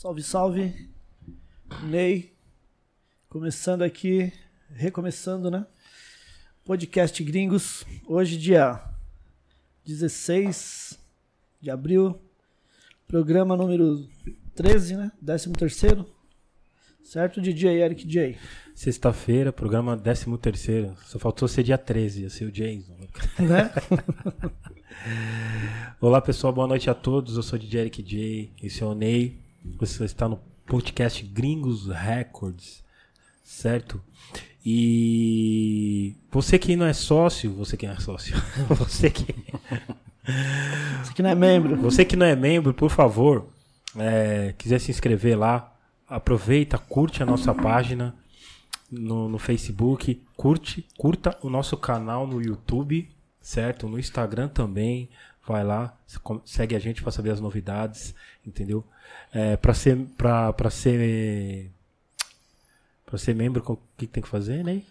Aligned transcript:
Salve, 0.00 0.22
salve. 0.22 0.88
Ney. 1.82 2.32
Começando 3.28 3.82
aqui, 3.82 4.32
recomeçando, 4.70 5.50
né? 5.50 5.66
Podcast 6.64 7.20
Gringos. 7.24 7.84
Hoje, 8.06 8.36
dia 8.38 8.80
16 9.84 10.96
de 11.60 11.68
abril. 11.68 12.16
Programa 13.08 13.56
número 13.56 14.08
13, 14.54 14.96
né? 14.98 15.10
13 15.26 15.50
terceiro. 15.54 16.08
Certo, 17.02 17.40
DJ 17.40 17.82
Eric 17.82 18.06
J. 18.06 18.38
Sexta-feira, 18.76 19.52
programa 19.52 19.96
13 19.96 20.38
terceiro. 20.38 20.96
Só 21.06 21.18
faltou 21.18 21.48
ser 21.48 21.64
dia 21.64 21.76
13, 21.76 22.22
ia 22.22 22.30
ser 22.30 22.44
o 22.44 22.52
Jason. 22.52 22.94
Né? 23.40 23.72
Olá 26.00 26.20
pessoal, 26.20 26.52
boa 26.52 26.68
noite 26.68 26.88
a 26.88 26.94
todos. 26.94 27.34
Eu 27.34 27.42
sou 27.42 27.58
o 27.58 27.60
DJ 27.60 27.80
Eric 27.80 28.00
J. 28.00 28.52
Esse 28.62 28.84
é 28.84 28.86
o 28.86 28.94
Ney. 28.94 29.47
Você 29.64 30.04
está 30.04 30.28
no 30.28 30.38
podcast 30.66 31.22
Gringos 31.24 31.86
Records, 31.88 32.82
certo? 33.42 34.02
E 34.64 36.14
você 36.30 36.58
que 36.58 36.76
não 36.76 36.86
é 36.86 36.92
sócio, 36.92 37.52
você 37.54 37.76
que 37.76 37.86
não 37.86 37.94
é 37.94 38.00
sócio, 38.00 38.36
você 38.68 39.10
que 39.10 39.34
Você 41.02 41.14
que 41.14 41.22
não 41.22 41.30
é 41.30 41.34
membro. 41.34 41.76
você 41.76 42.04
que 42.04 42.16
não 42.16 42.26
é 42.26 42.36
membro, 42.36 42.74
por 42.74 42.90
favor, 42.90 43.48
é, 43.96 44.54
quiser 44.58 44.78
se 44.78 44.90
inscrever 44.90 45.38
lá, 45.38 45.74
aproveita, 46.06 46.76
curte 46.76 47.22
a 47.22 47.26
nossa 47.26 47.54
página 47.54 48.14
no, 48.90 49.28
no 49.28 49.38
Facebook, 49.38 50.22
curte, 50.36 50.86
curta 50.98 51.36
o 51.42 51.48
nosso 51.48 51.76
canal 51.78 52.26
no 52.26 52.42
YouTube, 52.42 53.08
certo? 53.40 53.88
No 53.88 53.98
Instagram 53.98 54.48
também, 54.48 55.08
vai 55.46 55.64
lá, 55.64 55.96
segue 56.44 56.76
a 56.76 56.78
gente 56.78 57.02
para 57.02 57.12
saber 57.12 57.30
as 57.30 57.40
novidades, 57.40 58.14
entendeu? 58.46 58.84
É, 59.32 59.56
para 59.56 59.74
ser 59.74 59.96
para 60.16 60.52
para 60.52 60.70
ser 60.70 61.70
para 63.04 63.18
ser 63.18 63.34
membro, 63.34 63.62
o 63.66 63.78
que, 63.96 64.06
tem 64.06 64.22
que 64.22 64.28
fazer, 64.28 64.62
né? 64.62 64.82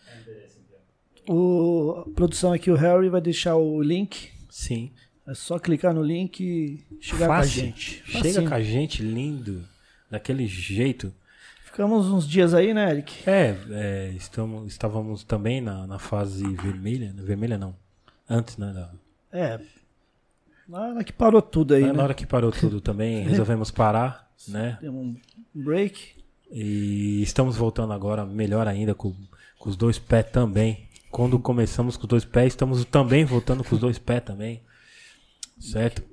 O, 1.28 2.04
a 2.06 2.10
produção 2.16 2.52
aqui, 2.52 2.72
o 2.72 2.76
Harry, 2.76 3.10
vai 3.10 3.22
deixar 3.22 3.56
o 3.56 3.82
link. 3.82 4.32
Sim. 4.50 4.92
É 5.28 5.34
só 5.34 5.60
clicar 5.60 5.94
no 5.94 6.02
link 6.02 6.40
e 6.40 6.84
chegar 7.00 7.28
Fácil. 7.28 7.62
com 7.62 7.66
a 7.66 7.66
gente. 7.66 8.04
Chega 8.06 8.48
com 8.48 8.56
a 8.56 8.62
gente 8.62 9.04
lindo, 9.04 9.64
daquele 10.10 10.48
jeito. 10.48 11.14
Ficamos 11.66 12.08
uns 12.08 12.28
dias 12.28 12.54
aí, 12.56 12.74
né, 12.74 12.90
Eric? 12.90 13.30
É, 13.30 13.56
é, 13.70 14.14
estamos, 14.16 14.72
estávamos 14.72 15.24
também 15.24 15.62
na, 15.62 15.86
na 15.86 16.00
fase 16.00 16.44
vermelha. 16.56 17.14
Vermelha 17.16 17.58
não. 17.58 17.76
Antes, 18.28 18.58
né? 18.58 18.74
Da, 18.74 18.90
É. 19.32 19.60
Na 20.68 20.80
hora 20.80 21.04
que 21.04 21.14
parou 21.14 21.42
tudo 21.42 21.76
aí, 21.76 21.82
na, 21.82 21.88
na 21.88 21.94
né? 21.94 22.04
hora 22.04 22.14
que 22.14 22.26
parou 22.26 22.52
tudo 22.52 22.82
também, 22.82 23.24
resolvemos 23.28 23.70
parar, 23.70 24.27
né? 24.48 24.78
Deu 24.82 24.94
um 24.94 25.16
break. 25.54 26.16
E 26.52 27.22
estamos 27.22 27.56
voltando 27.58 27.94
agora 27.94 28.26
melhor 28.26 28.68
ainda 28.68 28.96
com, 28.96 29.14
com 29.60 29.70
os 29.70 29.76
dois 29.76 30.00
pés 30.00 30.30
também. 30.32 30.88
Quando 31.12 31.40
começamos 31.40 31.98
com 31.98 32.04
os 32.04 32.10
dois 32.10 32.26
pés, 32.26 32.54
estamos 32.54 32.84
também 32.86 33.26
voltando 33.26 33.64
com 33.64 33.76
os 33.76 33.82
dois 33.82 33.98
pés 33.98 34.24
também. 34.24 34.62
Certo? 35.60 36.04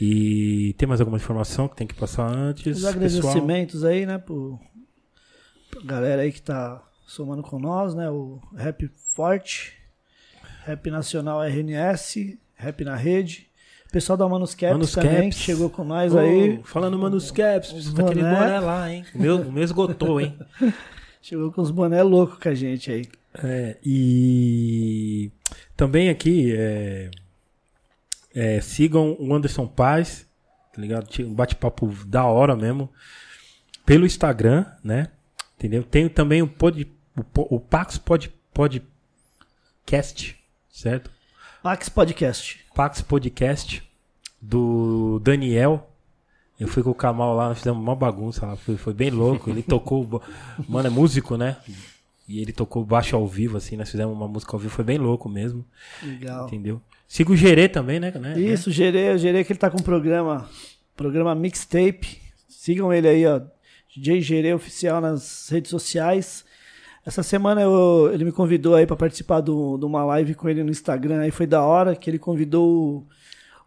E 0.00 0.74
tem 0.76 0.88
mais 0.88 1.00
alguma 1.00 1.18
informação 1.18 1.68
que 1.68 1.76
tem 1.76 1.86
que 1.86 1.94
passar 1.94 2.26
antes? 2.26 2.66
Os 2.66 2.72
pessoal? 2.72 2.92
agradecimentos 2.92 3.84
aí, 3.84 4.06
né, 4.06 4.18
pro, 4.18 4.58
pra 5.70 5.82
galera 5.82 6.22
aí 6.22 6.32
que 6.32 6.42
tá 6.42 6.82
somando 7.06 7.42
com 7.42 7.58
nós, 7.58 7.94
né? 7.94 8.10
O 8.10 8.40
Rap 8.54 8.88
Forte, 9.14 9.74
Rap 10.64 10.90
Nacional 10.90 11.42
RNS, 11.42 12.38
Rap 12.54 12.84
na 12.84 12.96
Rede. 12.96 13.47
O 13.88 13.90
pessoal 13.90 14.18
da 14.18 14.28
Manuscaps, 14.28 14.72
Manus 14.72 14.92
também, 14.92 15.30
que 15.30 15.36
chegou 15.36 15.70
com 15.70 15.82
nós 15.82 16.14
Ô, 16.14 16.18
aí. 16.18 16.60
Falando 16.62 16.98
Manus 16.98 17.30
Caps, 17.30 17.68
Os 17.68 17.74
precisa 17.74 17.94
daquele 17.94 18.20
boné. 18.20 18.38
boné 18.38 18.60
lá, 18.60 18.92
hein? 18.92 19.04
O 19.14 19.18
meu, 19.18 19.40
o 19.40 19.50
meu 19.50 19.64
esgotou, 19.64 20.20
hein? 20.20 20.38
Chegou 21.22 21.50
com 21.50 21.62
os 21.62 21.70
boné 21.70 22.02
loucos 22.02 22.38
com 22.38 22.48
a 22.48 22.54
gente 22.54 22.90
aí. 22.90 23.06
É, 23.42 23.76
e 23.84 25.30
também 25.76 26.10
aqui 26.10 26.54
é, 26.54 27.10
é, 28.34 28.60
sigam 28.60 29.16
o 29.18 29.34
Anderson 29.34 29.66
Paz, 29.66 30.26
tá 30.72 30.80
ligado? 30.80 31.06
Tinha 31.06 31.26
Um 31.26 31.34
bate-papo 31.34 31.92
da 32.06 32.24
hora 32.24 32.54
mesmo. 32.54 32.90
Pelo 33.86 34.06
Instagram, 34.06 34.66
né? 34.84 35.08
Entendeu? 35.56 35.82
Tem 35.82 36.08
também 36.08 36.42
o, 36.42 36.46
pod, 36.46 36.86
o, 37.16 37.56
o 37.56 37.60
Pax 37.60 37.96
Pod, 37.98 38.32
Podcast, 38.52 40.36
certo? 40.70 41.10
Pax 41.62 41.88
Podcast. 41.88 42.60
Pax 42.74 43.02
Podcast 43.02 43.82
do 44.40 45.18
Daniel. 45.18 45.90
Eu 46.58 46.68
fui 46.68 46.82
com 46.82 46.90
o 46.90 46.94
Kamal 46.94 47.34
lá, 47.34 47.48
nós 47.48 47.58
fizemos 47.58 47.82
uma 47.82 47.96
bagunça 47.96 48.46
lá, 48.46 48.56
foi, 48.56 48.76
foi 48.76 48.94
bem 48.94 49.10
louco. 49.10 49.50
Ele 49.50 49.62
tocou, 49.62 50.22
mano, 50.68 50.86
é 50.86 50.90
músico, 50.90 51.36
né? 51.36 51.56
E 52.28 52.40
ele 52.40 52.52
tocou 52.52 52.84
baixo 52.84 53.16
ao 53.16 53.26
vivo, 53.26 53.56
assim, 53.56 53.76
nós 53.76 53.90
fizemos 53.90 54.14
uma 54.14 54.28
música 54.28 54.54
ao 54.54 54.58
vivo, 54.58 54.72
foi 54.72 54.84
bem 54.84 54.98
louco 54.98 55.28
mesmo, 55.28 55.64
Legal. 56.02 56.46
entendeu? 56.46 56.80
Siga 57.06 57.32
o 57.32 57.36
Gerê 57.36 57.68
também, 57.68 57.98
né? 57.98 58.12
né? 58.12 58.38
Isso, 58.38 58.70
o 58.70 58.72
Gerê, 58.72 59.14
o 59.14 59.18
Gerê 59.18 59.42
que 59.44 59.52
ele 59.52 59.58
tá 59.58 59.70
com 59.70 59.78
um 59.78 59.82
programa, 59.82 60.48
programa 60.94 61.34
Mixtape. 61.34 62.20
Sigam 62.48 62.92
ele 62.92 63.08
aí, 63.08 63.26
ó. 63.26 63.40
DJ 63.96 64.20
Gerê 64.20 64.52
Oficial 64.52 65.00
nas 65.00 65.48
redes 65.48 65.70
sociais. 65.70 66.44
Essa 67.08 67.22
semana 67.22 67.60
eu- 67.62 68.10
ele 68.12 68.24
me 68.24 68.32
convidou 68.32 68.74
aí 68.74 68.86
pra 68.86 68.94
participar 68.96 69.40
do- 69.40 69.78
de 69.78 69.84
uma 69.86 70.04
live 70.04 70.34
com 70.34 70.48
ele 70.48 70.62
no 70.62 70.70
Instagram. 70.70 71.20
Aí 71.20 71.30
foi 71.30 71.46
da 71.46 71.62
hora 71.62 71.96
que 71.96 72.08
ele 72.10 72.18
convidou 72.18 73.06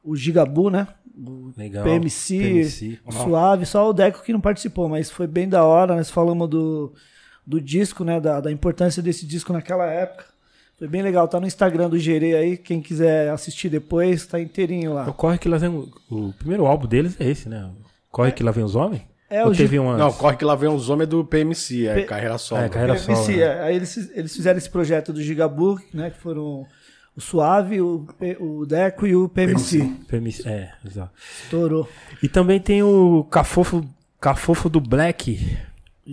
o, 0.03 0.11
o 0.11 0.15
Gigabu, 0.15 0.69
né? 0.69 0.87
O 1.17 1.51
Legal. 1.57 1.83
PMC, 1.83 2.37
PMC. 2.39 2.99
o 3.05 3.11
Suave, 3.11 3.65
só 3.65 3.89
o 3.89 3.93
Deco 3.93 4.23
que 4.23 4.31
não 4.31 4.39
participou, 4.39 4.87
mas 4.87 5.09
foi 5.09 5.25
bem 5.27 5.49
da 5.49 5.65
hora. 5.65 5.95
Nós 5.95 6.09
falamos 6.11 6.47
do, 6.47 6.93
do 7.45 7.59
disco, 7.59 8.03
né? 8.03 8.19
Da, 8.19 8.39
da 8.39 8.51
importância 8.51 9.01
desse 9.01 9.25
disco 9.25 9.51
naquela 9.51 9.85
época. 9.87 10.25
Foi 10.77 10.87
bem 10.87 11.01
legal, 11.01 11.27
tá 11.27 11.39
no 11.39 11.45
Instagram 11.47 11.89
do 11.89 11.97
Gerê 11.99 12.35
aí. 12.35 12.57
Quem 12.57 12.81
quiser 12.81 13.29
assistir 13.29 13.69
depois, 13.69 14.25
tá 14.25 14.39
inteirinho 14.39 14.93
lá. 14.93 15.09
O 15.09 15.13
Corre 15.13 15.37
que 15.37 15.49
lá 15.49 15.57
vem. 15.57 15.69
O 16.09 16.33
primeiro 16.39 16.65
álbum 16.65 16.87
deles 16.87 17.15
é 17.19 17.27
esse, 17.29 17.49
né? 17.49 17.69
Corre 18.11 18.31
que 18.31 18.41
lá 18.43 18.51
vem 18.51 18.63
os 18.63 18.75
homens? 18.75 19.01
É, 19.31 19.45
Ou 19.45 19.51
o 19.51 19.55
teve 19.55 19.79
um 19.79 19.89
antes? 19.89 19.99
Não, 20.05 20.11
corre 20.13 20.35
que 20.35 20.43
lá 20.45 20.53
vem 20.55 20.69
os 20.69 20.89
homens 20.89 21.07
do 21.09 21.23
PMC, 21.23 21.87
é 21.87 21.93
P- 21.95 22.03
carreira 22.03 22.37
solo. 22.37 22.61
É, 22.63 22.69
carreira 22.69 22.93
PMC, 22.95 23.15
solo, 23.15 23.37
né? 23.37 23.43
é. 23.43 23.63
Aí 23.63 23.75
eles, 23.77 24.11
eles 24.13 24.35
fizeram 24.35 24.57
esse 24.57 24.69
projeto 24.69 25.13
do 25.13 25.21
Gigabu, 25.23 25.79
né? 25.93 26.09
Que 26.09 26.19
foram 26.19 26.67
o 27.15 27.21
Suave, 27.21 27.81
o, 27.81 28.05
P- 28.19 28.37
o 28.39 28.65
Deco 28.65 29.07
e 29.07 29.15
o 29.15 29.29
PMC. 29.29 29.89
PMC, 30.07 30.47
é, 30.47 30.71
exato. 30.85 31.11
Estourou. 31.43 31.89
E 32.21 32.27
também 32.27 32.59
tem 32.59 32.83
o 32.83 33.23
Cafofo, 33.31 33.83
Cafofo 34.19 34.69
do 34.69 34.79
Black. 34.81 35.57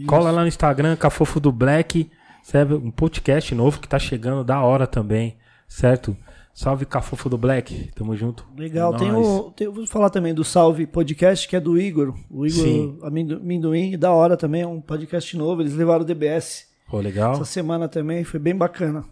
Cola 0.07 0.31
lá 0.31 0.43
no 0.43 0.49
Instagram, 0.49 0.95
Cafofo 0.97 1.41
do 1.41 1.51
Black. 1.51 2.09
Sabe? 2.43 2.75
Um 2.75 2.91
podcast 2.91 3.55
novo 3.55 3.79
que 3.81 3.89
tá 3.89 3.99
chegando 3.99 4.43
da 4.45 4.61
hora 4.63 4.87
também, 4.87 5.37
certo? 5.67 6.17
Salve 6.59 6.85
Cafofo 6.85 7.29
do 7.29 7.39
Black, 7.39 7.89
tamo 7.95 8.17
junto. 8.17 8.45
Legal. 8.57 8.93
É 8.97 8.99
tem 8.99 9.13
o, 9.13 9.53
tem, 9.53 9.69
vou 9.69 9.87
falar 9.87 10.11
também 10.11 10.35
do 10.35 10.43
Salve 10.43 10.89
Podcast, 10.89 11.47
que 11.47 11.55
é 11.55 11.61
do 11.61 11.81
Igor. 11.81 12.13
O 12.29 12.45
Igor 12.45 12.65
Sim. 12.65 12.99
Amendoim, 13.01 13.97
da 13.97 14.11
hora 14.11 14.37
também, 14.37 14.63
é 14.63 14.67
um 14.67 14.81
podcast 14.81 15.37
novo. 15.37 15.63
Eles 15.63 15.75
levaram 15.75 16.03
o 16.03 16.05
DBS 16.05 16.67
Pô, 16.89 16.99
legal, 16.99 17.35
essa 17.35 17.45
semana 17.45 17.87
também, 17.87 18.25
foi 18.25 18.41
bem 18.41 18.57
bacana. 18.57 19.05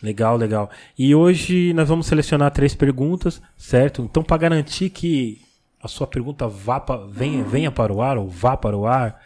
legal, 0.00 0.36
legal. 0.36 0.70
E 0.96 1.12
hoje 1.16 1.72
nós 1.72 1.88
vamos 1.88 2.06
selecionar 2.06 2.52
três 2.52 2.76
perguntas, 2.76 3.42
certo? 3.56 4.02
Então, 4.02 4.22
para 4.22 4.36
garantir 4.36 4.90
que 4.90 5.40
a 5.82 5.88
sua 5.88 6.06
pergunta 6.06 6.46
vá 6.46 6.78
pra, 6.78 6.96
venha, 7.08 7.42
venha 7.42 7.72
para 7.72 7.92
o 7.92 8.00
ar 8.00 8.16
ou 8.16 8.28
vá 8.28 8.56
para 8.56 8.76
o 8.76 8.86
ar, 8.86 9.20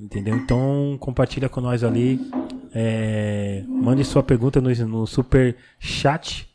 entendeu? 0.00 0.34
Então, 0.34 0.96
compartilha 0.98 1.50
com 1.50 1.60
nós 1.60 1.84
ali. 1.84 2.18
é, 2.74 3.62
mande 3.68 4.02
sua 4.06 4.22
pergunta 4.22 4.58
no, 4.58 4.70
no 4.86 5.06
super 5.06 5.54
chat 5.78 6.47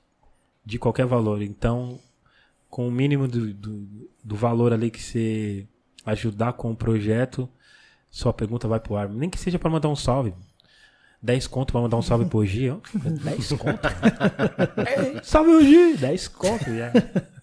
de 0.65 0.77
qualquer 0.79 1.05
valor. 1.05 1.41
Então, 1.41 1.99
com 2.69 2.87
o 2.87 2.91
mínimo 2.91 3.27
do, 3.27 3.53
do, 3.53 4.09
do 4.23 4.35
valor 4.35 4.73
ali 4.73 4.89
que 4.89 5.01
você 5.01 5.67
ajudar 6.05 6.53
com 6.53 6.71
o 6.71 6.75
projeto, 6.75 7.49
sua 8.09 8.33
pergunta 8.33 8.67
vai 8.67 8.79
pro 8.79 8.95
ar. 8.95 9.09
Nem 9.09 9.29
que 9.29 9.39
seja 9.39 9.59
para 9.59 9.69
mandar 9.69 9.89
um 9.89 9.95
salve. 9.95 10.33
10 11.21 11.47
conto 11.47 11.71
pra 11.71 11.81
mandar 11.81 11.95
um 11.97 12.01
salve 12.01 12.25
pro 12.25 12.45
Gi, 12.45 12.69
ó. 12.69 12.77
10 13.23 13.49
conto? 13.53 13.87
É, 14.85 15.21
salve 15.23 15.51
o 15.51 15.61
Gi! 15.63 15.97
10 15.97 16.27
conto, 16.27 16.65
já. 16.65 16.91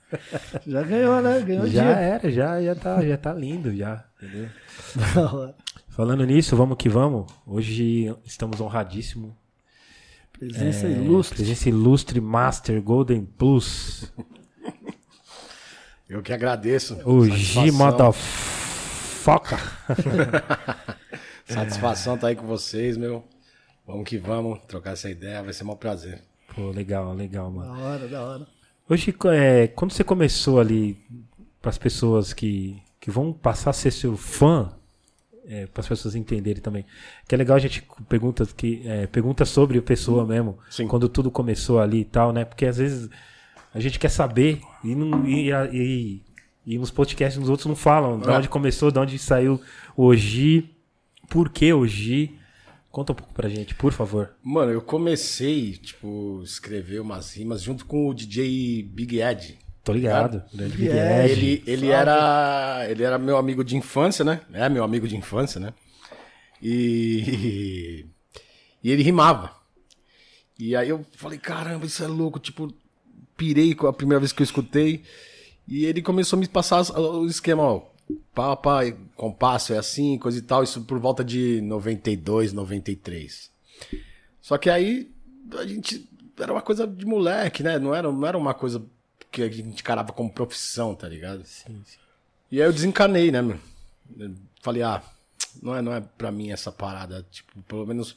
Já 0.67 0.83
ganhou, 0.83 1.23
né? 1.23 1.41
Ganhou 1.41 1.69
Já 1.69 1.83
dia. 1.85 1.93
era, 1.93 2.31
já, 2.33 2.61
já, 2.61 2.75
tá, 2.75 3.01
já 3.07 3.17
tá 3.17 3.33
lindo, 3.33 3.73
já. 3.77 4.05
Entendeu? 4.21 4.49
Falando 5.89 6.25
nisso, 6.25 6.57
vamos 6.57 6.77
que 6.77 6.89
vamos. 6.89 7.31
Hoje 7.47 8.13
estamos 8.25 8.61
honradíssimos. 8.61 9.33
Presença 10.41 10.87
É, 10.87 10.91
ilustre. 10.93 11.37
Presença 11.37 11.69
ilustre 11.69 12.19
Master 12.19 12.81
Golden 12.83 13.27
Plus. 13.27 14.11
Eu 16.09 16.23
que 16.23 16.33
agradeço. 16.33 16.99
O 17.05 17.27
G 17.27 17.71
Satisfação. 17.71 18.07
Motherfucker. 18.07 19.59
Satisfação 21.45 22.17
tá 22.17 22.29
aí 22.29 22.37
com 22.37 22.47
vocês, 22.47 22.97
meu. 22.97 23.23
Vamos 23.87 24.09
que 24.09 24.17
vamos, 24.17 24.61
trocar 24.67 24.93
essa 24.93 25.11
ideia, 25.11 25.43
vai 25.43 25.53
ser 25.53 25.65
um 25.65 25.77
prazer. 25.77 26.23
Pô, 26.55 26.71
legal, 26.71 27.13
legal, 27.13 27.51
mano. 27.51 27.75
Da 27.75 27.79
hora, 27.79 28.09
da 28.09 28.23
hora. 28.23 28.47
Hoje, 28.89 29.15
é, 29.27 29.67
quando 29.69 29.93
você 29.93 30.03
começou 30.03 30.59
ali, 30.59 30.99
para 31.61 31.69
as 31.69 31.77
pessoas 31.77 32.33
que, 32.33 32.83
que 32.99 33.11
vão 33.11 33.31
passar 33.31 33.71
a 33.71 33.75
ser 33.75 33.91
seu 33.91 34.17
fã, 34.17 34.73
é, 35.47 35.67
para 35.67 35.81
as 35.81 35.89
pessoas 35.89 36.15
entenderem 36.15 36.63
também. 36.63 36.85
Que 37.29 37.35
é 37.35 37.39
legal 37.39 37.57
a 37.57 37.61
gente 37.61 37.83
pergunta 38.09 38.47
que 38.57 38.83
é, 38.85 39.07
pergunta 39.07 39.45
sobre 39.45 39.79
a 39.79 39.83
pessoa 39.83 40.27
mesmo, 40.27 40.59
Sim. 40.71 40.87
quando 40.87 41.09
tudo 41.09 41.31
começou 41.31 41.81
ali 41.81 42.01
e 42.01 42.05
tal, 42.05 42.33
né? 42.33 42.45
Porque 42.45 42.67
às 42.67 42.77
vezes 42.79 43.09
a 43.75 43.81
gente 43.81 43.99
quer 43.99 44.09
saber 44.11 44.61
e, 44.85 44.95
não, 44.95 45.27
e, 45.27 45.51
e, 45.73 46.23
e 46.67 46.79
nos 46.79 46.91
podcasts 46.91 47.41
dos 47.41 47.49
outros 47.49 47.67
não 47.67 47.77
falam 47.77 48.19
de 48.19 48.29
É. 48.29 48.33
onde 48.33 48.49
começou, 48.49 48.91
de 48.91 48.99
onde 48.99 49.19
saiu 49.19 49.61
o 49.97 50.05
Oji, 50.05 50.71
por 51.29 51.49
que 51.51 51.73
Oji. 51.73 52.37
Conta 52.91 53.13
um 53.13 53.15
pouco 53.15 53.33
pra 53.33 53.49
gente, 53.49 53.73
por 53.77 53.93
favor. 53.93 54.33
Mano, 54.43 54.73
eu 54.73 54.83
comecei, 54.83 55.75
tipo, 55.77 56.41
escrever 56.43 57.01
umas 57.01 57.37
rimas 57.37 57.63
junto 57.63 57.87
com 57.87 58.09
o 58.09 58.13
DJ 58.15 58.83
Big 58.83 59.21
Ed. 59.23 59.57
Tô 59.83 59.93
ligado. 59.93 60.43
Grande 60.53 60.77
Big 60.77 60.91
É, 60.91 61.25
Ed. 61.27 61.33
Ele, 61.33 61.63
ele 61.67 61.89
era 61.89 62.87
ele 62.89 63.03
era 63.03 63.19
meu 63.19 63.37
amigo 63.37 63.65
de 63.65 63.77
infância, 63.77 64.25
né? 64.25 64.41
É 64.53 64.69
meu 64.69 64.85
amigo 64.85 65.09
de 65.09 65.17
infância, 65.17 65.59
né? 65.61 65.73
E 66.63 68.07
e 68.83 68.91
ele 68.91 69.03
rimava. 69.03 69.55
E 70.59 70.77
aí 70.77 70.89
eu 70.91 71.05
falei, 71.17 71.39
caramba, 71.39 71.87
isso 71.87 72.03
é 72.03 72.07
louco, 72.07 72.39
tipo, 72.39 72.73
pirei 73.37 73.75
com 73.75 73.87
a 73.87 73.93
primeira 73.93 74.21
vez 74.21 74.33
que 74.33 74.43
eu 74.43 74.45
escutei. 74.45 75.03
E 75.67 75.85
ele 75.87 76.03
começou 76.03 76.37
a 76.37 76.41
me 76.41 76.49
passar 76.49 76.79
as- 76.79 76.91
o 76.91 77.27
esquema, 77.27 77.63
ó, 77.63 77.83
pá, 78.35 78.57
pá, 78.57 78.81
compasso 79.17 79.73
é 79.73 79.79
assim, 79.79 80.19
coisa 80.19 80.39
e 80.39 80.43
tal, 80.43 80.63
isso 80.63 80.83
por 80.83 80.99
volta 80.99 81.25
de 81.25 81.61
92, 81.63 82.53
93. 82.53 83.51
Só 84.41 84.59
que 84.59 84.69
aí 84.69 85.11
a 85.59 85.67
gente 85.67 86.09
era 86.39 86.53
uma 86.53 86.63
coisa 86.63 86.87
de 86.87 87.07
moleque, 87.07 87.63
né? 87.63 87.79
Não 87.79 87.95
era, 87.95 88.11
não 88.11 88.27
era 88.27 88.37
uma 88.37 88.53
coisa 88.55 88.83
que 89.31 89.43
a 89.43 89.49
gente 89.51 89.81
encarava 89.81 90.13
como 90.13 90.33
profissão, 90.33 90.95
tá 90.95 91.09
ligado? 91.09 91.45
Sim, 91.45 91.83
sim. 91.87 91.99
E 92.51 92.61
aí 92.61 92.67
eu 92.69 92.73
desencanei, 92.73 93.31
né, 93.31 93.41
meu? 93.41 93.59
Eu 94.19 94.35
falei, 94.61 94.83
ah, 94.83 95.03
não 95.63 95.75
é, 95.77 95.83
não 95.83 95.95
é 95.95 96.01
pra 96.01 96.31
mim 96.31 96.51
essa 96.51 96.73
parada. 96.73 97.27
Tipo, 97.31 97.63
pelo 97.63 97.87
menos. 97.87 98.17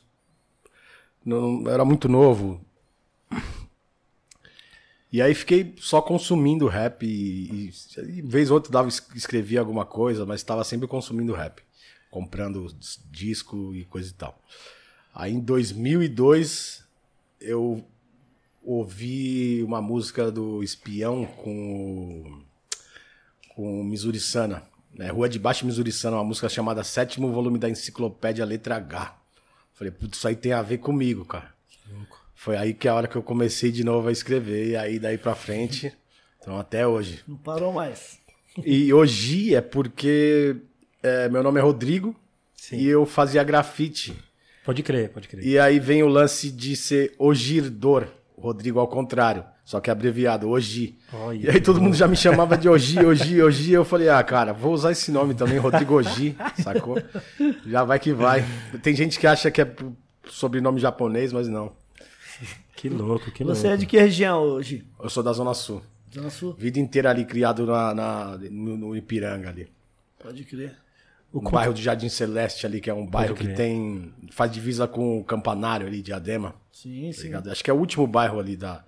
Não, 1.24 1.70
era 1.70 1.86
muito 1.86 2.10
novo. 2.10 2.60
E 5.12 5.22
aí 5.22 5.36
fiquei 5.36 5.76
só 5.78 6.02
consumindo 6.02 6.68
rap 6.68 7.06
e, 7.06 7.70
e, 7.70 7.74
e 8.18 8.22
vez 8.24 8.50
ou 8.50 8.56
outra 8.56 8.72
dava, 8.72 8.90
escrevia 8.90 9.60
alguma 9.60 9.86
coisa, 9.86 10.26
mas 10.26 10.40
estava 10.42 10.64
sempre 10.64 10.88
consumindo 10.88 11.34
rap. 11.34 11.62
Comprando 12.10 12.74
dis- 12.74 13.00
disco 13.12 13.76
e 13.76 13.86
coisa 13.86 14.10
e 14.10 14.14
tal. 14.14 14.42
Aí 15.14 15.32
em 15.32 15.40
2002 15.40 16.84
eu 17.40 17.86
ouvi 18.64 19.64
uma 19.64 19.82
música 19.82 20.32
do 20.32 20.64
Espião 20.64 21.26
com 21.26 22.42
com 23.56 23.82
o 23.82 23.84
Missouri 23.84 24.20
Sana. 24.20 24.64
Né? 24.94 25.10
Rua 25.10 25.30
de 25.30 25.40
Baixo 25.40 25.66
Missouri 25.66 25.92
Sana, 25.92 26.18
uma 26.18 26.24
música 26.24 26.50
chamada 26.50 26.84
Sétimo 26.84 27.32
Volume 27.32 27.60
da 27.60 27.70
Enciclopédia 27.70 28.46
Letra 28.46 28.76
H. 28.78 29.16
Falei, 29.74 29.92
putz, 29.92 30.18
isso 30.18 30.28
aí 30.28 30.36
tem 30.36 30.54
a 30.54 30.62
ver 30.62 30.78
comigo, 30.78 31.26
cara. 31.26 31.52
Foi 32.36 32.58
aí 32.58 32.74
que 32.74 32.88
é 32.88 32.92
a 32.92 32.96
hora 32.96 33.08
que 33.08 33.16
eu 33.16 33.24
comecei 33.24 33.72
de 33.72 33.84
novo 33.84 34.10
a 34.10 34.12
escrever, 34.12 34.68
e 34.68 34.76
aí 34.76 35.00
daí 35.00 35.18
pra 35.18 35.34
frente, 35.34 35.94
então 36.40 36.60
até 36.60 36.86
hoje. 36.86 37.24
Não 37.28 37.38
parou 37.38 37.72
mais. 37.72 38.20
E 38.64 38.94
hoje 38.94 39.56
é 39.56 39.62
porque 39.62 40.58
é, 41.02 41.28
meu 41.30 41.42
nome 41.42 41.60
é 41.60 41.64
Rodrigo 41.64 42.16
Sim. 42.56 42.78
e 42.78 42.88
eu 42.88 43.06
fazia 43.06 43.44
grafite. 43.44 44.14
Pode 44.64 44.84
crer, 44.84 45.10
pode 45.10 45.28
crer. 45.28 45.46
E 45.46 45.58
aí 45.58 45.80
vem 45.80 46.04
o 46.04 46.08
lance 46.08 46.52
de 46.52 46.76
ser 46.76 47.16
Ogirdor, 47.18 48.08
Rodrigo 48.38 48.80
ao 48.80 48.88
contrário, 48.88 49.44
só 49.64 49.80
que 49.80 49.90
abreviado, 49.90 50.50
Ogi. 50.50 50.98
Olha 51.14 51.38
E 51.46 51.50
aí 51.50 51.62
todo 51.62 51.80
mundo 51.82 51.96
já 51.96 52.08
me 52.08 52.16
chamava 52.16 52.58
de 52.58 52.68
Ogi, 52.68 53.00
Ogi, 53.06 53.42
Ogi. 53.42 53.72
Eu 53.74 53.86
falei, 53.86 54.10
ah, 54.10 54.22
cara, 54.24 54.52
vou 54.54 54.74
usar 54.74 54.92
esse 54.92 55.12
nome 55.12 55.34
também, 55.34 55.58
Rodrigo 55.58 55.96
Ogi, 55.98 56.36
sacou? 56.62 56.98
Já 57.66 57.84
vai 57.84 58.00
que 58.00 58.12
vai. 58.14 58.44
Tem 58.82 58.96
gente 58.96 59.20
que 59.20 59.28
acha 59.28 59.50
que 59.50 59.62
é 59.62 59.76
sobrenome 60.28 60.80
japonês, 60.80 61.32
mas 61.32 61.48
não. 61.48 61.72
Que 62.76 62.90
louco, 62.90 63.32
que 63.32 63.44
louco. 63.44 63.58
Você 63.58 63.68
é 63.70 63.78
de 63.78 63.86
que 63.86 63.98
região 63.98 64.42
hoje? 64.42 64.84
Eu 65.02 65.10
sou 65.10 65.24
da 65.24 65.32
Zona 65.32 65.54
Sul. 65.54 65.82
Zona 66.14 66.30
Sul? 66.30 66.54
Vida 66.58 66.80
inteira 66.80 67.10
ali, 67.10 67.24
criado 67.24 67.66
na, 67.66 67.94
na- 67.94 68.38
no, 68.52 68.76
no 68.78 68.96
Ipiranga 68.96 69.50
ali. 69.50 69.68
Pode 70.22 70.44
crer. 70.44 70.76
O 71.34 71.42
bairro 71.42 71.74
de 71.74 71.82
Jardim 71.82 72.10
Celeste 72.10 72.66
ali, 72.66 72.80
que 72.80 72.90
é 72.90 72.94
um 72.94 73.06
bairro 73.08 73.36
que 73.36 73.48
tem. 73.54 74.14
faz 74.32 74.52
divisa 74.52 74.88
com 74.88 75.20
o 75.20 75.24
Campanário 75.24 75.88
ali, 75.88 76.02
Diadema. 76.02 76.54
Sim, 76.72 77.08
Tá 77.08 77.18
sim. 77.18 77.24
ligado? 77.24 77.50
Acho 77.50 77.64
que 77.64 77.72
é 77.72 77.74
o 77.74 77.78
último 77.78 78.06
bairro 78.06 78.40
ali 78.40 78.56
da, 78.56 78.86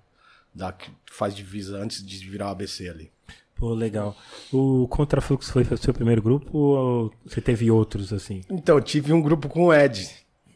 da 0.54 0.72
que 0.72 0.88
faz 1.10 1.34
divisa 1.34 1.76
antes 1.76 2.06
de 2.06 2.18
virar 2.28 2.46
o 2.46 2.50
ABC 2.50 2.88
ali. 2.88 3.10
Pô, 3.56 3.72
legal. 3.74 4.14
O 4.52 4.86
Contrafluxo 4.88 5.50
foi 5.50 5.62
o 5.62 5.76
seu 5.76 5.92
primeiro 5.92 6.22
grupo 6.22 6.56
ou 6.56 7.12
você 7.24 7.40
teve 7.40 7.70
outros, 7.70 8.12
assim? 8.12 8.42
Então, 8.50 8.76
eu 8.76 8.82
tive 8.82 9.12
um 9.12 9.20
grupo 9.20 9.48
com 9.48 9.64
o 9.66 9.74
Ed, 9.74 10.08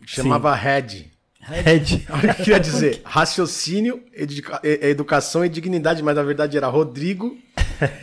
chamava 0.07 0.55
Red. 0.55 1.11
Red. 1.41 2.05
Olha 2.11 2.31
o 2.33 2.35
que 2.35 2.43
queria 2.45 2.61
dizer. 2.61 3.01
Raciocínio, 3.05 4.03
educa- 4.13 4.61
educação 4.63 5.45
e 5.45 5.49
dignidade, 5.49 6.03
mas 6.03 6.15
na 6.15 6.23
verdade 6.23 6.57
era 6.57 6.67
Rodrigo, 6.69 7.37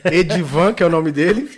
Edivan, 0.06 0.74
que 0.74 0.82
é 0.84 0.86
o 0.86 0.90
nome 0.90 1.12
dele, 1.12 1.50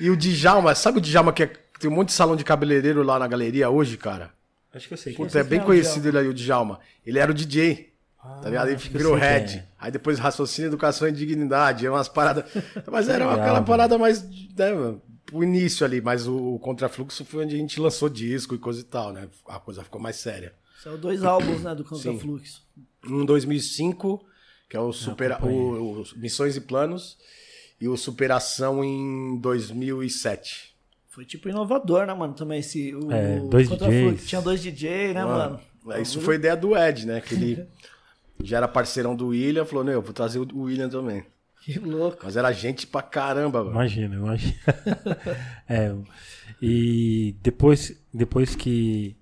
e 0.00 0.08
o 0.10 0.16
Djalma. 0.16 0.74
Sabe 0.74 0.98
o 0.98 1.00
Djalma 1.00 1.32
que 1.32 1.42
é- 1.44 1.52
tem 1.78 1.90
um 1.90 1.94
monte 1.94 2.08
de 2.08 2.14
salão 2.14 2.36
de 2.36 2.44
cabeleireiro 2.44 3.02
lá 3.02 3.18
na 3.18 3.26
galeria 3.26 3.68
hoje, 3.70 3.96
cara? 3.96 4.30
Acho 4.72 4.86
que 4.86 4.94
eu 4.94 4.98
sei. 4.98 5.12
Puta, 5.14 5.38
é 5.38 5.42
bem 5.42 5.58
é 5.58 5.62
o 5.62 5.64
conhecido 5.66 6.06
ele 6.08 6.18
aí, 6.18 6.28
o 6.28 6.34
Djalma. 6.34 6.78
Ele 7.04 7.18
era 7.18 7.30
o 7.30 7.34
DJ. 7.34 7.90
tá 8.22 8.48
ligado? 8.48 8.68
Ele 8.68 8.76
acho 8.76 8.88
que 8.90 8.94
eu 8.96 8.98
virou 9.00 9.18
quem 9.18 9.26
é. 9.26 9.64
Aí 9.78 9.90
depois 9.90 10.18
raciocínio, 10.18 10.68
educação 10.68 11.08
e 11.08 11.12
dignidade. 11.12 11.86
É 11.86 11.90
umas 11.90 12.08
paradas. 12.08 12.44
Mas 12.90 13.08
era 13.08 13.24
Legal, 13.24 13.40
aquela 13.40 13.62
parada 13.62 13.98
mais. 13.98 14.22
Né, 14.22 14.94
o 15.32 15.42
início 15.44 15.86
ali, 15.86 16.00
mas 16.00 16.26
o, 16.26 16.54
o 16.54 16.58
Contrafluxo 16.58 17.24
foi 17.24 17.44
onde 17.44 17.54
a 17.54 17.58
gente 17.58 17.80
lançou 17.80 18.08
disco 18.08 18.54
e 18.54 18.58
coisa 18.58 18.80
e 18.80 18.84
tal, 18.84 19.12
né? 19.12 19.28
A 19.48 19.58
coisa 19.58 19.82
ficou 19.82 20.00
mais 20.00 20.16
séria. 20.16 20.52
São 20.82 20.96
dois 20.98 21.22
álbuns, 21.22 21.62
né, 21.62 21.74
do 21.74 21.84
Contrafluxo. 21.84 22.62
Um 23.06 23.24
2005, 23.24 24.24
que 24.68 24.76
é 24.76 24.80
o, 24.80 24.92
supera, 24.92 25.38
o, 25.44 26.00
o 26.00 26.04
Missões 26.16 26.56
e 26.56 26.60
Planos, 26.60 27.18
e 27.80 27.88
o 27.88 27.96
Superação 27.96 28.84
em 28.84 29.38
2007. 29.38 30.74
Foi 31.08 31.24
tipo 31.24 31.48
inovador, 31.48 32.06
né, 32.06 32.14
mano? 32.14 32.34
Também 32.34 32.60
esse. 32.60 32.94
O, 32.94 33.10
É, 33.10 33.40
dois. 33.40 33.68
DJs. 33.68 34.26
Tinha 34.26 34.40
dois 34.40 34.62
DJ, 34.62 35.12
né, 35.12 35.24
mano? 35.24 35.60
É, 35.88 36.00
Isso 36.00 36.20
foi 36.20 36.36
ideia 36.36 36.56
do 36.56 36.76
Ed, 36.76 37.06
né? 37.06 37.20
Que 37.20 37.34
ele 37.34 37.66
já 38.42 38.58
era 38.58 38.68
parceirão 38.68 39.16
do 39.16 39.28
William, 39.28 39.64
falou, 39.64 39.84
não, 39.84 39.92
eu 39.92 40.02
vou 40.02 40.12
trazer 40.12 40.38
o 40.38 40.62
William 40.62 40.88
também. 40.88 41.24
Que 41.62 41.78
louco. 41.78 42.20
Mas 42.22 42.36
era 42.36 42.52
gente 42.52 42.86
pra 42.86 43.02
caramba, 43.02 43.58
mano. 43.58 43.72
Imagina, 43.72 44.14
imagina. 44.14 44.54
é, 45.68 45.94
e 46.62 47.34
depois, 47.42 48.00
depois 48.12 48.54
que. 48.54 49.16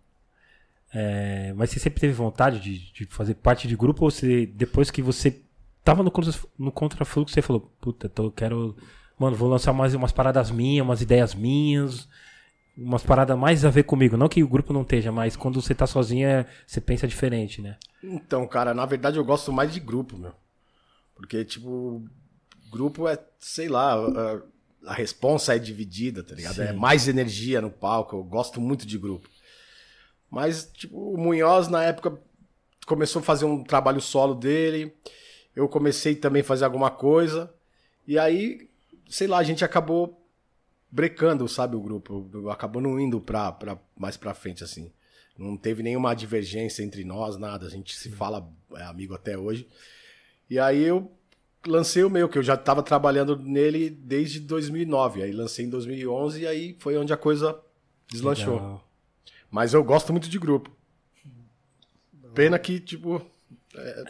É, 1.01 1.53
mas 1.55 1.71
você 1.71 1.79
sempre 1.79 2.01
teve 2.01 2.13
vontade 2.13 2.59
de, 2.59 2.93
de 2.93 3.07
fazer 3.07 3.35
parte 3.35 3.69
de 3.69 3.77
grupo 3.77 4.05
ou 4.05 4.11
você, 4.11 4.47
depois 4.47 4.91
que 4.91 5.01
você 5.01 5.41
tava 5.85 6.03
no, 6.03 6.13
no 6.59 6.73
contrafluxo, 6.73 7.33
você 7.33 7.41
falou, 7.41 7.73
puta, 7.81 8.09
tô, 8.09 8.25
eu 8.25 8.33
quero. 8.33 8.77
Mano, 9.17 9.37
vou 9.37 9.49
lançar 9.49 9.73
mais 9.73 9.95
umas 9.95 10.11
paradas 10.11 10.51
minhas, 10.51 10.85
umas 10.85 11.01
ideias 11.01 11.37
minhas, 11.37 12.09
umas 12.77 13.05
paradas 13.05 13.39
mais 13.39 13.65
a 13.65 13.71
ver 13.71 13.85
comigo. 13.85 14.17
Não 14.17 14.29
que 14.29 14.43
o 14.43 14.49
grupo 14.49 14.73
não 14.73 14.83
esteja, 14.83 15.13
mas 15.13 15.37
quando 15.37 15.63
você 15.63 15.73
tá 15.73 15.87
sozinho, 15.87 16.27
é- 16.27 16.47
você 16.67 16.81
pensa 16.81 17.07
diferente, 17.07 17.63
né? 17.63 17.77
Então, 18.03 18.45
cara, 18.49 18.75
na 18.75 18.85
verdade 18.85 19.19
eu 19.19 19.25
gosto 19.25 19.53
mais 19.53 19.73
de 19.73 19.79
grupo, 19.79 20.19
meu. 20.19 20.33
Porque, 21.15 21.45
tipo, 21.45 22.03
grupo 22.73 23.07
é, 23.07 23.17
sei 23.39 23.69
lá, 23.69 23.95
a, 23.95 24.43
a 24.91 24.95
responsa 24.95 25.55
é 25.55 25.61
dividida, 25.61 26.25
tá 26.25 26.35
ligado? 26.35 26.61
É 26.61 26.73
mais 26.73 27.07
energia 27.07 27.61
no 27.61 27.71
palco, 27.71 28.17
eu 28.17 28.25
gosto 28.25 28.61
muito 28.61 28.85
de 28.85 28.99
grupo. 28.99 29.29
Mas, 30.31 30.71
tipo, 30.73 30.97
o 30.97 31.17
Munhoz, 31.17 31.69
na 31.69 31.85
época, 31.85 32.19
começou 32.87 33.21
a 33.21 33.25
fazer 33.25 33.45
um 33.45 33.63
trabalho 33.63 34.01
solo 34.01 34.35
dele, 34.35 34.95
eu 35.55 35.69
comecei 35.69 36.15
também 36.15 36.43
a 36.43 36.45
fazer 36.45 36.65
alguma 36.65 36.91
coisa, 36.91 37.53
e 38.07 38.19
aí, 38.19 38.69
sei 39.09 39.27
lá, 39.27 39.39
a 39.39 39.43
gente 39.43 39.65
acabou 39.65 40.19
brecando, 40.91 41.47
sabe, 41.49 41.77
o 41.77 41.81
grupo, 41.81 42.49
acabou 42.51 42.81
não 42.81 42.99
indo 42.99 43.21
pra, 43.21 43.53
pra, 43.53 43.79
mais 43.97 44.17
pra 44.17 44.35
frente, 44.35 44.65
assim. 44.65 44.91
Não 45.37 45.57
teve 45.57 45.83
nenhuma 45.83 46.15
divergência 46.15 46.83
entre 46.83 47.05
nós, 47.05 47.37
nada. 47.37 47.67
A 47.67 47.71
gente 47.71 47.97
se 47.97 48.11
fala 48.11 48.51
é 48.75 48.83
amigo 48.83 49.15
até 49.15 49.39
hoje. 49.39 49.69
E 50.51 50.59
aí 50.59 50.83
eu 50.83 51.13
lancei 51.67 52.03
o 52.03 52.11
meu, 52.11 52.29
que 52.29 52.39
eu 52.39 52.43
já 52.43 52.55
estava 52.55 52.83
trabalhando 52.83 53.37
nele 53.37 53.89
desde 53.89 54.41
2009. 54.41 55.23
Aí 55.23 55.31
lancei 55.31 55.67
em 55.67 55.71
2011 55.71 56.41
e 56.41 56.47
aí 56.47 56.77
foi 56.81 56.97
onde 56.97 57.13
a 57.13 57.17
coisa 57.17 57.57
deslanchou. 58.11 58.55
Legal. 58.55 58.88
Mas 59.51 59.73
eu 59.75 59.83
gosto 59.83 60.13
muito 60.13 60.29
de 60.29 60.39
grupo. 60.39 60.71
Pena 62.35 62.59
que, 62.59 62.79
tipo, 62.79 63.25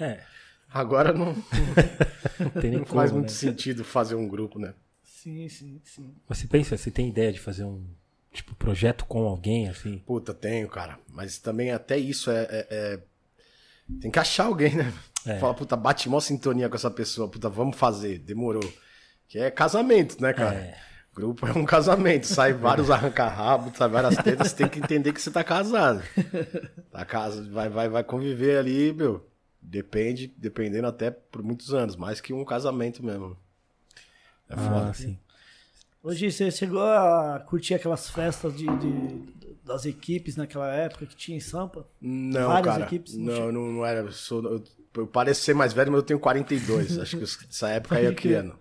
É, 0.01 0.23
agora 0.71 1.13
não, 1.13 1.35
não 2.39 2.51
tem 2.61 2.71
nem 2.71 2.81
não 2.81 2.85
como, 2.87 3.01
faz 3.01 3.11
né? 3.11 3.19
muito 3.19 3.33
sentido 3.33 3.85
fazer 3.85 4.15
um 4.15 4.29
grupo, 4.29 4.59
né? 4.59 4.75
Sim, 5.03 5.49
sim, 5.49 5.81
sim. 5.85 6.15
Mas 6.29 6.39
você 6.39 6.47
pensa, 6.47 6.77
você 6.77 6.91
tem 6.91 7.09
ideia 7.09 7.33
de 7.33 7.41
fazer 7.41 7.65
um 7.65 7.85
tipo 8.33 8.55
projeto 8.55 9.05
com 9.07 9.27
alguém, 9.27 9.69
assim? 9.69 9.99
Puta, 10.07 10.35
tenho, 10.35 10.69
cara. 10.69 10.99
Mas 11.09 11.39
também 11.39 11.73
até 11.73 11.97
isso 11.97 12.31
é. 12.31 12.43
é- 12.51 12.67
é- 12.71 13.01
Tem 14.01 14.11
que 14.11 14.19
achar 14.19 14.45
alguém, 14.45 14.75
né? 14.77 14.93
É. 15.27 15.39
Fala, 15.39 15.55
puta, 15.55 15.75
bate 15.77 16.09
mó 16.09 16.21
sintonia 16.21 16.69
com 16.69 16.77
essa 16.77 16.91
pessoa. 16.91 17.29
Puta, 17.29 17.49
vamos 17.49 17.77
fazer. 17.77 18.19
Demorou. 18.19 18.63
Que 19.27 19.39
é 19.39 19.51
casamento, 19.51 20.21
né, 20.23 20.33
cara? 20.33 20.57
É. 20.59 20.79
Grupo 21.19 21.49
é 21.49 21.53
um 21.53 21.65
casamento, 21.65 22.29
sai 22.29 22.53
vários 22.53 22.91
arranca-rabos, 22.93 23.77
sai 23.77 23.89
várias 23.89 24.17
tetas, 24.23 24.49
você 24.51 24.57
tem 24.57 24.69
que 24.69 24.79
entender 24.79 25.13
que 25.13 25.21
você 25.21 25.33
tá 25.33 25.43
casado. 25.43 26.01
Tá 26.93 27.05
casado, 27.05 27.51
vai, 27.51 27.69
vai, 27.69 27.89
vai 27.89 28.05
conviver 28.05 28.57
ali, 28.57 28.93
meu. 28.93 29.27
Depende, 29.61 30.33
dependendo 30.37 30.87
até 30.87 31.11
por 31.11 31.43
muitos 31.43 31.75
anos, 31.75 31.97
mais 31.97 32.21
que 32.21 32.33
um 32.33 32.45
casamento 32.45 33.05
mesmo. 33.05 33.37
É 34.49 34.55
foda. 34.57 34.91
Ah, 34.91 34.95
sim. 34.95 35.19
Hoje 36.05 36.31
você 36.31 36.53
chegou 36.53 36.83
a 36.83 37.41
curtir 37.49 37.75
aquelas 37.75 38.09
festas 38.09 38.57
de, 38.57 38.65
de- 38.79 39.57
das 39.65 39.85
equipes 39.87 40.37
naquela 40.37 40.73
época 40.73 41.05
que 41.05 41.17
tinha 41.17 41.37
em 41.37 41.41
Sampa? 41.41 41.85
Não, 42.01 42.47
Várias 42.49 42.75
cara. 42.75 42.85
equipes, 42.87 43.17
não 43.17 43.35
não, 43.35 43.53
não, 43.53 43.73
não 43.73 43.85
era. 43.87 44.01
Eu, 44.03 44.13
sou, 44.13 44.41
eu, 44.45 44.65
eu 44.97 45.07
pareço 45.09 45.43
ser 45.43 45.53
mais 45.55 45.73
velho, 45.73 45.91
mas 45.91 45.99
eu 45.99 46.07
tenho 46.07 46.21
42. 46.21 46.97
Acho 47.01 47.19
que 47.19 47.25
essa 47.25 47.69
época 47.71 47.97
aí 47.97 48.05
eu 48.05 48.15
criando. 48.15 48.57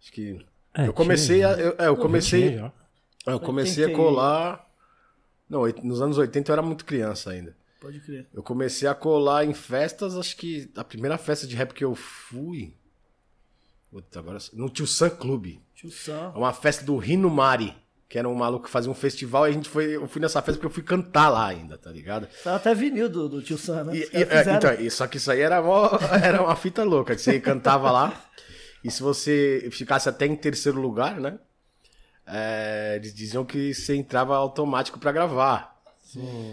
Acho 0.00 0.10
que. 0.12 0.44
É, 0.74 0.86
eu 0.88 0.92
comecei 0.92 1.36
tinha, 1.36 1.48
a. 1.48 1.52
Eu, 1.60 1.74
é, 1.78 1.86
eu 1.88 1.96
comecei. 1.96 2.50
Tinha. 2.50 2.72
Eu 3.26 3.40
comecei 3.40 3.84
a 3.84 3.86
80 3.88 4.02
colar. 4.02 4.66
Não, 5.48 5.62
nos 5.82 6.02
anos 6.02 6.18
80 6.18 6.50
eu 6.50 6.52
era 6.54 6.62
muito 6.62 6.84
criança 6.84 7.30
ainda. 7.30 7.56
Pode 7.80 8.00
crer. 8.00 8.26
Eu 8.32 8.42
comecei 8.42 8.88
a 8.88 8.94
colar 8.94 9.44
em 9.44 9.52
festas, 9.54 10.16
acho 10.16 10.36
que 10.36 10.70
a 10.76 10.82
primeira 10.82 11.16
festa 11.18 11.46
de 11.46 11.54
rap 11.54 11.72
que 11.74 11.84
eu 11.84 11.94
fui. 11.94 12.74
Puta, 13.90 14.18
agora. 14.18 14.38
No 14.52 14.68
Tio 14.68 14.86
Sam 14.86 15.10
Clube. 15.10 15.62
Tio 15.74 15.90
Sam. 15.90 16.32
É 16.34 16.38
uma 16.38 16.52
festa 16.52 16.84
do 16.84 16.96
Rino 16.96 17.30
Mari. 17.30 17.74
Que 18.08 18.18
era 18.18 18.28
um 18.28 18.34
maluco 18.34 18.66
que 18.66 18.70
fazia 18.70 18.90
um 18.90 18.94
festival 18.94 19.46
e 19.46 19.50
a 19.50 19.52
gente 19.52 19.68
foi. 19.68 19.96
Eu 19.96 20.06
fui 20.06 20.20
nessa 20.20 20.40
festa 20.40 20.54
porque 20.58 20.66
eu 20.66 20.70
fui 20.70 20.82
cantar 20.82 21.28
lá 21.30 21.46
ainda, 21.46 21.76
tá 21.78 21.90
ligado? 21.90 22.28
Tava 22.44 22.56
até 22.56 22.74
vinil 22.74 23.08
do, 23.08 23.28
do 23.28 23.42
Tio 23.42 23.58
Sam, 23.58 23.84
né? 23.84 23.96
E- 23.96 24.00
e- 24.00 24.22
é, 24.22 24.26
fizeram. 24.26 24.56
então, 24.56 24.74
e- 24.74 24.90
só 24.90 25.06
que 25.06 25.16
isso 25.16 25.30
aí 25.30 25.40
era, 25.40 25.60
mó- 25.62 25.90
era 26.22 26.42
uma 26.42 26.54
fita 26.54 26.84
louca. 26.84 27.14
Que 27.14 27.20
você 27.20 27.40
cantava 27.40 27.90
lá. 27.90 28.24
E 28.84 28.90
se 28.90 29.02
você 29.02 29.68
ficasse 29.72 30.08
até 30.08 30.26
em 30.26 30.36
terceiro 30.36 30.78
lugar, 30.80 31.18
né? 31.18 31.38
é, 32.26 32.94
eles 32.96 33.14
diziam 33.14 33.44
que 33.44 33.74
você 33.74 33.94
entrava 33.96 34.36
automático 34.36 34.98
pra 34.98 35.12
gravar. 35.12 35.74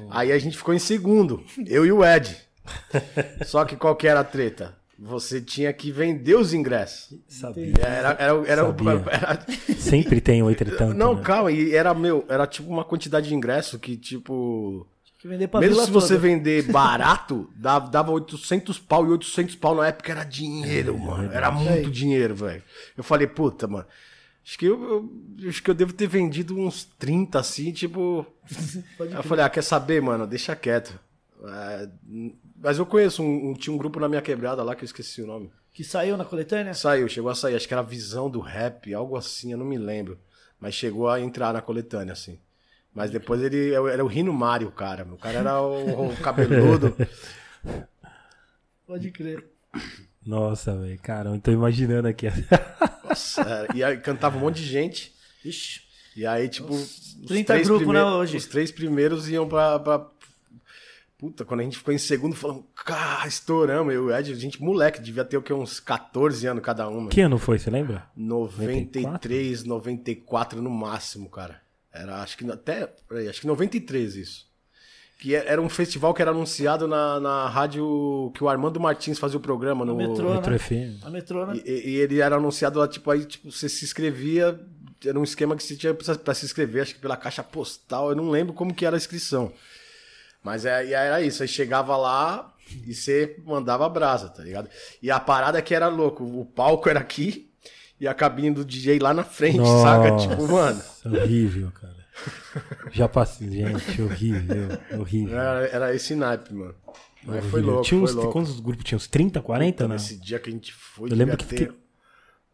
Aí 0.10 0.32
a 0.32 0.40
gente 0.40 0.58
ficou 0.58 0.74
em 0.74 0.80
segundo, 0.80 1.44
eu 1.68 1.86
e 1.86 1.92
o 1.92 2.04
Ed. 2.04 2.36
Só 3.46 3.64
que 3.66 3.76
qual 3.76 3.96
que 3.96 4.08
era 4.08 4.22
a 4.22 4.24
treta? 4.24 4.76
Você 4.98 5.42
tinha 5.42 5.74
que 5.74 5.92
vender 5.92 6.36
os 6.36 6.54
ingressos. 6.54 7.18
Sabia. 7.28 7.74
Era, 7.80 8.10
era, 8.20 8.44
era, 8.48 8.66
Sabia. 8.66 8.92
era- 9.12 9.46
Sempre 9.78 10.22
tem 10.22 10.44
um 10.44 10.50
entretanto. 10.50 10.94
não, 10.94 11.16
né? 11.16 11.22
calma, 11.24 11.52
e 11.52 11.74
era 11.76 11.94
meu, 11.94 12.24
era 12.30 12.46
tipo 12.46 12.70
uma 12.70 12.84
quantidade 12.86 13.28
de 13.28 13.36
ingresso 13.36 13.80
que 13.80 13.98
tipo 13.98 14.88
que 15.22 15.28
vender 15.28 15.48
pra 15.48 15.60
mesmo 15.60 15.76
vila 15.76 15.86
se 15.86 15.92
você 15.92 16.16
toda. 16.16 16.20
vender 16.20 16.64
barato, 16.72 17.50
dava, 17.56 17.90
dava 17.90 18.12
800 18.12 18.80
pau 18.80 19.06
e 19.06 19.10
800 19.10 19.56
pau 19.56 19.76
na 19.76 19.88
época 19.88 20.12
era 20.12 20.24
dinheiro, 20.24 20.98
mano. 20.98 21.32
Era 21.32 21.52
muito 21.52 21.90
dinheiro, 21.92 22.36
velho. 22.36 22.64
Eu 22.98 23.04
falei, 23.04 23.28
puta, 23.28 23.68
mano. 23.68 23.86
Acho 24.44 24.58
que 24.58 24.66
eu, 24.66 24.82
eu- 25.40 25.48
acho 25.50 25.62
que 25.62 25.70
eu 25.70 25.76
devo 25.76 25.94
ter 25.94 26.08
vendido 26.08 26.58
uns 26.58 26.84
30 26.84 27.40
assim, 27.40 27.72
tipo. 27.72 28.26
Pode 28.98 29.12
Aí 29.14 29.20
eu 29.20 29.24
falei, 29.24 29.46
ah, 29.46 29.50
quer 29.50 29.62
saber, 29.64 30.02
mano? 30.02 30.26
Deixa 30.26 30.56
quieto. 30.56 31.00
É, 31.44 31.90
mas 32.62 32.78
eu 32.78 32.86
conheço 32.86 33.22
um, 33.24 33.52
um- 33.52 33.54
tinha 33.54 33.74
um 33.74 33.78
grupo 33.78 34.00
na 34.00 34.10
minha 34.10 34.22
quebrada 34.22 34.64
lá 34.64 34.76
que 34.76 34.84
eu 34.84 34.86
esqueci 34.88 35.22
o 35.22 35.28
nome. 35.28 35.52
Que 35.74 35.84
saiu 35.84 36.18
na 36.18 36.26
coletânea? 36.26 36.74
Saiu, 36.74 37.08
chegou 37.08 37.32
a 37.32 37.36
sair, 37.36 37.56
acho 37.56 37.68
que 37.68 37.74
era 37.74 37.82
Visão 37.82 38.30
do 38.30 38.40
Rap, 38.40 38.94
algo 38.94 39.16
assim, 39.16 39.52
eu 39.54 39.58
não 39.58 39.66
me 39.66 39.78
lembro. 39.78 40.20
Mas 40.60 40.74
chegou 40.76 41.08
a 41.10 41.20
entrar 41.20 41.54
na 41.54 41.62
coletânea, 41.62 42.12
assim. 42.14 42.38
Mas 42.94 43.10
depois 43.12 43.42
ele 43.42 43.74
era 43.74 44.04
o 44.04 44.08
Rino 44.08 44.34
Mário, 44.34 44.70
cara. 44.72 45.06
O 45.06 45.18
cara 45.18 45.40
era 45.40 45.62
o, 45.62 46.10
o 46.10 46.18
cabeludo. 46.18 46.96
Pode 48.86 49.12
crer. 49.12 49.46
Nossa, 50.26 50.76
velho. 50.78 51.00
Caramba, 51.02 51.40
tô 51.40 51.52
imaginando 51.52 52.08
aqui. 52.08 52.28
Nossa, 53.08 53.42
era- 53.42 53.76
e 53.76 53.84
aí 53.84 53.98
cantava 53.98 54.38
um 54.38 54.42
monte 54.42 54.58
de 54.58 54.66
gente. 54.68 55.14
Ixi. 55.44 55.82
E 56.16 56.26
aí, 56.26 56.50
tipo. 56.50 56.74
os 56.74 57.16
30 57.28 57.54
três 57.54 57.68
grupos, 57.68 57.88
né, 57.88 57.94
primeiros- 57.94 58.20
hoje? 58.20 58.38
Os 58.38 58.46
três 58.46 58.72
primeiros 58.72 59.30
iam 59.30 59.48
pra, 59.48 59.80
pra. 59.80 60.06
Puta, 61.18 61.46
quando 61.46 61.62
a 61.62 61.64
gente 61.64 61.78
ficou 61.78 61.94
em 61.94 61.98
segundo, 62.00 62.36
falamos, 62.36 62.64
cara, 62.76 63.26
estouramos. 63.28 63.94
Eu 63.94 64.10
e 64.10 64.12
o 64.12 64.16
Ed, 64.18 64.32
a 64.32 64.36
gente 64.36 64.62
moleque, 64.62 65.00
devia 65.02 65.24
ter 65.24 65.38
o 65.38 65.42
quê? 65.42 65.54
Uns 65.54 65.80
14 65.80 66.46
anos 66.48 66.64
cada 66.64 66.90
um. 66.90 67.08
Que 67.08 67.22
ano 67.22 67.38
foi, 67.38 67.58
você 67.60 67.70
lembra? 67.70 68.04
93, 68.18 69.64
94 69.64 70.62
no 70.62 70.70
máximo, 70.70 71.30
cara. 71.30 71.62
Era, 71.94 72.22
acho 72.22 72.38
que 72.38 72.50
até. 72.50 72.88
peraí, 73.08 73.28
acho 73.28 73.42
que 73.42 73.48
93 73.48 74.16
isso. 74.16 74.46
Que 75.20 75.36
é- 75.36 75.46
era 75.48 75.62
um 75.62 75.70
festival 75.70 76.14
que 76.14 76.22
era 76.22 76.32
anunciado 76.32 76.88
na, 76.88 77.20
na 77.20 77.48
rádio 77.48 78.32
que 78.34 78.44
o 78.44 78.50
Armando 78.50 78.80
Martins 78.80 79.20
fazia 79.20 79.38
o 79.38 79.42
programa 79.42 79.86
no. 79.86 79.96
metrô. 79.96 80.34
Metro 80.34 80.52
né? 80.52 80.58
FM. 80.58 81.04
A 81.04 81.10
metrô, 81.10 81.46
né? 81.46 81.62
E, 81.66 81.92
e 81.92 81.96
ele 81.98 82.22
era 82.22 82.38
anunciado 82.38 82.80
lá, 82.80 82.88
tipo, 82.88 83.12
aí 83.12 83.26
tipo, 83.26 83.52
você 83.52 83.70
se 83.70 83.86
inscrevia. 83.86 84.60
Era 85.04 85.20
um 85.20 85.24
esquema 85.24 85.56
que 85.56 85.64
você 85.64 85.76
tinha 85.76 85.94
pra, 85.94 86.16
pra 86.16 86.34
se 86.34 86.46
inscrever, 86.46 86.84
acho 86.84 86.96
que 86.96 87.02
pela 87.02 87.18
caixa 87.18 87.44
postal, 87.44 88.12
eu 88.12 88.16
não 88.16 88.30
lembro 88.30 88.54
como 88.54 88.74
que 88.74 88.86
era 88.86 88.96
a 88.96 88.98
inscrição. 88.98 89.52
Mas 90.44 90.66
é, 90.66 90.86
e 90.88 90.94
era 90.94 91.22
isso, 91.22 91.42
aí 91.42 91.48
chegava 91.48 91.98
lá 91.98 92.54
e 92.88 92.94
você 92.94 93.36
mandava 93.46 93.88
brasa, 93.90 94.30
tá 94.30 94.44
ligado? 94.44 94.70
E 95.02 95.10
a 95.12 95.20
parada 95.20 95.58
é 95.60 95.62
que 95.62 95.74
era 95.74 95.88
louco, 95.88 96.24
o 96.24 96.46
palco 96.46 96.88
era 96.90 97.00
aqui 97.00 97.51
e 98.02 98.08
a 98.08 98.14
cabine 98.14 98.52
do 98.52 98.66
DJ 98.66 99.00
lá 99.00 99.14
na 99.14 99.24
frente, 99.24 99.66
saca? 99.82 100.18
Tipo, 100.18 100.48
mano, 100.52 100.82
Horrível, 101.06 101.72
cara. 101.72 101.96
Já 102.92 103.08
passei, 103.08 103.50
gente, 103.50 104.02
horrível, 104.02 104.68
horrível. 105.00 105.38
era, 105.40 105.68
era 105.68 105.96
esse 105.96 106.14
naipe, 106.16 106.54
mano. 106.54 106.76
Mas 107.24 107.46
foi 107.46 107.60
horrível. 107.60 107.66
louco, 107.76 107.84
Tinha 107.88 108.00
foi 108.02 108.10
uns, 108.10 108.16
louco. 108.16 108.32
Quantos 108.34 108.60
grupos 108.60 108.84
tinha? 108.84 108.98
Uns 108.98 109.08
30, 109.08 109.42
40, 109.42 109.88
né? 109.88 109.94
Nesse 109.94 110.18
dia 110.20 110.40
que 110.40 110.50
a 110.50 110.54
gente 110.54 110.74
foi, 110.74 111.12
Eu 111.12 111.16
lembro 111.16 111.38
que 111.38 111.46
ter 111.46 111.58
fiquei- 111.58 111.78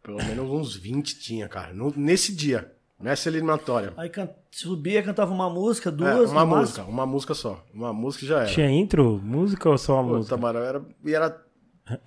pelo 0.02 0.18
menos 0.18 0.48
uns 0.50 0.76
20 0.76 1.18
tinha, 1.18 1.48
cara. 1.48 1.72
No- 1.74 1.92
nesse 1.96 2.34
dia, 2.34 2.70
nessa 3.00 3.28
eliminatória. 3.28 3.92
Aí 3.96 4.08
can... 4.10 4.28
subia, 4.50 5.02
cantava 5.02 5.32
uma 5.32 5.50
música, 5.50 5.88
É, 5.88 5.92
duas, 5.92 6.30
uma 6.30 6.44
no 6.44 6.46
música, 6.56 6.78
máximo. 6.82 6.88
uma 6.88 7.06
música 7.06 7.34
só. 7.34 7.64
Uma 7.74 7.92
música 7.92 8.26
já 8.26 8.38
era. 8.42 8.46
Tinha 8.50 8.70
intro, 8.70 9.18
música 9.22 9.68
ou 9.68 9.76
só 9.78 9.94
uma 10.00 10.04
Pô, 10.10 10.16
música? 10.18 10.36
Tamarão 10.36 10.60
era. 10.60 10.82
E 11.04 11.14
era. 11.14 11.42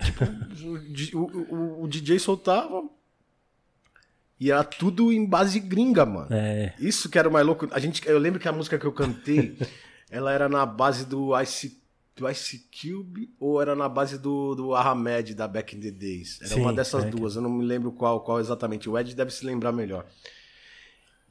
Tipo, 0.00 0.24
o- 1.18 1.54
o- 1.54 1.82
o 1.84 1.88
DJ 1.88 2.18
soltava. 2.18 2.82
E 4.42 4.50
era 4.50 4.64
tudo 4.64 5.12
em 5.12 5.24
base 5.24 5.60
gringa, 5.60 6.04
mano. 6.04 6.26
É, 6.32 6.74
Isso 6.76 7.08
que 7.08 7.16
era 7.16 7.28
o 7.28 7.32
mais 7.32 7.46
louco. 7.46 7.68
A 7.70 7.78
gente, 7.78 8.04
eu 8.08 8.18
lembro 8.18 8.40
que 8.40 8.48
a 8.48 8.52
música 8.52 8.76
que 8.76 8.84
eu 8.84 8.90
cantei, 8.90 9.56
ela 10.10 10.32
era 10.32 10.48
na 10.48 10.66
base 10.66 11.06
do 11.06 11.40
Ice, 11.40 11.80
do 12.16 12.28
Ice 12.28 12.68
Cube 12.72 13.32
ou 13.38 13.62
era 13.62 13.76
na 13.76 13.88
base 13.88 14.18
do, 14.18 14.56
do 14.56 14.74
Ahmed 14.74 15.36
da 15.36 15.46
Back 15.46 15.76
in 15.76 15.80
the 15.80 15.92
Days. 15.92 16.40
Era 16.40 16.54
Sim, 16.54 16.60
uma 16.60 16.72
dessas 16.72 17.04
é. 17.04 17.08
duas, 17.08 17.36
eu 17.36 17.42
não 17.42 17.50
me 17.50 17.64
lembro 17.64 17.92
qual, 17.92 18.20
qual 18.22 18.40
exatamente. 18.40 18.90
O 18.90 18.98
Ed 18.98 19.14
deve 19.14 19.30
se 19.30 19.46
lembrar 19.46 19.70
melhor. 19.70 20.06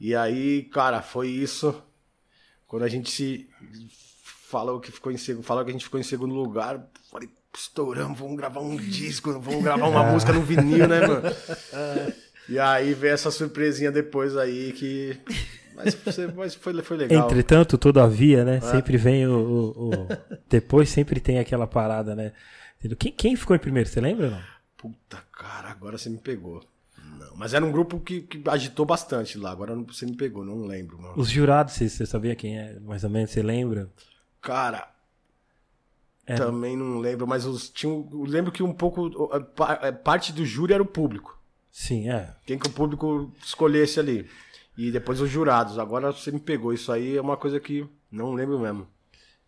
E 0.00 0.16
aí, 0.16 0.62
cara, 0.62 1.02
foi 1.02 1.28
isso. 1.28 1.82
Quando 2.66 2.84
a 2.84 2.88
gente 2.88 3.10
se 3.10 3.46
falou 4.48 4.80
que 4.80 4.90
ficou 4.90 5.12
em 5.12 5.18
segundo, 5.18 5.44
falou 5.44 5.62
que 5.64 5.70
a 5.70 5.74
gente 5.74 5.84
ficou 5.84 6.00
em 6.00 6.02
segundo 6.02 6.34
lugar, 6.34 6.82
falei, 7.10 7.28
estouramos, 7.54 8.18
vamos 8.18 8.38
gravar 8.38 8.60
um 8.60 8.74
disco, 8.74 9.38
vamos 9.38 9.62
gravar 9.62 9.86
uma 9.86 10.04
música 10.10 10.32
no 10.32 10.40
vinil, 10.40 10.88
né, 10.88 11.06
mano? 11.06 11.22
E 12.48 12.58
aí 12.58 12.92
veio 12.94 13.14
essa 13.14 13.30
surpresinha 13.30 13.90
depois 13.92 14.36
aí 14.36 14.72
que. 14.72 15.18
Mas, 15.74 15.94
foi- 15.94 16.26
mas 16.36 16.54
foi, 16.54 16.82
foi 16.82 16.96
legal. 16.98 17.24
Entretanto, 17.26 17.78
todavia, 17.78 18.44
né? 18.44 18.60
Sempre 18.60 18.96
vem 18.96 19.26
o, 19.26 19.32
o- 19.38 19.90
o- 19.94 20.08
Depois 20.48 20.88
sempre 20.90 21.18
tem 21.20 21.38
aquela 21.38 21.66
parada, 21.66 22.14
né? 22.14 22.32
Quem, 22.98 23.12
quem 23.12 23.36
ficou 23.36 23.54
em 23.56 23.58
primeiro, 23.58 23.88
você 23.88 24.00
lembra 24.00 24.26
ou 24.26 24.32
não? 24.32 24.42
Puta, 24.76 25.22
cara, 25.32 25.70
agora 25.70 25.96
você 25.96 26.10
me 26.10 26.18
pegou. 26.18 26.62
Não, 27.18 27.36
mas 27.36 27.54
era 27.54 27.64
um 27.64 27.70
grupo 27.72 28.00
que, 28.00 28.22
que 28.22 28.42
agitou 28.50 28.84
bastante 28.84 29.38
lá. 29.38 29.50
Agora 29.52 29.74
não- 29.74 29.84
você 29.86 30.04
me 30.04 30.14
pegou, 30.16 30.44
não 30.44 30.64
lembro, 30.66 31.00
mano. 31.00 31.14
Os 31.16 31.30
jurados, 31.30 31.74
você, 31.74 31.88
você 31.88 32.04
sabia 32.04 32.34
quem 32.36 32.58
é? 32.58 32.78
Mais 32.80 33.02
ou 33.04 33.10
menos, 33.10 33.30
você 33.30 33.42
lembra? 33.42 33.88
Cara, 34.42 34.90
Era- 36.26 36.44
também 36.46 36.76
não 36.76 36.98
lembro, 36.98 37.26
mas 37.26 37.44
os, 37.46 37.70
tinha, 37.70 37.92
eu 37.92 38.24
lembro 38.26 38.52
que 38.52 38.62
um 38.62 38.72
pouco. 38.72 39.30
a 39.62 39.92
Parte 39.92 40.32
do 40.32 40.44
júri 40.44 40.72
era 40.74 40.82
o 40.82 40.86
público. 40.86 41.38
Sim, 41.72 42.10
é. 42.10 42.28
Quem 42.46 42.58
que 42.58 42.68
o 42.68 42.72
público 42.72 43.32
escolhesse 43.44 43.98
ali. 43.98 44.28
E 44.76 44.90
depois 44.92 45.20
os 45.20 45.30
jurados. 45.30 45.78
Agora 45.78 46.12
você 46.12 46.30
me 46.30 46.38
pegou. 46.38 46.72
Isso 46.72 46.92
aí 46.92 47.16
é 47.16 47.20
uma 47.20 47.36
coisa 47.36 47.58
que 47.58 47.86
não 48.10 48.34
lembro 48.34 48.58
mesmo. 48.60 48.86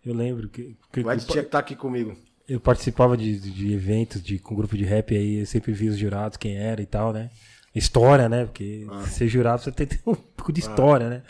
Eu 0.05 0.15
lembro 0.15 0.49
que, 0.49 0.77
que- 0.93 1.01
O 1.01 1.13
Ed 1.13 1.25
tinha 1.27 1.43
que 1.43 1.49
estar 1.49 1.59
aqui 1.59 1.77
comigo. 1.77 2.17
eu 2.49 2.59
participava 2.61 3.17
de, 3.17 3.39
de 3.39 3.73
eventos 3.73 4.23
de, 4.23 4.39
com 4.39 4.55
grupo 4.55 4.77
de 4.77 4.85
rap 4.85 5.15
aí, 5.17 5.41
eu 5.41 5.47
sempre 5.47 5.73
vi 5.73 5.89
os 5.89 5.97
jurados, 5.99 6.37
quem 6.37 6.57
era 6.57 6.81
e 6.83 6.87
tal, 6.87 7.13
né? 7.13 7.31
História, 7.75 8.29
né? 8.29 8.45
Porque 8.45 8.87
Ah. 8.91 9.03
ser 9.07 9.29
jurado 9.29 9.63
você 9.63 9.73
tem 9.73 9.87
que 9.87 9.97
ter 9.97 10.11
um 10.11 10.15
pouco 10.37 10.53
de 10.53 10.61
história, 10.61 11.09
né? 11.09 11.23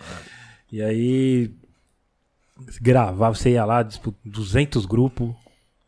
E 0.72 0.82
aí 0.82 1.50
gravava, 2.80 3.34
você 3.34 3.50
ia 3.50 3.64
lá, 3.64 3.82
disputa 3.82 4.18
200 4.24 4.86
grupos, 4.86 5.32
tá 5.34 5.40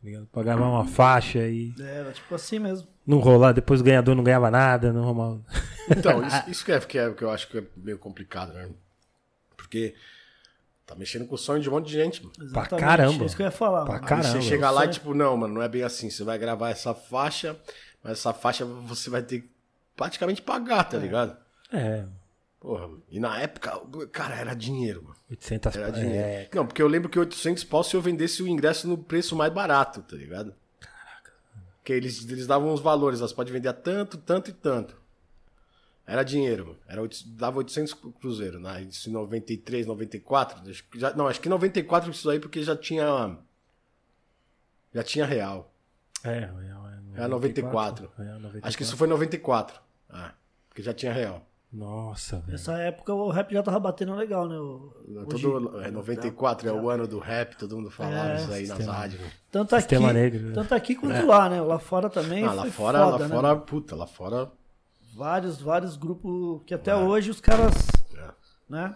ligado? 0.04 0.26
pagava 0.26 0.64
uma 0.68 0.84
faixa 0.86 1.46
e 1.48 1.72
Era 1.78 2.12
tipo 2.12 2.34
assim 2.34 2.58
mesmo. 2.58 2.88
Não 3.06 3.18
rolar, 3.18 3.52
depois 3.52 3.80
o 3.80 3.84
ganhador 3.84 4.14
não 4.14 4.24
ganhava 4.24 4.50
nada, 4.50 4.92
não 4.92 5.02
rolava. 5.02 5.40
Então, 5.88 6.24
isso, 6.26 6.50
isso 6.50 6.64
que, 6.64 6.72
é, 6.72 6.80
que, 6.80 6.98
é, 6.98 7.12
que 7.12 7.22
eu 7.22 7.30
acho 7.30 7.48
que 7.48 7.58
é 7.58 7.64
meio 7.76 7.98
complicado, 7.98 8.52
né? 8.52 8.68
Porque 9.56 9.94
tá 10.84 10.94
mexendo 10.94 11.26
com 11.26 11.34
o 11.34 11.38
sonho 11.38 11.62
de 11.62 11.68
um 11.68 11.72
monte 11.72 11.86
de 11.86 11.92
gente. 11.92 12.22
Mano. 12.22 12.34
Exatamente. 12.40 12.84
caramba. 12.84 13.22
É 13.22 13.26
isso 13.26 13.36
que 13.36 13.42
eu 13.42 13.46
ia 13.46 13.52
falar. 13.52 13.84
Pra 13.84 13.94
mano. 13.94 14.06
caramba. 14.06 14.28
Aí 14.28 14.42
você 14.42 14.48
chega 14.48 14.70
lá 14.70 14.82
e 14.82 14.84
Sonho. 14.84 14.94
tipo, 14.94 15.14
não, 15.14 15.36
mano, 15.36 15.54
não 15.54 15.62
é 15.62 15.68
bem 15.68 15.82
assim. 15.82 16.10
Você 16.10 16.24
vai 16.24 16.38
gravar 16.38 16.70
essa 16.70 16.94
faixa, 16.94 17.56
mas 18.02 18.14
essa 18.14 18.32
faixa 18.32 18.64
você 18.64 19.08
vai 19.08 19.22
ter 19.22 19.40
que 19.40 19.50
praticamente 19.96 20.42
pagar, 20.42 20.84
tá 20.84 20.98
ligado? 20.98 21.36
É. 21.72 22.04
Porra, 22.60 22.88
e 23.10 23.20
na 23.20 23.38
época, 23.40 23.80
cara, 24.12 24.34
era 24.34 24.54
dinheiro, 24.54 25.02
mano. 25.02 25.16
800 25.30 25.76
Era 25.76 25.88
é, 25.88 25.90
dinheiro. 25.92 26.48
Não, 26.54 26.66
porque 26.66 26.82
eu 26.82 26.88
lembro 26.88 27.08
que 27.08 27.18
800 27.18 27.64
pau 27.64 27.82
se 27.82 27.94
eu 27.94 28.00
vendesse 28.00 28.42
o 28.42 28.48
ingresso 28.48 28.88
no 28.88 28.96
preço 28.96 29.36
mais 29.36 29.52
barato, 29.52 30.02
tá 30.02 30.16
ligado? 30.16 30.54
Porque 31.86 31.92
eles, 31.92 32.28
eles 32.28 32.48
davam 32.48 32.74
uns 32.74 32.80
valores, 32.80 33.20
elas 33.20 33.32
podem 33.32 33.52
vender 33.52 33.68
a 33.68 33.72
tanto, 33.72 34.18
tanto 34.18 34.50
e 34.50 34.52
tanto. 34.52 34.96
Era 36.04 36.24
dinheiro. 36.24 36.76
Era, 36.88 37.00
dava 37.26 37.58
800 37.58 37.94
cruzeiro, 38.20 38.58
né? 38.58 38.82
Isso 38.82 39.08
em 39.08 39.12
93, 39.12 39.86
94. 39.86 40.68
acho 40.68 40.82
que 40.82 40.98
já- 40.98 41.14
não, 41.14 41.28
acho 41.28 41.40
que 41.40 41.48
94 41.48 42.10
isso 42.10 42.28
aí 42.28 42.40
porque 42.40 42.60
já 42.64 42.74
tinha. 42.76 43.38
Já 44.92 45.04
tinha 45.04 45.24
real. 45.24 45.72
É, 46.24 46.30
é, 46.30 46.42
é, 46.42 47.18
Era 47.18 47.28
94. 47.28 48.10
É, 48.18 48.22
94. 48.24 48.60
Acho 48.66 48.76
que 48.76 48.82
isso 48.82 48.96
foi 48.96 49.06
em 49.06 49.10
94. 49.10 49.80
Ah, 50.10 50.34
porque 50.68 50.82
já 50.82 50.92
tinha 50.92 51.12
real. 51.12 51.46
Nossa, 51.72 52.38
velho. 52.38 52.52
Nessa 52.52 52.78
época 52.78 53.12
o 53.12 53.28
rap 53.30 53.52
já 53.52 53.62
tava 53.62 53.78
batendo 53.78 54.14
legal, 54.14 54.48
né? 54.48 54.56
O- 54.56 54.92
Todo, 55.28 55.68
hoje- 55.74 55.86
é, 55.86 55.90
94 55.90 56.68
é 56.68 56.72
o 56.72 56.88
ano 56.88 57.06
do 57.06 57.18
rap, 57.18 57.56
todo 57.56 57.76
mundo 57.76 57.90
falava 57.90 58.30
É, 58.30 58.36
isso 58.36 58.52
aí 58.52 58.66
nas 58.66 58.76
sistema. 58.78 58.92
rádios. 58.98 59.20
né? 59.20 59.30
Tanto 59.50 59.74
aqui, 59.74 59.82
Sistema 59.82 60.12
negro, 60.12 60.40
né? 60.48 60.52
tanto 60.54 60.74
aqui 60.74 60.94
quanto 60.94 61.26
lá, 61.26 61.48
né? 61.50 61.60
Lá 61.60 61.78
fora 61.78 62.08
também. 62.08 62.44
Ah, 62.44 62.52
lá 62.52 62.62
foi 62.62 62.70
fora, 62.70 62.98
foda, 63.04 63.10
lá 63.18 63.28
né? 63.28 63.34
fora, 63.34 63.56
puta, 63.56 63.96
lá 63.96 64.06
fora. 64.06 64.50
Vários, 65.14 65.60
vários 65.60 65.96
grupos 65.96 66.62
que 66.66 66.72
até 66.74 66.94
hoje 66.94 67.30
os 67.30 67.40
caras, 67.40 67.74
é. 68.14 68.30
né? 68.68 68.94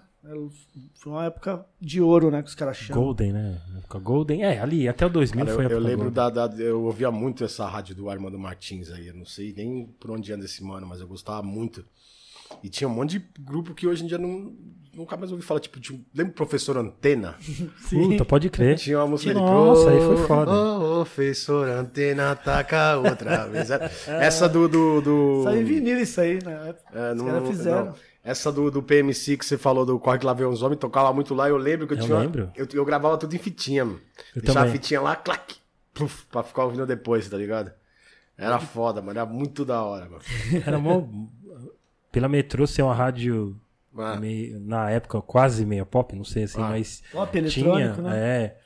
Foi 0.97 1.13
uma 1.13 1.25
época 1.25 1.65
de 1.81 2.01
ouro, 2.01 2.31
né? 2.31 2.43
Que 2.43 2.49
os 2.51 2.55
caras 2.55 2.77
chamam. 2.77 3.03
Golden, 3.05 3.33
né? 3.33 3.59
Época 3.79 3.99
Golden. 3.99 4.43
É, 4.45 4.61
ali, 4.61 4.87
até 4.87 5.07
o 5.07 5.09
2000 5.09 5.47
Cara, 5.47 5.57
foi 5.57 5.65
eu, 5.65 5.69
a 5.69 5.73
eu 5.73 5.77
época 5.79 5.89
lembro 5.91 6.11
Golden. 6.11 6.35
da, 6.35 6.47
da- 6.47 6.63
Eu 6.63 6.83
ouvia 6.85 7.11
muito 7.11 7.43
essa 7.43 7.67
rádio 7.67 7.95
do 7.95 8.11
Armando 8.11 8.39
Martins 8.39 8.91
aí. 8.91 9.09
Eu 9.09 9.15
não 9.15 9.25
sei 9.25 9.55
nem 9.55 9.87
por 9.99 10.11
onde 10.11 10.31
anda 10.31 10.45
esse 10.45 10.63
mano, 10.63 10.87
mas 10.87 11.01
eu 11.01 11.09
gostava 11.09 11.43
muito. 11.43 11.83
E 12.63 12.69
tinha 12.69 12.89
um 12.89 12.93
monte 12.93 13.19
de 13.19 13.25
grupo 13.41 13.75
que 13.75 13.87
hoje 13.87 14.05
em 14.05 14.07
dia 14.07 14.19
não, 14.19 14.53
nunca 14.95 15.17
mais 15.17 15.31
ouvi 15.33 15.43
falar. 15.43 15.61
Tipo, 15.61 15.81
tinha, 15.81 16.01
lembra 16.15 16.33
o 16.33 16.37
professor 16.37 16.77
Antena? 16.77 17.37
Puta, 17.91 18.25
pode 18.25 18.51
crer. 18.51 18.77
Tinha 18.77 18.99
uma 18.99 19.07
música 19.07 19.33
dele. 19.33 19.45
Nossa, 19.45 19.91
aí 19.91 19.99
foi 20.01 20.15
"Ô, 20.15 20.27
foda. 20.27 20.51
Professor 20.51 21.69
Antena 21.69 22.33
ataca 22.33 22.97
outra 22.99 23.47
vez. 23.49 23.69
Essa 24.07 24.49
do. 24.49 24.69
do, 24.69 25.01
do... 25.01 25.43
Saiu 25.45 25.61
em 25.63 25.65
vinil 25.65 25.99
isso 25.99 26.21
aí, 26.21 26.39
né? 26.45 26.75
É, 26.93 27.13
os 27.13 27.17
não- 27.19 27.27
caras 27.27 27.49
fizeram. 27.49 27.85
não. 27.87 27.95
Essa 28.23 28.53
do, 28.53 28.71
do 28.71 28.83
PMC 28.83 29.39
que 29.39 29.47
você 29.47 29.57
falou 29.57 29.87
do 29.87 29.99
Corre 29.99 30.19
que 30.19 30.27
lá 30.27 30.35
vem 30.35 30.47
os 30.47 30.61
homens, 30.61 30.79
tocava 30.79 31.11
muito 31.11 31.35
lá. 31.35 31.49
Eu 31.49 31.57
lembro 31.57 31.87
que 31.87 31.95
eu, 31.95 31.99
Eu 31.99 32.05
tinha. 32.05 32.19
lembro. 32.19 32.51
Eu, 32.55 32.69
eu 32.75 32.85
gravava 32.85 33.17
tudo 33.17 33.35
em 33.35 33.39
fitinha, 33.39 33.83
mano. 33.83 33.99
Eu 34.37 34.43
Deixava 34.43 34.67
também. 34.67 34.71
a 34.71 34.73
fitinha 34.73 35.01
lá, 35.01 35.17
clac, 35.17 35.57
pluf, 35.95 36.27
pra 36.31 36.43
ficar 36.43 36.65
ouvindo 36.65 36.85
depois, 36.85 37.27
tá 37.31 37.39
ligado? 37.39 37.73
Era 38.37 38.59
foda, 38.59 39.01
mano. 39.01 39.19
Era 39.19 39.27
muito 39.27 39.65
da 39.65 39.83
hora, 39.83 40.05
mano. 40.07 40.21
Era 40.67 40.79
mó... 40.79 41.03
Pela 42.13 42.29
metrô 42.29 42.67
ser 42.67 42.83
uma 42.83 42.95
rádio 42.95 43.57
Ah. 43.97 44.17
meio- 44.17 44.59
na 44.61 44.91
época 44.91 45.21
quase 45.21 45.65
meia 45.67 45.85
pop, 45.87 46.15
não 46.15 46.25
sei 46.25 46.45
assim, 46.45 46.61
Ah. 46.61 46.69
mas 46.71 47.03
Pop 47.13 47.43
tinha, 47.45 47.95
né? 47.95 48.17
é, 48.17 48.57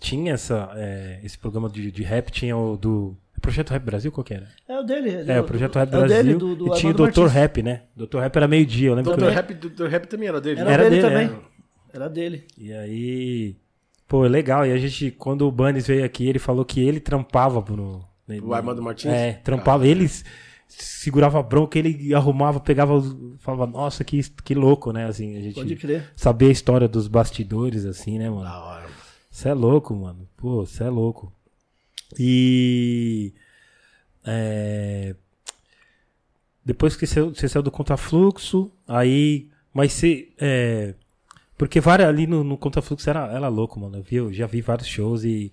tinha 0.00 0.32
essa, 0.34 0.70
é, 0.74 1.20
esse 1.24 1.38
programa 1.38 1.68
de, 1.68 1.90
de 1.90 2.02
rap, 2.02 2.30
tinha 2.30 2.56
o 2.56 2.76
do 2.76 3.16
Projeto 3.40 3.70
Rap 3.70 3.82
Brasil, 3.82 4.12
qual 4.12 4.22
que 4.24 4.34
era? 4.34 4.46
É 4.68 4.78
o 4.78 4.82
dele. 4.84 5.10
É, 5.10 5.24
do- 5.24 5.40
o 5.40 5.44
Projeto 5.44 5.74
Rap 5.76 5.88
é 5.88 5.90
Brasil 5.90 6.08
dele, 6.08 6.34
do, 6.34 6.54
do 6.54 6.68
e 6.68 6.78
tinha 6.78 6.90
o 6.90 6.94
Dr. 6.94 7.02
Martins. 7.02 7.32
Rap, 7.32 7.62
né? 7.62 7.82
Dr. 7.96 8.18
Rap 8.18 8.36
era 8.36 8.46
meio-dia, 8.48 8.88
eu 8.88 8.94
lembro 8.94 9.10
que 9.12 9.16
Dr. 9.18 9.24
eu... 9.24 9.30
Rap, 9.32 9.54
Dr. 9.54 9.86
Rap 9.86 10.06
também 10.06 10.28
era 10.28 10.40
dele. 10.40 10.60
Era, 10.60 10.70
Era 10.72 10.82
dele, 10.90 11.02
dele, 11.02 11.08
também. 11.26 11.26
é. 11.92 11.96
Era 11.96 12.08
dele. 12.08 12.46
E 12.56 12.72
aí, 12.72 13.56
pô, 14.06 14.22
legal, 14.22 14.64
e 14.64 14.72
a 14.72 14.76
gente, 14.78 15.10
quando 15.10 15.42
o 15.46 15.50
Bunnies 15.52 15.86
veio 15.86 16.04
aqui, 16.04 16.26
ele 16.28 16.38
falou 16.38 16.64
que 16.64 16.80
ele 16.80 17.00
trampava 17.00 17.60
pro... 17.60 18.04
O 18.44 18.54
Armando 18.54 18.80
Martins? 18.80 19.12
É, 19.12 19.32
trampava, 19.44 19.86
eles 19.86 20.24
segurava 20.78 21.38
a 21.38 21.42
bronca, 21.42 21.78
ele 21.78 22.14
arrumava, 22.14 22.58
pegava, 22.60 23.00
falava, 23.38 23.66
nossa, 23.70 24.02
que, 24.04 24.20
que 24.42 24.54
louco, 24.54 24.92
né, 24.92 25.06
assim, 25.06 25.36
a 25.36 25.40
gente... 25.40 25.54
Pode 25.54 25.76
crer. 25.76 26.10
Saber 26.16 26.46
a 26.48 26.52
história 26.52 26.88
dos 26.88 27.06
bastidores, 27.08 27.84
assim, 27.84 28.18
né, 28.18 28.28
mano? 28.30 28.44
Da 28.44 28.58
hora. 28.64 28.86
Você 29.30 29.48
é 29.48 29.54
louco, 29.54 29.94
mano. 29.94 30.28
Pô, 30.36 30.64
você 30.66 30.84
é 30.84 30.88
louco. 30.90 31.32
E. 32.18 33.32
é, 34.24 35.14
depois 36.64 36.94
que 36.96 37.06
você 37.06 37.48
saiu 37.48 37.62
do 37.62 37.70
contrafluxo, 37.70 38.70
aí. 38.86 39.48
Mas 39.72 39.92
você. 39.92 40.28
é, 40.38 40.94
porque 41.56 41.80
várias 41.80 42.08
ali 42.08 42.26
no, 42.26 42.44
no 42.44 42.58
contrafluxo 42.58 43.08
era, 43.08 43.26
era 43.32 43.48
louco, 43.48 43.80
mano. 43.80 43.96
Eu, 43.98 44.02
vi, 44.02 44.16
eu 44.16 44.32
já 44.32 44.46
vi 44.46 44.60
vários 44.60 44.86
shows 44.88 45.24
e. 45.24 45.52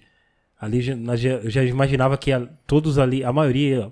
Ali 0.59 0.81
já- 0.81 0.93
eu 1.41 1.49
já 1.49 1.63
imaginava 1.63 2.17
que 2.17 2.33
a- 2.33 2.45
todos 2.67 2.97
ali, 2.99 3.23
a 3.23 3.31
maioria 3.31 3.91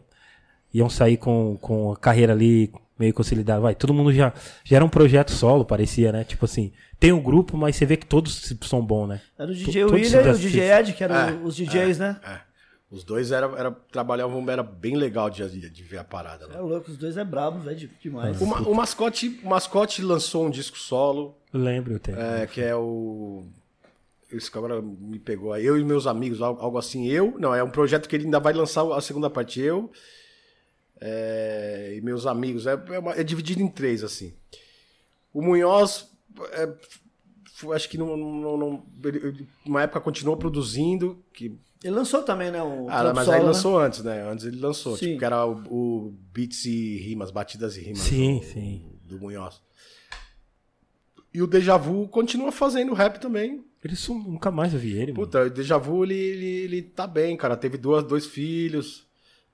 iam 0.73 0.89
sair 0.89 1.17
com, 1.17 1.57
com 1.61 1.91
a 1.91 1.97
carreira 1.97 2.33
ali 2.33 2.71
meio 2.99 3.13
consolidada. 3.13 3.59
Vai, 3.61 3.75
todo 3.75 3.93
mundo 3.93 4.11
já, 4.11 4.33
já 4.63 4.75
era 4.77 4.85
um 4.85 4.89
projeto 4.89 5.31
solo, 5.31 5.63
parecia, 5.65 6.11
né? 6.11 6.23
Tipo 6.23 6.45
assim, 6.45 6.71
tem 6.99 7.11
um 7.11 7.21
grupo, 7.21 7.55
mas 7.57 7.75
você 7.75 7.85
vê 7.85 7.95
que 7.97 8.05
todos 8.05 8.53
são 8.63 8.83
bons, 8.85 9.07
né? 9.07 9.21
Era 9.37 9.51
o 9.51 9.53
DJ 9.53 9.83
todos 9.83 9.93
William 10.01 10.21
e 10.23 10.29
o 10.31 10.37
DJ 10.37 10.71
Ed, 10.71 10.93
que 10.93 11.03
eram 11.03 11.15
É, 11.15 11.31
os 11.43 11.55
DJs, 11.55 11.99
né? 11.99 12.19
É. 12.25 12.47
Os 12.89 13.03
dois 13.03 13.33
era, 13.33 13.47
era, 13.57 13.69
trabalhavam, 13.91 14.49
era 14.49 14.63
bem 14.63 14.95
legal 14.95 15.29
de, 15.29 15.69
de, 15.69 15.83
ver 15.83 15.97
a 15.97 16.05
parada. 16.05 16.45
É 16.45 16.47
Né? 16.47 16.57
louco, 16.61 16.89
os 16.89 16.95
dois 16.97 17.17
é 17.17 17.23
brabo, 17.25 17.59
velho, 17.59 17.75
de- 17.75 17.89
demais. 18.01 18.41
O, 18.41 18.45
ma- 18.45 18.61
o, 18.61 18.73
mascote, 18.73 19.41
o 19.43 19.49
mascote 19.49 20.01
lançou 20.01 20.45
um 20.45 20.49
disco 20.49 20.77
solo, 20.77 21.37
lembro, 21.51 21.93
eu 21.93 21.99
tenho. 21.99 22.17
é, 22.17 22.47
que 22.47 22.61
é 22.61 22.73
o. 22.73 23.43
Que 24.29 24.37
agora 24.57 24.81
me 24.81 25.19
pegou 25.19 25.51
aí. 25.53 25.65
Eu 25.65 25.77
e 25.77 25.83
meus 25.83 26.07
amigos, 26.07 26.41
algo, 26.41 26.61
algo 26.61 26.77
assim. 26.77 27.07
Eu. 27.07 27.35
Não, 27.37 27.53
é 27.53 27.61
um 27.61 27.69
projeto 27.69 28.07
que 28.07 28.15
ele 28.15 28.23
ainda 28.25 28.39
vai 28.39 28.53
lançar 28.53 28.83
a 28.93 29.01
segunda 29.01 29.29
parte. 29.29 29.59
Eu. 29.61 29.91
É, 30.99 31.93
e 31.97 32.01
meus 32.01 32.25
amigos. 32.25 32.65
É, 32.67 32.73
é, 32.91 32.99
uma- 32.99 33.13
é 33.13 33.23
dividido 33.23 33.61
em 33.61 33.67
três, 33.67 34.03
assim. 34.03 34.33
O 35.33 35.41
Munhoz. 35.41 36.09
é, 36.51 36.71
foi- 37.53 37.75
acho 37.75 37.89
que 37.89 37.97
não, 37.97 38.15
não, 38.15 38.57
não- 38.57 38.85
ele- 39.03 39.17
ele, 39.27 39.47
uma 39.65 39.81
época 39.81 39.99
continuou 40.01 40.37
produzindo. 40.37 41.23
Que, 41.33 41.57
Ele 41.83 41.93
lançou 41.95 42.21
também, 42.23 42.51
né? 42.51 42.61
O 42.61 42.87
ah, 42.89 43.11
mas 43.13 43.25
Solo, 43.25 43.35
aí 43.35 43.39
né? 43.41 43.45
lançou 43.47 43.79
antes, 43.79 44.03
né? 44.03 44.21
Antes 44.29 44.45
ele 44.45 44.59
lançou. 44.59 44.95
Sim. 44.97 45.05
Tipo, 45.07 45.19
que 45.19 45.25
era 45.25 45.45
o, 45.45 45.63
o 46.07 46.13
Beats 46.33 46.65
e 46.65 46.97
Rimas, 46.97 47.31
Batidas 47.31 47.75
e 47.77 47.81
Rimas. 47.81 47.99
Sim, 47.99 48.39
do, 48.39 48.45
sim. 48.45 48.91
Do 49.03 49.19
Munhoz. 49.19 49.61
E 51.33 51.41
o 51.41 51.47
Deja 51.47 51.77
Vu 51.77 52.07
continua 52.07 52.51
fazendo 52.51 52.93
rap 52.93 53.19
também. 53.19 53.63
Ele 53.83 53.95
sum- 53.95 54.17
nunca 54.23 54.49
mais 54.51 54.73
eu 54.73 54.79
vi 54.79 54.93
ele, 54.93 55.11
mano. 55.13 55.25
Puta, 55.25 55.43
o 55.45 55.49
Deja 55.49 55.77
Vu, 55.77 56.03
ele, 56.03 56.15
ele, 56.15 56.45
ele 56.45 56.81
tá 56.81 57.05
bem, 57.07 57.35
cara. 57.37 57.55
Teve 57.55 57.77
duas, 57.77 58.03
dois 58.03 58.25
filhos, 58.25 59.06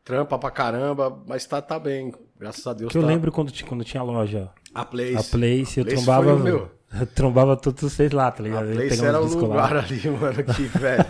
trampa 0.04 0.38
pra 0.38 0.52
caramba, 0.52 1.22
mas 1.28 1.46
tá, 1.46 1.62
tá 1.62 1.80
bem. 1.80 2.14
Graças 2.40 2.66
a 2.68 2.74
Deus 2.74 2.92
Que 2.92 2.98
eu 2.98 3.02
tá. 3.02 3.08
lembro 3.08 3.32
quando, 3.32 3.52
quando 3.66 3.84
tinha 3.84 4.02
a 4.02 4.04
loja, 4.04 4.50
A 4.74 4.84
Place. 4.86 5.16
a 5.18 5.24
Place, 5.24 5.80
eu 5.80 5.86
Place 5.86 6.04
trombava. 6.04 6.24
foi 6.24 6.34
o 6.34 6.40
meu. 6.40 6.72
Eu 7.00 7.08
trombava 7.16 7.58
todos 7.58 7.82
vocês 7.82 8.12
lá, 8.12 8.30
tá 8.32 8.44
A 8.44 8.46
ligado? 8.46 8.66
Eu 8.70 8.76
Place 8.76 9.06
era 9.06 9.22
um 9.22 9.26
lá. 9.26 9.42
lugar 9.42 9.78
ali, 9.78 10.10
mano, 10.10 10.44
que, 10.44 10.64
velho. 10.64 11.06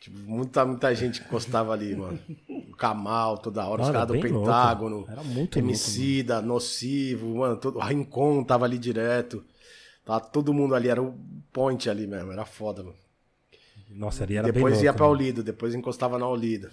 tipo, 0.00 0.18
muita, 0.20 0.64
muita 0.64 0.94
gente 0.94 1.20
encostava 1.20 1.72
ali, 1.72 1.94
mano. 1.96 2.18
O 2.48 2.76
Kamal, 2.76 3.38
toda 3.38 3.66
hora, 3.66 3.82
os 3.82 3.88
Mano, 3.88 3.92
caras 3.92 4.08
do 4.08 4.12
bem 4.22 4.32
louco. 4.32 4.46
Pentágono. 4.46 5.04
Era 5.08 5.22
muito 5.22 5.58
Emicida, 5.58 6.40
Nocivo, 6.40 7.36
mano. 7.38 7.56
Todo, 7.56 7.78
o 7.78 7.82
Rincon 7.82 8.42
tava 8.44 8.64
ali 8.64 8.78
direto. 8.78 9.44
Tava 10.04 10.20
todo 10.20 10.54
mundo 10.54 10.74
ali, 10.74 10.88
era 10.88 11.02
o 11.02 11.14
point 11.52 11.88
ali 11.90 12.06
mesmo, 12.06 12.32
era 12.32 12.44
foda, 12.46 12.82
mano. 12.82 12.96
Nossa, 13.90 14.24
ali 14.24 14.36
era 14.36 14.50
depois 14.50 14.74
bem 14.76 14.84
ia 14.84 14.90
louco, 14.90 14.98
pra. 14.98 15.08
Olido, 15.08 15.42
depois 15.42 15.74
encostava 15.74 16.18
na 16.18 16.26
Olido. 16.28 16.70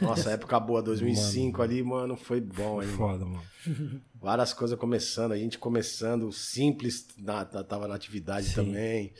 Nossa, 0.00 0.30
época 0.30 0.58
boa, 0.60 0.82
2005 0.82 1.62
ali, 1.62 1.82
mano, 1.82 2.16
foi 2.16 2.40
bom, 2.40 2.82
hein? 2.82 2.88
mano. 2.88 2.96
Foda, 2.98 3.24
mano. 3.24 4.00
Várias 4.14 4.52
coisas 4.52 4.78
começando, 4.78 5.32
a 5.32 5.36
gente 5.36 5.58
começando, 5.58 6.30
Simples 6.32 7.06
na, 7.18 7.46
na- 7.52 7.64
tava 7.64 7.88
na 7.88 7.94
atividade 7.94 8.54
também. 8.54 9.12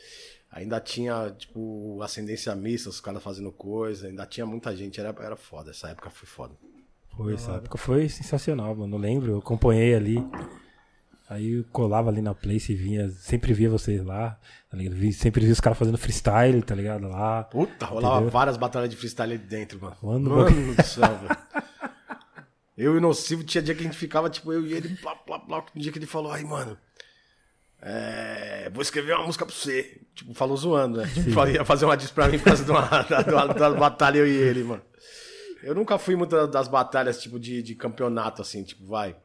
Ainda 0.51 0.79
tinha, 0.81 1.31
tipo, 1.37 2.01
ascendência 2.01 2.53
mista, 2.55 2.89
os 2.89 2.99
caras 2.99 3.23
fazendo 3.23 3.51
coisa, 3.51 4.07
ainda 4.07 4.25
tinha 4.25 4.45
muita 4.45 4.75
gente, 4.75 4.99
era, 4.99 5.15
era 5.21 5.35
foda, 5.35 5.71
essa 5.71 5.89
época 5.89 6.09
foi 6.09 6.27
foda. 6.27 6.53
Foi, 7.15 7.33
essa 7.33 7.53
época 7.53 7.77
foi 7.77 8.09
sensacional, 8.09 8.75
mano. 8.75 8.95
Eu 8.95 8.99
lembro, 8.99 9.31
eu 9.31 9.37
acompanhei 9.39 9.93
ali. 9.95 10.17
Aí 11.31 11.53
eu 11.53 11.65
colava 11.71 12.09
ali 12.09 12.21
na 12.21 12.35
place 12.35 12.73
e 12.73 12.75
vinha, 12.75 13.09
sempre 13.11 13.53
via 13.53 13.69
vocês 13.69 14.03
lá, 14.03 14.37
tá 14.69 14.75
ligado? 14.75 15.13
Sempre 15.13 15.45
via 15.45 15.53
os 15.53 15.61
caras 15.61 15.79
fazendo 15.79 15.97
freestyle, 15.97 16.61
tá 16.61 16.75
ligado? 16.75 17.07
Lá. 17.07 17.45
Puta, 17.45 17.85
rolava 17.85 18.15
Entendeu? 18.15 18.31
várias 18.31 18.57
batalhas 18.57 18.89
de 18.89 18.97
freestyle 18.97 19.31
ali 19.31 19.41
dentro, 19.41 19.79
mano. 19.81 19.95
Mano, 20.03 20.29
Mano 20.29 20.75
do 20.75 20.83
céu, 20.83 21.07
velho. 21.19 21.37
Eu 22.77 22.95
e 22.95 22.97
o 22.97 23.01
Nocivo 23.01 23.45
tinha 23.45 23.61
dia 23.61 23.73
que 23.73 23.79
a 23.79 23.83
gente 23.85 23.97
ficava, 23.97 24.29
tipo, 24.29 24.51
eu 24.51 24.65
e 24.65 24.73
ele, 24.73 24.89
plá, 24.97 25.15
plá, 25.15 25.39
plá. 25.39 25.65
Um 25.73 25.79
dia 25.79 25.89
que 25.89 25.99
ele 25.99 26.05
falou, 26.05 26.33
ai, 26.33 26.43
mano, 26.43 26.77
é, 27.81 28.69
vou 28.73 28.81
escrever 28.81 29.15
uma 29.15 29.25
música 29.25 29.45
pra 29.45 29.55
você. 29.55 30.01
Tipo, 30.13 30.33
falou 30.33 30.57
zoando, 30.57 30.97
né? 30.97 31.09
Tipo, 31.13 31.47
ia 31.47 31.63
fazer 31.63 31.85
uma 31.85 31.95
diss 31.95 32.11
pra 32.11 32.27
mim 32.27 32.39
por 32.39 32.45
causa 32.45 32.65
de 32.65 32.71
uma, 32.71 32.81
da, 33.07 33.21
da, 33.21 33.45
da 33.47 33.69
batalha, 33.69 34.17
eu 34.17 34.27
e 34.27 34.31
ele, 34.35 34.65
mano. 34.65 34.81
Eu 35.63 35.75
nunca 35.75 35.97
fui 35.97 36.17
muito 36.17 36.47
das 36.47 36.67
batalhas, 36.67 37.21
tipo, 37.21 37.39
de, 37.39 37.63
de 37.63 37.73
campeonato, 37.73 38.41
assim, 38.41 38.65
tipo, 38.65 38.85
vai, 38.85 39.15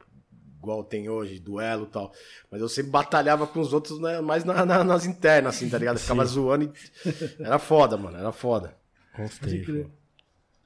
igual 0.67 0.83
tem 0.83 1.09
hoje, 1.09 1.39
duelo 1.39 1.85
e 1.85 1.91
tal. 1.91 2.11
Mas 2.51 2.61
eu 2.61 2.67
sempre 2.69 2.91
batalhava 2.91 3.47
com 3.47 3.59
os 3.59 3.73
outros, 3.73 3.99
né, 3.99 4.19
mais 4.21 4.43
na- 4.43 4.65
na- 4.65 4.83
nas 4.83 5.05
internas, 5.05 5.55
assim, 5.55 5.69
tá 5.69 5.77
ligado? 5.77 5.95
Eu 5.95 6.01
ficava 6.01 6.25
zoando 6.25 6.65
e... 6.65 7.43
Era 7.43 7.57
foda, 7.57 7.95
mano, 7.97 8.17
era 8.17 8.31
foda. 8.31 8.75
Gostei. 9.17 9.87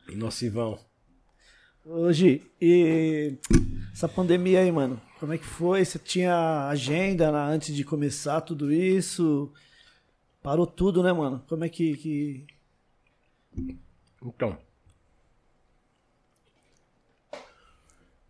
E 0.10 0.16
Nocivão. 0.16 0.78
Hoje, 1.86 2.44
e 2.62 3.38
essa 3.94 4.08
pandemia 4.08 4.60
aí, 4.60 4.72
mano, 4.72 5.02
Como 5.20 5.34
é 5.34 5.38
que 5.38 5.46
foi? 5.46 5.86
Você 5.86 6.00
tinha 6.00 6.68
agenda 6.68 7.32
na- 7.32 7.46
antes 7.48 7.76
de 7.76 7.84
começar 7.84 8.42
tudo 8.42 8.72
isso? 8.74 9.52
Parou 10.42 10.66
tudo, 10.66 11.04
né, 11.04 11.14
mano? 11.14 11.44
Como 11.48 11.64
é 11.64 11.70
que. 11.70 11.96
que... 11.98 12.46
Então. 14.24 14.58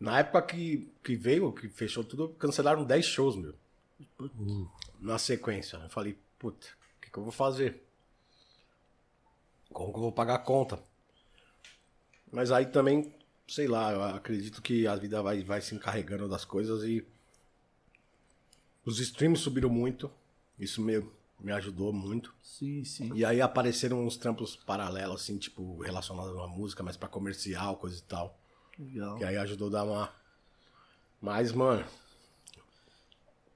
Na 0.01 0.17
época 0.17 0.41
que, 0.41 0.91
que 1.03 1.15
veio, 1.15 1.53
que 1.53 1.69
fechou 1.69 2.03
tudo, 2.03 2.29
cancelaram 2.29 2.83
10 2.83 3.05
shows, 3.05 3.35
meu. 3.35 3.53
Na 4.99 5.19
sequência. 5.19 5.77
Eu 5.77 5.89
falei, 5.89 6.17
puta, 6.39 6.65
o 6.97 7.01
que, 7.01 7.11
que 7.11 7.17
eu 7.19 7.21
vou 7.21 7.31
fazer? 7.31 7.83
Como 9.71 9.93
que 9.93 9.99
eu 9.99 10.01
vou 10.01 10.11
pagar 10.11 10.35
a 10.35 10.39
conta? 10.39 10.81
Mas 12.31 12.51
aí 12.51 12.65
também, 12.65 13.13
sei 13.47 13.67
lá, 13.67 13.91
eu 13.91 14.01
acredito 14.01 14.59
que 14.59 14.87
a 14.87 14.95
vida 14.95 15.21
vai, 15.21 15.43
vai 15.43 15.61
se 15.61 15.75
encarregando 15.75 16.27
das 16.27 16.45
coisas 16.45 16.83
e 16.83 17.05
os 18.83 18.99
streams 18.99 19.43
subiram 19.43 19.69
muito. 19.69 20.09
Isso 20.57 20.81
me, 20.81 21.05
me 21.39 21.51
ajudou 21.51 21.93
muito. 21.93 22.33
Sim, 22.41 22.83
sim. 22.83 23.11
E 23.13 23.23
aí 23.23 23.39
apareceram 23.39 24.03
uns 24.03 24.17
trampos 24.17 24.55
paralelos, 24.55 25.21
assim, 25.21 25.37
tipo, 25.37 25.79
relacionados 25.79 26.35
à 26.39 26.47
música, 26.47 26.81
mas 26.81 26.97
pra 26.97 27.07
comercial, 27.07 27.77
coisa 27.77 27.99
e 27.99 28.01
tal. 28.01 28.40
Legal. 28.77 29.17
Que 29.17 29.23
aí 29.23 29.37
ajudou 29.37 29.67
a 29.69 29.71
dar 29.71 29.83
uma. 29.83 30.13
Mas, 31.21 31.51
mano. 31.51 31.85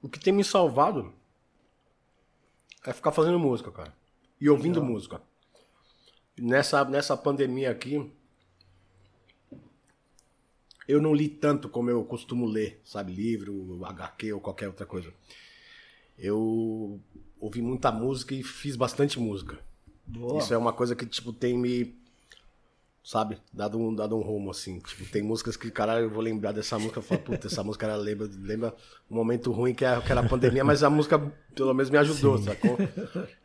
O 0.01 0.10
que 0.10 0.19
tem 0.19 0.34
me 0.34 0.43
salvado 0.43 1.12
é 2.86 2.93
ficar 2.93 3.12
fazendo 3.12 3.39
música, 3.39 3.71
cara. 3.71 3.93
E 4.39 4.49
ouvindo 4.49 4.84
música. 4.84 5.21
Nessa, 6.38 6.86
nessa 6.86 7.17
pandemia 7.17 7.71
aqui. 7.71 8.12
Eu 10.88 11.01
não 11.01 11.15
li 11.15 11.28
tanto 11.28 11.67
como 11.67 11.89
eu 11.89 12.04
costumo 12.06 12.45
ler, 12.45 12.80
sabe? 12.86 13.12
Livro, 13.12 13.84
HQ 13.84 14.34
ou 14.34 14.39
qualquer 14.39 14.67
outra 14.67 14.86
coisa. 14.86 15.12
Eu 16.17 17.01
ouvi 17.39 17.62
muita 17.62 17.91
música 17.91 18.36
e 18.36 18.43
fiz 18.43 18.75
bastante 18.75 19.19
música. 19.19 19.60
Boa. 20.06 20.39
Isso 20.39 20.54
é 20.54 20.58
uma 20.58 20.71
coisa 20.71 20.95
que, 20.95 21.06
tipo, 21.06 21.34
tem 21.34 21.58
me. 21.58 21.95
Sabe? 23.06 23.38
Dado 23.54 23.78
um, 23.78 23.94
dado 23.94 24.18
um 24.18 24.22
rumo, 24.22 24.50
assim. 24.50 24.80
Tipo, 24.80 25.06
tem 25.06 25.22
músicas 25.22 25.56
que, 25.56 25.70
caralho, 25.70 26.06
eu 26.06 26.10
vou 26.10 26.24
lembrar 26.24 26.52
dessa 26.52 26.80
música 26.80 27.02
e 27.02 27.04
falar, 27.04 27.22
puta, 27.22 27.46
essa 27.46 27.63
música 27.63 27.86
era, 27.86 27.96
lembra, 27.96 28.28
lembra 28.39 28.76
um 29.08 29.13
momento 29.13 29.52
ruim 29.52 29.76
que 29.76 29.86
era, 29.86 30.02
que 30.02 30.12
era 30.12 30.22
a 30.22 30.28
pandemia, 30.28 30.63
mas 30.63 30.82
a 30.82 30.89
música, 30.89 31.20
pelo 31.54 31.72
menos, 31.76 31.91
me 31.91 32.00
ajudou, 32.00 32.41
sacou? 32.41 32.76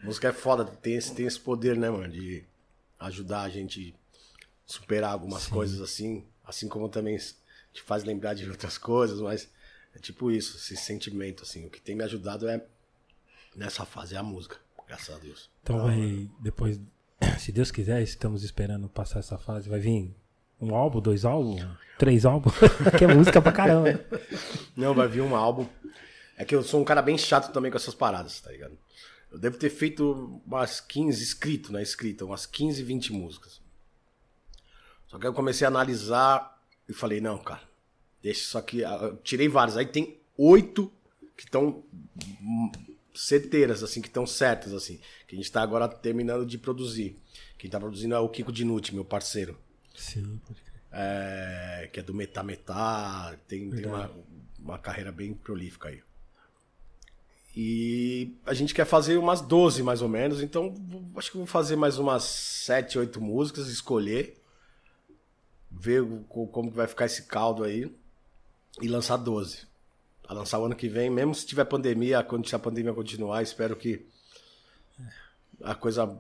A 0.03 0.07
música 0.07 0.29
é 0.29 0.33
foda, 0.33 0.65
tem 0.65 0.95
esse, 0.95 1.15
tem 1.15 1.27
esse 1.27 1.39
poder, 1.39 1.77
né, 1.77 1.91
mano? 1.91 2.09
De 2.09 2.43
ajudar 2.99 3.43
a 3.43 3.51
gente 3.51 3.95
superar 4.65 5.13
algumas 5.13 5.47
coisas, 5.47 5.79
assim. 5.83 6.25
Assim 6.43 6.67
como 6.67 6.89
também 6.89 7.19
te 7.71 7.83
faz 7.83 8.03
lembrar 8.03 8.33
de 8.33 8.49
outras 8.49 8.79
coisas, 8.79 9.21
mas 9.21 9.47
é 9.95 9.99
tipo 9.99 10.31
isso, 10.31 10.57
esse 10.57 10.75
sentimento, 10.75 11.43
assim. 11.43 11.67
O 11.67 11.71
que 11.71 11.83
tem 11.83 11.95
me 11.95 12.03
ajudado 12.03 12.49
é, 12.49 12.65
nessa 13.55 13.85
fase, 13.85 14.15
é 14.15 14.19
a 14.19 14.23
música, 14.23 14.57
graças 14.89 15.15
a 15.15 15.19
Deus. 15.19 15.51
Então 15.63 15.83
vai, 15.83 16.31
depois, 16.41 16.81
se 17.39 17.53
Deus 17.53 17.71
quiser, 17.71 18.03
estamos 18.03 18.43
esperando 18.43 18.89
passar 18.89 19.19
essa 19.21 19.39
fase, 19.39 19.69
vai 19.69 19.79
vir 19.81 20.15
um 20.61 20.75
álbum, 20.75 21.01
dois 21.01 21.25
álbuns, 21.25 21.67
três 21.99 22.25
álbuns, 22.25 22.55
que 22.99 23.05
é 23.05 23.15
música 23.15 23.41
pra 23.41 23.53
caramba. 23.53 23.93
né? 23.93 24.01
Não, 24.77 24.95
vai 24.95 25.09
vir 25.09 25.21
um 25.23 25.35
álbum. 25.35 25.67
É 26.37 26.45
que 26.45 26.55
eu 26.55 26.63
sou 26.63 26.81
um 26.81 26.85
cara 26.85 27.03
bem 27.03 27.19
chato 27.19 27.53
também 27.53 27.71
com 27.71 27.77
essas 27.77 27.95
paradas, 27.95 28.41
tá 28.41 28.51
ligado? 28.51 28.77
Eu 29.31 29.39
devo 29.39 29.57
ter 29.59 29.71
feito 29.71 30.41
umas 30.47 30.81
15, 30.81 31.23
escrito, 31.23 31.73
né? 31.73 31.83
Escrito, 31.83 32.25
umas 32.27 32.47
15, 32.47 32.83
20 32.83 33.13
músicas. 33.13 33.61
Só 35.07 35.19
que 35.19 35.27
eu 35.27 35.33
comecei 35.35 35.65
a 35.67 35.69
analisar 35.69 36.59
e 36.89 36.93
falei, 36.93 37.21
não, 37.21 37.39
cara, 37.39 37.61
deixa 38.23 38.41
isso 38.41 38.59
aqui. 38.59 38.85
ah, 38.85 38.99
Eu 39.03 39.17
tirei 39.19 39.49
várias. 39.49 39.77
Aí 39.77 39.87
tem 39.87 40.19
oito 40.37 40.91
que 41.37 41.45
estão 41.45 41.83
certeiras, 43.15 43.83
assim, 43.83 44.01
que 44.01 44.09
estão 44.09 44.27
certas, 44.27 44.73
assim. 44.73 45.01
Que 45.27 45.35
a 45.35 45.39
gente 45.39 45.51
tá 45.51 45.63
agora 45.63 45.89
terminando 45.89 46.47
de 46.47 46.59
produzir. 46.59 47.19
Quem 47.59 47.71
tá 47.71 47.79
produzindo 47.79 48.15
é 48.15 48.19
o 48.19 48.29
Kiko 48.29 48.53
Dinucci, 48.53 48.95
meu 48.95 49.05
parceiro 49.05 49.59
Sim, 49.95 50.41
pode 50.47 50.63
crer. 50.63 50.83
é, 50.93 51.91
que 51.93 52.01
é 52.01 52.03
do 52.03 52.15
Metá 52.15 52.43
Metá, 52.43 53.37
tem, 53.47 53.71
tem 53.71 53.87
uma, 53.87 54.11
uma 54.59 54.79
carreira 54.79 55.13
bem 55.13 55.35
prolífica 55.35 55.89
aí. 55.89 56.03
E 57.55 58.37
a 58.47 58.55
gente 58.55 58.73
quer 58.73 58.87
fazer 58.87 59.17
umas 59.17 59.41
12 59.41 59.83
mais 59.83 60.01
ou 60.03 60.09
menos, 60.09 60.41
então 60.41 60.73
acho 61.17 61.33
que 61.33 61.37
vou 61.37 61.47
fazer 61.47 61.77
mais 61.77 61.99
umas 61.99 62.23
7, 62.23 62.99
8 62.99 63.21
músicas, 63.21 63.67
escolher, 63.69 64.41
ver 65.71 66.03
como 66.29 66.71
que 66.71 66.77
vai 66.77 66.87
ficar 66.87 67.07
esse 67.07 67.25
caldo 67.25 67.65
aí 67.65 67.93
e 68.81 68.89
lançar 68.89 69.17
12. 69.17 69.67
Pra 70.31 70.39
lançar 70.39 70.61
o 70.61 70.65
ano 70.65 70.77
que 70.77 70.89
vem, 70.89 71.11
mesmo 71.11 71.35
se 71.35 71.45
tiver 71.45 71.65
pandemia, 71.65 72.23
quando 72.23 72.49
se 72.49 72.55
a 72.55 72.59
pandemia 72.59 72.93
continuar, 72.95 73.43
espero 73.43 73.75
que 73.75 74.07
a 75.61 75.75
coisa 75.75 76.17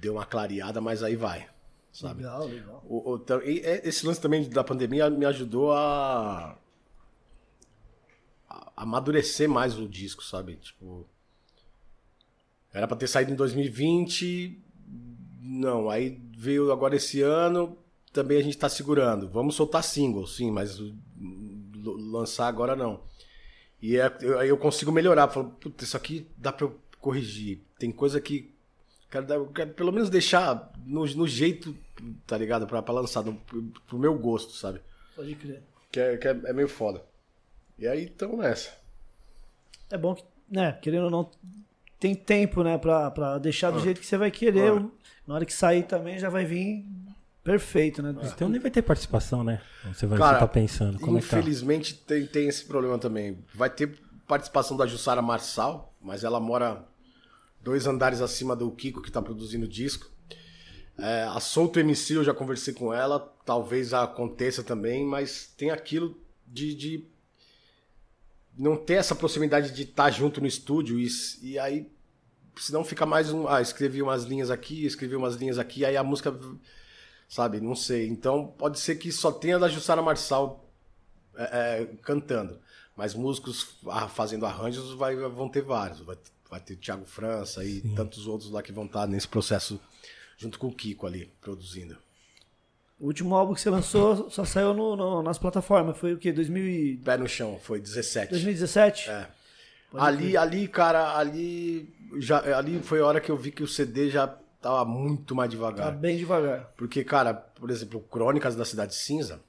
dê 0.00 0.08
uma 0.08 0.24
clareada, 0.24 0.80
mas 0.80 1.02
aí 1.02 1.16
vai, 1.16 1.46
sabe? 1.92 2.22
Legal, 2.22 2.46
legal. 2.46 2.82
O- 2.88 3.12
o- 3.12 3.24
esse 3.42 4.06
lance 4.06 4.22
também 4.22 4.48
da 4.48 4.64
pandemia 4.64 5.10
me 5.10 5.26
ajudou 5.26 5.74
a, 5.74 6.56
a 8.48 8.72
amadurecer 8.74 9.50
mais 9.50 9.78
o 9.78 9.86
disco, 9.86 10.24
sabe? 10.24 10.56
Tipo, 10.56 11.06
era 12.72 12.88
pra 12.88 12.96
ter 12.96 13.06
saído 13.06 13.32
em 13.32 13.36
2020, 13.36 14.58
não, 15.42 15.90
aí 15.90 16.18
veio 16.38 16.72
agora 16.72 16.96
esse 16.96 17.20
ano, 17.20 17.76
também 18.14 18.38
a 18.38 18.42
gente 18.42 18.56
tá 18.56 18.70
segurando. 18.70 19.28
Vamos 19.28 19.56
soltar 19.56 19.84
single, 19.84 20.26
sim, 20.26 20.50
mas 20.50 20.78
lançar 21.84 22.48
agora 22.48 22.74
não. 22.74 23.04
E 23.80 23.96
é- 23.98 24.16
eu- 24.20 24.38
aí 24.38 24.48
eu 24.48 24.56
consigo 24.56 24.90
melhorar, 24.92 25.28
falo, 25.28 25.50
puta, 25.50 25.84
isso 25.84 25.96
aqui 25.96 26.26
dá 26.36 26.52
pra 26.52 26.66
eu 26.66 26.78
corrigir. 27.00 27.60
Tem 27.78 27.90
coisa 27.92 28.20
que 28.20 28.54
Quero, 29.08 29.24
dar- 29.24 29.36
eu 29.36 29.46
quero 29.46 29.70
pelo 29.72 29.92
menos 29.92 30.10
deixar 30.10 30.72
no, 30.84 31.06
no 31.06 31.28
jeito, 31.28 31.76
tá 32.26 32.36
ligado? 32.36 32.66
Pra, 32.66 32.82
pra 32.82 32.92
lançar, 32.92 33.22
no, 33.24 33.34
pro, 33.34 33.62
pro 33.86 33.98
meu 33.98 34.18
gosto, 34.18 34.52
sabe? 34.52 34.80
Pode 35.14 35.32
crer. 35.36 35.62
Que, 35.92 36.00
é, 36.00 36.16
que 36.16 36.26
é, 36.26 36.30
é 36.46 36.52
meio 36.52 36.68
foda. 36.68 37.02
E 37.78 37.86
aí, 37.86 38.08
tamo 38.08 38.36
nessa. 38.36 38.76
É 39.88 39.96
bom 39.96 40.12
que, 40.16 40.24
né, 40.50 40.72
querendo 40.82 41.04
ou 41.04 41.10
não, 41.10 41.30
tem 42.00 42.16
tempo, 42.16 42.64
né, 42.64 42.76
pra, 42.76 43.10
pra 43.12 43.38
deixar 43.38 43.68
Ah. 43.68 43.70
do 43.70 43.80
jeito 43.80 44.00
que 44.00 44.06
você 44.06 44.16
vai 44.18 44.30
querer. 44.30 44.72
Na 45.24 45.34
hora 45.36 45.46
que 45.46 45.52
sair 45.54 45.84
também 45.84 46.18
já 46.18 46.28
vai 46.28 46.44
vir 46.44 46.84
perfeito, 47.46 48.02
né? 48.02 48.14
Então 48.24 48.48
nem 48.48 48.60
vai 48.60 48.70
ter 48.70 48.82
participação, 48.82 49.44
né? 49.44 49.62
Você 49.84 50.06
vai 50.06 50.18
você 50.18 50.38
tá 50.38 50.48
pensando. 50.48 50.98
Como 50.98 51.16
é 51.16 51.20
que 51.20 51.28
tá? 51.28 51.38
Infelizmente 51.38 51.94
tem, 51.94 52.26
tem 52.26 52.48
esse 52.48 52.64
problema 52.64 52.98
também. 52.98 53.38
Vai 53.54 53.70
ter 53.70 53.98
participação 54.26 54.76
da 54.76 54.86
Jussara 54.86 55.22
Marçal, 55.22 55.94
mas 56.02 56.24
ela 56.24 56.40
mora 56.40 56.84
dois 57.62 57.86
andares 57.86 58.20
acima 58.20 58.56
do 58.56 58.70
Kiko, 58.72 59.00
que 59.00 59.10
tá 59.10 59.22
produzindo 59.22 59.64
o 59.64 59.68
disco. 59.68 60.10
É, 60.98 61.22
a 61.24 61.38
Solto 61.38 61.78
MC 61.78 62.14
eu 62.14 62.24
já 62.24 62.34
conversei 62.34 62.74
com 62.74 62.92
ela, 62.92 63.20
talvez 63.44 63.94
aconteça 63.94 64.64
também, 64.64 65.04
mas 65.04 65.52
tem 65.56 65.70
aquilo 65.70 66.18
de, 66.46 66.74
de 66.74 67.04
não 68.56 68.76
ter 68.76 68.94
essa 68.94 69.14
proximidade 69.14 69.72
de 69.72 69.82
estar 69.82 70.10
junto 70.10 70.40
no 70.40 70.46
estúdio 70.46 70.98
e, 70.98 71.06
e 71.42 71.58
aí 71.58 71.90
senão 72.56 72.82
fica 72.82 73.04
mais 73.04 73.30
um, 73.30 73.46
ah, 73.46 73.60
escrevi 73.60 74.02
umas 74.02 74.24
linhas 74.24 74.50
aqui, 74.50 74.86
escrevi 74.86 75.14
umas 75.14 75.36
linhas 75.36 75.58
aqui, 75.58 75.84
aí 75.84 75.96
a 75.96 76.02
música, 76.02 76.34
sabe, 77.28 77.60
não 77.60 77.74
sei. 77.74 78.06
Então 78.08 78.46
pode 78.58 78.78
ser 78.78 78.96
que 78.96 79.10
só 79.12 79.30
tenha 79.32 79.58
da 79.58 79.68
Jussara 79.68 80.02
Marçal 80.02 80.64
é, 81.36 81.42
é, 81.82 81.86
cantando, 82.02 82.58
mas 82.96 83.14
músicos 83.14 83.76
fazendo 84.14 84.46
arranjos 84.46 84.92
vai, 84.94 85.14
vão 85.16 85.48
ter 85.48 85.62
vários, 85.62 86.00
vai, 86.00 86.16
vai 86.50 86.60
ter 86.60 86.74
o 86.74 86.76
Thiago 86.78 87.04
França 87.04 87.64
e 87.64 87.80
tantos 87.94 88.26
outros 88.26 88.50
lá 88.50 88.62
que 88.62 88.72
vão 88.72 88.86
estar 88.86 89.06
nesse 89.06 89.28
processo 89.28 89.80
junto 90.38 90.58
com 90.58 90.68
o 90.68 90.72
Kiko 90.72 91.06
ali 91.06 91.30
produzindo. 91.40 91.96
O 92.98 93.06
último 93.08 93.34
álbum 93.34 93.52
que 93.52 93.60
você 93.60 93.68
lançou 93.68 94.30
só 94.30 94.42
saiu 94.46 94.72
no, 94.72 94.96
no- 94.96 95.22
nas 95.22 95.36
plataformas. 95.36 95.98
Foi 95.98 96.14
o 96.14 96.18
quê? 96.18 96.32
2000 96.32 96.64
e- 96.66 96.96
Pé 96.96 97.18
no 97.18 97.28
chão, 97.28 97.60
foi 97.62 97.78
17. 97.78 98.30
2017? 98.30 99.10
É. 99.10 99.28
Ali, 99.94 100.34
ali, 100.36 100.66
cara, 100.66 101.16
ali 101.16 101.94
já 102.18 102.38
ali 102.58 102.80
foi 102.82 103.00
a 103.00 103.06
hora 103.06 103.20
que 103.20 103.30
eu 103.30 103.36
vi 103.36 103.50
que 103.52 103.62
o 103.62 103.68
CD 103.68 104.08
já 104.10 104.34
tava 104.60 104.84
muito 104.84 105.34
mais 105.34 105.48
Tá 105.50 105.56
devagar. 105.56 105.92
bem 105.96 106.16
devagar. 106.16 106.72
Porque, 106.76 107.02
cara, 107.04 107.34
por 107.34 107.70
exemplo, 107.70 108.00
Crônicas 108.10 108.54
da 108.56 108.64
Cidade 108.64 108.94
Cinza, 108.94 109.40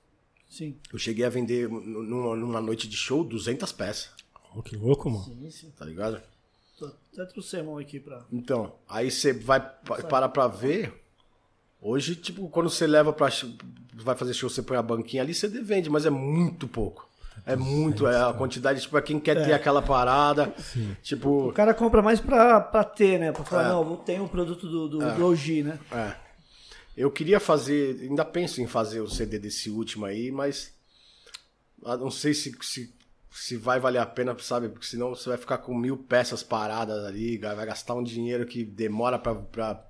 Sim. 0.50 0.76
eu 0.91 0.98
cheguei 1.00 1.26
a 1.26 1.30
vender 1.30 1.67
numa, 1.70 2.36
numa 2.36 2.62
noite 2.62 2.88
de 2.88 2.96
show 2.98 3.24
200 3.24 3.72
peças, 3.72 4.10
Oh, 4.56 4.62
que 4.63 4.76
louco, 4.76 5.10
mano. 5.10 5.24
Sim, 5.26 5.52
sim. 5.52 5.72
tá 5.78 5.86
ligado? 5.86 6.20
Até 7.13 7.26
trouxemos 7.26 7.80
aqui 7.82 8.00
pra. 8.00 8.24
Então, 8.32 8.74
aí 8.88 9.10
você 9.12 9.34
vai 9.34 9.60
pa- 9.60 10.02
parar 10.04 10.30
pra 10.30 10.48
ver. 10.48 10.93
Hoje, 11.82 12.15
tipo, 12.15 12.48
quando 12.50 12.70
você 12.70 12.86
leva 12.88 13.12
pra. 13.13 13.30
Vai 13.96 14.15
fazer 14.15 14.34
show, 14.34 14.50
você 14.50 14.62
põe 14.62 14.78
a 14.78 14.82
banquinha 14.82 15.22
ali, 15.24 15.34
você 15.34 15.48
vende, 15.48 15.89
mas 15.89 16.06
é 16.06 16.10
muito 16.12 16.67
pouco. 16.67 17.07
É 17.45 17.56
muito, 17.56 18.08
é 18.08 18.30
a 18.30 18.34
quantidade, 18.34 18.82
tipo, 18.82 18.97
é 18.97 19.02
quem 19.02 19.19
quer 19.19 19.45
ter 19.45 19.54
aquela 19.54 19.82
parada. 19.82 20.54
Tipo, 21.02 21.47
O 21.50 21.54
cara 21.54 21.73
compra 21.73 22.02
mais 22.02 22.19
pra, 22.19 22.60
pra 22.60 22.84
ter, 22.84 23.19
né? 23.19 23.32
Pra 23.32 23.43
falar, 23.45 23.65
É. 23.65 23.69
não, 23.69 23.95
tenho 23.97 24.26
o 24.26 24.30
produto 24.30 24.67
do, 24.67 24.88
do, 24.88 24.97
do 25.13 25.26
OG, 25.28 25.63
né? 25.63 25.80
É. 25.91 26.13
Eu 26.95 27.12
queria 27.12 27.39
fazer, 27.39 28.00
ainda 28.02 28.26
penso 28.26 28.60
em 28.62 28.67
fazer 28.67 29.02
o 29.02 29.10
CD 29.10 29.38
desse 29.38 29.69
último 29.69 30.06
aí, 30.06 30.32
mas 30.32 30.73
ah, 31.86 31.95
não 31.95 32.10
sei 32.10 32.34
se, 32.34 32.56
se, 32.62 32.93
se 33.32 33.56
vai 33.56 33.80
valer 33.80 34.00
a 34.00 34.06
pena, 34.06 34.36
sabe? 34.39 34.67
Porque 34.67 34.88
senão 34.88 35.10
você 35.10 35.30
vai 35.30 35.38
ficar 35.38 35.60
com 35.60 35.76
mil 35.78 35.95
peças 35.95 36.41
paradas 36.41 37.06
ali, 37.06 37.38
vai 37.38 37.65
gastar 37.67 37.93
um 37.93 38.04
dinheiro 38.04 38.45
que 38.47 38.63
demora 38.63 39.19
pra. 39.19 39.36
pra... 39.36 39.86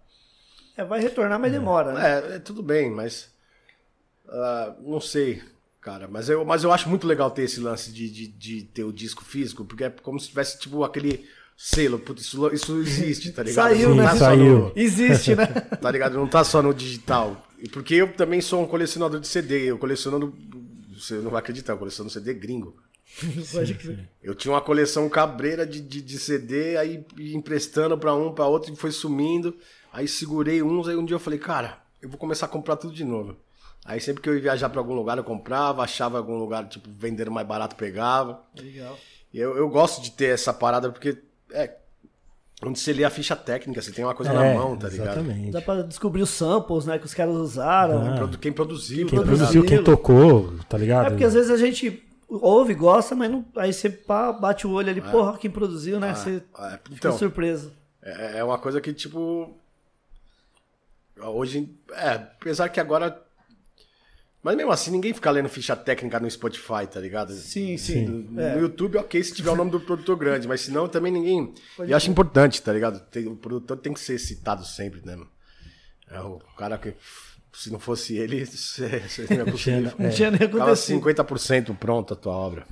É, 0.75 0.83
vai 0.83 0.99
retornar, 0.99 1.39
mas 1.39 1.51
demora, 1.51 1.93
né? 1.93 2.09
É, 2.09 2.35
é, 2.35 2.39
tudo 2.39 2.61
bem, 2.61 2.91
mas. 2.91 3.31
ah, 4.27 4.75
não 4.81 4.99
sei, 4.99 5.41
cara. 5.87 6.05
Mas 6.09 6.27
eu, 6.27 6.43
mas 6.43 6.65
eu 6.65 6.71
acho 6.73 6.89
muito 6.89 7.07
legal 7.07 7.31
ter 7.31 7.43
esse 7.43 7.61
lance 7.61 7.93
de, 7.93 8.09
de, 8.09 8.27
de 8.27 8.63
ter 8.63 8.83
o 8.83 8.91
disco 8.91 9.23
físico, 9.23 9.63
porque 9.63 9.85
é 9.85 9.89
como 9.89 10.19
se 10.19 10.27
tivesse, 10.27 10.59
tipo, 10.59 10.83
aquele 10.83 11.25
selo. 11.55 11.97
Putz, 11.97 12.23
isso, 12.23 12.53
isso 12.53 12.77
existe, 12.79 13.31
tá 13.31 13.41
ligado? 13.41 13.69
Saiu, 13.71 13.95
né? 13.95 14.03
tá 14.03 14.15
Saiu. 14.17 14.59
no- 14.59 14.71
Existe, 14.75 15.33
né? 15.33 15.45
tá 15.81 15.89
ligado? 15.89 16.17
Não 16.17 16.27
tá 16.27 16.43
só 16.43 16.61
no 16.61 16.73
digital. 16.73 17.47
Porque 17.71 17.95
eu 17.95 18.11
também 18.13 18.41
sou 18.41 18.61
um 18.61 18.67
colecionador 18.67 19.21
de 19.21 19.27
CD. 19.27 19.71
Eu 19.71 19.77
colecionando. 19.77 20.35
Você 20.93 21.15
não 21.15 21.31
vai 21.31 21.39
acreditar, 21.39 21.73
eu 21.73 21.77
coleciono 21.77 22.09
CD 22.09 22.33
gringo. 22.33 22.75
Crer. 23.79 24.09
Eu 24.21 24.35
tinha 24.35 24.53
uma 24.53 24.61
coleção 24.61 25.07
cabreira 25.07 25.65
de, 25.65 25.79
de, 25.79 26.01
de 26.01 26.19
CD, 26.19 26.75
aí 26.75 27.05
emprestando 27.17 27.97
pra 27.97 28.13
um, 28.13 28.33
pra 28.33 28.45
outro, 28.45 28.73
e 28.73 28.75
foi 28.75 28.91
sumindo. 28.91 29.55
Aí 29.93 30.05
segurei 30.07 30.61
uns, 30.61 30.87
aí 30.87 30.97
um 30.97 31.05
dia 31.05 31.15
eu 31.15 31.19
falei, 31.19 31.39
cara, 31.39 31.81
eu 32.01 32.09
vou 32.09 32.17
começar 32.17 32.45
a 32.45 32.49
comprar 32.49 32.75
tudo 32.75 32.93
de 32.93 33.05
novo. 33.05 33.37
Aí 33.87 34.01
sempre 34.01 34.21
que 34.21 34.27
eu 34.29 34.35
ia 34.35 34.41
viajar 34.41 34.67
pra 34.67 34.81
algum 34.81 34.93
lugar, 34.93 35.17
eu 35.17 35.23
comprava, 35.23 35.81
achava 35.81 36.17
algum 36.17 36.35
lugar, 36.37 36.67
tipo, 36.67 36.89
vendendo 36.91 37.31
mais 37.31 37.47
barato, 37.47 37.73
pegava. 37.77 38.41
Legal. 38.53 38.99
E 39.33 39.39
eu, 39.39 39.55
eu 39.55 39.69
gosto 39.69 40.01
de 40.01 40.11
ter 40.11 40.33
essa 40.33 40.53
parada, 40.53 40.91
porque 40.91 41.17
é. 41.51 41.73
Onde 42.61 42.79
você 42.79 42.91
lê 42.91 43.03
a 43.03 43.09
ficha 43.09 43.35
técnica, 43.35 43.81
você 43.81 43.91
tem 43.91 44.03
uma 44.03 44.15
coisa 44.15 44.31
É, 44.31 44.35
na 44.35 44.59
mão, 44.59 44.75
tá 44.75 44.89
ligado? 44.89 45.19
Exatamente. 45.19 45.51
Dá 45.51 45.61
pra 45.61 45.83
descobrir 45.83 46.23
os 46.23 46.31
samples, 46.31 46.85
né, 46.85 46.97
que 46.99 47.05
os 47.05 47.13
caras 47.13 47.35
usaram. 47.35 48.01
Ah. 48.01 48.37
Quem 48.41 48.51
produziu, 48.51 49.07
Quem 49.07 49.19
tá 49.19 49.25
produziu, 49.25 49.63
quem 49.63 49.83
tocou, 49.83 50.53
tá 50.67 50.77
ligado? 50.77 51.05
É 51.05 51.09
porque 51.11 51.23
às 51.23 51.35
vezes 51.35 51.51
a 51.51 51.57
gente 51.57 52.03
ouve, 52.27 52.73
gosta, 52.73 53.15
mas 53.15 53.31
não, 53.31 53.45
aí 53.55 53.71
você 53.71 53.89
pá, 53.89 54.33
bate 54.33 54.67
o 54.67 54.71
olho 54.71 54.89
ali, 54.89 54.99
porra, 55.01 55.37
quem 55.37 55.49
produziu, 55.51 55.99
né? 55.99 56.13
Você 56.13 56.43
É, 56.59 56.71
fica 56.71 56.91
então, 56.91 57.17
surpreso. 57.17 57.71
É, 58.01 58.39
é 58.39 58.43
uma 58.43 58.57
coisa 58.57 58.81
que, 58.81 58.91
tipo. 58.91 59.55
Hoje. 61.21 61.73
É, 61.91 62.09
apesar 62.11 62.69
que 62.69 62.79
agora. 62.79 63.21
Mas 64.47 64.55
mesmo 64.55 64.71
assim, 64.71 64.91
ninguém 64.91 65.13
fica 65.13 65.29
lendo 65.29 65.49
ficha 65.49 65.75
técnica 65.75 66.21
no 66.21 66.31
Spotify, 66.31 66.87
tá 66.89 67.01
ligado? 67.01 67.33
Sim, 67.33 67.75
sim. 67.75 68.05
No, 68.05 68.41
É. 68.41 68.55
no 68.55 68.61
YouTube, 68.61 68.97
ok, 68.97 69.21
se 69.21 69.33
tiver 69.33 69.49
o 69.51 69.57
nome 69.57 69.69
do 69.71 69.77
produtor 69.81 70.15
grande, 70.15 70.47
mas 70.47 70.61
senão 70.61 70.87
também 70.87 71.11
ninguém. 71.11 71.53
E 71.85 71.91
eu 71.91 71.97
acho 71.97 72.09
importante, 72.09 72.61
tá 72.61 72.71
ligado? 72.71 72.97
Tem- 73.11 73.27
o 73.27 73.35
produtor 73.35 73.75
tem 73.75 73.91
que 73.91 73.99
ser 73.99 74.17
citado 74.17 74.63
sempre, 74.65 75.01
né? 75.03 75.17
mano? 75.17 75.29
É 76.09 76.21
o 76.21 76.39
cara 76.57 76.77
que. 76.77 76.93
Se 77.51 77.69
não 77.69 77.77
fosse 77.77 78.15
ele, 78.15 78.45
você, 78.47 78.99
você 79.01 79.25
não 79.35 79.45
ia 79.45 79.51
conseguir. 79.51 79.93
Não 79.99 80.09
tinha 80.11 80.31
nem 80.31 80.41
acontecido. 80.43 81.01
50% 81.01 81.75
pronta 81.77 82.13
a 82.13 82.17
tua 82.17 82.31
obra. 82.33 82.65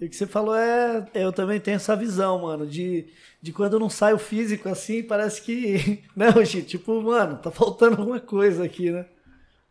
E 0.00 0.06
o 0.06 0.10
que 0.10 0.16
você 0.16 0.26
falou 0.26 0.56
é. 0.56 1.06
Eu 1.14 1.32
também 1.32 1.60
tenho 1.60 1.76
essa 1.76 1.94
visão, 1.94 2.40
mano, 2.42 2.66
de, 2.66 3.06
de 3.40 3.52
quando 3.52 3.78
não 3.78 3.88
sai 3.88 4.12
o 4.14 4.18
físico 4.18 4.68
assim, 4.68 5.00
parece 5.00 5.42
que. 5.42 6.02
Né, 6.16 6.30
Rogi? 6.30 6.62
Tipo, 6.62 7.00
mano, 7.00 7.36
tá 7.36 7.52
faltando 7.52 7.98
alguma 8.00 8.18
coisa 8.18 8.64
aqui, 8.64 8.90
né? 8.90 9.06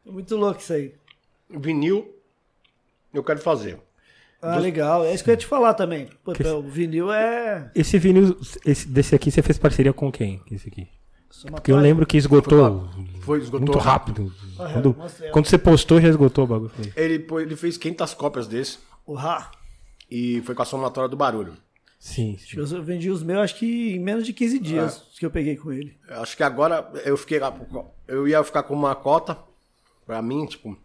É 0.07 0.09
muito 0.09 0.37
louco 0.37 0.61
isso 0.61 0.71
aí. 0.71 0.93
Vinil, 1.49 2.13
eu 3.13 3.23
quero 3.23 3.39
fazer. 3.39 3.79
Ah, 4.41 4.57
legal. 4.57 5.03
É 5.05 5.13
isso 5.13 5.23
que 5.23 5.29
eu 5.29 5.33
ia 5.33 5.38
te 5.38 5.45
falar 5.45 5.73
também. 5.73 6.09
Pô, 6.23 6.31
o 6.31 6.62
vinil 6.62 7.12
é. 7.12 7.69
Esse 7.75 7.97
vinil, 7.97 8.38
esse, 8.65 8.88
desse 8.88 9.13
aqui, 9.13 9.29
você 9.31 9.41
fez 9.41 9.57
parceria 9.57 9.91
com 9.91 10.12
quem? 10.12 10.41
Esse 10.49 10.69
aqui? 10.69 10.88
somatório. 11.29 11.55
Porque 11.62 11.71
eu 11.71 11.77
lembro 11.77 12.05
que 12.05 12.17
esgotou 12.17 12.89
Foi, 13.21 13.39
esgotou 13.39 13.67
muito 13.67 13.77
rápido. 13.79 14.33
Ah, 14.57 14.69
Quando, 14.73 14.95
mostrei. 14.95 15.31
quando 15.31 15.45
você 15.47 15.57
postou, 15.57 16.01
já 16.01 16.09
esgotou 16.09 16.43
o 16.45 16.47
bagulho. 16.47 16.71
Ele, 16.95 17.25
ele 17.41 17.55
fez 17.55 17.77
500 17.77 18.13
cópias 18.13 18.47
desse 18.47 18.79
O 19.05 19.13
Rá. 19.13 19.51
e 20.09 20.41
foi 20.41 20.55
com 20.55 20.62
a 20.62 20.65
somatória 20.65 21.09
do 21.09 21.15
barulho. 21.15 21.53
Sim, 21.99 22.38
sim. 22.38 22.57
Eu 22.57 22.65
vendi 22.81 23.09
os 23.09 23.21
meus, 23.21 23.39
acho 23.39 23.55
que 23.55 23.95
em 23.95 23.99
menos 23.99 24.25
de 24.25 24.31
15 24.31 24.59
dias 24.59 25.03
que 25.19 25.25
eu 25.25 25.29
peguei 25.31 25.57
com 25.57 25.71
ele. 25.71 25.97
Acho 26.07 26.35
que 26.38 26.43
agora 26.43 26.89
eu 27.03 27.17
fiquei. 27.17 27.39
Eu 28.07 28.25
ia 28.27 28.41
ficar 28.43 28.63
com 28.63 28.73
uma 28.73 28.95
cota 28.95 29.38
pra 30.05 30.21
mim, 30.21 30.45
tipo. 30.45 30.77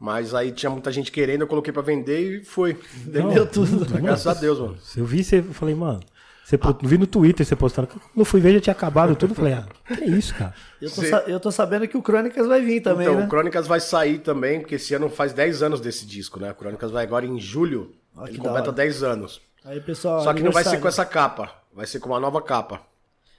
Mas 0.00 0.34
aí 0.34 0.50
tinha 0.50 0.70
muita 0.70 0.90
gente 0.90 1.12
querendo, 1.12 1.42
eu 1.42 1.46
coloquei 1.46 1.72
pra 1.72 1.82
vender 1.82 2.40
e 2.40 2.44
foi. 2.44 2.72
Vendeu 3.04 3.46
tudo. 3.46 3.84
Graças 4.00 4.26
a 4.26 4.32
Deus, 4.32 4.58
mano. 4.58 4.78
Eu 4.96 5.04
vi 5.04 5.22
você, 5.22 5.40
eu 5.40 5.52
falei, 5.52 5.74
mano, 5.74 6.00
você 6.42 6.56
po- 6.56 6.74
vi 6.82 6.96
no 6.96 7.06
Twitter 7.06 7.44
você 7.44 7.54
postando. 7.54 7.86
Quando 7.86 8.24
fui 8.24 8.40
ver, 8.40 8.54
já 8.54 8.60
tinha 8.60 8.72
acabado 8.72 9.14
tudo. 9.14 9.32
Eu 9.32 9.34
falei, 9.36 9.52
ah, 9.52 9.66
que 9.86 10.02
isso, 10.06 10.34
cara? 10.34 10.54
Eu 10.80 10.90
tô, 10.90 11.02
eu 11.02 11.38
tô 11.40 11.52
sabendo 11.52 11.86
que 11.86 11.98
o 11.98 12.00
Crônicas 12.00 12.46
vai 12.46 12.62
vir 12.62 12.80
também, 12.80 13.06
então, 13.06 13.20
né? 13.20 13.26
o 13.26 13.28
Crônicas 13.28 13.66
vai 13.66 13.78
sair 13.78 14.18
também, 14.20 14.60
porque 14.60 14.76
esse 14.76 14.94
ano 14.94 15.10
faz 15.10 15.34
10 15.34 15.62
anos 15.62 15.78
desse 15.78 16.06
disco, 16.06 16.40
né? 16.40 16.52
O 16.52 16.54
Crônicas 16.54 16.90
vai 16.90 17.04
agora 17.04 17.26
em 17.26 17.38
julho. 17.38 17.92
Ah, 18.16 18.24
ele 18.26 18.38
completa 18.38 18.68
hora. 18.68 18.72
10 18.72 19.02
anos. 19.02 19.42
Aí, 19.62 19.78
pessoal. 19.82 20.22
Só 20.24 20.32
que 20.32 20.42
não 20.42 20.50
vai 20.50 20.64
ser 20.64 20.80
com 20.80 20.88
essa 20.88 21.04
capa. 21.04 21.52
Vai 21.74 21.86
ser 21.86 22.00
com 22.00 22.08
uma 22.08 22.18
nova 22.18 22.40
capa. 22.40 22.80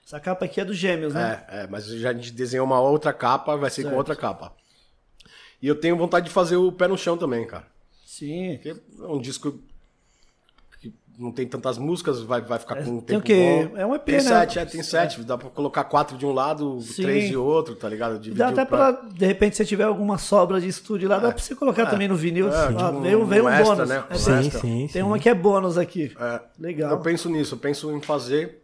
Essa 0.06 0.19
capa 0.19 0.45
aqui 0.45 0.62
é 0.62 0.65
dos 0.65 0.78
gêmeos, 0.78 1.15
né? 1.15 1.43
É, 1.50 1.62
é, 1.63 1.67
mas 1.67 1.88
já 1.88 2.12
a 2.12 2.13
gente 2.13 2.32
desenhou 2.32 2.65
uma 2.67 2.80
outra 2.80 3.12
capa, 3.12 3.56
vai 3.56 3.71
ser 3.71 3.89
com 3.89 3.95
outra 3.95 4.15
capa. 4.15 4.54
E 5.62 5.67
eu 5.67 5.76
tenho 5.76 5.95
vontade 5.97 6.26
de 6.28 6.32
fazer 6.32 6.56
o 6.56 6.71
pé 6.71 6.88
no 6.88 6.97
chão 6.97 7.17
também, 7.17 7.45
cara. 7.45 7.67
Sim. 8.06 8.56
Porque 8.62 8.69
é 9.04 9.08
um 9.08 9.19
disco 9.21 9.60
que 10.80 10.91
não 11.19 11.32
tem 11.32 11.47
tantas 11.47 11.78
músicas, 11.78 12.19
vai, 12.21 12.41
vai 12.41 12.58
ficar 12.58 12.84
com 12.84 12.89
um 12.97 13.00
tem 13.02 13.19
tempo 13.19 13.19
o 13.19 13.24
quê? 13.24 13.69
bom. 13.71 13.78
É 13.78 13.86
um 13.86 13.93
EP, 13.95 14.04
tem 14.06 14.15
né? 14.15 14.21
Sete, 14.21 14.58
é, 14.60 14.65
tem 14.65 14.82
sete. 14.82 15.21
Dá 15.24 15.38
pra 15.38 15.50
colocar 15.52 15.84
quatro 15.84 16.17
de 16.17 16.26
um 16.26 16.32
lado, 16.34 16.82
Sim. 16.82 17.04
três 17.04 17.30
de 17.30 17.38
outro, 17.38 17.76
tá 17.76 17.88
ligado? 17.88 18.13
Dá 18.13 18.19
Dividir 18.19 18.43
até 18.43 18.63
o 18.63 18.65
pra- 18.65 18.93
pra, 18.93 19.10
de 19.10 19.26
repente, 19.26 19.56
se 19.56 19.65
tiver 19.65 19.84
alguma 19.84 20.17
sobra 20.17 20.60
de 20.60 20.67
estúdio 20.67 21.08
lá, 21.08 21.19
dá 21.19 21.32
pra 21.32 21.38
você 21.41 21.54
colocar 21.56 21.86
também 21.86 22.08
no 22.08 22.15
vinil. 22.15 22.50
É, 22.52 22.56
Ah, 22.56 22.67
tipo 22.76 23.02
veio, 23.02 23.21
um- 23.21 23.26
veio 23.26 23.43
um, 23.43 23.47
um 23.47 23.50
extra, 23.50 23.76
bônus. 23.76 23.89
né? 23.89 24.04
É, 24.10 24.13
Um 24.13 24.17
sim. 24.17 24.34
extra. 24.39 24.60
sim, 24.62 24.89
Tem 24.91 25.04
uma 25.04 25.19
que 25.19 25.30
é 25.30 25.36
bônus 25.36 25.78
aqui. 25.78 26.12
É, 26.19 26.41
Legal. 26.60 26.89
Eu 26.91 27.00
penso 27.02 27.30
nisso, 27.30 27.54
eu 27.56 27.60
penso 27.60 27.91
em 27.91 28.02
fazer. 28.02 28.63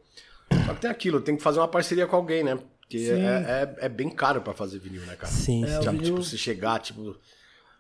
Só 0.66 0.74
que 0.74 0.82
tem 0.82 0.90
aquilo, 0.90 1.22
tem 1.22 1.36
que 1.38 1.44
fazer 1.44 1.60
uma 1.60 1.68
parceria 1.68 2.08
com 2.08 2.16
alguém, 2.16 2.44
né? 2.44 2.58
Porque 2.88 3.10
é, 3.12 3.76
é, 3.80 3.86
é 3.86 3.89
bem 3.89 4.10
caro 4.10 4.41
pra 4.41 4.54
fazer 4.54 4.80
vinil, 4.80 5.02
né, 5.06 5.15
cara? 5.15 5.28
Sim, 5.32 5.65
É, 5.65 5.82
Já, 5.82 5.91
vinil- 5.91 6.06
Tipo, 6.06 6.23
se 6.23 6.38
chegar, 6.38 6.80
tipo. 6.80 7.15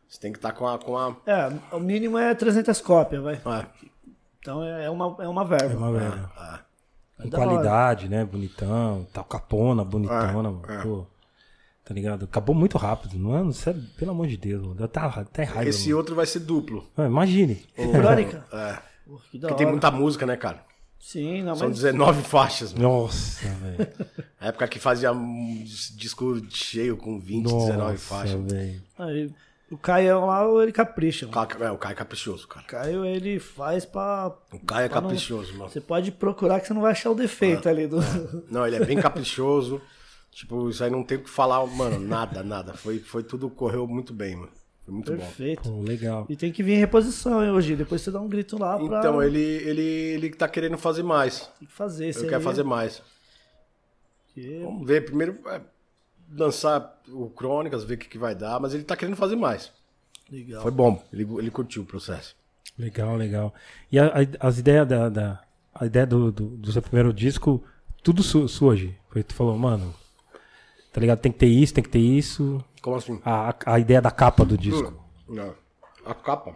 Você 0.09 0.19
tem 0.19 0.31
que 0.31 0.37
estar 0.37 0.51
com 0.51 0.67
a. 0.67 0.77
Com 0.77 0.97
a 0.97 1.15
É, 1.25 1.49
o 1.75 1.79
mínimo 1.79 2.17
é 2.17 2.33
300 2.35 2.79
cópias, 2.81 3.21
vai. 3.23 3.35
é, 3.35 3.65
Então 4.39 4.63
é 4.63 4.85
é 4.85 4.89
uma, 4.89 5.15
é 5.19 5.27
uma 5.27 5.45
verba. 5.45 5.73
É 5.73 5.77
uma 5.77 5.91
velha. 5.91 6.29
é. 6.37 7.23
Com 7.23 7.29
da 7.29 7.37
hora. 7.39 7.47
qualidade, 7.49 8.07
né? 8.09 8.23
Bonitão, 8.25 9.07
tal, 9.11 9.23
capona, 9.23 9.83
bonitona, 9.83 10.31
mano. 10.43 10.61
é. 10.69 10.81
Pô, 10.83 11.05
tá 11.83 11.93
ligado? 11.93 12.25
Acabou 12.25 12.53
muito 12.55 12.77
rápido, 12.77 13.17
não 13.17 13.35
é? 13.37 13.41
Não 13.41 13.51
sei, 13.53 13.73
pelo 13.97 14.11
amor 14.11 14.27
de 14.27 14.37
Deus, 14.37 14.61
mano. 14.67 14.87
Tá, 14.87 15.05
até 15.07 15.43
raiva. 15.43 15.69
Esse 15.69 15.87
mano. 15.87 15.97
outro 15.97 16.15
vai 16.15 16.25
ser 16.25 16.39
duplo. 16.41 16.85
Ah, 16.97 17.05
imagine. 17.05 17.55
Crônica? 17.75 18.45
É. 18.53 18.77
Porque 19.31 19.55
tem 19.55 19.65
muita 19.65 19.89
música, 19.89 20.25
né, 20.25 20.35
cara? 20.35 20.63
Sim, 20.99 21.41
não, 21.43 21.55
São 21.55 21.67
mas 21.69 21.77
19 21.77 22.21
faixas. 22.23 22.73
mano. 22.73 22.87
Nossa, 22.89 23.47
velho. 23.47 23.89
Na 24.41 24.47
época 24.47 24.67
que 24.67 24.79
fazia 24.79 25.11
um 25.11 25.63
disco 25.63 26.41
cheio 26.49 26.97
com 26.97 27.19
20, 27.19 27.43
19 27.45 27.77
Nossa, 27.77 27.97
faixas. 27.97 28.51
velho. 28.51 28.81
aí, 28.97 29.31
o 29.69 29.77
Caio 29.77 30.25
lá, 30.25 30.43
ele 30.63 30.71
capricha. 30.71 31.25
O 31.25 31.29
mano. 31.29 31.47
Caio, 31.47 31.63
é, 31.63 31.71
o 31.71 31.77
Caio 31.77 31.93
é 31.93 31.95
caprichoso, 31.95 32.47
cara. 32.47 32.65
O 32.65 32.69
Caio, 32.69 33.05
ele 33.05 33.39
faz 33.39 33.85
pra... 33.85 34.33
O 34.51 34.59
Caio 34.59 34.85
é 34.85 34.89
pra 34.89 35.01
não- 35.01 35.09
caprichoso, 35.09 35.53
mano. 35.57 35.69
Você 35.69 35.81
pode 35.81 36.11
procurar 36.11 36.59
que 36.59 36.67
você 36.67 36.73
não 36.73 36.81
vai 36.81 36.91
achar 36.91 37.11
o 37.11 37.15
defeito 37.15 37.67
ali 37.69 37.85
do... 37.87 37.97
Não, 38.49 38.65
ele 38.65 38.77
é 38.77 38.85
bem 38.85 38.99
caprichoso. 38.99 39.81
Tipo, 40.31 40.69
isso 40.69 40.83
aí 40.83 40.89
não 40.89 41.03
tem 41.03 41.17
o 41.17 41.23
que 41.23 41.29
falar, 41.29 41.65
mano, 41.65 41.99
nada, 41.99 42.43
nada. 42.43 42.73
Foi, 42.73 42.99
foi 42.99 43.23
tudo, 43.23 43.49
correu 43.49 43.87
muito 43.87 44.13
bem, 44.13 44.35
mano. 44.35 44.51
Foi 44.87 44.93
muito 44.93 45.11
bom. 45.11 45.17
Perfeito. 45.17 45.81
Legal. 45.81 46.25
E 46.29 46.35
tem 46.37 46.49
que 46.49 46.63
vir 46.63 46.75
em 46.75 46.79
reposição, 46.79 47.43
hein, 47.43 47.51
hoje. 47.51 47.75
Depois 47.75 48.01
você 48.01 48.09
dá 48.09 48.21
um 48.21 48.29
grito 48.29 48.57
lá 48.57 48.77
pra 48.77 48.99
Então, 48.99 49.21
ele, 49.21 49.37
ele, 49.41 49.81
ele 49.81 50.29
tá 50.29 50.47
querendo 50.47 50.77
fazer 50.77 51.03
mais. 51.03 51.41
tem 51.59 51.67
que 51.67 51.73
fazer. 51.73 52.13
Quero 52.13 52.37
aí, 52.37 52.41
fazer 52.41 52.63
mais. 52.63 53.01
que- 54.33 54.61
Vamos 54.63 54.87
ver. 54.87 55.03
Primeiro, 55.03 55.37
é, 55.47 55.59
lançar 56.33 57.01
o 57.09 57.29
Crônicas, 57.29 57.83
ver 57.83 57.95
o 57.95 57.97
que, 57.97 58.07
que 58.07 58.17
vai 58.17 58.33
dar. 58.33 58.61
Mas 58.61 58.73
ele 58.73 58.83
tá 58.85 58.95
querendo 58.95 59.17
fazer 59.17 59.35
mais. 59.35 59.71
Legal. 60.31 60.61
Foi 60.61 60.71
bom. 60.71 61.03
Ele, 61.11 61.27
ele 61.37 61.51
curtiu 61.51 61.83
o 61.83 61.85
processo. 61.85 62.33
Legal, 62.79 63.15
legal. 63.17 63.53
E 63.91 63.99
a- 63.99 64.07
a- 64.07 64.47
as 64.47 64.57
ideias 64.57 64.87
da, 64.87 65.09
da- 65.09 65.41
a 65.75 65.85
ideia 65.85 66.05
do, 66.05 66.31
do, 66.31 66.45
do 66.57 66.71
seu 66.71 66.81
primeiro 66.81 67.11
disco, 67.13 67.61
tudo 68.01 68.23
su, 68.23 68.47
sua 68.47 68.69
hoje. 68.73 68.97
Foi 69.09 69.21
tu 69.23 69.33
falou, 69.33 69.57
mano, 69.57 69.93
tá 70.93 71.01
ligado? 71.01 71.19
Tem 71.19 71.31
que 71.31 71.39
ter 71.39 71.47
isso, 71.47 71.73
tem 71.73 71.83
que 71.83 71.89
ter 71.89 71.99
isso. 71.99 72.63
Como 72.87 72.95
assim? 72.95 73.21
A, 73.25 73.53
a, 73.65 73.79
ideia 73.79 74.01
da 74.01 74.09
capa 74.09 74.45
do 74.45 74.57
disco. 74.57 74.93
Não. 75.27 75.53
A 76.05 76.15
capa. 76.15 76.55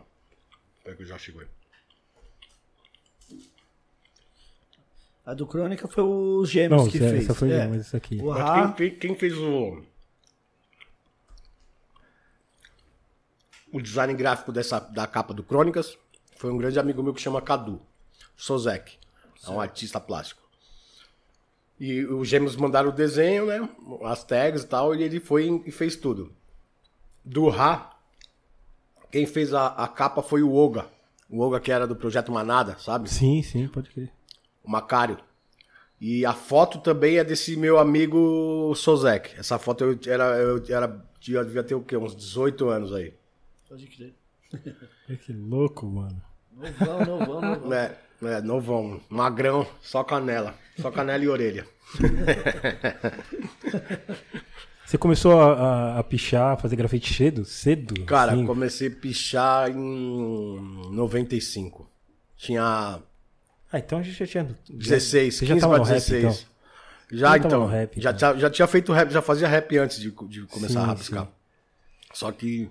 Peraí 0.81 0.95
que 0.95 1.03
eu 1.03 1.07
já 1.07 1.17
chegou 1.17 1.41
aí. 1.41 1.47
A 5.25 5.33
do 5.33 5.45
Crônica 5.45 5.89
foi 5.89 6.05
os 6.05 6.49
Gêmeos 6.49 6.83
Não, 6.83 6.89
que 6.89 6.97
essa, 6.99 7.09
fez. 7.09 7.23
essa 7.25 7.33
foi 7.35 7.51
É. 7.51 7.67
mas 7.67 7.85
isso 7.85 7.97
aqui. 7.97 8.17
O 8.21 8.27
Mas 8.27 8.37
Ra, 8.37 8.63
quem, 8.67 8.75
fez- 8.77 8.97
quem 8.97 9.15
fez 9.17 9.37
o. 9.37 9.83
O 13.73 13.81
design 13.81 14.13
gráfico 14.13 14.53
dessa, 14.53 14.79
da 14.79 15.05
capa 15.05 15.33
do 15.33 15.43
Crônicas 15.43 15.97
foi 16.37 16.49
um 16.49 16.57
grande 16.57 16.79
amigo 16.79 17.03
meu 17.03 17.13
que 17.13 17.19
chama 17.19 17.41
Cadu 17.41 17.81
Sozek. 18.37 18.97
É 19.45 19.49
um 19.49 19.59
artista 19.59 19.99
plástico. 19.99 20.40
E 21.81 22.05
os 22.05 22.27
gêmeos 22.27 22.55
mandaram 22.55 22.89
o 22.89 22.91
desenho, 22.91 23.47
né? 23.47 23.67
As 24.03 24.23
tags 24.23 24.61
e 24.61 24.67
tal, 24.67 24.93
e 24.93 25.01
ele 25.01 25.19
foi 25.19 25.63
e 25.65 25.71
fez 25.71 25.95
tudo. 25.95 26.31
Do 27.25 27.49
Ra, 27.49 27.97
quem 29.11 29.25
fez 29.25 29.51
a, 29.51 29.65
a 29.65 29.87
capa 29.87 30.21
foi 30.21 30.43
o 30.43 30.53
Oga. 30.53 30.85
O 31.27 31.39
Olga 31.39 31.59
que 31.59 31.71
era 31.71 31.87
do 31.87 31.95
Projeto 31.95 32.31
Manada, 32.31 32.77
sabe? 32.77 33.09
Sim, 33.09 33.41
sim, 33.41 33.67
pode 33.67 33.89
crer. 33.89 34.11
O 34.63 34.69
Macário. 34.69 35.17
E 35.99 36.23
a 36.23 36.33
foto 36.33 36.77
também 36.77 37.17
é 37.17 37.23
desse 37.23 37.55
meu 37.55 37.79
amigo 37.79 38.71
Sozek. 38.75 39.39
Essa 39.39 39.57
foto 39.57 39.83
eu 39.83 39.99
era, 40.05 40.37
eu 40.37 40.63
era, 40.69 41.03
eu 41.29 41.43
devia 41.43 41.63
ter 41.63 41.73
o 41.73 41.81
quê? 41.81 41.97
Uns 41.97 42.15
18 42.15 42.69
anos 42.69 42.93
aí. 42.93 43.11
Pode 43.67 43.87
crer. 43.87 44.13
É 45.09 45.15
que 45.15 45.33
louco, 45.33 45.87
mano. 45.87 46.21
Novão, 46.51 47.05
novão, 47.05 47.41
novão. 47.41 47.73
É, 47.73 47.97
é, 48.23 48.41
novão, 48.41 49.01
magrão, 49.09 49.65
só 49.81 50.03
canela. 50.03 50.53
Só 50.79 50.89
canela 50.91 51.23
e 51.23 51.27
orelha. 51.29 51.65
Você 54.85 54.97
começou 54.97 55.39
a, 55.39 55.53
a, 55.53 55.99
a 55.99 56.03
pichar, 56.03 56.53
a 56.53 56.57
fazer 56.57 56.75
grafite 56.75 57.13
cedo? 57.13 57.45
Cedo? 57.45 58.05
Cara, 58.05 58.33
Assim? 58.33 58.45
comecei 58.45 58.87
a 58.89 58.91
pichar 58.91 59.69
em 59.71 60.59
95. 60.91 61.89
Tinha 62.35 62.99
Ah, 63.71 63.79
então 63.79 63.99
a 63.99 64.03
gente 64.03 64.17
já 64.19 64.27
tinha. 64.27 64.57
16, 64.69 65.35
Você 65.35 65.45
já 65.45 65.53
15 65.55 65.61
tava 65.61 65.73
pra 65.75 65.83
no 65.83 65.89
rap, 65.89 65.95
16. 65.99 66.23
então? 66.23 66.37
Já 67.11 67.27
Já 67.29 67.37
então. 67.37 67.59
no 67.61 67.65
rap, 67.67 68.01
já, 68.01 68.09
então. 68.11 68.17
tinha, 68.31 68.41
já 68.41 68.49
tinha 68.49 68.67
feito 68.67 68.91
rap, 68.93 69.09
já 69.11 69.21
fazia 69.21 69.47
rap 69.47 69.77
antes 69.77 69.99
de, 69.99 70.11
de 70.27 70.41
começar 70.47 70.79
Sim, 70.79 70.85
a 70.85 70.85
rabiscar. 70.87 71.27
Só 72.13 72.31
que, 72.31 72.69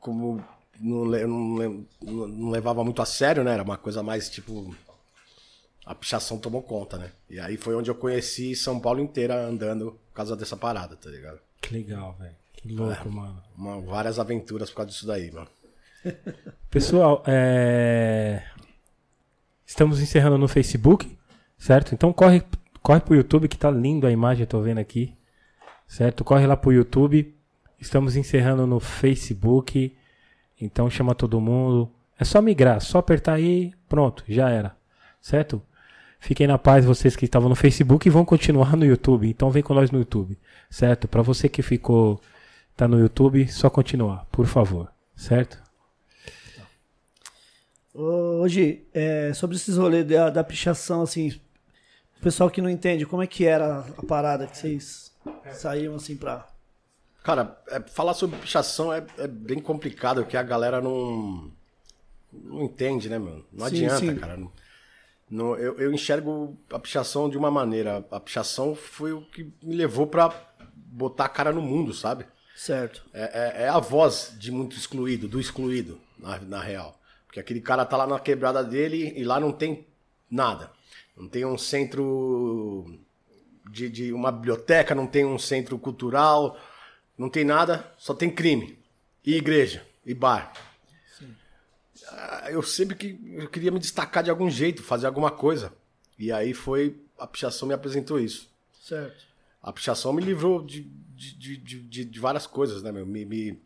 como 0.00 0.42
não, 0.80 1.04
não 1.04 1.56
le- 1.56 1.84
não 2.02 2.50
levava 2.50 2.82
muito 2.84 3.02
a 3.02 3.06
sério, 3.06 3.42
né? 3.44 3.52
Era 3.54 3.62
uma 3.62 3.76
coisa 3.76 4.02
mais 4.02 4.28
tipo. 4.30 4.74
A 5.88 5.94
pichação 5.94 6.36
tomou 6.36 6.62
conta, 6.62 6.98
né? 6.98 7.10
E 7.30 7.40
aí 7.40 7.56
foi 7.56 7.74
onde 7.74 7.90
eu 7.90 7.94
conheci 7.94 8.54
São 8.54 8.78
Paulo 8.78 9.00
inteira 9.00 9.34
andando 9.34 9.92
por 10.08 10.16
causa 10.16 10.36
dessa 10.36 10.54
parada, 10.54 10.94
tá 10.96 11.08
ligado? 11.08 11.38
Que 11.62 11.72
legal, 11.72 12.14
velho. 12.20 12.34
Que 12.52 12.68
louco, 12.68 13.10
mano. 13.10 13.42
Uma- 13.56 13.80
várias 13.80 14.18
aventuras 14.18 14.68
por 14.68 14.76
causa 14.76 14.90
disso 14.90 15.06
daí, 15.06 15.30
mano. 15.30 15.48
Pessoal, 16.70 17.22
é... 17.26 18.42
estamos 19.66 19.98
encerrando 20.02 20.36
no 20.36 20.46
Facebook, 20.46 21.16
certo? 21.56 21.94
Então 21.94 22.12
corre, 22.12 22.44
corre 22.82 23.00
pro 23.00 23.14
YouTube 23.16 23.48
que 23.48 23.56
tá 23.56 23.70
lindo 23.70 24.06
a 24.06 24.12
imagem, 24.12 24.42
eu 24.42 24.46
tô 24.46 24.60
vendo 24.60 24.78
aqui. 24.80 25.16
Certo? 25.86 26.22
Corre 26.22 26.46
lá 26.46 26.54
pro 26.54 26.70
YouTube. 26.70 27.34
Estamos 27.80 28.14
encerrando 28.14 28.66
no 28.66 28.78
Facebook. 28.78 29.96
Então 30.60 30.90
chama 30.90 31.14
todo 31.14 31.40
mundo. 31.40 31.90
É 32.18 32.24
só 32.26 32.42
migrar, 32.42 32.78
só 32.82 32.98
apertar 32.98 33.32
aí, 33.32 33.72
pronto, 33.88 34.22
já 34.28 34.50
era. 34.50 34.76
Certo? 35.18 35.62
Fiquem 36.18 36.46
na 36.46 36.58
paz 36.58 36.84
vocês 36.84 37.14
que 37.14 37.24
estavam 37.24 37.48
no 37.48 37.54
Facebook 37.54 38.06
e 38.06 38.10
vão 38.10 38.24
continuar 38.24 38.76
no 38.76 38.84
YouTube. 38.84 39.28
Então 39.28 39.50
vem 39.50 39.62
com 39.62 39.72
nós 39.74 39.90
no 39.90 39.98
YouTube, 39.98 40.36
certo? 40.68 41.06
Para 41.06 41.22
você 41.22 41.48
que 41.48 41.62
ficou 41.62 42.20
tá 42.76 42.86
no 42.88 42.98
YouTube, 42.98 43.46
só 43.48 43.68
continuar, 43.70 44.26
por 44.30 44.46
favor, 44.46 44.88
certo? 45.16 45.60
Ô, 47.94 48.40
Hoje, 48.40 48.86
é, 48.94 49.32
sobre 49.34 49.56
esses 49.56 49.76
rolês 49.76 50.06
da, 50.06 50.30
da 50.30 50.44
pichação, 50.44 51.02
assim, 51.02 51.30
o 52.18 52.20
pessoal 52.22 52.50
que 52.50 52.62
não 52.62 52.70
entende, 52.70 53.04
como 53.06 53.22
é 53.22 53.26
que 53.26 53.44
era 53.44 53.80
a 53.96 54.06
parada 54.06 54.46
que 54.46 54.56
vocês 54.56 55.12
saíam 55.54 55.94
assim 55.96 56.16
pra. 56.16 56.46
Cara, 57.24 57.60
é, 57.68 57.80
falar 57.80 58.14
sobre 58.14 58.38
pichação 58.38 58.92
é, 58.92 59.04
é 59.18 59.26
bem 59.26 59.58
complicado, 59.58 60.22
porque 60.22 60.36
a 60.36 60.42
galera 60.42 60.80
não, 60.80 61.50
não 62.32 62.62
entende, 62.62 63.08
né, 63.08 63.18
mano? 63.18 63.44
Não 63.52 63.68
Sim, 63.68 63.86
adianta, 63.86 63.98
sim. 63.98 64.16
cara. 64.16 64.36
Não- 64.36 64.52
não- 65.30 65.56
eu, 65.56 65.78
eu 65.78 65.92
enxergo 65.92 66.56
a 66.72 66.78
pichação 66.78 67.28
de 67.28 67.36
uma 67.38 67.50
maneira. 67.50 68.04
A 68.10 68.20
pichação 68.20 68.74
foi 68.74 69.12
o 69.12 69.22
que 69.22 69.52
me 69.62 69.74
levou 69.74 70.06
pra 70.06 70.32
botar 70.74 71.26
a 71.26 71.28
cara 71.28 71.52
no 71.52 71.62
mundo, 71.62 71.92
sabe? 71.94 72.24
Certo. 72.56 73.04
É, 73.12 73.22
é- 73.22 73.62
é 73.64 73.68
a 73.68 73.78
voz 73.78 74.34
de 74.38 74.50
muito 74.50 74.76
excluído, 74.76 75.28
do 75.28 75.38
excluído, 75.40 76.00
na, 76.18 76.38
na 76.40 76.60
real. 76.60 76.98
Porque 77.26 77.38
aquele 77.40 77.60
cara 77.60 77.84
tá 77.84 77.96
lá 77.96 78.06
na 78.06 78.18
quebrada 78.18 78.64
dele 78.64 79.12
e 79.16 79.22
lá 79.22 79.38
não 79.38 79.52
tem 79.52 79.86
nada. 80.30 80.70
Não 81.16 81.28
tem 81.28 81.44
um 81.44 81.58
centro 81.58 82.98
de, 83.70 83.88
de 83.88 84.12
uma 84.12 84.32
biblioteca, 84.32 84.94
não 84.94 85.06
tem 85.06 85.24
um 85.24 85.38
centro 85.38 85.78
cultural, 85.78 86.58
não 87.16 87.28
tem 87.28 87.44
nada, 87.44 87.92
só 87.98 88.14
tem 88.14 88.30
crime. 88.30 88.78
E 89.24 89.34
igreja, 89.36 89.84
e 90.06 90.14
bar. 90.14 90.52
Ah, 92.10 92.46
Eu 92.50 92.62
sempre 92.62 92.96
que 92.96 93.18
eu 93.34 93.48
queria 93.48 93.70
me 93.70 93.78
destacar 93.78 94.22
de 94.22 94.30
algum 94.30 94.48
jeito, 94.50 94.82
fazer 94.82 95.06
alguma 95.06 95.30
coisa. 95.30 95.72
E 96.18 96.32
aí 96.32 96.52
foi, 96.54 96.96
a 97.18 97.26
pichação 97.26 97.68
me 97.68 97.74
apresentou 97.74 98.18
isso. 98.18 98.48
Certo. 98.82 99.26
A 99.62 99.72
pichação 99.72 100.12
me 100.12 100.22
livrou 100.22 100.64
de, 100.64 100.82
de, 101.14 101.34
de, 101.36 101.56
de- 101.82 102.04
de- 102.04 102.20
várias 102.20 102.46
coisas, 102.46 102.82
né, 102.82 102.90
meu? 102.90 103.04
Me, 103.06 103.24
me, 103.24 103.58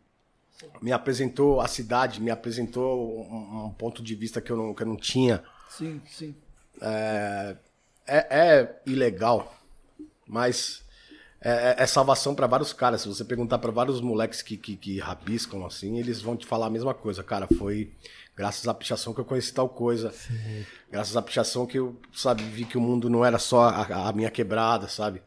me 0.81 0.91
apresentou 0.91 1.61
a 1.61 1.67
cidade, 1.67 2.21
me 2.21 2.29
apresentou 2.31 3.21
um, 3.25 3.65
um 3.65 3.69
ponto 3.71 4.03
de 4.03 4.15
vista 4.15 4.41
que 4.41 4.51
eu 4.51 4.57
não, 4.57 4.73
que 4.73 4.83
eu 4.83 4.87
não 4.87 4.97
tinha. 4.97 5.43
Sim, 5.69 6.01
sim. 6.07 6.35
É, 6.81 7.55
é, 8.05 8.17
é 8.59 8.81
ilegal, 8.85 9.55
mas 10.27 10.83
é, 11.41 11.75
é 11.83 11.85
salvação 11.87 12.35
para 12.35 12.47
vários 12.47 12.73
caras. 12.73 13.01
Se 13.01 13.07
você 13.07 13.23
perguntar 13.23 13.59
para 13.59 13.71
vários 13.71 14.01
moleques 14.01 14.41
que, 14.41 14.57
que, 14.57 14.75
que 14.75 14.99
rabiscam 14.99 15.65
assim, 15.65 15.99
eles 15.99 16.21
vão 16.21 16.35
te 16.35 16.45
falar 16.45 16.67
a 16.67 16.71
mesma 16.71 16.93
coisa. 16.93 17.23
Cara, 17.23 17.47
foi 17.57 17.91
graças 18.35 18.67
à 18.67 18.73
pichação 18.73 19.13
que 19.13 19.19
eu 19.19 19.25
conheci 19.25 19.53
tal 19.53 19.69
coisa. 19.69 20.13
Graças 20.91 21.15
à 21.17 21.21
pichação 21.21 21.65
que 21.65 21.77
eu, 21.79 21.95
sabe, 22.13 22.43
vi 22.43 22.65
que 22.65 22.77
o 22.77 22.81
mundo 22.81 23.09
não 23.09 23.23
era 23.25 23.39
só 23.39 23.63
a, 23.69 24.09
a 24.09 24.13
minha 24.13 24.29
quebrada, 24.31 24.87
sabe? 24.87 25.21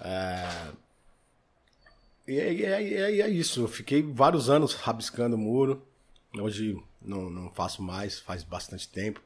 É... 0.00 0.68
E 2.26 2.38
é, 2.38 2.54
é- 2.62 2.94
é- 2.94 3.20
é 3.20 3.28
isso. 3.28 3.60
Eu 3.62 3.68
fiquei 3.68 4.02
vários 4.02 4.50
anos 4.50 4.74
rabiscando 4.74 5.38
muro. 5.38 5.86
Hoje 6.38 6.76
não, 7.00 7.30
não 7.30 7.50
faço 7.52 7.82
mais, 7.82 8.18
faz 8.18 8.42
bastante 8.42 8.88
tempo. 8.88 9.20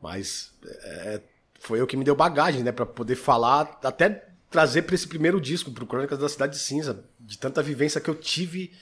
Mas 0.00 0.52
é, 0.64 1.20
foi 1.58 1.82
o 1.82 1.86
que 1.86 1.96
me 1.96 2.04
deu 2.04 2.14
bagagem, 2.14 2.62
né? 2.62 2.70
Pra 2.70 2.86
poder 2.86 3.16
falar, 3.16 3.78
até 3.82 4.28
trazer 4.50 4.82
pra 4.82 4.94
esse 4.94 5.08
primeiro 5.08 5.40
disco, 5.40 5.72
pro 5.72 5.86
Crônicas 5.86 6.18
da 6.18 6.28
Cidade 6.28 6.56
Cinza, 6.58 7.04
de 7.18 7.36
tanta 7.36 7.62
vivência 7.62 8.00
que 8.00 8.08
eu 8.08 8.14
tive 8.14 8.72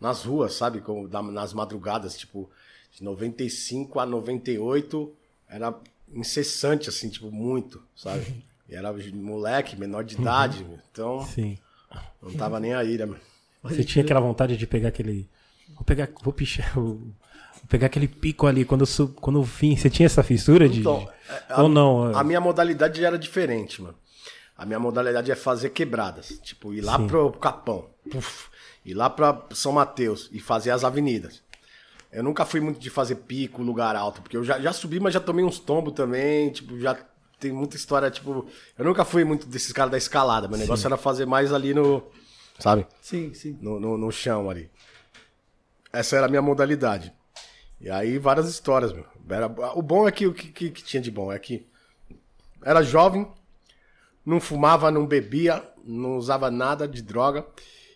nas 0.00 0.24
ruas, 0.24 0.54
sabe? 0.54 0.80
Com- 0.80 1.06
da- 1.06 1.22
nas 1.22 1.52
madrugadas, 1.52 2.18
tipo, 2.18 2.50
de 2.92 3.02
95 3.04 4.00
a 4.00 4.06
98, 4.06 5.12
era 5.48 5.74
incessante, 6.12 6.88
assim, 6.88 7.08
tipo, 7.08 7.30
muito, 7.30 7.82
sabe? 7.96 8.26
E 8.70 8.74
era 8.76 8.94
moleque, 9.14 9.74
menor 9.74 10.04
de 10.04 10.14
idade, 10.14 10.64
então 10.92 11.26
Sim. 11.26 11.58
não 12.22 12.32
tava 12.34 12.60
nem 12.60 12.72
aí, 12.72 12.96
né, 12.96 13.04
mano? 13.04 13.20
Você 13.64 13.84
tinha 13.84 14.04
aquela 14.04 14.20
vontade 14.20 14.56
de 14.56 14.66
pegar 14.66 14.88
aquele. 14.88 15.28
Vou 15.74 15.84
pegar. 15.84 16.08
Vou 16.22 16.32
pichar. 16.32 16.72
Vou 16.74 17.68
pegar 17.68 17.86
aquele 17.86 18.08
pico 18.08 18.46
ali 18.46 18.64
quando 18.64 18.82
eu, 18.82 18.86
sub, 18.86 19.14
quando 19.14 19.40
eu 19.40 19.42
vim. 19.42 19.76
Você 19.76 19.90
tinha 19.90 20.06
essa 20.06 20.22
fissura 20.22 20.68
de. 20.68 20.80
Então, 20.80 21.08
Ou 21.58 21.68
não? 21.68 22.16
A 22.16 22.24
minha 22.24 22.40
modalidade 22.40 23.04
era 23.04 23.18
diferente, 23.18 23.82
mano. 23.82 23.96
A 24.56 24.64
minha 24.64 24.78
modalidade 24.78 25.30
é 25.30 25.34
fazer 25.34 25.70
quebradas. 25.70 26.38
Tipo, 26.42 26.72
ir 26.72 26.80
lá 26.80 26.98
pro 26.98 27.32
Capão, 27.32 27.86
puf, 28.10 28.48
ir 28.84 28.94
lá 28.94 29.10
pra 29.10 29.46
São 29.52 29.72
Mateus 29.72 30.28
e 30.32 30.38
fazer 30.38 30.70
as 30.70 30.84
avenidas. 30.84 31.42
Eu 32.12 32.22
nunca 32.22 32.44
fui 32.44 32.60
muito 32.60 32.80
de 32.80 32.90
fazer 32.90 33.16
pico, 33.16 33.62
lugar 33.62 33.94
alto, 33.94 34.20
porque 34.20 34.36
eu 34.36 34.42
já, 34.42 34.58
já 34.58 34.72
subi, 34.72 34.98
mas 34.98 35.14
já 35.14 35.20
tomei 35.20 35.44
uns 35.44 35.58
tombos 35.58 35.92
também. 35.92 36.50
Tipo, 36.50 36.78
já 36.78 36.98
tem 37.38 37.52
muita 37.52 37.76
história, 37.76 38.10
tipo. 38.10 38.46
Eu 38.76 38.84
nunca 38.84 39.04
fui 39.04 39.24
muito 39.24 39.46
desses 39.46 39.72
caras 39.72 39.90
da 39.90 39.98
escalada. 39.98 40.48
Meu 40.48 40.58
negócio 40.58 40.86
era 40.86 40.96
fazer 40.96 41.26
mais 41.26 41.52
ali 41.52 41.72
no. 41.72 42.02
Sabe? 42.58 42.86
Sim, 43.00 43.32
sim. 43.32 43.56
no, 43.60 43.80
no, 43.80 43.96
no 43.96 44.10
chão 44.10 44.50
ali. 44.50 44.70
Essa 45.92 46.16
era 46.16 46.26
a 46.26 46.28
minha 46.28 46.42
modalidade. 46.42 47.12
E 47.80 47.88
aí, 47.88 48.18
várias 48.18 48.48
histórias, 48.48 48.92
meu. 48.92 49.06
Era, 49.28 49.46
o 49.74 49.80
bom 49.80 50.06
é 50.06 50.12
que 50.12 50.26
o 50.26 50.34
que, 50.34 50.48
que, 50.48 50.70
que 50.70 50.82
tinha 50.84 51.00
de 51.00 51.10
bom 51.10 51.32
é 51.32 51.38
que 51.38 51.66
era 52.62 52.82
jovem, 52.82 53.26
não 54.26 54.40
fumava, 54.40 54.90
não 54.90 55.06
bebia, 55.06 55.64
não 55.84 56.16
usava 56.16 56.50
nada 56.50 56.86
de 56.86 57.00
droga 57.00 57.46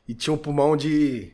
e 0.08 0.14
tinha 0.14 0.32
um 0.32 0.38
pulmão 0.38 0.76
de. 0.76 1.32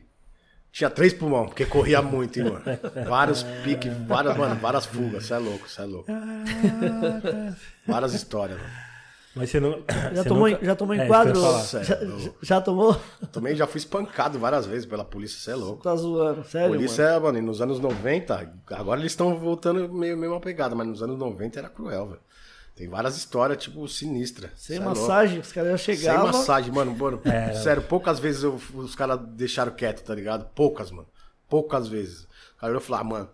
Tinha 0.71 0.89
três 0.89 1.13
pulmão, 1.13 1.47
porque 1.47 1.65
corria 1.65 2.01
muito, 2.01 2.39
hein, 2.39 2.45
mano. 2.45 2.63
Vários 3.07 3.43
piques, 3.63 3.91
várias, 4.07 4.37
mano, 4.37 4.55
várias 4.55 4.85
fugas. 4.85 5.25
Você 5.25 5.33
é 5.33 5.37
louco, 5.37 5.67
você 5.69 5.81
é 5.81 5.85
louco. 5.85 6.07
Várias 7.85 8.13
histórias, 8.13 8.57
mano. 8.57 8.69
Mas 9.33 9.49
você 9.49 9.59
não. 9.61 9.81
Já 10.13 10.23
você 10.23 10.29
tomou, 10.29 10.49
nunca- 10.49 10.65
já 10.65 10.75
tomou 10.75 10.93
É, 10.93 10.97
em 10.97 11.01
ia 11.01 11.07
quadro? 11.07 11.41
Já, 11.41 11.59
Sério, 11.59 12.19
já- 12.19 12.31
já 12.41 12.61
tomou? 12.61 12.99
Também 13.31 13.55
já 13.55 13.65
fui 13.65 13.77
espancado 13.77 14.37
várias 14.37 14.65
vezes 14.65 14.85
pela 14.85 15.05
polícia, 15.05 15.39
você 15.39 15.51
é 15.51 15.55
louco. 15.55 15.81
Tá 15.81 15.95
zoando, 15.95 16.43
sério, 16.43 16.73
Polícia, 16.75 17.05
mano? 17.05 17.15
é, 17.15 17.19
mano, 17.21 17.37
e 17.37 17.41
nos 17.41 17.61
anos 17.61 17.79
90, 17.79 18.51
agora 18.71 18.99
eles 18.99 19.13
estão 19.13 19.37
voltando 19.39 19.87
meio 19.93 20.17
mesma 20.17 20.39
pegada, 20.41 20.75
mas 20.75 20.85
nos 20.85 21.01
anos 21.01 21.17
90 21.17 21.59
era 21.59 21.69
cruel, 21.69 22.07
velho. 22.07 22.19
Tem 22.81 22.89
várias 22.89 23.15
histórias, 23.15 23.61
tipo, 23.63 23.87
sinistras. 23.87 24.49
Sem 24.55 24.77
Cê 24.77 24.81
é 24.81 24.85
louco. 24.85 24.99
massagem, 24.99 25.39
os 25.39 25.51
caras 25.51 25.69
já 25.69 25.77
Sem 25.77 25.95
chegavam. 25.97 26.25
massagem, 26.31 26.71
mano, 26.71 26.97
mano. 26.97 27.21
É. 27.29 27.53
Sério, 27.53 27.83
poucas 27.83 28.17
vezes 28.17 28.41
eu- 28.41 28.59
os 28.73 28.95
caras 28.95 29.19
deixaram 29.35 29.71
quieto, 29.71 30.03
tá 30.03 30.15
ligado? 30.15 30.45
Poucas, 30.55 30.89
mano. 30.89 31.07
Poucas 31.47 31.87
vezes. 31.87 32.23
O 32.57 32.61
cara 32.61 32.73
eu 32.73 32.81
falei, 32.81 33.01
ah, 33.01 33.03
mano, 33.03 33.29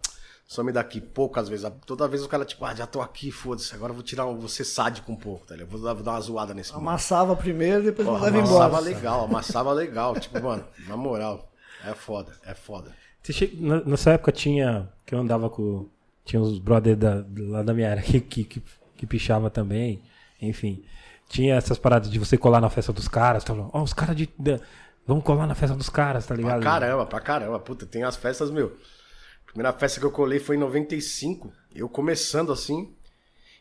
some 0.45 0.69
daqui, 0.73 0.99
poucas 0.99 1.47
vezes. 1.47 1.65
Toda 1.85 2.09
vez 2.09 2.25
o 2.25 2.27
cara, 2.27 2.43
tipo, 2.43 2.65
ah, 2.65 2.75
já 2.75 2.85
tô 2.85 2.99
aqui, 2.99 3.31
foda-se, 3.31 3.73
agora 3.73 3.91
eu 3.91 3.95
vou 3.95 4.03
tirar, 4.03 4.25
um- 4.25 4.37
vou 4.37 4.49
ser 4.49 4.65
sádico 4.65 5.09
um 5.13 5.15
pouco, 5.15 5.45
tá 5.45 5.55
ligado? 5.55 5.69
Vou 5.69 5.79
dar, 5.81 5.93
vou 5.93 6.03
dar 6.03 6.11
uma 6.11 6.19
zoada 6.19 6.53
nesse. 6.53 6.73
Amassava 6.73 7.33
primeiro, 7.33 7.83
depois 7.83 8.05
Porra, 8.05 8.19
mandava 8.29 8.39
amassava 8.39 8.65
embora. 8.67 8.81
legal, 8.83 9.23
amassava 9.23 9.71
legal. 9.71 10.19
Tipo, 10.19 10.43
mano, 10.43 10.65
na 10.89 10.97
moral, 10.97 11.49
é 11.85 11.93
foda, 11.93 12.33
é 12.45 12.53
foda. 12.53 12.93
Você 13.23 13.49
Nessa 13.85 14.11
época 14.11 14.33
tinha. 14.33 14.89
Que 15.05 15.15
eu 15.15 15.19
andava 15.19 15.49
com. 15.49 15.87
Tinha 16.25 16.41
uns 16.41 16.59
brothers 16.59 16.97
da, 16.97 17.23
lá 17.39 17.63
da 17.63 17.73
minha 17.73 17.89
área 17.89 18.03
que, 18.03 18.19
que, 18.19 18.43
que, 18.43 18.61
que 18.97 19.05
pichava 19.05 19.49
também. 19.49 20.01
Enfim. 20.41 20.83
Tinha 21.29 21.55
essas 21.55 21.77
paradas 21.77 22.09
de 22.09 22.17
você 22.19 22.37
colar 22.37 22.59
na 22.61 22.69
festa 22.69 22.91
dos 22.93 23.07
caras. 23.07 23.43
Tá 23.43 23.53
falando, 23.53 23.69
ó, 23.73 23.81
os 23.83 23.93
caras 23.93 24.15
de. 24.15 24.29
Vamos 25.05 25.23
colar 25.23 25.47
na 25.47 25.55
festa 25.55 25.75
dos 25.75 25.89
caras, 25.89 26.25
tá 26.25 26.33
Pra 26.35 26.43
ligado? 26.43 26.63
caramba, 26.63 27.05
pra 27.05 27.19
caramba. 27.19 27.59
Puta, 27.59 27.85
tem 27.85 28.03
as 28.03 28.15
festas, 28.17 28.49
meu. 28.51 28.75
A 29.43 29.51
primeira 29.51 29.71
festa 29.77 29.99
que 29.99 30.05
eu 30.05 30.11
colei 30.11 30.39
foi 30.39 30.55
em 30.55 30.59
95. 30.59 31.51
Eu 31.73 31.87
começando 31.87 32.51
assim. 32.51 32.93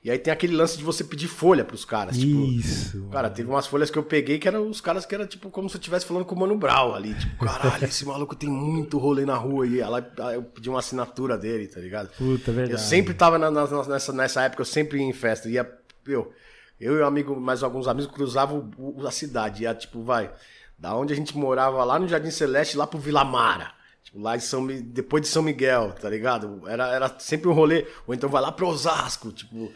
E 0.05 0.11
aí 0.11 0.19
tem 0.19 0.33
aquele 0.33 0.55
lance 0.55 0.79
de 0.79 0.85
você 0.85 1.03
pedir 1.03 1.27
folha 1.27 1.65
pros 1.65 1.85
caras. 1.85 2.17
Tipo, 2.17 2.41
Isso. 2.45 3.09
Cara, 3.11 3.29
teve 3.29 3.49
umas 3.51 3.67
folhas 3.67 3.91
que 3.91 3.99
eu 3.99 4.05
peguei 4.05 4.39
que 4.39 4.47
eram 4.47 4.69
os 4.71 4.81
caras 4.81 5.05
que 5.05 5.13
era 5.15 5.27
tipo 5.27 5.51
como 5.51 5.69
se 5.69 5.77
eu 5.77 5.81
estivesse 5.81 6.07
falando 6.07 6.25
com 6.25 6.35
o 6.35 6.39
Mano 6.39 6.57
Brown 6.57 6.95
ali. 6.95 7.13
Tipo, 7.15 7.37
caralho, 7.45 7.85
esse 7.85 8.05
maluco 8.05 8.37
tem 8.37 8.49
muito 8.49 8.99
rolê 8.99 9.25
na 9.25 9.35
rua. 9.35 9.67
E 9.67 9.81
ela, 9.81 9.99
eu 10.33 10.43
pedi 10.45 10.69
uma 10.71 10.79
assinatura 10.79 11.37
dele, 11.37 11.67
tá 11.67 11.81
ligado? 11.81 12.09
Puta, 12.17 12.51
é 12.53 12.55
verdade. 12.55 12.73
Eu 12.73 12.79
sempre 12.79 13.15
tava 13.15 13.37
na- 13.39 13.51
na- 13.51 13.67
nessa, 13.89 14.13
nessa 14.13 14.43
época, 14.43 14.61
eu 14.63 14.67
sempre 14.67 14.99
ia 14.99 15.05
em 15.05 15.13
festa. 15.13 15.49
Ia, 15.49 15.69
eu, 16.07 16.33
eu 16.81 16.99
e 16.99 17.03
um 17.03 17.07
amigo, 17.07 17.35
mais 17.41 17.65
alguns 17.65 17.89
amigos, 17.89 18.09
cruzavam 18.13 18.71
a 19.05 19.11
cidade. 19.11 19.65
Ia, 19.65 19.75
tipo, 19.75 20.03
vai, 20.05 20.31
da 20.79 20.95
onde 20.95 21.13
a 21.13 21.17
gente 21.17 21.37
morava, 21.37 21.83
lá 21.83 21.99
no 21.99 22.07
Jardim 22.07 22.31
Celeste, 22.31 22.77
lá 22.77 22.87
pro 22.87 22.99
Vila 23.01 23.25
Mara. 23.25 23.73
Tipo, 24.05 24.21
lá 24.21 24.37
em 24.37 24.41
São 24.41 24.65
depois 24.69 25.21
de 25.23 25.29
São 25.29 25.43
Miguel, 25.43 25.93
tá 26.01 26.09
ligado? 26.09 26.63
Era, 26.69 26.87
era 26.95 27.17
sempre 27.19 27.49
um 27.49 27.53
rolê. 27.53 27.85
Ou 28.07 28.15
então 28.15 28.29
vai 28.31 28.41
lá 28.41 28.53
pro 28.53 28.69
Osasco, 28.69 29.33
tipo... 29.33 29.73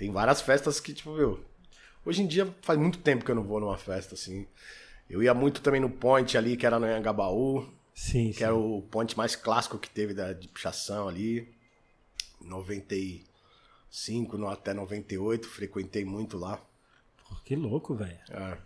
Tem 0.00 0.10
várias 0.10 0.40
festas 0.40 0.80
que, 0.80 0.94
tipo, 0.94 1.12
meu... 1.12 1.44
Hoje 2.06 2.22
em 2.22 2.26
dia 2.26 2.48
faz 2.62 2.78
muito 2.78 2.98
tempo 3.00 3.22
que 3.22 3.30
eu 3.30 3.34
não 3.34 3.42
vou 3.44 3.60
numa 3.60 3.76
festa, 3.76 4.14
assim. 4.14 4.46
Eu 5.10 5.22
ia 5.22 5.34
muito 5.34 5.60
também 5.60 5.78
no 5.78 5.90
Point 5.90 6.38
ali, 6.38 6.56
que 6.56 6.64
era 6.64 6.78
no 6.78 6.86
Anhangabaú. 6.86 7.68
Sim, 7.94 8.30
Que 8.30 8.38
sim. 8.38 8.44
era 8.44 8.54
o 8.54 8.80
ponte 8.90 9.14
mais 9.18 9.36
clássico 9.36 9.78
que 9.78 9.90
teve 9.90 10.14
da, 10.14 10.32
de 10.32 10.48
pichação 10.48 11.06
ali. 11.06 11.46
95 12.40 14.38
no- 14.38 14.48
até 14.48 14.72
98, 14.72 15.46
frequentei 15.46 16.02
muito 16.02 16.38
lá. 16.38 16.56
Pô, 17.28 17.34
que 17.44 17.54
louco, 17.54 17.94
velho. 17.94 18.18
É, 18.30 18.56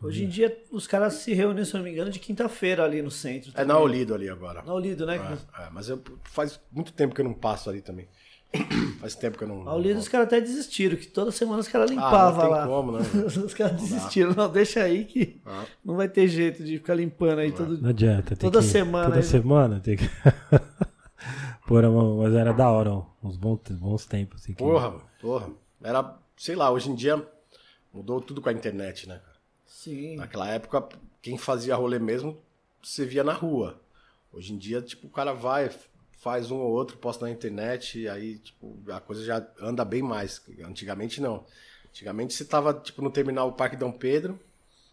Hoje 0.00 0.24
em 0.24 0.28
dia, 0.28 0.56
os 0.72 0.86
caras 0.86 1.14
se 1.14 1.32
reúnem, 1.32 1.64
se 1.64 1.74
eu 1.74 1.78
não 1.78 1.84
me 1.84 1.90
engano, 1.92 2.10
de 2.10 2.18
quinta-feira 2.20 2.84
ali 2.84 3.00
no 3.02 3.10
centro. 3.10 3.50
é 3.50 3.52
também. 3.52 3.66
na 3.68 3.78
Olido 3.78 4.14
ali 4.14 4.28
agora. 4.28 4.62
Na 4.62 4.74
Olido, 4.74 5.06
né? 5.06 5.16
É, 5.16 5.62
é, 5.64 5.70
mas 5.70 5.88
eu, 5.88 6.02
faz 6.24 6.60
muito 6.72 6.92
tempo 6.92 7.14
que 7.14 7.20
eu 7.20 7.24
não 7.24 7.34
passo 7.34 7.68
ali 7.70 7.80
também. 7.80 8.08
faz 9.00 9.14
tempo 9.14 9.38
que 9.38 9.44
eu 9.44 9.48
não. 9.48 9.64
Na 9.64 9.74
Olido 9.74 9.98
os 9.98 10.08
caras 10.08 10.26
até 10.26 10.40
desistiram, 10.40 10.96
que 10.96 11.06
toda 11.06 11.30
semana 11.32 11.58
os 11.60 11.68
caras 11.68 11.90
Ah, 11.90 11.94
limpavam 11.94 12.34
não 12.34 12.40
tem 12.42 12.50
lá. 12.50 12.66
como, 12.66 12.92
né? 12.92 13.00
os 13.44 13.54
caras 13.54 13.80
desistiram. 13.80 14.34
Não, 14.34 14.50
deixa 14.50 14.82
aí 14.82 15.04
que 15.04 15.40
Ah. 15.46 15.64
não 15.84 15.96
vai 15.96 16.08
ter 16.08 16.28
jeito 16.28 16.62
de 16.62 16.76
ficar 16.78 16.94
limpando 16.94 17.38
aí 17.38 17.50
todo 17.52 17.78
Não 17.80 17.90
adianta. 17.90 18.36
tem 18.36 18.50
Toda 18.50 18.58
que- 18.60 18.66
semana 18.70 19.06
Toda 19.06 19.16
aí. 19.18 19.22
semana 19.22 19.80
tem 19.80 19.96
que. 19.96 20.04
Porra, 21.66 21.88
mas 21.90 22.34
era 22.34 22.52
da 22.52 22.68
hora, 22.70 22.90
ó, 22.92 23.06
uns 23.22 23.36
bons, 23.36 23.60
bons 23.70 24.04
tempos. 24.04 24.42
Assim, 24.42 24.52
que- 24.52 24.58
Porra, 24.62 24.94
porra. 25.20 25.48
Era, 25.82 26.16
sei 26.36 26.54
lá, 26.56 26.70
hoje 26.70 26.90
em 26.90 26.94
dia 26.94 27.24
mudou 27.92 28.20
tudo 28.20 28.40
com 28.42 28.48
a 28.48 28.52
internet, 28.52 29.08
né? 29.08 29.16
cara? 29.18 29.36
Sim. 29.66 30.16
Naquela 30.16 30.48
época, 30.48 30.86
quem 31.20 31.38
fazia 31.38 31.74
rolê 31.76 31.98
mesmo, 31.98 32.36
você 32.82 33.04
via 33.04 33.24
na 33.24 33.32
rua. 33.32 33.80
Hoje 34.32 34.52
em 34.52 34.58
dia, 34.58 34.80
tipo, 34.82 35.06
o 35.06 35.10
cara 35.10 35.32
vai, 35.32 35.70
faz 36.22 36.52
um 36.52 36.58
ou 36.58 36.70
outro, 36.70 36.96
posta 36.96 37.26
na 37.26 37.32
internet, 37.32 37.98
e 37.98 38.08
aí, 38.08 38.38
tipo, 38.38 38.80
a 38.92 39.00
coisa 39.00 39.24
já 39.24 39.44
anda 39.60 39.84
bem 39.84 40.02
mais. 40.02 40.40
Antigamente, 40.64 41.20
não. 41.20 41.44
Antigamente, 41.88 42.32
você 42.32 42.44
tava, 42.44 42.72
tipo, 42.72 43.02
no 43.02 43.10
terminal 43.10 43.50
do 43.50 43.56
Parque 43.56 43.76
Dom 43.76 43.90
Pedro, 43.90 44.38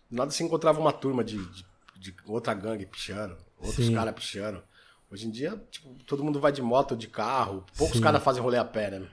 do 0.10 0.18
nada 0.18 0.32
você 0.32 0.44
encontrava 0.44 0.80
uma 0.80 0.92
turma 0.92 1.24
de, 1.24 1.38
de, 1.52 1.66
de 2.00 2.16
outra 2.26 2.56
gangue 2.56 2.88
pichando, 2.88 3.38
outros 3.60 3.90
caras 3.92 4.16
pichando. 4.16 4.64
Hoje 5.12 5.28
em 5.28 5.30
dia, 5.30 5.56
tipo, 5.70 5.94
todo 6.04 6.24
mundo 6.24 6.40
vai 6.40 6.52
de 6.52 6.64
moto, 6.64 6.98
de 6.98 7.08
carro, 7.08 7.64
poucos 7.78 8.00
caras 8.00 8.24
fazem 8.24 8.42
rolê 8.42 8.58
a 8.58 8.66
pé, 8.66 8.90
né? 8.90 9.08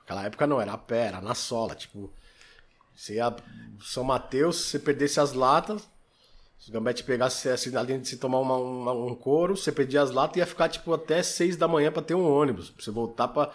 Naquela 0.00 0.26
época 0.26 0.46
não, 0.46 0.60
era 0.60 0.74
a 0.74 0.78
pé, 0.78 1.06
era 1.06 1.20
na 1.22 1.34
sola, 1.34 1.74
tipo... 1.74 2.12
Você 2.94 3.14
ia 3.14 3.34
São 3.80 4.04
Mateus, 4.04 4.56
se 4.56 4.64
você 4.64 4.78
perdesse 4.78 5.18
as 5.18 5.32
latas, 5.32 5.88
se 6.64 6.70
o 6.70 6.72
Gambete 6.72 7.02
pegasse 7.02 7.48
assim, 7.48 7.74
além 7.74 7.98
de 8.00 8.06
se 8.08 8.18
tomar 8.18 8.38
uma- 8.38 8.56
uma- 8.56 8.92
um 8.92 9.16
couro, 9.16 9.56
você 9.56 9.72
perdia 9.72 10.00
as 10.00 10.12
latas 10.12 10.36
e 10.36 10.38
ia 10.38 10.46
ficar 10.46 10.68
tipo 10.68 10.94
até 10.94 11.20
seis 11.20 11.56
da 11.56 11.66
manhã 11.66 11.90
pra 11.90 12.00
ter 12.02 12.14
um 12.14 12.24
ônibus, 12.30 12.70
pra 12.70 12.84
você 12.84 12.90
voltar 12.92 13.26
pra, 13.26 13.50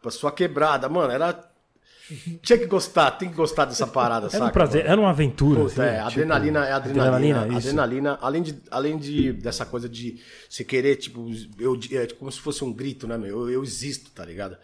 pra 0.00 0.10
sua 0.12 0.30
quebrada. 0.30 0.88
Mano, 0.88 1.10
era. 1.12 1.50
Tinha 2.42 2.58
que 2.58 2.66
gostar, 2.66 3.10
tem 3.12 3.28
que 3.30 3.34
gostar 3.34 3.64
dessa 3.64 3.86
parada, 3.88 4.26
Era 4.30 4.30
saca? 4.30 4.44
um 4.44 4.50
prazer, 4.52 4.86
era 4.86 5.00
uma 5.00 5.10
aventura. 5.10 5.62
Puta, 5.62 5.72
assim, 5.72 5.82
é, 5.82 5.96
tipo, 5.96 6.06
adrenalina 6.10 6.64
é 6.66 6.72
adrenalina. 6.72 7.16
adrenalina, 7.16 7.56
Adrenalina, 7.58 8.18
além, 8.20 8.42
de, 8.42 8.62
além 8.70 8.98
de 8.98 9.32
dessa 9.32 9.64
coisa 9.66 9.88
de 9.88 10.22
você 10.48 10.62
querer, 10.62 10.96
tipo, 10.96 11.26
eu, 11.58 11.76
é 11.92 12.06
como 12.08 12.30
se 12.30 12.38
fosse 12.40 12.62
um 12.62 12.70
grito, 12.72 13.08
né, 13.08 13.16
meu? 13.18 13.40
Eu, 13.48 13.50
eu 13.50 13.62
existo, 13.64 14.10
tá 14.10 14.24
ligado? 14.24 14.56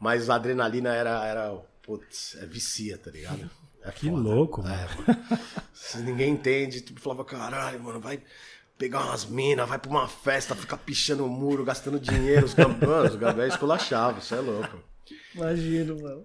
Mas 0.00 0.28
a 0.28 0.34
adrenalina 0.34 0.92
era, 0.94 1.24
era 1.24 1.56
putz, 1.80 2.36
é 2.42 2.44
vicia, 2.44 2.98
tá 2.98 3.10
ligado? 3.10 3.48
É 3.84 3.90
Que 3.90 4.10
foda. 4.10 4.20
louco, 4.22 4.60
É, 4.62 4.64
mano. 4.64 4.88
mano. 5.06 5.40
Se 5.72 5.98
ninguém 5.98 6.32
entende, 6.32 6.80
tipo, 6.80 7.00
falava, 7.00 7.24
caralho, 7.24 7.80
mano, 7.82 7.98
vai 8.00 8.20
pegar 8.76 9.00
umas 9.04 9.24
minas, 9.26 9.68
vai 9.68 9.78
pra 9.78 9.90
uma 9.90 10.08
festa, 10.08 10.54
ficar 10.54 10.76
pichando 10.78 11.24
o 11.24 11.28
muro, 11.28 11.64
gastando 11.64 11.98
dinheiro. 12.00 12.44
Os 12.46 12.54
gambãs, 12.54 13.10
os 13.12 13.16
gambãs 13.16 13.52
esculachavam, 13.54 14.18
isso 14.18 14.34
é 14.34 14.40
louco. 14.40 14.76
Imagino, 15.34 16.00
mano. 16.02 16.24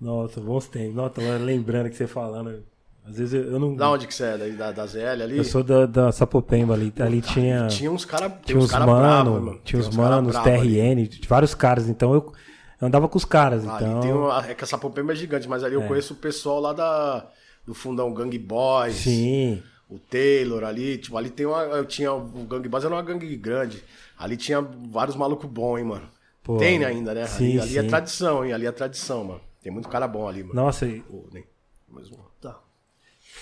Nossa, 0.00 0.40
bons 0.40 0.66
tempos. 0.68 0.94
Nossa, 0.94 1.20
lembrando 1.38 1.88
que 1.88 1.96
você 1.96 2.06
falando. 2.06 2.62
Às 3.06 3.18
vezes 3.18 3.34
eu, 3.34 3.52
eu 3.52 3.58
não. 3.60 3.74
Da 3.76 3.88
onde 3.90 4.06
que 4.06 4.14
você 4.14 4.24
é? 4.24 4.36
Da, 4.50 4.72
da 4.72 4.86
ZL 4.86 5.22
ali? 5.22 5.38
Eu 5.38 5.44
sou 5.44 5.62
da, 5.62 5.86
da 5.86 6.10
Sapopemba 6.12 6.74
ali. 6.74 6.92
Ali 6.98 7.22
tinha. 7.22 7.68
Tinha 7.68 7.90
uns 7.90 8.04
caras 8.04 8.32
Tinha 8.44 8.58
uns 8.58 8.70
cara 8.70 8.84
mano, 8.86 9.40
mano. 9.40 9.60
tinha 9.64 9.78
uns 9.80 9.88
cara 9.96 10.10
manos, 10.10 10.32
bravos 10.32 10.52
ali. 10.60 10.74
TRN, 11.08 11.26
vários 11.28 11.54
caras. 11.54 11.88
Então 11.88 12.12
eu, 12.12 12.32
eu 12.80 12.88
andava 12.88 13.08
com 13.08 13.16
os 13.16 13.24
caras. 13.24 13.66
Ah, 13.66 13.76
então, 13.76 13.92
ali 13.92 14.00
tem 14.02 14.12
um, 14.12 14.32
é 14.50 14.54
que 14.54 14.64
essa 14.64 14.76
Popemba 14.78 15.12
é 15.12 15.16
gigante, 15.16 15.48
mas 15.48 15.62
ali 15.64 15.74
eu 15.74 15.82
conheço 15.82 16.14
o 16.14 16.16
pessoal 16.16 16.60
lá 16.60 16.72
da, 16.72 17.26
do 17.66 17.74
fundão 17.74 18.12
Gang 18.12 18.36
Boys. 18.38 18.94
sim. 18.96 19.62
O 19.88 20.00
Taylor 20.00 20.64
ali, 20.64 20.98
tipo, 20.98 21.16
ali 21.16 21.30
tem 21.30 21.46
uma. 21.46 21.62
Eu 21.62 21.84
tinha. 21.84 22.12
O 22.12 22.20
Gang 22.44 22.68
Boys 22.68 22.84
era 22.84 22.92
uma 22.92 23.02
gangue 23.02 23.36
grande. 23.36 23.84
Ali 24.18 24.36
tinha 24.36 24.60
vários 24.60 25.14
malucos 25.14 25.48
bons, 25.48 25.78
hein, 25.78 25.84
mano. 25.84 26.08
Pô, 26.42 26.56
tem 26.56 26.84
ainda, 26.84 27.14
né? 27.14 27.24
sim, 27.26 27.58
ali 27.60 27.78
ali 27.78 27.78
é 27.78 27.82
tradição, 27.84 28.44
hein? 28.44 28.52
Ali 28.52 28.66
é 28.66 28.72
tradição, 28.72 29.22
mano. 29.22 29.40
Tem 29.62 29.70
muito 29.72 29.88
cara 29.88 30.08
bom 30.08 30.28
ali, 30.28 30.42
mano. 30.42 30.54
Nossa, 30.54 30.86
e, 30.86 31.00
Pô, 31.02 31.24
nem- 31.32 31.44
mais 31.88 32.10
um. 32.10 32.16
Tá. 32.40 32.58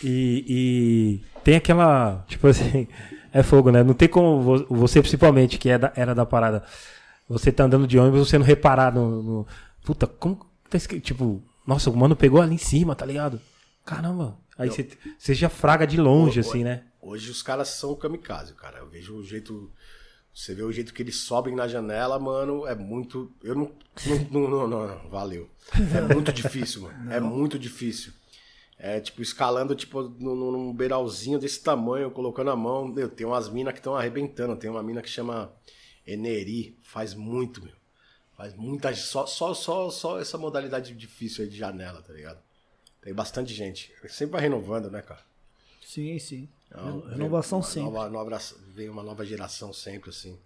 e 0.03 1.20
tem 1.43 1.57
aquela. 1.57 2.24
Tipo 2.28 2.49
assim. 2.49 2.87
É 3.37 3.43
fogo, 3.43 3.72
né? 3.72 3.82
Não 3.82 3.95
tem 3.95 4.07
como 4.07 4.41
vo- 4.41 4.66
você, 4.70 5.01
principalmente, 5.01 5.59
que 5.59 5.68
é 5.68 5.76
da- 5.76 5.93
era 5.97 6.14
da 6.14 6.24
parada. 6.24 6.62
Você 7.29 7.51
tá 7.51 7.64
andando 7.64 7.87
de 7.87 7.99
ônibus, 7.99 8.29
você 8.29 8.39
não 8.39 8.45
reparar 8.47 8.93
no. 8.95 9.22
no- 9.22 9.47
puta, 9.85 10.07
como. 10.07 10.45
Tá 10.68 10.77
escrito? 10.77 11.05
Tipo, 11.05 11.43
nossa, 11.66 11.91
o 11.91 11.97
mano 11.97 12.14
pegou 12.16 12.41
ali 12.41 12.55
em 12.55 12.59
cima, 12.59 12.95
tá 12.95 13.07
ligado? 13.07 13.41
Caramba. 13.85 14.39
Aí 14.59 14.68
você, 14.70 14.89
você 15.18 15.35
já 15.35 15.49
fraga 15.49 15.87
de 15.87 15.97
longe, 15.97 16.41
assim, 16.41 16.62
né? 16.64 16.85
Hoje 17.01 17.31
os 17.31 17.43
caras 17.43 17.68
são 17.68 17.95
kamikaze, 17.95 18.55
cara. 18.55 18.79
Eu 18.79 18.89
vejo 18.89 19.14
o 19.16 19.22
jeito. 19.25 19.70
Você 20.33 20.55
vê 20.55 20.62
o 20.62 20.72
jeito 20.72 20.93
que 20.93 21.03
eles 21.03 21.16
sobem 21.16 21.55
na 21.55 21.68
janela, 21.68 22.18
mano, 22.18 22.66
é 22.66 22.75
muito. 22.75 23.31
Eu 23.43 23.55
não. 23.55 23.72
Não, 24.07 24.18
não, 24.31 24.51
não, 24.51 24.68
não, 24.68 24.87
não, 24.89 25.09
valeu. 25.11 25.49
É 25.95 26.14
muito 26.14 26.33
difícil, 26.33 26.83
mano. 26.83 27.12
É 27.12 27.20
muito 27.20 27.59
difícil. 27.59 28.12
É 28.79 29.01
tipo, 29.01 29.22
escalando, 29.22 29.75
tipo, 29.75 30.03
num, 30.03 30.35
num 30.35 30.72
beiralzinho 30.75 31.39
desse 31.39 31.62
tamanho, 31.62 32.11
colocando 32.11 32.51
a 32.51 32.57
mão. 32.57 32.87
Meu, 32.89 33.09
tem 33.09 33.27
umas 33.27 33.49
minas 33.49 33.72
que 33.72 33.79
estão 33.81 33.95
arrebentando. 33.95 34.57
Tem 34.57 34.68
uma 34.68 34.83
mina 34.83 35.01
que 35.03 35.09
chama 35.09 35.53
Eneri. 36.07 36.77
Faz 36.83 37.15
muito, 37.15 37.63
meu. 37.63 37.75
Faz 38.37 38.55
muita. 38.55 38.95
Só, 38.95 39.27
só, 39.27 39.55
só, 39.55 39.91
só 39.91 40.21
essa 40.21 40.37
modalidade 40.39 40.95
difícil 40.95 41.45
aí 41.45 41.51
de 41.51 41.57
janela, 41.57 42.03
tá 42.03 42.13
ligado? 42.13 42.39
Tem 43.01 43.15
bastante 43.15 43.53
gente. 43.55 43.93
Sempre 44.09 44.33
vai 44.33 44.41
renovando, 44.41 44.91
né, 44.91 45.03
cara? 45.03 45.23
Sim, 45.85 46.19
sim. 46.19 46.49
Reno- 46.75 47.01
Renovação 47.07 47.61
vem 47.61 47.71
sempre. 47.71 47.91
Nova, 47.93 48.09
nova, 48.09 48.39
vem 48.69 48.89
uma 48.89 49.03
nova 49.03 49.25
geração 49.25 49.73
sempre, 49.73 50.11
assim. 50.11 50.39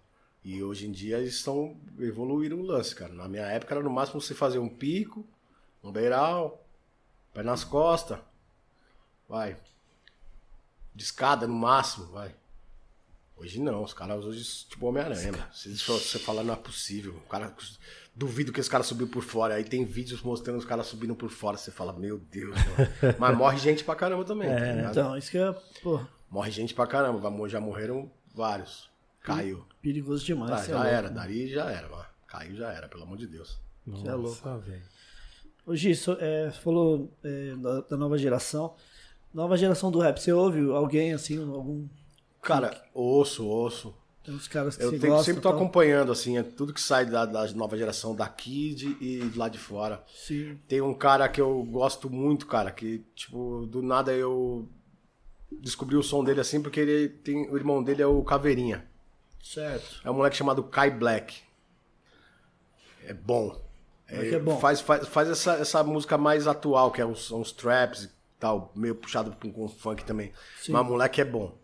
E 0.43 0.61
hoje 0.63 0.87
em 0.87 0.91
dia 0.91 1.17
eles 1.17 1.35
estão 1.35 1.75
evoluindo 1.99 2.57
o 2.57 2.61
lance, 2.61 2.95
cara. 2.95 3.13
Na 3.13 3.27
minha 3.27 3.45
época 3.45 3.73
era 3.75 3.83
no 3.83 3.89
máximo 3.89 4.21
você 4.21 4.33
fazer 4.35 4.59
um 4.59 4.69
pico, 4.69 5.25
um 5.83 5.91
beiral, 5.91 6.63
pé 7.33 7.43
nas 7.43 7.63
costas, 7.63 8.19
vai. 9.27 9.57
De 10.93 11.03
escada 11.03 11.47
no 11.47 11.55
máximo, 11.55 12.07
vai. 12.07 12.35
Hoje 13.39 13.59
não, 13.61 13.83
os 13.83 13.93
caras 13.93 14.25
hoje, 14.25 14.43
tipo 14.69 14.85
Homem-Aranha, 14.87 15.31
mano. 15.31 15.45
Se 15.53 15.73
você 15.77 16.19
falar, 16.19 16.43
não 16.43 16.53
é 16.53 16.57
possível. 16.57 17.13
O 17.25 17.29
cara, 17.29 17.53
duvido 18.15 18.51
que 18.51 18.59
esse 18.59 18.69
cara 18.69 18.83
subiu 18.83 19.07
por 19.07 19.23
fora. 19.23 19.55
Aí 19.55 19.63
tem 19.63 19.85
vídeos 19.85 20.21
mostrando 20.21 20.57
os 20.57 20.65
caras 20.65 20.87
subindo 20.87 21.15
por 21.15 21.29
fora. 21.29 21.55
Você 21.57 21.71
fala, 21.71 21.93
meu 21.93 22.17
Deus, 22.17 22.55
mano. 22.55 23.15
Mas 23.17 23.37
morre 23.37 23.57
gente 23.57 23.83
pra 23.83 23.95
caramba 23.95 24.25
também. 24.25 24.49
tá 24.49 24.55
ligado? 24.73 24.91
Então, 24.91 25.17
isso 25.17 25.31
que 25.31 25.37
é, 25.37 25.51
pô, 25.81 26.01
Morre 26.29 26.51
gente 26.51 26.73
pra 26.73 26.85
caramba, 26.85 27.47
já- 27.47 27.59
morreram 27.61 28.11
vários. 28.35 28.89
Caiu. 29.21 29.65
perigoso 29.81 30.23
demais. 30.25 30.51
Ah, 30.51 30.63
é 30.63 30.67
já 30.67 30.73
louco. 30.75 30.87
era, 30.89 31.09
dali 31.09 31.47
já 31.49 31.71
era, 31.71 31.87
mano. 31.89 32.05
Caiu 32.27 32.55
já 32.55 32.71
era, 32.71 32.87
pelo 32.87 33.03
amor 33.03 33.17
de 33.17 33.25
Deus. 33.27 33.59
é 33.87 33.91
louco. 34.13 34.29
Nossa, 34.47 34.57
velho. 34.59 34.81
Ô 35.65 35.75
Gi, 35.75 35.95
so- 35.95 36.17
é, 36.19 36.51
você 36.51 36.59
falou 36.61 37.11
é, 37.23 37.55
da, 37.55 37.81
da 37.81 37.97
nova 37.97 38.17
geração. 38.17 38.75
Nova 39.33 39.55
geração 39.57 39.91
do 39.91 39.99
rap, 39.99 40.17
você 40.19 40.31
ouve 40.33 40.59
alguém 40.71 41.13
assim, 41.13 41.37
algum. 41.37 41.87
Cara, 42.41 42.81
ouço, 42.93 43.45
ouço. 43.45 43.93
Tem 44.23 44.33
uns 44.33 44.47
caras 44.47 44.75
que 44.77 44.83
Eu 44.83 44.91
tenho, 44.99 45.13
gosta. 45.13 45.25
sempre 45.25 45.41
tô 45.41 45.49
tal. 45.49 45.57
acompanhando, 45.57 46.11
assim, 46.11 46.37
é 46.37 46.43
tudo 46.43 46.73
que 46.73 46.81
sai 46.81 47.05
da, 47.05 47.25
da 47.25 47.47
nova 47.53 47.77
geração 47.77 48.15
daqui 48.15 48.73
de- 48.75 48.97
e 49.01 49.27
de 49.29 49.37
lá 49.37 49.47
de 49.49 49.57
fora. 49.57 50.03
Sim. 50.13 50.59
Tem 50.67 50.81
um 50.81 50.93
cara 50.93 51.27
que 51.29 51.41
eu 51.41 51.63
gosto 51.63 52.09
muito, 52.09 52.45
cara, 52.45 52.69
que, 52.71 52.99
tipo, 53.15 53.65
do 53.65 53.81
nada 53.81 54.13
eu 54.13 54.67
descobri 55.51 55.95
o 55.95 56.03
som 56.03 56.23
dele 56.23 56.41
assim, 56.41 56.61
porque 56.61 56.79
ele 56.79 57.09
tem. 57.09 57.49
O 57.49 57.57
irmão 57.57 57.81
dele 57.83 58.01
é 58.01 58.05
o 58.07 58.23
Caveirinha. 58.23 58.85
Certo. 59.41 60.01
É 60.03 60.11
um 60.11 60.15
moleque 60.15 60.35
chamado 60.35 60.63
Kai 60.63 60.91
Black. 60.91 61.41
É 63.05 63.13
bom. 63.13 63.59
Moleque 64.11 64.35
é 64.35 64.39
bom. 64.39 64.59
Faz, 64.59 64.81
faz, 64.81 65.07
faz 65.07 65.29
essa, 65.29 65.53
essa 65.53 65.83
música 65.83 66.17
mais 66.17 66.45
atual, 66.47 66.91
que 66.91 67.01
é 67.01 67.15
são 67.15 67.41
os 67.41 67.51
traps 67.51 68.03
e 68.03 68.09
tal, 68.39 68.71
meio 68.75 68.95
puxado 68.95 69.35
com, 69.41 69.51
com 69.51 69.67
funk 69.69 70.03
também. 70.03 70.31
Sim. 70.61 70.71
Mas 70.73 70.81
o 70.81 70.85
moleque 70.85 71.21
é 71.21 71.25
bom. 71.25 71.57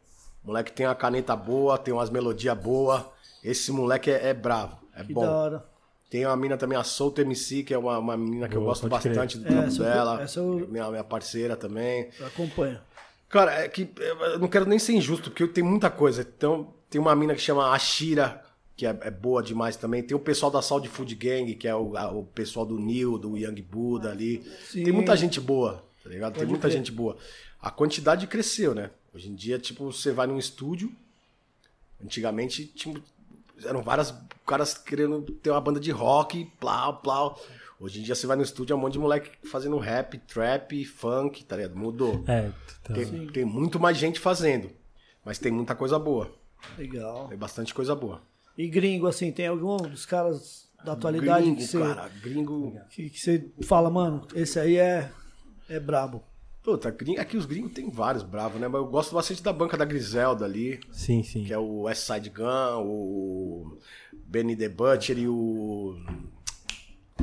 O 0.45 0.49
moleque 0.49 0.71
tem 0.71 0.85
uma 0.85 0.93
caneta 0.95 1.35
boa, 1.35 1.75
tem 1.77 1.91
umas 1.91 2.09
melodias 2.11 2.55
boas. 2.57 3.03
Esse 3.43 3.71
moleque 3.71 4.11
é, 4.11 4.29
é 4.29 4.33
bravo, 4.33 4.77
é 4.95 5.03
Que 5.03 5.11
bom. 5.13 5.21
da 5.21 5.31
hora. 5.31 5.65
Tem 6.09 6.23
uma 6.25 6.35
mina 6.37 6.55
também, 6.55 6.77
a 6.77 6.83
Soul 6.83 7.13
MC, 7.17 7.63
que 7.63 7.73
é 7.73 7.77
uma, 7.77 7.97
uma 7.97 8.15
menina 8.15 8.47
que 8.47 8.55
eu 8.55 8.61
Boa, 8.61 8.71
gosto 8.71 8.87
pode 8.87 9.01
crer. 9.01 9.15
bastante 9.15 9.37
do 9.39 9.47
É, 9.47 9.51
trampo 9.51 9.75
eu- 9.75 9.83
dela. 9.83 10.21
essa 10.21 10.39
eu- 10.39 10.67
Minha, 10.69 10.89
minha 10.89 11.03
parceira 11.03 11.55
também. 11.55 12.09
Eu 12.19 12.27
acompanho. 12.27 12.79
Cara, 13.27 13.51
é 13.63 13.67
que 13.67 13.89
eu 13.97 14.39
não 14.39 14.47
quero 14.47 14.65
nem 14.67 14.77
ser 14.79 14.93
injusto, 14.93 15.29
porque 15.31 15.47
tem 15.47 15.63
muita 15.63 15.89
coisa. 15.89 16.21
Então, 16.21 16.73
tem 16.89 17.01
uma 17.01 17.15
mina 17.15 17.33
que 17.33 17.41
chama 17.41 17.71
Ashira, 17.73 18.41
que 18.77 18.85
é, 18.85 18.95
é 19.01 19.11
boa 19.11 19.41
demais 19.41 19.75
também. 19.75 20.03
Tem 20.03 20.15
o 20.15 20.19
pessoal 20.19 20.51
da 20.51 20.61
Saudi 20.61 20.87
Food 20.87 21.15
Gang, 21.15 21.53
que 21.55 21.67
é 21.67 21.75
o, 21.75 21.97
a- 21.97 22.11
o 22.11 22.23
pessoal 22.23 22.65
do 22.67 22.79
Neil, 22.79 23.17
do 23.17 23.35
Young 23.35 23.61
Buddha 23.63 24.11
ali. 24.11 24.43
Sim. 24.69 24.83
Tem 24.83 24.93
muita 24.93 25.17
gente 25.17 25.41
boa, 25.41 25.83
tá 26.03 26.09
ligado? 26.09 26.33
Pode 26.33 26.39
tem 26.45 26.47
muita 26.49 26.67
crer. 26.67 26.77
gente 26.77 26.91
boa. 26.91 27.17
A 27.59 27.71
quantidade 27.71 28.27
cresceu, 28.27 28.75
né? 28.75 28.91
Hoje 29.15 29.29
em 29.29 29.33
dia, 29.33 29.57
tipo, 29.57 29.89
você 29.89 30.11
vai 30.11 30.27
num 30.27 30.37
estúdio. 30.37 30.91
Antigamente, 32.03 32.65
tinha, 32.65 33.01
eram 33.63 33.81
várias 33.81 34.13
caras 34.45 34.77
querendo 34.77 35.21
ter 35.21 35.51
uma 35.51 35.61
banda 35.61 35.79
de 35.79 35.89
rock, 35.89 36.43
plau, 36.59 36.97
plau. 36.97 37.41
Hoje 37.79 38.01
em 38.01 38.03
dia, 38.03 38.13
você 38.13 38.27
vai 38.27 38.35
no 38.35 38.43
estúdio, 38.43 38.73
é 38.73 38.75
um 38.75 38.79
monte 38.79 38.93
de 38.93 38.99
moleque 38.99 39.31
fazendo 39.47 39.77
rap, 39.77 40.17
trap, 40.17 40.83
funk, 40.83 41.45
tá 41.45 41.55
ligado? 41.55 41.77
Mudou. 41.77 42.25
É, 42.27 42.51
tá. 42.83 42.93
Tem, 42.93 43.27
tem 43.27 43.45
muito 43.45 43.79
mais 43.79 43.97
gente 43.97 44.19
fazendo. 44.19 44.69
Mas 45.23 45.39
tem 45.39 45.49
muita 45.49 45.73
coisa 45.73 45.97
boa. 45.97 46.29
Legal. 46.77 47.29
Tem 47.29 47.37
bastante 47.37 47.73
coisa 47.73 47.95
boa. 47.95 48.21
E 48.57 48.67
gringo, 48.67 49.07
assim, 49.07 49.31
tem 49.31 49.47
algum 49.47 49.77
dos 49.77 50.05
caras 50.05 50.67
da 50.83 50.91
atualidade 50.91 51.45
gringo, 51.45 51.57
que, 51.57 51.67
você, 51.67 51.79
cara. 51.79 52.09
Gringo. 52.21 52.81
que, 52.89 53.09
que 53.09 53.19
você 53.19 53.49
fala, 53.63 53.89
mano, 53.89 54.27
esse 54.35 54.59
aí 54.59 54.75
é, 54.75 55.09
é 55.69 55.79
brabo. 55.79 56.21
Puta, 56.65 56.89
gringo, 56.89 57.21
aqui 57.21 57.37
os 57.37 57.45
gringos 57.45 57.73
tem 57.73 57.91
vários 57.91 58.23
bravos, 58.23 58.59
né? 58.59 58.67
Mas 58.67 58.81
eu 58.81 58.87
gosto 58.87 59.13
bastante 59.13 59.43
da 59.43 59.53
banca 59.53 59.77
da 59.77 59.85
Griselda 59.85 60.45
ali, 60.45 60.79
Sim, 60.91 61.21
sim. 61.21 61.43
que 61.43 61.53
é 61.53 61.57
o 61.59 61.81
West 61.81 62.07
Side 62.11 62.31
Gun, 62.31 62.81
o 62.83 63.77
Benny 64.11 64.55
the 64.55 64.67
Butcher 64.67 65.15
e 65.19 65.27
o 65.27 65.95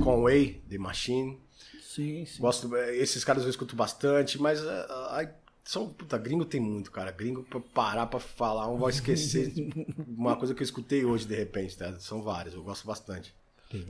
Conway 0.01 0.63
The 0.71 0.79
Machine. 0.79 1.41
Sim, 1.83 2.25
sim. 2.25 2.41
Gosto, 2.41 2.75
eh, 2.77 2.97
esses 2.99 3.25
caras 3.25 3.43
eu 3.43 3.51
escuto 3.51 3.75
bastante, 3.75 4.41
mas 4.41 4.63
eh, 4.63 4.87
ai, 5.11 5.29
são, 5.65 5.89
puta, 5.93 6.17
gringo 6.17 6.45
tem 6.45 6.61
muito, 6.61 6.93
cara. 6.93 7.11
Gringo 7.11 7.43
pra 7.43 7.59
parar 7.59 8.07
pra 8.07 8.21
falar, 8.21 8.69
um 8.71 8.79
vai 8.79 8.91
esquecer 8.91 9.53
uma 10.07 10.37
coisa 10.37 10.55
que 10.55 10.63
eu 10.63 10.65
escutei 10.65 11.05
hoje 11.05 11.27
de 11.27 11.35
repente, 11.35 11.77
tá? 11.77 11.99
São 11.99 12.23
vários, 12.23 12.55
eu 12.55 12.63
gosto 12.63 12.87
bastante. 12.87 13.35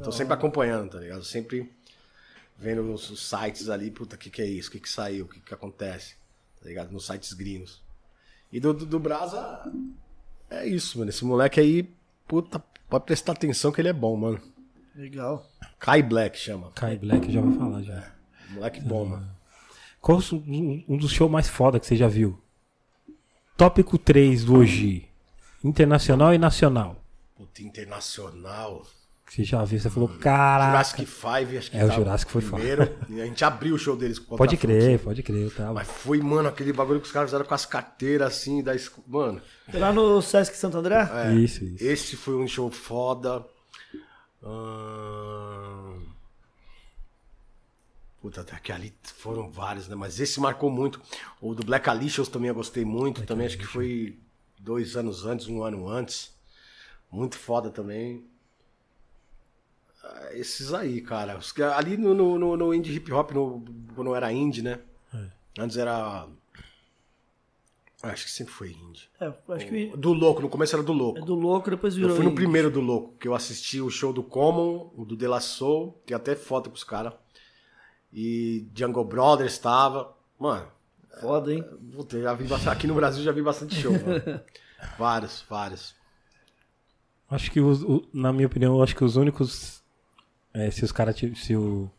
Tô 0.03 0.13
sempre 0.13 0.33
acompanhando, 0.33 0.93
tá 0.93 0.99
ligado? 1.01 1.25
Sempre 1.25 1.71
vendo 2.59 2.93
os, 2.93 3.11
os 3.11 3.29
sites 3.29 3.69
ali, 3.69 3.91
puta, 3.91 4.17
o 4.17 4.19
que, 4.19 4.31
que 4.31 4.43
é 4.43 4.47
isso? 4.47 4.69
O 4.69 4.73
que, 4.73 4.81
que 4.81 4.89
saiu? 4.89 5.25
O 5.25 5.29
que, 5.29 5.41
que 5.41 5.55
acontece? 5.55 6.15
Tá 6.61 6.69
ligado? 6.69 6.93
Nos 6.93 7.07
sites 7.07 7.33
gringos. 7.33 7.83
E 8.53 8.61
do, 8.61 8.73
do, 8.73 8.87
do 8.87 9.01
Brasa, 9.01 9.63
é 10.51 10.67
isso, 10.67 10.99
mano. 10.99 11.11
Esse 11.11 11.25
moleque 11.25 11.59
aí, 11.59 11.89
puta, 12.29 12.63
pode 12.89 13.05
prestar 13.05 13.33
atenção 13.33 13.73
que 13.73 13.81
ele 13.81 13.89
é 13.89 13.93
bom, 13.93 14.17
mano. 14.17 14.41
Legal. 14.95 15.51
Kai 15.79 16.03
Black 16.03 16.39
chama. 16.39 16.71
Kai 16.73 16.97
Black 16.97 17.33
já 17.33 17.41
vai 17.41 17.55
falar 17.57 17.83
já. 17.83 18.13
Moleque 18.51 18.81
bom, 18.81 19.07
mano. 19.07 19.31
Qual 20.01 20.19
um, 20.33 20.85
um 20.89 20.97
dos 20.97 21.13
shows 21.13 21.31
mais 21.31 21.49
foda 21.49 21.81
que 21.81 21.87
você 21.87 21.97
já 21.97 22.09
viu? 22.09 22.39
Tópico 23.57 23.97
3 23.97 24.45
do 24.45 24.57
Oji. 24.57 25.09
Internacional 25.65 26.35
e 26.35 26.39
nacional. 26.39 27.03
Puta, 27.37 27.63
internacional. 27.63 28.85
Que 29.33 29.37
você 29.37 29.45
já 29.45 29.65
viu, 29.65 29.81
você 29.81 29.89
falou, 29.89 30.11
caraca. 30.11 30.73
Jurassic 30.73 31.07
5, 31.07 31.59
acho 31.59 31.71
que 31.71 31.77
É, 31.79 31.85
o 31.87 31.89
tá 31.89 31.95
Jurassic 31.95 32.31
foi 32.31 32.43
foda. 32.43 32.63
primeiro. 32.63 32.99
E 33.09 33.19
a 33.19 33.25
gente 33.25 33.43
abriu 33.43 33.75
o 33.75 33.79
show 33.79 33.97
deles 33.97 34.19
com 34.19 34.37
Pode 34.37 34.59
crer, 34.59 34.99
Funk. 34.99 35.05
pode 35.05 35.23
crer, 35.23 35.51
tá. 35.55 35.73
Mas 35.73 35.89
foi, 35.89 36.21
mano, 36.21 36.51
aquele 36.51 36.71
bagulho 36.71 37.01
que 37.01 37.07
os 37.07 37.13
caras 37.13 37.31
fizeram 37.31 37.47
com 37.47 37.55
as 37.55 37.65
carteiras 37.65 38.29
assim, 38.35 38.63
da 38.63 38.75
Mano, 39.07 39.41
lá 39.73 39.91
no 39.91 40.21
Sesc 40.21 40.55
Santo 40.55 40.77
André? 40.77 41.09
É. 41.11 41.33
Isso, 41.33 41.65
isso. 41.65 41.83
esse 41.83 42.15
foi 42.15 42.35
um 42.35 42.47
show 42.47 42.71
foda. 42.71 43.43
Ahn, 44.45 45.99
Puta, 48.21 48.43
até 48.43 48.55
que 48.59 48.71
ali 48.71 48.93
foram 49.17 49.51
vários, 49.51 49.89
né? 49.89 49.95
Mas 49.95 50.21
esse 50.21 50.39
marcou 50.41 50.71
muito. 50.71 51.01
O 51.41 51.55
do 51.55 51.65
Black 51.65 51.89
Alicious 51.89 52.29
também 52.29 52.49
eu 52.51 52.55
gostei 52.55 52.85
muito. 52.85 53.25
também 53.25 53.47
acho 53.47 53.57
que 53.57 53.67
foi 53.67 54.19
dois 54.61 54.95
anos 54.95 55.25
antes, 55.25 55.47
um 55.47 55.65
ano 55.65 55.89
antes. 55.89 56.31
Muito 57.11 57.39
foda 57.39 57.71
também. 57.71 58.31
Ah, 60.03 60.29
Esses 60.33 60.73
aí, 60.75 61.01
cara. 61.01 61.39
Ali 61.77 61.97
no, 61.97 62.13
no, 62.15 62.39
no, 62.39 62.57
no 62.57 62.75
indie 62.75 62.95
hip 62.97 63.13
hop, 63.13 63.31
no, 63.33 63.65
quando 63.95 64.15
era 64.15 64.33
indie, 64.33 64.63
né? 64.63 64.79
Antes 65.59 65.77
era. 65.77 66.27
Acho 68.03 68.25
que 68.25 68.31
sempre 68.33 68.53
foi 68.53 68.71
indie. 68.73 69.09
É, 69.21 69.33
acho 69.51 69.67
que 69.67 69.97
Do 69.97 70.13
louco, 70.13 70.43
no 70.43 70.49
começo 70.49 70.75
era 70.75 70.83
do 70.83 70.93
louco. 70.93 71.21
é 71.21 71.25
do 71.25 71.35
louco, 71.37 71.71
depois 71.71 71.95
virou. 71.95 72.11
Eu 72.11 72.17
fui 72.17 72.25
no 72.25 72.31
indie. 72.33 72.41
primeiro 72.43 72.69
do 72.71 72.81
Louco, 72.81 73.15
que 73.17 73.29
eu 73.29 73.35
assisti 73.35 73.81
o 73.81 73.89
show 73.91 74.13
do 74.13 74.25
Common, 74.25 74.91
o 74.97 75.05
do 75.05 75.17
De 75.17 75.27
La 75.29 75.39
Soul, 75.41 76.01
tem 76.05 76.17
até 76.17 76.35
foto 76.35 76.69
com 76.69 76.75
os 76.75 76.83
caras. 76.83 77.13
E 78.13 78.67
Jungle 78.75 79.05
Brothers 79.05 79.53
estava. 79.53 80.13
Mano, 80.39 80.67
Foda, 81.21 81.55
hein? 81.55 81.63
puta, 81.95 82.17
eu 82.17 82.23
já 82.23 82.35
vi 82.35 82.45
bastante, 82.45 82.73
aqui 82.73 82.87
no 82.89 82.95
Brasil 82.95 83.23
já 83.23 83.31
vi 83.31 83.43
bastante 83.43 83.75
show, 83.77 83.93
mano. 83.93 84.41
Vários, 84.99 85.45
vários. 85.49 85.95
Acho 87.31 87.53
que, 87.53 87.61
os, 87.61 87.83
o- 87.85 88.05
na 88.13 88.33
minha 88.33 88.49
opinião, 88.49 88.83
acho 88.83 88.97
que 88.97 89.05
os 89.05 89.15
únicos. 89.15 89.81
É, 90.55 90.71
se 90.71 90.85
os 90.85 90.93
caras. 90.93 91.17
Se 91.37 91.57
o. 91.57 91.91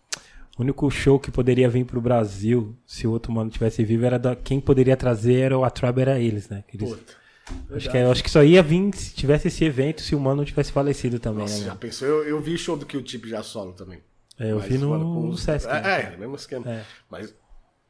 O 0.55 0.61
único 0.61 0.87
show 0.91 1.19
que 1.19 1.31
poderia 1.31 1.67
vir 1.67 1.83
pro 1.83 1.99
Brasil, 1.99 2.75
se 2.85 3.07
o 3.07 3.11
outro 3.11 3.31
mano 3.31 3.49
tivesse 3.49 3.83
vivo, 3.83 4.05
era 4.05 4.19
da, 4.19 4.35
quem 4.35 4.59
poderia 4.61 4.95
trazer 4.95 5.33
era 5.45 5.57
o 5.57 5.63
A 5.65 5.69
Tribe 5.71 5.99
era 6.01 6.19
eles, 6.19 6.47
né? 6.47 6.63
Que 6.67 6.77
eles- 6.77 6.89
Puta. 6.91 7.13
acho, 7.75 7.89
que, 7.89 7.97
eu 7.97 8.11
acho 8.11 8.23
que 8.23 8.29
só 8.29 8.43
ia 8.43 8.61
vir 8.61 8.93
se 8.95 9.15
tivesse 9.15 9.47
esse 9.47 9.65
evento, 9.65 10.03
se 10.03 10.13
o 10.13 10.19
mano 10.19 10.45
tivesse 10.45 10.71
falecido 10.71 11.17
também, 11.19 11.41
Nossa, 11.41 11.57
né, 11.57 11.65
já 11.65 11.75
pensou? 11.75 12.07
Eu, 12.07 12.23
eu 12.25 12.39
vi 12.39 12.53
o 12.53 12.57
show 12.59 12.77
do 12.77 12.85
Kill 12.85 13.01
Tip 13.01 13.25
já 13.25 13.41
solo 13.41 13.73
também. 13.73 13.97
É, 14.37 14.51
eu 14.51 14.59
Mas, 14.59 14.67
vi 14.67 14.77
no, 14.77 14.89
mano, 14.91 15.05
com 15.05 15.25
no 15.27 15.35
Sesc. 15.37 15.67
né? 15.67 15.81
É, 15.85 16.13
é, 16.13 16.17
mesmo 16.17 16.35
esquema. 16.35 16.69
É. 16.69 16.83
Mas 17.09 17.33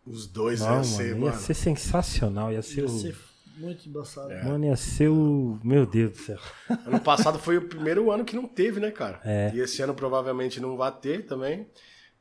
os 0.05 0.25
dois 0.27 0.61
Não, 0.61 0.75
iam 0.75 0.83
ser, 0.85 1.03
mano, 1.15 1.25
ia 1.25 1.31
mano. 1.31 1.41
ser 1.41 1.53
sensacional, 1.55 2.49
ia 2.49 2.61
ser 2.61 2.79
Ia 2.79 2.85
o... 2.85 2.89
ser 2.89 3.15
muito 3.57 3.87
embaçado. 3.87 4.31
É. 4.31 4.43
Mano, 4.43 4.65
ia 4.65 4.75
ser 4.75 5.09
o... 5.09 5.59
Meu 5.63 5.85
Deus 5.85 6.11
do 6.11 6.17
céu. 6.17 6.39
Ano 6.85 6.99
passado 6.99 7.37
foi 7.39 7.57
o 7.57 7.67
primeiro 7.67 8.11
ano 8.11 8.23
que 8.25 8.35
não 8.35 8.47
teve, 8.47 8.79
né, 8.79 8.91
cara? 8.91 9.19
É. 9.23 9.51
E 9.53 9.59
esse 9.59 9.81
ano 9.81 9.93
provavelmente 9.93 10.59
não 10.59 10.75
vai 10.77 10.91
ter 10.91 11.25
também. 11.25 11.67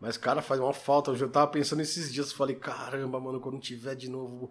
Mas, 0.01 0.17
cara, 0.17 0.43
faz 0.43 0.61
uma 0.61 0.73
falta. 0.73 1.11
Eu 1.13 1.29
tava 1.29 1.47
pensando 1.47 1.81
esses 1.83 2.13
dias, 2.13 2.33
falei, 2.33 2.57
caramba, 2.57 3.21
mano, 3.21 3.39
quando 3.41 3.59
tiver 3.61 3.95
de 3.95 4.11
novo 4.11 4.51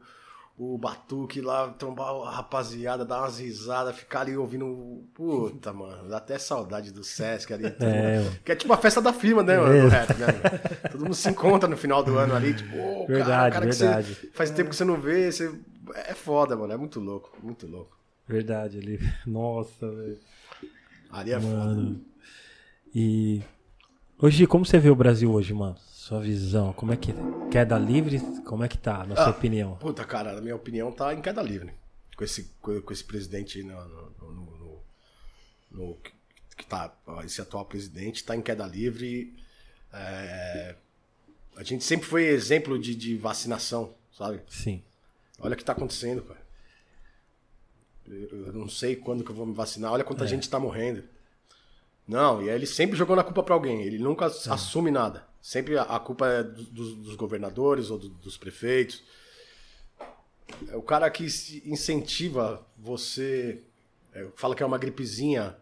o 0.58 0.78
Batuque 0.78 1.42
lá, 1.42 1.70
trombar 1.70 2.08
a 2.28 2.30
rapaziada, 2.30 3.04
dar 3.04 3.20
umas 3.22 3.40
risadas, 3.40 3.96
ficar 3.96 4.22
ali 4.22 4.38
ouvindo. 4.38 5.04
Puta, 5.14 5.74
mano, 5.74 6.08
dá 6.08 6.18
até 6.18 6.38
saudade 6.38 6.92
do 6.92 7.04
Sesc 7.04 7.52
ali. 7.54 7.70
todo 7.72 7.88
É. 7.88 8.30
Que 8.46 8.52
é 8.52 8.56
tipo 8.56 8.72
a 8.72 8.78
festa 8.78 9.02
da 9.02 9.12
firma, 9.12 9.42
né, 9.44 9.58
mano, 9.58 9.74
É. 9.74 9.82
do 9.82 9.88
rap, 9.88 10.14
né? 10.18 10.26
mano? 10.28 10.90
Todo 10.92 11.04
mundo 11.06 11.16
se 11.16 11.30
encontra 11.30 11.68
no 11.68 11.76
final 11.76 12.04
do 12.04 12.16
ano 12.18 12.36
ali, 12.36 12.54
tipo, 12.54 12.78
cara, 12.78 13.06
Verdade, 13.08 13.54
cara 13.54 13.68
que 13.68 13.76
verdade. 13.76 14.14
você- 14.16 14.30
faz 14.34 14.52
tempo 14.52 14.70
que 14.70 14.76
você 14.76 14.86
não 14.86 15.02
vê, 15.02 15.32
você. 15.32 15.52
É 15.96 16.14
foda, 16.14 16.56
mano, 16.56 16.74
é 16.74 16.78
muito 16.78 17.00
louco, 17.00 17.36
muito 17.42 17.68
louco. 17.68 17.98
Verdade, 18.28 18.78
ali. 18.78 19.00
Nossa, 19.26 19.90
velho. 19.92 20.20
Ali 21.10 21.32
é 21.32 21.40
foda. 21.40 21.56
Mano. 21.56 22.06
E. 22.94 23.42
Hoje, 24.20 24.46
como 24.46 24.66
você 24.66 24.78
vê 24.80 24.90
o 24.90 24.96
Brasil 24.96 25.32
hoje, 25.32 25.54
mano? 25.54 25.76
Sua 25.80 26.20
visão, 26.20 26.74
como 26.74 26.94
é 26.94 26.98
que. 26.98 27.14
Queda 27.52 27.78
livre? 27.78 28.20
Como 28.46 28.64
é 28.64 28.68
que 28.68 28.78
tá, 28.78 29.06
na 29.06 29.16
sua 29.16 29.26
Ah. 29.28 29.30
opinião? 29.32 29.76
Puta, 29.78 30.04
cara, 30.06 30.34
na 30.34 30.42
minha 30.42 30.56
opinião, 30.56 30.92
tá 30.92 31.14
em 31.14 31.22
queda 31.22 31.42
livre. 31.42 31.74
Com 32.16 32.24
esse, 32.24 32.44
com, 32.62 32.92
esse 32.92 33.04
presidente 33.04 33.64
no, 33.64 33.74
no, 33.88 34.12
no- 34.20 34.32
no- 34.58 34.80
no- 35.72 35.96
que- 35.96 36.12
que 36.58 36.66
tá, 36.66 36.94
esse 37.26 37.42
atual 37.42 37.66
presidente 37.66 38.24
tá 38.24 38.36
em 38.36 38.42
queda 38.42 38.66
livre. 38.68 39.34
É, 39.92 40.76
a 41.58 41.64
gente 41.64 41.84
sempre 41.84 42.06
foi 42.08 42.26
exemplo 42.26 42.78
de, 42.80 42.94
de 42.96 43.16
vacinação, 43.18 43.94
sabe? 44.16 44.42
Sim. 44.48 44.84
Olha 45.42 45.54
o 45.54 45.58
que 45.58 45.64
tá 45.66 45.72
acontecendo, 45.74 46.22
cara. 46.24 46.42
Eu, 48.08 48.54
não 48.54 48.68
sei 48.68 48.96
quando 48.96 49.24
que 49.24 49.32
eu 49.32 49.36
vou 49.36 49.46
me 49.46 49.54
vacinar. 49.54 49.92
Olha 49.92 50.04
quanta 50.04 50.26
gente 50.28 50.50
tá 50.50 50.60
morrendo. 50.60 51.04
Não, 52.08 52.42
e 52.42 52.50
aí 52.50 52.56
ele 52.56 52.66
sempre 52.66 52.98
jogou 52.98 53.16
na 53.16 53.24
culpa 53.24 53.44
pra 53.44 53.54
alguém. 53.54 53.82
Ele 53.84 53.98
nunca 54.00 54.26
assume 54.26 54.92
nada. 54.92 55.26
Sempre 55.42 55.78
a, 55.78 55.84
a 55.84 56.00
culpa 56.00 56.28
é 56.28 56.44
do- 56.44 56.64
dos, 56.64 56.96
dos 56.96 57.16
governadores 57.16 57.90
ou 57.90 57.98
do- 57.98 58.10
dos 58.10 58.38
prefeitos. 58.38 59.04
É 60.70 60.76
o 60.76 60.82
cara 60.82 61.10
que 61.10 61.26
incentiva 61.66 62.66
você 62.78 63.62
é, 64.14 64.28
fala 64.36 64.56
que 64.56 64.62
é 64.62 64.66
uma 64.66 64.78
gripezinha, 64.78 65.56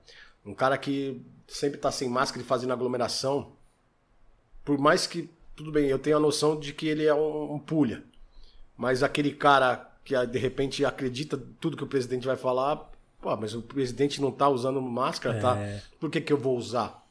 um 0.45 0.53
cara 0.55 0.77
que 0.77 1.21
sempre 1.47 1.77
tá 1.77 1.91
sem 1.91 2.09
máscara 2.09 2.41
e 2.43 2.45
fazendo 2.47 2.73
aglomeração, 2.73 3.51
por 4.65 4.77
mais 4.79 5.05
que, 5.05 5.29
tudo 5.55 5.71
bem, 5.71 5.87
eu 5.87 5.99
tenho 5.99 6.17
a 6.17 6.19
noção 6.19 6.59
de 6.59 6.73
que 6.73 6.87
ele 6.87 7.05
é 7.05 7.13
um, 7.13 7.53
um 7.53 7.59
pulha, 7.59 8.03
mas 8.79 9.03
aquele 9.03 9.33
cara 9.33 9.91
que 10.05 10.15
ah, 10.15 10.23
de 10.23 10.39
repente 10.39 10.85
acredita 10.85 11.37
tudo 11.59 11.75
que 11.75 11.83
o 11.83 11.87
presidente 11.87 12.25
vai 12.25 12.37
falar, 12.37 12.89
pô, 13.21 13.35
mas 13.35 13.53
o 13.53 13.61
presidente 13.61 14.21
não 14.21 14.31
tá 14.31 14.47
usando 14.47 14.81
máscara, 14.81 15.37
tá? 15.41 15.57
Por 15.99 16.09
que 16.09 16.21
que 16.21 16.31
eu 16.31 16.37
vou 16.37 16.57
usar? 16.57 17.05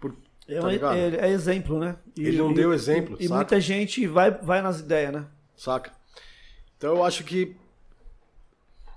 Por, 0.00 0.16
É, 0.48 0.78
tá 0.78 0.96
é- 0.96 1.26
é 1.26 1.30
exemplo, 1.30 1.78
né? 1.78 1.96
E- 2.16 2.26
Ele 2.26 2.38
não 2.38 2.50
e- 2.50 2.54
deu 2.54 2.72
exemplo, 2.72 3.14
E, 3.20 3.26
e 3.26 3.28
muita 3.28 3.60
gente 3.60 4.06
vai, 4.06 4.30
vai 4.30 4.62
nas 4.62 4.80
ideias, 4.80 5.12
né? 5.12 5.26
Saca? 5.54 5.92
Então 6.78 6.96
eu 6.96 7.04
acho 7.04 7.22
que 7.24 7.54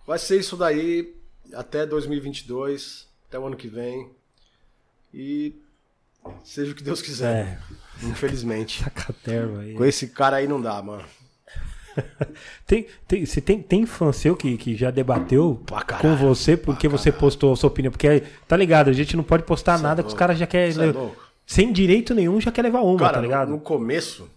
vai 0.07 0.17
ser 0.17 0.39
isso 0.39 0.55
daí 0.55 1.13
até 1.53 1.85
2022, 1.85 3.09
até 3.27 3.37
o 3.37 3.45
ano 3.45 3.57
que 3.57 3.67
vem. 3.67 4.09
E 5.13 5.53
seja 6.45 6.71
o 6.71 6.75
que 6.75 6.83
Deus 6.83 7.01
quiser. 7.01 7.59
É, 8.01 8.05
Infelizmente. 8.07 8.83
caterva 8.95 9.61
aí. 9.61 9.73
Com 9.73 9.83
esse 9.83 10.07
cara 10.07 10.37
aí 10.37 10.47
não 10.47 10.61
dá, 10.61 10.81
mano. 10.81 11.03
Tem, 12.65 12.85
tem, 13.07 13.25
você 13.25 13.41
tem, 13.41 13.61
tem 13.61 13.85
fã 13.85 14.11
seu 14.11 14.35
que, 14.35 14.57
que 14.57 14.75
já 14.75 14.91
debateu 14.91 15.61
Pra 15.65 15.81
com 15.81 15.87
caralho, 15.87 16.17
você 16.17 16.55
porque 16.55 16.87
você 16.87 17.11
postou 17.11 17.53
a 17.53 17.55
sua 17.55 17.67
opinião? 17.67 17.91
Porque, 17.91 18.21
tá 18.47 18.55
ligado, 18.55 18.89
a 18.89 18.93
gente 18.93 19.15
não 19.17 19.23
pode 19.23 19.43
postar 19.43 19.77
Cê 19.77 19.83
é 19.83 19.87
nada 19.87 20.01
que 20.03 20.07
os 20.07 20.13
caras 20.13 20.37
já 20.37 20.45
querem. 20.47 20.69
É 20.89 20.93
sem 21.45 21.73
direito 21.73 22.13
nenhum, 22.13 22.39
já 22.39 22.51
quer 22.51 22.61
levar 22.61 22.81
uma, 22.81 22.99
Cara, 22.99 23.13
tá 23.13 23.21
ligado? 23.21 23.49
no, 23.49 23.55
no 23.55 23.61
começo, 23.61 24.29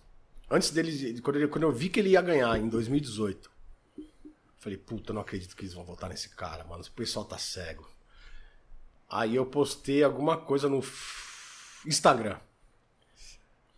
antes 0.50 0.70
dele. 0.70 1.20
Quando, 1.20 1.36
ele- 1.36 1.48
quando 1.48 1.64
eu 1.64 1.72
vi 1.72 1.88
que 1.90 2.00
ele 2.00 2.10
ia 2.10 2.22
ganhar 2.22 2.58
em 2.58 2.68
2018, 2.68 3.50
falei, 4.58 4.78
puta, 4.78 5.12
não 5.12 5.20
acredito 5.20 5.54
que 5.54 5.62
eles 5.62 5.74
vão 5.74 5.84
votar 5.84 6.08
nesse 6.08 6.30
cara, 6.30 6.64
mano. 6.64 6.82
O 6.82 6.90
pessoal 6.92 7.24
tá 7.24 7.36
cego. 7.36 7.86
Aí 9.10 9.36
eu 9.36 9.44
postei 9.44 10.02
alguma 10.02 10.38
coisa 10.38 10.68
no 10.70 10.82
Instagram. 11.86 12.36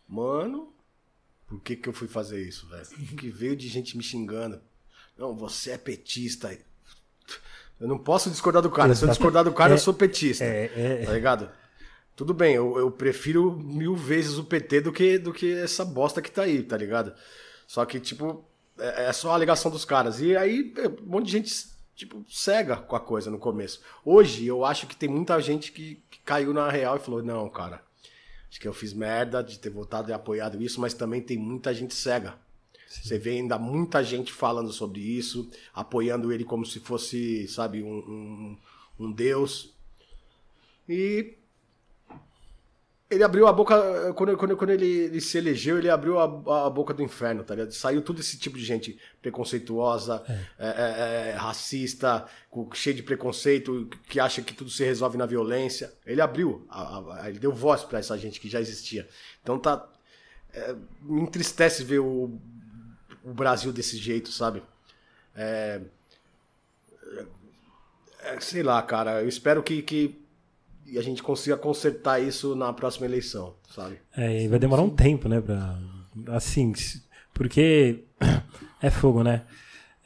Mano, 0.08 0.72
por 1.46 1.60
que 1.60 1.76
que 1.76 1.88
eu 1.88 1.92
fui 1.92 2.08
fazer 2.08 2.42
isso, 2.46 2.66
velho? 2.68 2.86
Que 3.16 3.28
veio 3.30 3.56
de 3.56 3.68
gente 3.68 3.96
me 3.96 4.02
xingando. 4.02 4.60
Não, 5.16 5.34
você 5.36 5.70
é 5.72 5.78
petista. 5.78 6.56
Eu 7.80 7.88
não 7.88 7.98
posso 7.98 8.30
discordar 8.30 8.62
do 8.62 8.70
cara. 8.70 8.94
Se 8.94 9.02
eu 9.02 9.06
Exato. 9.06 9.12
discordar 9.18 9.44
do 9.44 9.52
cara, 9.52 9.72
É, 9.72 9.74
eu 9.74 9.78
sou 9.78 9.94
petista. 9.94 10.44
é, 10.44 10.70
é. 10.74 11.04
Tá 11.04 11.12
ligado? 11.12 11.50
Tudo 12.16 12.32
bem, 12.32 12.54
eu, 12.54 12.78
eu 12.78 12.90
prefiro 12.90 13.52
mil 13.58 13.96
vezes 13.96 14.38
o 14.38 14.44
PT 14.44 14.80
do 14.82 14.92
que, 14.92 15.18
do 15.18 15.32
que 15.32 15.52
essa 15.52 15.84
bosta 15.84 16.22
que 16.22 16.30
tá 16.30 16.42
aí, 16.42 16.62
tá 16.62 16.76
ligado? 16.76 17.12
Só 17.66 17.84
que, 17.84 17.98
tipo, 17.98 18.44
é, 18.78 19.06
é 19.06 19.12
só 19.12 19.32
a 19.32 19.34
alegação 19.34 19.70
dos 19.70 19.84
caras. 19.84 20.20
E 20.20 20.36
aí, 20.36 20.72
é, 20.78 20.86
um 20.88 21.06
monte 21.06 21.26
de 21.26 21.32
gente, 21.32 21.66
tipo, 21.96 22.24
cega 22.30 22.76
com 22.76 22.94
a 22.94 23.00
coisa 23.00 23.30
no 23.32 23.38
começo. 23.38 23.80
Hoje, 24.04 24.46
eu 24.46 24.64
acho 24.64 24.86
que 24.86 24.94
tem 24.94 25.08
muita 25.08 25.40
gente 25.40 25.72
que, 25.72 26.00
que 26.08 26.20
caiu 26.24 26.54
na 26.54 26.70
real 26.70 26.96
e 26.96 27.00
falou: 27.00 27.20
não, 27.20 27.48
cara, 27.48 27.82
acho 28.54 28.60
que 28.60 28.68
eu 28.68 28.72
fiz 28.72 28.92
merda 28.92 29.42
de 29.42 29.58
ter 29.58 29.68
votado 29.68 30.10
e 30.10 30.12
apoiado 30.12 30.62
isso, 30.62 30.80
mas 30.80 30.94
também 30.94 31.20
tem 31.20 31.36
muita 31.36 31.74
gente 31.74 31.92
cega. 31.92 32.38
Você 32.88 33.18
vê 33.18 33.30
ainda 33.30 33.58
muita 33.58 34.00
gente 34.04 34.32
falando 34.32 34.72
sobre 34.72 35.00
isso, 35.00 35.50
apoiando 35.74 36.32
ele 36.32 36.44
como 36.44 36.64
se 36.64 36.78
fosse, 36.78 37.48
sabe, 37.48 37.82
um, 37.82 37.96
um, 37.98 38.58
um 39.06 39.10
deus. 39.12 39.74
E 40.88 41.34
ele 43.10 43.22
abriu 43.22 43.46
a 43.46 43.52
boca. 43.52 44.12
Quando, 44.14 44.36
quando, 44.36 44.56
quando 44.56 44.70
ele, 44.70 44.86
ele 44.86 45.20
se 45.20 45.38
elegeu, 45.38 45.78
ele 45.78 45.90
abriu 45.90 46.18
a, 46.18 46.66
a 46.66 46.70
boca 46.70 46.92
do 46.94 47.02
inferno, 47.02 47.44
tá 47.44 47.54
ligado? 47.54 47.72
Saiu 47.72 48.02
todo 48.02 48.20
esse 48.20 48.38
tipo 48.38 48.56
de 48.58 48.64
gente 48.64 48.98
preconceituosa, 49.22 50.22
é, 50.58 50.66
é, 50.68 51.30
é, 51.30 51.36
racista, 51.36 52.26
cheio 52.72 52.96
de 52.96 53.02
preconceito, 53.02 53.88
que 54.08 54.18
acha 54.18 54.42
que 54.42 54.54
tudo 54.54 54.70
se 54.70 54.84
resolve 54.84 55.16
na 55.16 55.26
violência. 55.26 55.92
Ele 56.06 56.20
abriu, 56.20 56.66
a- 56.68 57.22
a- 57.22 57.28
ele 57.28 57.38
deu 57.38 57.52
voz 57.52 57.82
pra 57.84 57.98
essa 57.98 58.16
gente 58.18 58.40
que 58.40 58.48
já 58.48 58.60
existia. 58.60 59.08
Então 59.42 59.58
tá. 59.58 59.86
me 61.02 61.20
entristece 61.22 61.84
ver 61.84 61.98
o, 62.00 62.40
o 63.24 63.32
Brasil 63.34 63.72
desse 63.72 63.96
jeito, 63.96 64.30
sabe? 64.32 64.62
É, 65.36 65.80
sei 68.40 68.62
lá, 68.62 68.80
cara. 68.82 69.22
Eu 69.22 69.28
espero 69.28 69.62
que, 69.62 69.82
que 69.82 70.23
a 70.96 71.02
gente 71.02 71.22
consiga 71.22 71.56
consertar 71.56 72.22
isso 72.22 72.54
na 72.54 72.72
próxima 72.72 73.06
eleição, 73.06 73.54
sabe? 73.74 73.98
É, 74.16 74.44
e 74.44 74.48
vai 74.48 74.58
demorar 74.58 74.82
um 74.82 74.90
tempo, 74.90 75.28
né? 75.28 75.40
Pra, 75.40 75.78
assim, 76.28 76.72
porque 77.32 78.04
é 78.80 78.90
fogo, 78.90 79.22
né? 79.22 79.42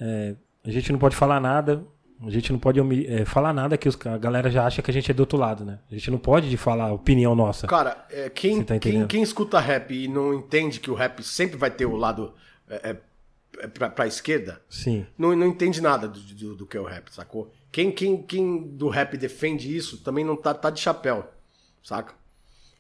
É, 0.01 0.35
a 0.64 0.70
gente 0.70 0.93
não 0.93 0.99
pode 0.99 1.16
falar 1.16 1.41
nada, 1.41 1.85
a 2.24 2.31
gente 2.31 2.53
não 2.53 2.59
pode 2.59 2.81
é, 3.07 3.24
falar 3.24 3.53
nada 3.53 3.76
que 3.76 3.89
os, 3.89 3.99
a 4.07 4.18
galera 4.18 4.51
já 4.51 4.66
acha 4.66 4.83
que 4.83 4.91
a 4.91 4.95
gente 4.95 5.11
é 5.11 5.14
do 5.14 5.20
outro 5.20 5.39
lado, 5.39 5.64
né? 5.64 5.79
A 5.91 5.95
gente 5.95 6.11
não 6.11 6.18
pode 6.18 6.51
de 6.51 6.57
falar 6.57 6.87
a 6.87 6.93
opinião 6.93 7.35
nossa. 7.35 7.66
Cara, 7.66 8.07
é, 8.11 8.29
quem, 8.29 8.62
tá 8.62 8.79
quem, 8.79 9.07
quem 9.07 9.22
escuta 9.22 9.61
rap 9.61 9.93
e 9.93 10.09
não 10.09 10.35
entende 10.35 10.81
que 10.81 10.91
o 10.91 10.95
rap 10.95 11.22
sempre 11.22 11.57
vai 11.57 11.70
ter 11.70 11.87
o 11.87 11.97
lado 11.97 12.35
é, 12.68 12.91
é 12.91 12.97
pra, 13.75 13.89
pra 13.91 14.07
esquerda, 14.07 14.61
Sim. 14.69 15.07
não, 15.17 15.35
não 15.35 15.47
entende 15.47 15.81
nada 15.81 16.07
do, 16.09 16.21
do, 16.21 16.55
do 16.57 16.67
que 16.67 16.77
é 16.77 16.81
o 16.81 16.85
rap, 16.85 17.09
sacou? 17.13 17.53
Quem, 17.73 17.91
quem, 17.93 18.23
quem 18.23 18.63
do 18.69 18.89
rap 18.89 19.17
defende 19.17 19.75
isso 19.75 19.99
também 19.99 20.25
não 20.25 20.37
tá, 20.37 20.55
tá 20.55 20.71
de 20.71 20.81
chapéu, 20.81 21.31
saca? 21.83 22.15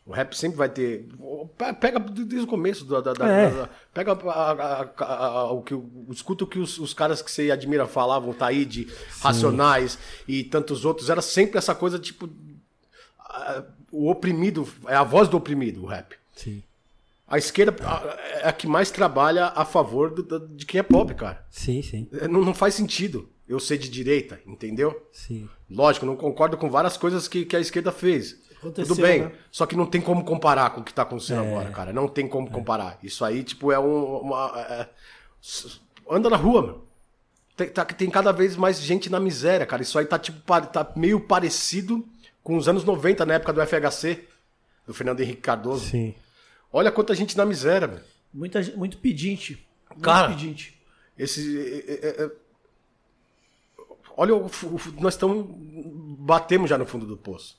O 0.06 0.10
rap 0.12 0.34
sempre 0.34 0.56
vai 0.56 0.70
ter. 0.70 1.06
Pe- 1.58 1.74
Pega 1.74 2.00
desde 2.00 2.40
o 2.40 2.46
começo. 2.46 2.82
Da, 2.86 2.98
da- 3.02 3.12
da- 3.12 3.28
É. 3.28 3.50
da- 3.50 3.68
pega 3.92 4.12
a- 4.12 4.52
a- 4.96 5.04
a- 5.04 5.52
o 5.52 5.60
que. 5.60 5.74
Escuta 6.10 6.44
o 6.44 6.46
que 6.46 6.58
os, 6.58 6.78
os 6.78 6.94
caras 6.94 7.20
que 7.20 7.30
você 7.30 7.50
admira 7.50 7.86
falavam, 7.86 8.32
Taíde, 8.32 8.88
Racionais 9.20 9.98
e 10.26 10.42
tantos 10.42 10.86
outros. 10.86 11.10
Era 11.10 11.20
sempre 11.20 11.58
essa 11.58 11.74
coisa, 11.74 11.98
tipo. 11.98 12.26
O 13.92 14.10
oprimido. 14.10 14.66
É 14.86 14.94
a 14.94 15.04
voz 15.04 15.28
do 15.28 15.36
oprimido, 15.36 15.82
o 15.82 15.86
rap. 15.86 16.14
Sim. 16.34 16.62
A 17.28 17.36
esquerda 17.38 17.76
é 18.42 18.48
a 18.48 18.52
que 18.52 18.66
mais 18.66 18.90
trabalha 18.90 19.46
a 19.54 19.64
favor 19.64 20.10
do- 20.10 20.22
do- 20.22 20.48
de 20.48 20.64
quem 20.64 20.78
é 20.78 20.82
pobre, 20.82 21.14
cara. 21.14 21.44
Sim, 21.50 21.82
sim. 21.82 22.08
É, 22.12 22.26
Não, 22.26 22.40
não 22.42 22.54
faz 22.54 22.74
sentido 22.74 23.28
eu 23.46 23.60
ser 23.60 23.76
de 23.78 23.88
direita, 23.90 24.40
entendeu? 24.46 25.06
Sim. 25.12 25.48
Lógico, 25.70 26.06
não 26.06 26.16
concordo 26.16 26.56
com 26.56 26.70
várias 26.70 26.96
coisas 26.96 27.28
que, 27.28 27.44
que 27.44 27.54
a 27.54 27.60
esquerda 27.60 27.92
fez. 27.92 28.38
Aconteceu, 28.58 28.94
Tudo 28.96 29.02
bem. 29.06 29.22
né? 29.22 29.32
Só 29.52 29.66
que 29.66 29.76
não 29.76 29.86
tem 29.86 30.00
como 30.00 30.24
comparar 30.24 30.70
com 30.70 30.80
o 30.80 30.84
que 30.84 30.92
tá 30.92 31.02
acontecendo 31.02 31.42
agora, 31.42 31.70
cara. 31.70 31.92
Não 31.92 32.08
tem 32.08 32.26
como 32.26 32.50
comparar. 32.50 32.98
Isso 33.02 33.24
aí, 33.24 33.44
tipo, 33.44 33.70
é 33.70 33.78
um. 33.78 34.18
Uma, 34.20 34.52
é- 34.68 34.88
s- 35.42 35.78
anda 36.10 36.28
na 36.30 36.36
rua, 36.36 36.62
meu. 36.62 36.84
Tem, 37.56 37.68
tá- 37.68 37.84
tem 37.84 38.08
cada 38.10 38.32
vez 38.32 38.56
mais 38.56 38.80
gente 38.80 39.10
na 39.10 39.20
miséria, 39.20 39.66
cara. 39.66 39.82
Isso 39.82 39.98
aí 39.98 40.06
tá, 40.06 40.18
tipo, 40.18 40.40
tá 40.72 40.90
meio 40.96 41.20
parecido 41.20 42.04
com 42.42 42.56
os 42.56 42.66
anos 42.68 42.84
90, 42.84 43.24
na 43.26 43.34
época 43.34 43.52
do 43.52 43.60
FHC, 43.60 44.24
do 44.86 44.94
Fernando 44.94 45.20
Henrique 45.20 45.42
Cardoso. 45.42 45.84
Sim. 45.86 46.14
Olha 46.72 46.92
quanta 46.92 47.14
gente 47.14 47.36
na 47.36 47.44
miséria, 47.46 47.88
meu. 47.88 48.00
Muita, 48.32 48.60
muito 48.76 48.98
pedinte. 48.98 49.66
Muito 49.90 50.02
Cara. 50.02 50.28
pedinte. 50.28 50.78
Esse. 51.18 51.84
é- 51.88 51.92
é- 51.92 52.24
é- 52.24 52.30
Olha, 54.16 54.34
o 54.34 54.46
o 54.46 54.80
nós 55.00 55.14
estamos. 55.14 55.46
Batemos 56.18 56.68
já 56.68 56.76
no 56.76 56.84
fundo 56.86 57.06
do 57.06 57.16
poço. 57.16 57.56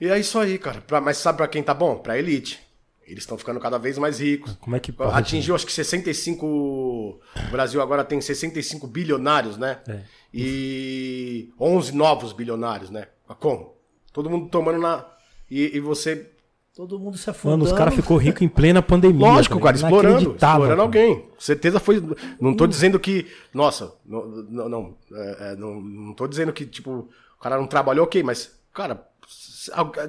E 0.00 0.08
é 0.08 0.18
isso 0.18 0.38
aí, 0.38 0.58
cara. 0.58 0.80
Pra- 0.80 1.00
mas 1.00 1.18
sabe 1.18 1.38
pra 1.38 1.48
quem 1.48 1.62
tá 1.62 1.74
bom? 1.74 1.98
Pra 1.98 2.18
elite. 2.18 2.60
Eles 3.06 3.22
estão 3.24 3.36
ficando 3.36 3.60
cada 3.60 3.78
vez 3.78 3.98
mais 3.98 4.18
ricos. 4.18 4.56
Como 4.60 4.74
é 4.74 4.80
que 4.80 4.90
pode? 4.90 5.12
Atingiu, 5.12 5.54
acho 5.54 5.66
que 5.66 5.72
65. 5.72 6.46
O 6.46 7.20
Brasil 7.50 7.82
agora 7.82 8.02
tem 8.02 8.18
65 8.20 8.86
bilionários, 8.86 9.58
né? 9.58 9.82
É. 9.86 10.02
E 10.32 11.52
11 11.60 11.92
novos 11.94 12.32
bilionários, 12.32 12.88
né? 12.90 13.06
Como? 13.38 13.76
Todo 14.12 14.30
mundo 14.30 14.48
tomando 14.48 14.78
na. 14.78 15.06
E, 15.50 15.76
e 15.76 15.80
você 15.80 16.30
Todo 16.74 16.98
mundo 16.98 17.16
se 17.16 17.30
afundando. 17.30 17.58
Mano, 17.58 17.72
os 17.72 17.78
caras 17.78 17.94
ficou 17.94 18.16
rico 18.16 18.42
em 18.42 18.48
plena 18.48 18.82
pandemia. 18.82 19.28
Lógico, 19.28 19.58
tá 19.58 19.62
cara, 19.62 19.76
explorando, 19.76 20.32
explorando 20.32 20.68
cara. 20.68 20.82
alguém. 20.82 21.20
Com 21.20 21.40
certeza 21.40 21.78
foi. 21.78 22.02
Não 22.40 22.52
tô 22.52 22.66
dizendo 22.66 22.98
que. 22.98 23.30
Nossa, 23.52 23.94
não, 24.04 24.26
não, 24.26 24.68
não, 24.68 24.96
é, 25.12 25.52
é, 25.52 25.56
não, 25.56 25.80
não 25.80 26.12
tô 26.14 26.26
dizendo 26.26 26.52
que, 26.52 26.66
tipo, 26.66 27.08
o 27.38 27.40
cara 27.40 27.56
não 27.56 27.68
trabalhou, 27.68 28.04
ok, 28.04 28.24
mas, 28.24 28.58
cara, 28.72 29.06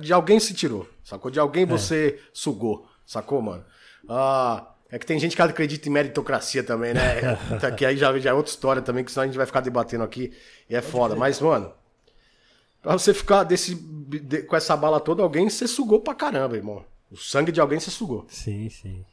de 0.01 0.11
alguém 0.11 0.39
se 0.39 0.55
tirou, 0.55 0.88
sacou? 1.03 1.30
De 1.30 1.39
alguém 1.39 1.68
você 1.68 2.20
sugou, 2.34 2.88
sacou, 3.05 3.41
mano? 3.41 3.63
Ah. 4.09 4.72
É 4.91 4.99
que 4.99 5.05
tem 5.05 5.20
gente 5.20 5.36
que 5.36 5.41
acredita 5.41 5.89
em 5.89 5.91
meritocracia 5.91 6.63
também, 6.63 6.93
né? 6.93 7.38
Tá, 7.59 7.72
que 7.72 7.84
aí 7.84 7.97
já, 7.97 8.18
já 8.20 8.30
é 8.30 8.34
outra 8.34 8.51
história 8.51 8.82
também, 8.82 9.03
que 9.03 9.11
senão 9.11 9.24
a 9.24 9.26
gente 9.26 9.36
vai 9.36 9.45
ficar 9.45 9.59
debatendo 9.59 10.03
aqui 10.03 10.32
e 10.70 10.76
é 10.76 10.82
foda. 10.82 11.16
Mas, 11.16 11.41
mano, 11.41 11.74
pra 12.86 12.93
você 12.97 13.13
ficar 13.13 13.43
desse, 13.43 13.75
de- 13.75 14.43
com 14.43 14.55
essa 14.55 14.75
bala 14.77 14.99
toda, 14.99 15.23
alguém 15.23 15.49
você 15.49 15.67
sugou 15.67 15.99
pra 16.01 16.13
caramba, 16.15 16.55
irmão. 16.55 16.86
O 17.11 17.17
sangue 17.17 17.51
de 17.51 17.59
alguém 17.59 17.79
você 17.79 17.91
sugou. 17.91 18.25
Sim, 18.29 18.69
sim. 18.69 19.05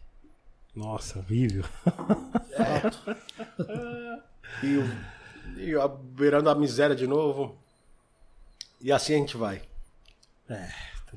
Nossa, 0.74 1.18
horrível. 1.18 1.64
E, 4.62 4.76
o- 4.76 5.58
e 5.58 5.74
a- 5.74 5.88
beirando 5.88 6.48
a 6.50 6.54
miséria 6.54 6.94
de 6.94 7.06
novo. 7.06 7.56
E 8.80 8.92
assim 8.92 9.14
a 9.14 9.18
gente 9.18 9.36
vai. 9.36 9.62
Tá 10.46 10.56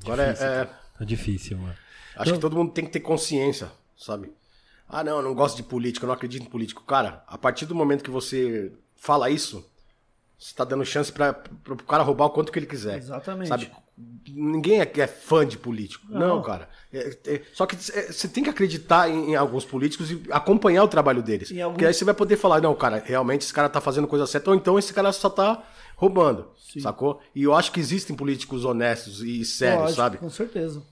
Agora 0.02 0.22
é- 0.22 0.26
difícil, 0.32 0.46
é, 0.46 0.64
cara. 0.64 0.80
Tá 0.98 1.04
difícil, 1.04 1.58
mano. 1.58 1.76
acho 2.16 2.32
que 2.32 2.38
todo 2.38 2.56
mundo 2.56 2.72
tem 2.72 2.84
que 2.84 2.90
ter 2.90 3.00
consciência, 3.00 3.70
sabe? 3.96 4.32
Ah, 4.88 5.04
não, 5.04 5.18
eu 5.18 5.22
não 5.22 5.34
gosto 5.34 5.56
de 5.56 5.62
política, 5.62 6.04
eu 6.04 6.08
não 6.08 6.14
acredito 6.14 6.42
em 6.44 6.50
político. 6.50 6.82
Cara, 6.84 7.22
a 7.26 7.36
partir 7.36 7.66
do 7.66 7.74
momento 7.74 8.02
que 8.02 8.10
você 8.10 8.72
fala 8.96 9.28
isso, 9.30 9.68
Você 10.38 10.54
tá 10.54 10.64
dando 10.64 10.84
chance 10.84 11.10
para 11.10 11.34
o 11.70 11.76
cara 11.76 12.02
roubar 12.02 12.26
o 12.26 12.30
quanto 12.30 12.52
que 12.52 12.58
ele 12.58 12.66
quiser. 12.66 12.98
Exatamente. 12.98 13.48
Sabe? 13.48 13.70
Ninguém 14.28 14.80
é, 14.82 14.92
é 14.98 15.06
fã 15.06 15.46
de 15.46 15.56
político. 15.56 16.04
Não, 16.10 16.36
Não. 16.36 16.42
cara. 16.42 16.68
É- 16.92 17.16
é- 17.26 17.42
só 17.54 17.64
que 17.64 17.74
você 17.76 18.28
tem 18.28 18.44
que 18.44 18.50
acreditar 18.50 19.08
em, 19.08 19.30
em 19.30 19.36
alguns 19.36 19.64
políticos 19.64 20.10
e 20.10 20.22
acompanhar 20.30 20.84
o 20.84 20.88
trabalho 20.88 21.22
deles. 21.22 21.50
Algum- 21.52 21.72
Porque 21.74 21.86
aí 21.86 21.94
você 21.94 22.04
vai 22.04 22.12
poder 22.14 22.36
falar, 22.36 22.60
não, 22.60 22.74
cara, 22.74 23.02
realmente 23.04 23.42
esse 23.42 23.52
cara 23.54 23.68
tá 23.68 23.80
fazendo 23.80 24.06
coisa 24.06 24.26
certa, 24.26 24.50
ou 24.50 24.56
então 24.56 24.78
esse 24.78 24.92
cara 24.92 25.10
só 25.12 25.30
tá 25.30 25.62
roubando. 25.96 26.48
Sacou? 26.82 27.20
E 27.34 27.42
eu 27.44 27.54
acho 27.54 27.72
que 27.72 27.80
existem 27.80 28.14
políticos 28.14 28.64
honestos 28.66 29.22
e 29.22 29.42
sérios, 29.46 29.80
Lógico, 29.80 29.96
sabe? 29.96 30.16
Com 30.18 30.28
certeza. 30.28 30.82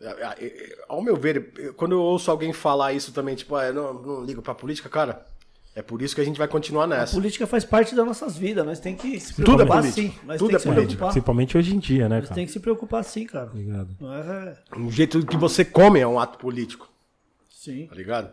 É, 0.00 0.06
é, 0.06 0.46
é, 0.46 0.76
Ao 0.88 1.02
meu 1.02 1.16
ver, 1.16 1.72
quando 1.76 1.92
eu 1.92 2.00
ouço 2.00 2.30
alguém 2.30 2.52
falar 2.52 2.92
isso 2.92 3.12
também, 3.12 3.34
tipo, 3.34 3.56
ah, 3.56 3.66
eu 3.66 3.74
não, 3.74 3.94
não 3.94 4.24
ligo 4.24 4.40
pra 4.42 4.54
política, 4.54 4.88
cara, 4.88 5.26
é 5.74 5.82
por 5.82 6.02
isso 6.02 6.14
que 6.14 6.20
a 6.20 6.24
gente 6.24 6.36
vai 6.38 6.46
continuar 6.48 6.84
A 6.84 6.86
nessa. 6.86 7.14
política 7.14 7.46
faz 7.46 7.64
parte 7.64 7.94
das 7.94 8.04
nossas 8.06 8.36
vidas. 8.36 8.64
Nós 8.64 8.78
tem 8.80 8.94
que 8.94 9.18
se 9.18 9.34
Tudo 9.34 9.62
é 9.62 9.66
preocupar 9.66 9.80
política. 9.80 10.02
sim. 10.02 10.26
Nós 10.26 10.38
Tudo 10.38 10.48
tem 10.48 10.54
é 10.54 10.58
que 10.58 10.62
se 10.62 10.68
política. 10.68 10.86
preocupar. 10.86 11.08
Principalmente 11.12 11.58
hoje 11.58 11.74
em 11.74 11.78
dia, 11.78 12.08
né, 12.08 12.16
Nós 12.16 12.24
cara? 12.28 12.34
tem 12.34 12.46
que 12.46 12.52
se 12.52 12.60
preocupar 12.60 13.04
sim, 13.04 13.26
cara. 13.26 13.50
Não 13.98 14.12
é... 14.14 14.56
O 14.76 14.90
jeito 14.90 15.24
que 15.26 15.36
você 15.36 15.64
come 15.64 15.98
é 16.00 16.06
um 16.06 16.18
ato 16.20 16.38
político, 16.38 16.88
Sim. 17.48 17.86
tá 17.86 17.94
ligado? 17.94 18.30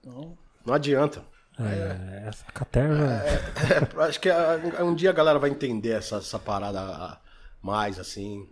Então, 0.00 0.36
Não 0.64 0.74
adianta. 0.74 1.24
É, 1.58 2.24
essa 2.26 2.44
caterva. 2.52 3.04
É, 3.04 4.02
acho 4.02 4.20
que 4.20 4.28
ah, 4.28 4.58
um 4.80 4.94
dia 4.94 5.10
a 5.10 5.12
galera 5.12 5.38
vai 5.38 5.50
entender 5.50 5.90
essa, 5.90 6.16
essa 6.16 6.38
parada 6.38 7.18
mais, 7.62 7.98
assim. 7.98 8.48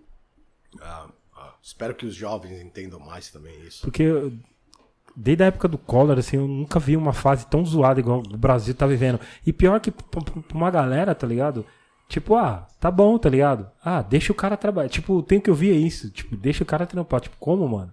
Ah, 0.80 1.09
ah, 1.36 1.53
espero 1.61 1.94
que 1.96 2.07
os 2.07 2.14
jovens 2.14 2.61
entendam 2.62 3.00
mais 3.00 3.28
também 3.30 3.61
isso. 3.66 3.82
Porque 3.82 4.05
desde 5.17 5.45
a 5.45 5.47
época 5.47 5.69
do 5.69 5.79
Collor, 5.79 6.19
assim, 6.19 6.37
eu 6.37 6.47
nunca 6.49 6.79
vi 6.81 6.97
uma 6.97 7.13
fase 7.13 7.47
tão 7.47 7.65
zoada 7.65 8.01
igual 8.01 8.21
o 8.21 8.37
Brasil 8.37 8.75
tá 8.75 8.87
vivendo. 8.87 9.21
E 9.47 9.53
pior 9.53 9.79
que 9.81 9.91
pra 9.91 10.23
uma 10.55 10.71
galera, 10.71 11.15
tá 11.15 11.27
ligado? 11.27 11.65
Tipo, 12.09 12.35
ah, 12.37 12.67
tá 12.79 12.91
bom, 12.91 13.17
tá 13.19 13.29
ligado? 13.31 13.67
Ah, 13.83 14.03
deixa 14.03 14.33
o 14.33 14.35
cara 14.35 14.57
trabalhar. 14.57 14.89
Tipo, 14.89 15.23
tem 15.23 15.41
que 15.41 15.49
ouvir 15.51 15.75
isso. 15.75 16.11
Tipo, 16.11 16.37
deixa 16.37 16.63
o 16.63 16.67
cara 16.67 16.85
trampar. 16.87 17.21
Tipo, 17.21 17.37
como, 17.41 17.67
mano? 17.67 17.93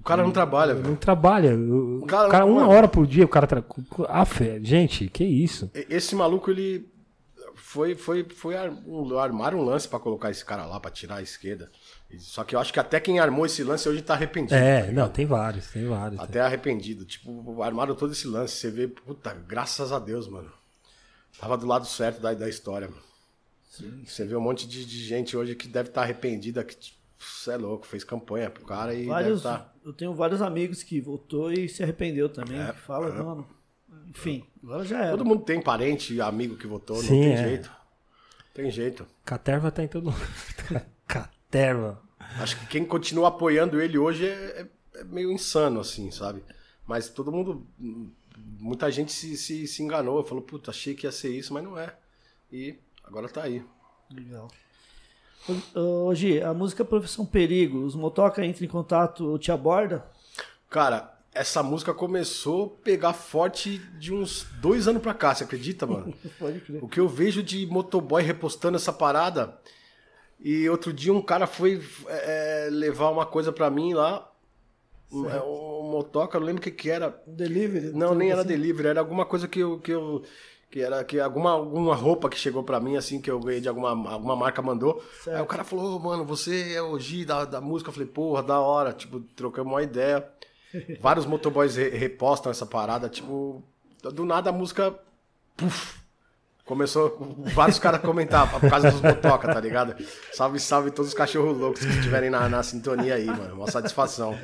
O 0.00 0.02
cara 0.02 0.22
não 0.22 0.30
trabalha, 0.30 0.72
Não 0.72 0.82
velho. 0.82 0.96
trabalha. 0.96 1.54
O, 1.54 1.98
o 2.02 2.06
cara- 2.06 2.30
cara, 2.30 2.46
uma 2.46 2.66
hora 2.66 2.88
por 2.88 3.06
dia, 3.06 3.24
o 3.24 3.28
cara. 3.28 3.46
Tra... 3.46 3.62
Ah, 4.08 4.24
fé, 4.24 4.58
gente, 4.62 5.08
que 5.10 5.22
isso? 5.24 5.70
Esse 5.74 6.16
maluco, 6.16 6.50
ele 6.50 6.89
foi, 7.60 7.94
foi, 7.94 8.24
foi 8.24 8.56
ar- 8.56 8.70
um- 8.86 9.18
armar 9.18 9.54
um 9.54 9.62
lance 9.62 9.88
pra 9.88 9.98
colocar 9.98 10.30
esse 10.30 10.44
cara 10.44 10.64
lá, 10.66 10.78
pra 10.80 10.90
tirar 10.90 11.16
a 11.16 11.22
esquerda. 11.22 11.70
Só 12.18 12.42
que 12.44 12.54
eu 12.54 12.60
acho 12.60 12.72
que 12.72 12.80
até 12.80 12.98
quem 12.98 13.18
armou 13.20 13.46
esse 13.46 13.62
lance 13.62 13.88
hoje 13.88 14.02
tá 14.02 14.14
arrependido. 14.14 14.54
É, 14.54 14.86
tá 14.86 14.92
não, 14.92 15.08
tem 15.08 15.26
vários, 15.26 15.68
tem 15.68 15.86
vários. 15.86 16.20
Até 16.20 16.40
arrependido. 16.40 17.04
Tipo, 17.04 17.62
armaram 17.62 17.94
todo 17.94 18.12
esse 18.12 18.26
lance. 18.26 18.54
Você 18.56 18.70
vê, 18.70 18.88
puta, 18.88 19.32
graças 19.32 19.92
a 19.92 19.98
Deus, 19.98 20.26
mano. 20.28 20.50
Tava 21.38 21.56
do 21.56 21.66
lado 21.66 21.86
certo 21.86 22.20
da, 22.20 22.34
da 22.34 22.48
história, 22.48 22.88
mano. 22.88 23.02
Você 24.04 24.24
vê 24.26 24.34
um 24.36 24.40
monte 24.40 24.66
de, 24.66 24.84
de 24.84 25.04
gente 25.04 25.36
hoje 25.36 25.54
que 25.54 25.68
deve 25.68 25.88
estar 25.90 26.02
arrependida, 26.02 26.64
que 26.64 26.76
você 27.18 27.52
é 27.52 27.56
louco, 27.56 27.86
fez 27.86 28.02
campanha 28.02 28.50
pro 28.50 28.64
cara 28.64 28.92
e 28.94 29.06
vários, 29.06 29.42
deve 29.42 29.56
tá. 29.58 29.72
Eu 29.84 29.92
tenho 29.92 30.12
vários 30.12 30.42
amigos 30.42 30.82
que 30.82 31.00
votou 31.00 31.52
e 31.52 31.68
se 31.68 31.82
arrependeu 31.82 32.28
também. 32.28 32.60
É, 32.60 32.72
que 32.72 32.80
fala, 32.80 33.10
mano. 33.22 33.46
Enfim, 34.08 34.44
agora 34.62 34.84
já 34.84 34.98
era. 35.02 35.10
Todo 35.10 35.24
mundo 35.24 35.42
tem 35.44 35.60
parente, 35.60 36.20
amigo 36.20 36.56
que 36.56 36.66
votou, 36.66 36.96
não 36.96 37.02
Sim, 37.02 37.20
tem 37.20 37.32
é. 37.32 37.36
jeito. 37.36 37.70
Tem 38.54 38.70
jeito. 38.70 39.06
Caterva 39.24 39.70
tá 39.70 39.82
em 39.82 39.88
todo 39.88 40.10
mundo. 40.10 40.20
Caterva. 41.06 42.00
Acho 42.40 42.58
que 42.60 42.66
quem 42.66 42.84
continua 42.84 43.28
apoiando 43.28 43.80
ele 43.80 43.98
hoje 43.98 44.26
é, 44.26 44.66
é- 44.94 45.00
é 45.00 45.04
meio 45.04 45.30
insano, 45.32 45.80
assim, 45.80 46.10
sabe? 46.10 46.42
Mas 46.86 47.08
todo 47.08 47.32
mundo. 47.32 47.66
Muita 48.58 48.90
gente 48.90 49.12
se, 49.12 49.36
se, 49.36 49.66
se 49.66 49.82
enganou, 49.82 50.22
falou, 50.24 50.42
puta, 50.42 50.70
achei 50.70 50.94
que 50.94 51.06
ia 51.06 51.12
ser 51.12 51.30
isso, 51.30 51.52
mas 51.54 51.62
não 51.64 51.78
é. 51.78 51.94
E 52.52 52.78
agora 53.04 53.28
tá 53.28 53.42
aí. 53.42 53.64
Legal. 54.12 54.48
Gi, 56.14 56.42
a 56.42 56.52
música 56.52 56.84
Profissão 56.84 57.24
Perigo, 57.24 57.78
os 57.84 57.94
motoca 57.94 58.44
entram 58.44 58.64
em 58.66 58.68
contato 58.68 59.26
ou 59.26 59.38
te 59.38 59.50
aborda? 59.50 60.04
Cara, 60.68 61.18
essa 61.32 61.62
música 61.62 61.94
começou 61.94 62.76
a 62.80 62.84
pegar 62.84 63.12
forte 63.12 63.78
de 63.98 64.12
uns 64.12 64.46
dois 64.60 64.88
anos 64.88 65.00
pra 65.00 65.14
cá, 65.14 65.34
você 65.34 65.44
acredita, 65.44 65.86
mano? 65.86 66.12
Pode 66.38 66.60
crer. 66.60 66.82
O 66.82 66.88
que 66.88 66.98
eu 66.98 67.08
vejo 67.08 67.42
de 67.42 67.66
motoboy 67.66 68.22
repostando 68.22 68.76
essa 68.76 68.92
parada. 68.92 69.58
E 70.40 70.68
outro 70.68 70.92
dia 70.92 71.12
um 71.12 71.22
cara 71.22 71.46
foi 71.46 71.82
é, 72.08 72.68
levar 72.70 73.10
uma 73.10 73.26
coisa 73.26 73.52
pra 73.52 73.70
mim 73.70 73.92
lá. 73.92 74.26
Um, 75.12 75.28
é, 75.28 75.42
um 75.42 75.90
motoca, 75.90 76.38
não 76.38 76.46
lembro 76.46 76.60
o 76.60 76.64
que 76.64 76.70
que 76.70 76.90
era. 76.90 77.22
Delivery? 77.26 77.92
Não, 77.92 78.14
nem 78.14 78.30
era 78.30 78.40
assim? 78.40 78.48
delivery, 78.48 78.88
era 78.88 79.00
alguma 79.00 79.24
coisa 79.26 79.46
que 79.46 79.60
eu. 79.60 79.78
Que 79.78 79.92
eu 79.92 80.22
que 80.70 80.80
era 80.80 81.02
que 81.02 81.18
alguma, 81.18 81.50
alguma 81.50 81.96
roupa 81.96 82.28
que 82.28 82.38
chegou 82.38 82.62
pra 82.62 82.78
mim, 82.78 82.96
assim, 82.96 83.20
que 83.20 83.28
eu 83.28 83.40
ganhei 83.40 83.60
de 83.60 83.68
alguma, 83.68 83.90
alguma 83.90 84.36
marca 84.36 84.62
mandou. 84.62 85.02
Certo. 85.24 85.36
Aí 85.36 85.42
o 85.42 85.46
cara 85.46 85.64
falou, 85.64 85.96
"Ô, 85.96 85.98
mano, 85.98 86.24
você 86.24 86.74
é 86.74 86.80
o 86.80 86.96
Gi 86.96 87.24
da, 87.24 87.44
da 87.44 87.60
música. 87.60 87.90
Eu 87.90 87.92
falei, 87.94 88.06
porra, 88.08 88.40
da 88.40 88.60
hora. 88.60 88.92
Tipo, 88.92 89.18
trocamos 89.34 89.72
uma 89.72 89.82
ideia. 89.82 90.24
Vários 91.00 91.26
motoboys 91.26 91.76
re- 91.76 91.90
repostam 91.90 92.50
essa 92.50 92.64
parada, 92.66 93.08
tipo, 93.08 93.62
do 94.14 94.24
nada 94.24 94.50
a 94.50 94.52
música. 94.52 94.94
Puf, 95.56 95.98
começou 96.64 97.18
vários 97.54 97.78
caras 97.78 98.00
a 98.00 98.06
comentar 98.06 98.48
por 98.50 98.60
causa 98.70 98.90
dos 98.90 99.00
motoca, 99.00 99.52
tá 99.52 99.60
ligado? 99.60 99.94
Salve, 100.32 100.60
salve 100.60 100.90
todos 100.90 101.08
os 101.10 101.14
cachorros 101.14 101.58
loucos 101.58 101.84
que 101.84 101.90
estiverem 101.92 102.30
na, 102.30 102.48
na 102.48 102.62
sintonia 102.62 103.14
aí, 103.16 103.26
mano. 103.26 103.54
Uma 103.56 103.70
satisfação. 103.70 104.38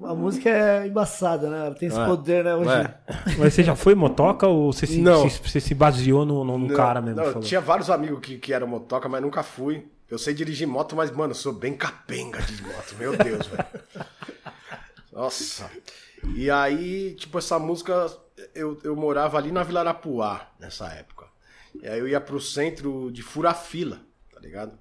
A 0.00 0.14
música 0.14 0.48
é 0.48 0.86
embaçada, 0.86 1.50
né? 1.50 1.66
Ela 1.66 1.74
tem 1.74 1.88
esse 1.88 1.98
É. 2.00 2.06
poder, 2.06 2.44
né, 2.44 2.54
hoje. 2.54 2.70
É. 2.70 2.94
Mas 3.36 3.52
você 3.52 3.64
já 3.64 3.74
foi 3.74 3.94
motoca 3.96 4.46
ou 4.46 4.72
você 4.72 4.86
se, 4.86 5.00
Não. 5.00 5.28
se- 5.28 5.40
você 5.42 5.60
se 5.60 5.74
baseou 5.74 6.24
no, 6.24 6.44
no, 6.44 6.56
no 6.56 6.68
Não, 6.68 6.74
cara 6.76 7.00
mesmo? 7.02 7.20
não, 7.20 7.40
tinha 7.40 7.60
vários 7.60 7.90
amigos 7.90 8.20
que, 8.20 8.38
que 8.38 8.52
eram 8.52 8.68
motoca, 8.68 9.08
mas 9.08 9.20
nunca 9.20 9.42
fui. 9.42 9.84
Eu 10.08 10.16
sei 10.16 10.32
dirigir 10.32 10.66
moto, 10.66 10.94
mas, 10.96 11.10
mano, 11.10 11.32
eu 11.32 11.34
sou 11.34 11.52
bem 11.52 11.74
capenga 11.74 12.40
de 12.40 12.62
moto. 12.62 12.94
Meu 12.98 13.14
Deus, 13.16 13.46
velho. 13.48 13.64
Nossa. 15.12 15.70
E 16.34 16.50
aí, 16.50 17.14
tipo, 17.14 17.38
essa 17.38 17.58
música, 17.58 18.10
eu, 18.54 18.78
eu 18.82 18.94
morava 18.96 19.38
ali 19.38 19.50
na 19.50 19.62
Vila 19.62 19.80
Arapuá, 19.80 20.50
nessa 20.58 20.88
época. 20.88 21.26
E 21.82 21.86
aí 21.86 21.98
eu 21.98 22.08
ia 22.08 22.20
pro 22.20 22.40
centro 22.40 23.10
de 23.10 23.22
Furafila, 23.22 24.00
tá 24.32 24.40
ligado? 24.40 24.78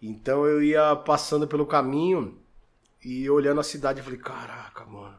Então 0.00 0.46
eu 0.46 0.62
ia 0.62 0.94
passando 0.96 1.46
pelo 1.46 1.66
caminho 1.66 2.40
e 3.04 3.28
olhando 3.28 3.60
a 3.60 3.64
cidade, 3.64 3.98
eu 3.98 4.04
falei, 4.04 4.18
caraca, 4.18 4.84
mano. 4.84 5.18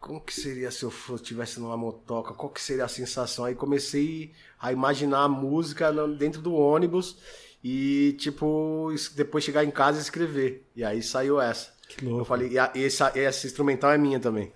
Como 0.00 0.20
que 0.20 0.34
seria 0.34 0.70
se 0.70 0.82
eu 0.82 0.90
fosse, 0.90 1.22
tivesse 1.22 1.60
numa 1.60 1.76
motoca? 1.76 2.34
Qual 2.34 2.50
que 2.50 2.60
seria 2.60 2.84
a 2.84 2.88
sensação? 2.88 3.44
Aí 3.44 3.54
comecei 3.54 4.34
a 4.58 4.72
imaginar 4.72 5.22
a 5.22 5.28
música 5.28 5.92
dentro 6.18 6.42
do 6.42 6.54
ônibus 6.54 7.18
e, 7.62 8.16
tipo, 8.18 8.92
depois 9.14 9.44
chegar 9.44 9.64
em 9.64 9.70
casa 9.70 9.98
e 9.98 10.02
escrever. 10.02 10.68
E 10.74 10.82
aí 10.82 11.02
saiu 11.02 11.40
essa. 11.40 11.72
Que 11.96 12.04
louco. 12.04 12.20
Eu 12.20 12.24
falei, 12.24 12.48
e 12.50 12.58
a- 12.58 12.72
essa, 12.74 13.12
essa 13.18 13.46
instrumental 13.46 13.90
é 13.92 13.98
minha 13.98 14.18
também. 14.20 14.52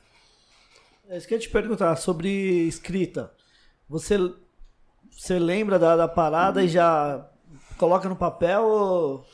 É 1.09 1.17
isso 1.17 1.27
que 1.29 1.35
eu 1.35 1.39
ia 1.39 1.43
te 1.43 1.49
perguntar 1.49 1.95
sobre 1.97 2.29
escrita. 2.67 3.33
Você, 3.89 4.17
você 5.11 5.39
lembra 5.39 5.79
da, 5.79 5.97
da 5.97 6.09
parada 6.09 6.63
e 6.65 6.69
já 6.69 7.29
coloca 7.79 8.09
no 8.09 8.17
papel 8.17 8.63
ou. 8.65 9.27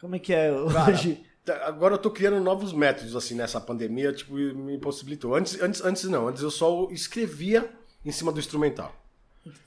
Como 0.00 0.14
é 0.14 0.18
que 0.18 0.32
é 0.32 0.50
Cara, 0.72 0.90
hoje? 0.92 1.24
tá- 1.44 1.66
Agora 1.66 1.94
eu 1.94 1.98
tô 1.98 2.10
criando 2.10 2.38
novos 2.40 2.72
métodos, 2.72 3.16
assim, 3.16 3.34
nessa 3.34 3.60
pandemia, 3.60 4.12
tipo, 4.12 4.34
me 4.34 4.78
possibilitou. 4.78 5.34
Antes, 5.34 5.60
antes, 5.60 5.84
antes 5.84 6.04
não, 6.04 6.28
antes 6.28 6.42
eu 6.42 6.50
só 6.50 6.88
escrevia 6.92 7.68
em 8.04 8.12
cima 8.12 8.30
do 8.30 8.38
instrumental. 8.38 8.94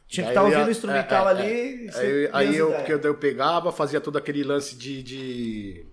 Tinha 0.08 0.26
que 0.26 0.30
Aí 0.30 0.36
estar 0.36 0.44
ouvindo 0.44 0.60
ia- 0.62 0.68
o 0.68 0.72
instrumental 0.72 1.28
é, 1.28 1.32
é, 1.32 1.36
ali. 1.36 1.52
é. 1.52 1.66
e 1.86 1.92
você 1.92 2.30
Aí, 2.32 2.48
aí 2.50 2.56
eu, 2.56 2.70
ideias. 2.70 2.86
que 2.86 2.94
eu, 2.94 3.00
eu 3.02 3.16
pegava, 3.16 3.72
fazia 3.74 4.00
todo 4.00 4.18
aquele 4.18 4.44
lance 4.44 4.76
de, 4.76 5.02
de, 5.04 5.86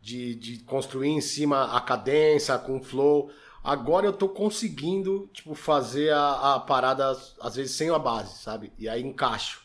de, 0.00 0.34
de 0.34 0.58
construir 0.60 1.08
em 1.08 1.20
cima 1.20 1.76
a 1.76 1.80
cadência 1.80 2.56
com 2.58 2.82
flow. 2.82 3.30
Agora 3.62 4.06
eu 4.06 4.12
tô 4.12 4.28
conseguindo, 4.28 5.28
tipo, 5.32 5.54
fazer 5.54 6.12
a, 6.12 6.54
a 6.54 6.60
parada, 6.60 7.10
às 7.40 7.56
vezes, 7.56 7.72
sem 7.76 7.90
a 7.90 7.98
base, 7.98 8.38
sabe? 8.38 8.72
E 8.78 8.88
aí 8.88 9.02
encaixo. 9.02 9.62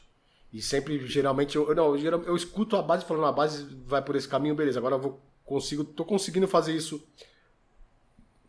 E 0.51 0.61
sempre, 0.61 1.05
geralmente, 1.07 1.55
eu, 1.55 1.73
não, 1.73 1.95
eu, 1.95 2.23
eu 2.23 2.36
escuto 2.36 2.75
a 2.75 2.81
base 2.81 3.05
falando, 3.05 3.25
a 3.25 3.31
base 3.31 3.63
vai 3.86 4.01
por 4.01 4.15
esse 4.15 4.27
caminho, 4.27 4.55
beleza. 4.55 4.79
Agora 4.79 4.95
eu 4.95 4.99
vou, 4.99 5.21
consigo, 5.45 5.84
tô 5.84 6.05
conseguindo 6.05 6.47
fazer 6.47 6.75
isso 6.75 7.03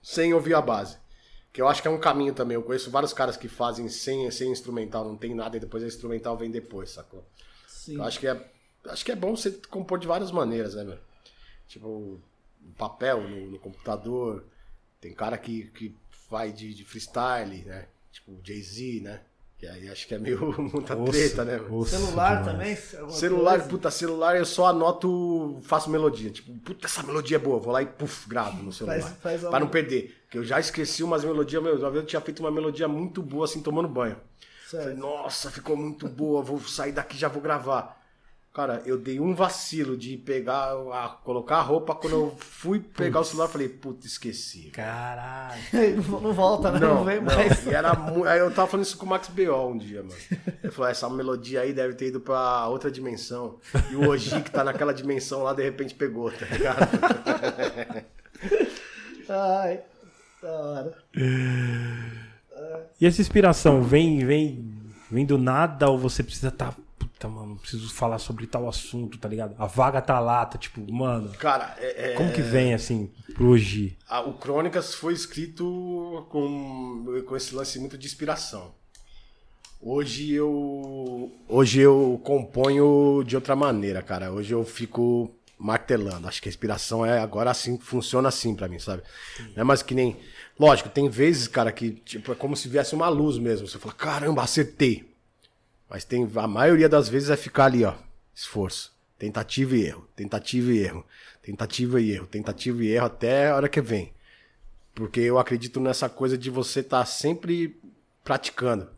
sem 0.03 0.35
ouvir 0.35 0.55
a 0.55 0.61
base. 0.61 0.99
Que 1.53 1.62
eu 1.62 1.68
acho 1.68 1.80
que 1.80 1.89
é 1.89 1.91
um 1.91 2.01
caminho 2.01 2.35
também. 2.35 2.57
Eu 2.57 2.62
conheço 2.62 2.91
vários 2.91 3.12
caras 3.12 3.37
que 3.37 3.49
fazem 3.49 3.89
sem, 3.89 4.30
sem 4.30 4.51
instrumental, 4.51 5.05
não 5.05 5.16
tem 5.16 5.35
nada, 5.35 5.57
e 5.57 5.61
depois 5.61 5.82
a 5.82 5.87
instrumental 5.87 6.37
vem 6.37 6.51
depois, 6.51 6.91
sacou? 6.91 7.24
Sim. 7.66 7.97
Eu 7.97 8.05
acho 8.05 8.18
que 8.18 8.26
é. 8.26 8.51
Acho 8.87 9.05
que 9.05 9.12
é 9.12 9.16
bom 9.16 9.35
você 9.35 9.51
compor 9.70 9.99
de 9.99 10.07
várias 10.07 10.30
maneiras, 10.30 10.74
né, 10.74 10.85
meu? 10.85 10.99
Tipo, 11.69 12.21
no 12.61 12.73
papel, 12.77 13.23
no, 13.29 13.51
no 13.53 13.59
computador. 13.59 14.45
Tem 15.01 15.12
cara 15.12 15.37
que, 15.39 15.65
que 15.69 15.95
vai 16.31 16.53
de, 16.53 16.75
de 16.75 16.85
freestyle, 16.85 17.65
né? 17.65 17.87
Tipo, 18.12 18.39
Jay-Z, 18.43 19.01
né? 19.03 19.21
Que 19.59 19.67
aí 19.67 19.89
acho 19.89 20.07
que 20.09 20.15
é 20.15 20.19
meio 20.19 20.53
muita 20.61 20.95
Nossa, 20.95 21.12
treta, 21.12 21.45
né? 21.45 21.59
Celular 21.87 22.43
demais. 22.43 22.45
também? 22.45 22.77
Celular, 23.11 23.55
coisa? 23.57 23.69
puta, 23.69 23.91
celular 23.91 24.37
eu 24.37 24.45
só 24.45 24.67
anoto, 24.67 25.61
faço 25.62 25.91
melodia. 25.91 26.31
Tipo, 26.31 26.53
puta, 26.61 26.87
essa 26.87 27.03
melodia 27.03 27.37
é 27.37 27.41
boa. 27.41 27.59
Vou 27.61 27.73
lá 27.73 27.83
e 27.83 27.87
puf, 27.87 28.29
gravo 28.29 28.62
no 28.62 28.73
celular. 28.73 29.01
Faz- 29.01 29.17
faz 29.21 29.41
pra 29.43 29.61
não 29.61 29.69
perder. 29.69 30.17
Porque 30.25 30.39
eu 30.39 30.45
já 30.45 30.59
esqueci 30.59 31.03
umas 31.03 31.25
melodias, 31.25 31.62
meu. 31.62 31.77
Uma 31.79 31.91
vez 31.91 32.03
eu 32.03 32.09
tinha 32.09 32.21
feito 32.21 32.41
uma 32.41 32.51
melodia 32.51 32.89
muito 32.89 33.23
boa 33.23 33.45
assim, 33.45 33.62
tomando 33.62 33.89
banho. 33.89 34.17
Falei, 34.83 34.95
nossa, 34.97 35.51
ficou 35.51 35.77
muito 35.77 36.09
boa, 36.09 36.43
vou 36.43 36.59
sair 36.61 36.91
daqui 36.93 37.17
já 37.17 37.29
vou 37.29 37.41
gravar. 37.43 38.03
Cara, 38.55 38.81
eu 38.87 38.97
dei 38.97 39.19
um 39.19 39.35
vacilo 39.35 39.97
de 39.97 40.17
pegar, 40.17 40.75
a, 40.93 41.09
colocar 41.25 41.57
a 41.57 41.61
roupa. 41.61 41.93
Quando 41.93 42.13
eu 42.13 42.37
fui 42.39 42.79
pegar 42.79 43.19
o 43.19 43.25
celular, 43.25 43.49
falei, 43.49 43.69
puta, 43.69 44.07
esqueci. 44.07 44.71
Caralho. 44.71 45.61
não, 46.23 46.33
volta, 46.33 46.71
né? 46.71 46.79
Não, 46.79 46.95
Não, 46.95 47.05
vem 47.05 47.17
não. 47.17 47.25
mais. 47.25 47.67
E 47.67 47.75
era 47.75 47.91
aí 48.31 48.39
eu 48.39 48.55
tava 48.55 48.69
falando 48.69 48.87
isso 48.87 48.97
com 48.97 49.07
o 49.07 49.09
Max 49.09 49.27
B.O. 49.27 49.71
um 49.71 49.77
dia, 49.77 50.05
mano. 50.05 50.15
Ele 50.63 50.73
falou, 50.73 50.89
essa 50.89 51.11
melodia 51.11 51.63
aí 51.63 51.73
deve 51.73 51.95
ter 51.95 52.07
ido 52.07 52.21
pra 52.21 52.69
outra 52.69 52.93
dimensão. 52.93 53.59
E 53.91 53.97
o 53.97 54.09
Oji, 54.09 54.41
que 54.43 54.53
tá 54.53 54.63
naquela 54.63 54.95
dimensão 54.95 55.43
lá, 55.43 55.53
de 55.53 55.65
repente 55.65 55.93
pegou, 55.93 56.31
tá 56.31 56.47
ligado? 56.47 56.89
Ai, 59.29 59.81
da 60.41 60.53
hora. 60.53 60.97
E 63.01 63.05
essa 63.05 63.21
inspiração 63.21 63.83
vem, 63.83 64.25
vem, 64.25 64.73
vem 65.11 65.27
do 65.27 65.37
nada 65.39 65.91
ou 65.91 65.99
você 65.99 66.23
precisa 66.23 66.53
tá. 66.53 66.73
Puta, 67.25 67.29
mano, 67.29 67.57
preciso 67.57 67.93
falar 67.93 68.18
sobre 68.18 68.47
tal 68.47 68.68
assunto, 68.68 69.16
tá 69.18 69.29
ligado? 69.29 69.55
A 69.59 69.66
vaga 69.66 70.03
tá 70.03 70.20
lá, 70.20 70.45
tá 70.45 70.59
tipo, 70.59 70.81
mano. 70.93 71.31
Cara, 71.39 71.75
é, 71.79 72.11
é- 72.12 72.14
Como 72.14 72.31
que 72.33 72.43
vem 72.43 72.75
assim, 72.75 73.11
pro 73.35 73.49
hoje? 73.49 73.97
a- 74.07 74.20
o 74.20 74.35
Crônicas 74.35 74.95
foi 74.95 75.14
escrito 75.14 76.27
com, 76.31 77.05
com 77.27 77.37
esse 77.37 77.55
lance 77.55 77.79
muito 77.79 77.97
de 77.97 78.07
inspiração. 78.07 78.75
Hoje 79.81 80.33
eu 80.33 81.33
hoje 81.49 81.81
eu 81.81 82.20
componho 82.25 83.22
de 83.27 83.35
outra 83.37 83.55
maneira, 83.57 84.03
cara. 84.03 84.31
Hoje 84.33 84.53
eu 84.55 84.64
fico 84.64 85.31
martelando. 85.59 86.27
Acho 86.29 86.43
que 86.43 86.49
a 86.49 86.51
inspiração 86.51 87.05
é 87.07 87.20
agora 87.20 87.51
assim, 87.51 87.79
funciona 87.79 88.29
assim 88.29 88.55
pra 88.55 88.68
mim, 88.68 88.79
sabe? 88.79 89.03
Não 89.55 89.61
é 89.62 89.64
mais 89.64 89.83
que 89.83 89.95
nem, 89.95 90.16
lógico, 90.59 90.89
tem 90.89 91.09
vezes, 91.09 91.49
cara, 91.49 91.70
que 91.72 91.91
tipo 91.91 92.33
é 92.33 92.35
como 92.35 92.57
se 92.57 92.68
viesse 92.68 92.95
uma 92.95 93.09
luz 93.09 93.39
mesmo. 93.39 93.66
Você 93.68 93.79
fala, 93.79 93.95
caramba, 93.95 94.43
acertei. 94.43 95.14
Mas 95.95 96.05
tem 96.05 96.29
a 96.35 96.49
maioria 96.49 96.89
das 96.89 97.09
vezes 97.09 97.31
é 97.31 97.37
ficar 97.37 97.67
ali, 97.67 97.85
ó, 97.85 97.95
esforço, 98.35 98.93
tentativa 99.17 99.77
e 99.77 99.85
erro, 99.85 100.09
tentativa 100.17 100.73
e 100.73 100.79
erro, 100.79 101.07
tentativa 101.41 102.01
e 102.01 102.11
erro, 102.11 102.27
tentativa 102.27 102.83
e 102.83 102.89
erro 102.89 103.07
até 103.07 103.51
a 103.51 103.55
hora 103.55 103.69
que 103.69 103.81
vem. 103.81 104.13
Porque 104.93 105.21
eu 105.21 105.39
acredito 105.39 105.79
nessa 105.79 106.09
coisa 106.09 106.37
de 106.37 106.51
você 106.51 106.81
estar 106.81 107.05
sempre 107.05 107.81
praticando. 108.25 108.89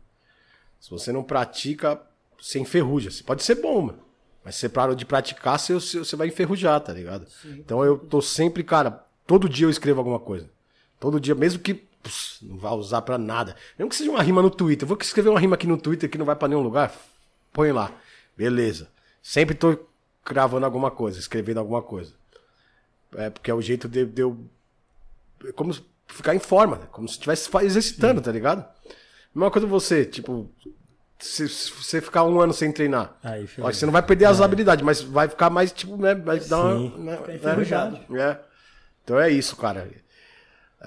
Se 0.79 0.89
você 0.89 1.11
não 1.11 1.23
pratica, 1.23 2.01
você 2.35 2.57
enferruja. 2.57 3.11
Você 3.11 3.21
pode 3.21 3.43
ser 3.43 3.61
bom, 3.61 3.79
mano. 3.79 3.99
Mas 4.43 4.55
se 4.55 4.61
você 4.61 4.69
parou 4.69 4.95
de 4.95 5.05
praticar, 5.05 5.59
você, 5.59 5.75
você 5.75 5.99
você 5.99 6.15
vai 6.15 6.29
enferrujar, 6.29 6.81
tá 6.81 6.93
ligado? 6.93 7.27
Então 7.45 7.85
eu 7.85 7.99
tô 7.99 8.23
sempre, 8.23 8.63
cara, 8.63 9.05
todo 9.27 9.47
dia 9.47 9.67
eu 9.67 9.69
escrevo 9.69 9.99
alguma 9.99 10.19
coisa. 10.19 10.49
Todo 10.99 11.19
dia, 11.19 11.35
mesmo 11.35 11.61
que 11.61 11.86
pss, 12.03 12.45
não 12.45 12.57
vá 12.57 12.71
usar 12.71 13.01
pra 13.01 13.17
nada. 13.17 13.55
Mesmo 13.77 13.89
que 13.89 13.95
seja 13.95 14.09
uma 14.09 14.23
rima 14.23 14.41
no 14.41 14.49
Twitter. 14.49 14.83
Eu 14.83 14.87
vou 14.87 14.97
escrever 14.99 15.29
uma 15.29 15.39
rima 15.39 15.55
aqui 15.55 15.67
no 15.67 15.77
Twitter 15.77 16.09
que 16.09 16.17
não 16.17 16.25
vai 16.25 16.35
pra 16.35 16.47
nenhum 16.47 16.61
lugar. 16.61 16.93
Põe 17.51 17.71
lá. 17.71 17.91
Beleza. 18.35 18.89
Sempre 19.21 19.55
tô 19.55 19.77
cravando 20.23 20.65
alguma 20.65 20.91
coisa, 20.91 21.19
escrevendo 21.19 21.59
alguma 21.59 21.81
coisa. 21.81 22.13
É 23.15 23.29
porque 23.29 23.49
é 23.49 23.53
o 23.53 23.61
jeito 23.61 23.87
de, 23.87 24.05
de 24.05 24.21
eu. 24.21 24.37
é 25.45 25.51
como 25.51 25.73
ficar 26.07 26.35
em 26.35 26.39
forma, 26.39 26.77
né? 26.77 26.87
como 26.91 27.07
se 27.07 27.13
estivesse 27.15 27.49
exercitando, 27.63 28.21
tá 28.21 28.31
ligado? 28.31 28.65
Mesma 29.33 29.51
coisa 29.51 29.67
você, 29.67 30.05
tipo, 30.05 30.49
se, 31.19 31.47
se 31.47 31.71
você 31.71 32.01
ficar 32.01 32.23
um 32.23 32.39
ano 32.39 32.53
sem 32.53 32.71
treinar, 32.71 33.17
Aí, 33.23 33.47
ó, 33.59 33.71
você 33.71 33.85
não 33.85 33.93
vai 33.93 34.01
perder 34.01 34.25
as 34.25 34.41
habilidades, 34.41 34.83
mas 34.83 35.01
vai 35.01 35.27
ficar 35.27 35.49
mais, 35.49 35.71
tipo, 35.71 35.97
né? 35.97 36.15
Vai 36.15 36.39
dar 36.39 36.59
uma. 36.59 36.77
Sim. 36.77 37.03
Né, 37.03 37.17
Fica 37.17 37.27
né? 37.27 37.35
enferrujado. 37.35 37.99
É. 38.15 38.39
Então 39.03 39.19
é 39.19 39.29
isso, 39.29 39.55
cara. 39.55 39.89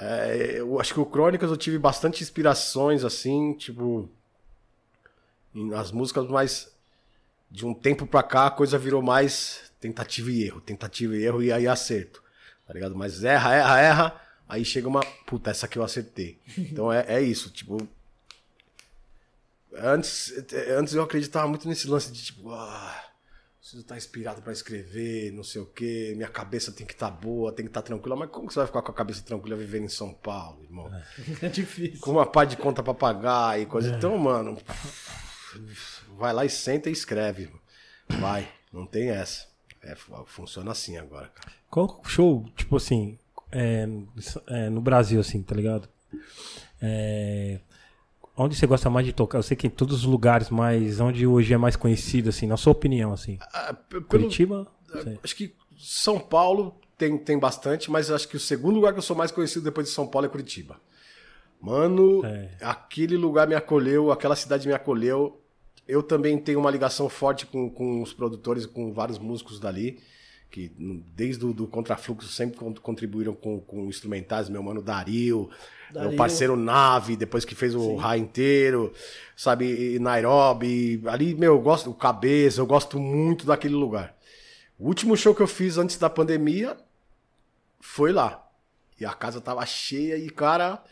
É, 0.00 0.60
eu 0.60 0.80
acho 0.80 0.94
que 0.94 1.00
o 1.00 1.06
Crônicas 1.06 1.50
eu 1.50 1.56
tive 1.56 1.78
bastante 1.78 2.22
inspirações, 2.22 3.04
assim, 3.04 3.52
tipo. 3.54 4.08
Nas 5.52 5.90
músicas, 5.90 6.28
mas 6.28 6.72
de 7.50 7.66
um 7.66 7.74
tempo 7.74 8.06
pra 8.06 8.22
cá 8.22 8.46
a 8.46 8.50
coisa 8.50 8.78
virou 8.78 9.02
mais 9.02 9.72
tentativa 9.80 10.30
e 10.30 10.44
erro, 10.44 10.60
tentativa 10.60 11.16
e 11.16 11.24
erro 11.24 11.42
e 11.42 11.52
aí 11.52 11.66
acerto. 11.66 12.22
Tá 12.66 12.72
ligado? 12.72 12.94
Mas 12.94 13.24
erra, 13.24 13.54
erra, 13.54 13.80
erra. 13.80 14.20
Aí 14.48 14.64
chega 14.64 14.88
uma. 14.88 15.04
Puta, 15.26 15.50
essa 15.50 15.66
aqui 15.66 15.76
eu 15.78 15.82
acertei. 15.82 16.38
Então 16.56 16.92
é, 16.92 17.04
é 17.08 17.20
isso, 17.20 17.50
tipo. 17.50 17.76
Antes, 19.72 20.32
antes 20.76 20.94
eu 20.94 21.02
acreditava 21.02 21.46
muito 21.46 21.68
nesse 21.68 21.88
lance 21.88 22.10
de 22.12 22.24
tipo, 22.24 22.50
ah, 22.52 23.09
preciso 23.70 23.82
estar 23.82 23.96
inspirado 23.96 24.42
pra 24.42 24.52
escrever, 24.52 25.32
não 25.32 25.44
sei 25.44 25.60
o 25.60 25.66
quê, 25.66 26.12
minha 26.16 26.28
cabeça 26.28 26.72
tem 26.72 26.86
que 26.86 26.92
estar 26.92 27.10
boa, 27.10 27.52
tem 27.52 27.64
que 27.64 27.70
estar 27.70 27.82
tranquila. 27.82 28.16
Mas 28.16 28.30
como 28.30 28.46
que 28.48 28.52
você 28.52 28.58
vai 28.60 28.66
ficar 28.66 28.82
com 28.82 28.90
a 28.90 28.94
cabeça 28.94 29.22
tranquila 29.22 29.56
vivendo 29.56 29.84
em 29.84 29.88
São 29.88 30.12
Paulo, 30.12 30.62
irmão? 30.64 30.90
É 31.40 31.48
difícil. 31.48 32.00
Com 32.00 32.12
uma 32.12 32.26
par 32.26 32.46
de 32.46 32.56
conta 32.56 32.82
pra 32.82 32.94
pagar 32.94 33.60
e 33.60 33.66
coisa. 33.66 33.94
Então, 33.96 34.16
mano, 34.18 34.58
vai 36.18 36.32
lá 36.32 36.44
e 36.44 36.50
senta 36.50 36.88
e 36.88 36.92
escreve. 36.92 37.50
Vai, 38.08 38.48
não 38.72 38.86
tem 38.86 39.10
essa. 39.10 39.46
É, 39.82 39.94
fu- 39.94 40.24
funciona 40.26 40.72
assim 40.72 40.96
agora, 40.98 41.28
cara. 41.28 41.52
Qual 41.70 42.02
show, 42.04 42.44
tipo 42.56 42.76
assim, 42.76 43.18
é, 43.52 43.86
é, 44.48 44.68
no 44.68 44.80
Brasil, 44.80 45.20
assim, 45.20 45.42
tá 45.42 45.54
ligado? 45.54 45.88
É, 46.82 47.60
onde 48.44 48.56
você 48.56 48.66
gosta 48.66 48.88
mais 48.90 49.06
de 49.06 49.12
tocar? 49.12 49.38
Eu 49.38 49.42
sei 49.42 49.56
que 49.56 49.66
em 49.66 49.70
todos 49.70 49.96
os 49.98 50.04
lugares, 50.04 50.50
mas 50.50 50.98
onde 51.00 51.26
hoje 51.26 51.52
é 51.54 51.58
mais 51.58 51.76
conhecido, 51.76 52.28
assim, 52.30 52.46
na 52.46 52.56
sua 52.56 52.72
opinião, 52.72 53.12
assim? 53.12 53.38
Ah, 53.52 53.74
pelo- 53.74 54.04
Curitiba? 54.04 54.66
Sei. 55.02 55.18
Acho 55.22 55.36
que 55.36 55.54
São 55.78 56.18
Paulo 56.18 56.74
tem, 56.98 57.16
tem 57.18 57.38
bastante, 57.38 57.90
mas 57.90 58.10
acho 58.10 58.28
que 58.28 58.36
o 58.36 58.40
segundo 58.40 58.74
lugar 58.74 58.92
que 58.92 58.98
eu 58.98 59.02
sou 59.02 59.16
mais 59.16 59.30
conhecido 59.30 59.64
depois 59.64 59.86
de 59.86 59.92
São 59.92 60.06
Paulo 60.06 60.26
é 60.26 60.28
Curitiba. 60.30 60.76
Mano, 61.60 62.24
É. 62.24 62.48
aquele 62.62 63.16
lugar 63.16 63.46
me 63.46 63.54
acolheu, 63.54 64.10
aquela 64.10 64.34
cidade 64.36 64.66
me 64.66 64.72
acolheu. 64.74 65.40
Eu 65.86 66.02
também 66.02 66.38
tenho 66.38 66.58
uma 66.58 66.70
ligação 66.70 67.08
forte 67.08 67.44
com, 67.46 67.68
com 67.68 68.00
os 68.02 68.12
produtores, 68.14 68.64
com 68.64 68.92
vários 68.92 69.18
músicos 69.18 69.58
dali, 69.60 69.98
que 70.50 70.72
desde 71.14 71.44
o 71.44 71.52
do 71.52 71.66
Contrafluxo 71.66 72.28
sempre 72.28 72.58
con- 72.58 72.74
contribuíram 72.74 73.34
com, 73.34 73.60
com 73.60 73.86
instrumentais. 73.86 74.48
Meu 74.48 74.62
mano 74.62 74.82
Dario, 74.82 75.48
meu 75.92 76.02
Dario. 76.02 76.16
parceiro 76.16 76.56
Nave, 76.56 77.16
depois 77.16 77.44
que 77.44 77.54
fez 77.54 77.74
o 77.74 77.94
Ra 77.96 78.16
inteiro, 78.18 78.92
sabe, 79.36 79.98
Nairobi. 80.00 81.00
Ali, 81.06 81.34
meu, 81.34 81.54
eu 81.54 81.60
gosto, 81.60 81.90
o 81.90 81.94
Cabeça, 81.94 82.60
eu 82.60 82.66
gosto 82.66 82.98
muito 82.98 83.46
daquele 83.46 83.74
lugar. 83.74 84.14
O 84.78 84.86
último 84.88 85.16
show 85.16 85.34
que 85.34 85.42
eu 85.42 85.46
fiz 85.46 85.78
antes 85.78 85.96
da 85.98 86.10
pandemia 86.10 86.76
foi 87.80 88.12
lá. 88.12 88.46
E 88.98 89.04
a 89.04 89.12
casa 89.12 89.40
tava 89.40 89.64
cheia 89.66 90.16
e, 90.16 90.28
cara, 90.30 90.82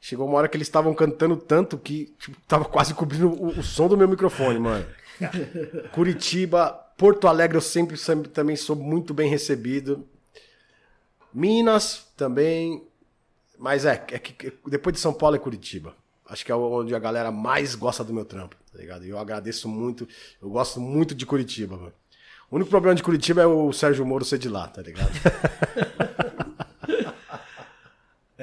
chegou 0.00 0.26
uma 0.28 0.36
hora 0.38 0.48
que 0.48 0.56
eles 0.56 0.68
estavam 0.68 0.92
cantando 0.94 1.36
tanto 1.36 1.78
que 1.78 2.14
tipo, 2.18 2.36
tava 2.46 2.64
quase 2.64 2.92
cobrindo 2.94 3.28
o, 3.28 3.48
o 3.58 3.62
som 3.62 3.88
do 3.88 3.96
meu 3.96 4.06
microfone, 4.08 4.58
mano. 4.58 4.86
Curitiba, 5.92 6.78
Porto 7.00 7.26
Alegre 7.26 7.56
eu 7.56 7.62
sempre, 7.62 7.96
sempre 7.96 8.28
também 8.28 8.54
sou 8.56 8.76
muito 8.76 9.14
bem 9.14 9.26
recebido. 9.26 10.06
Minas 11.32 12.06
também. 12.14 12.84
Mas 13.58 13.86
é, 13.86 13.92
é 13.92 14.18
que 14.18 14.52
depois 14.66 14.92
de 14.92 15.00
São 15.00 15.14
Paulo 15.14 15.34
é 15.34 15.38
Curitiba. 15.38 15.96
Acho 16.28 16.44
que 16.44 16.52
é 16.52 16.54
onde 16.54 16.94
a 16.94 16.98
galera 16.98 17.30
mais 17.30 17.74
gosta 17.74 18.04
do 18.04 18.12
meu 18.12 18.26
trampo, 18.26 18.54
tá 18.70 18.78
ligado? 18.78 19.06
E 19.06 19.08
eu 19.08 19.18
agradeço 19.18 19.66
muito. 19.66 20.06
Eu 20.42 20.50
gosto 20.50 20.78
muito 20.78 21.14
de 21.14 21.24
Curitiba, 21.24 21.74
mano. 21.74 21.94
O 22.50 22.56
único 22.56 22.68
problema 22.68 22.94
de 22.94 23.02
Curitiba 23.02 23.40
é 23.40 23.46
o 23.46 23.72
Sérgio 23.72 24.04
Moro 24.04 24.22
ser 24.22 24.36
de 24.36 24.50
lá, 24.50 24.68
tá 24.68 24.82
ligado? 24.82 25.10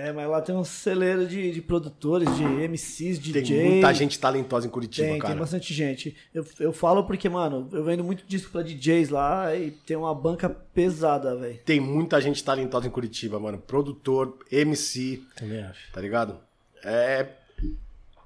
É, 0.07 0.11
mas 0.13 0.29
lá 0.29 0.41
tem 0.41 0.55
um 0.55 0.63
celeiro 0.63 1.27
de, 1.27 1.51
de 1.51 1.61
produtores, 1.61 2.27
de 2.37 2.43
MCs, 2.43 3.19
Tem 3.19 3.31
DJ. 3.43 3.69
muita 3.69 3.93
gente 3.93 4.19
talentosa 4.19 4.65
em 4.67 4.69
Curitiba, 4.69 5.07
Tem, 5.07 5.19
cara. 5.19 5.33
tem 5.33 5.39
bastante 5.39 5.73
gente. 5.73 6.15
Eu, 6.33 6.45
eu 6.59 6.71
falo 6.73 7.03
porque, 7.03 7.27
mano, 7.27 7.67
eu 7.71 7.83
vendo 7.83 8.03
muito 8.03 8.23
disco 8.25 8.51
pra 8.51 8.61
DJs 8.61 9.09
lá 9.09 9.55
e 9.55 9.71
tem 9.71 9.97
uma 9.97 10.13
banca 10.15 10.49
pesada, 10.49 11.35
velho. 11.35 11.59
Tem 11.65 11.79
muita 11.79 12.21
gente 12.21 12.43
talentosa 12.43 12.87
em 12.87 12.91
Curitiba, 12.91 13.39
mano. 13.39 13.57
Produtor, 13.57 14.37
MC, 14.51 15.21
Também 15.35 15.61
acho. 15.63 15.91
tá 15.91 15.99
ligado? 15.99 16.39
É, 16.83 17.27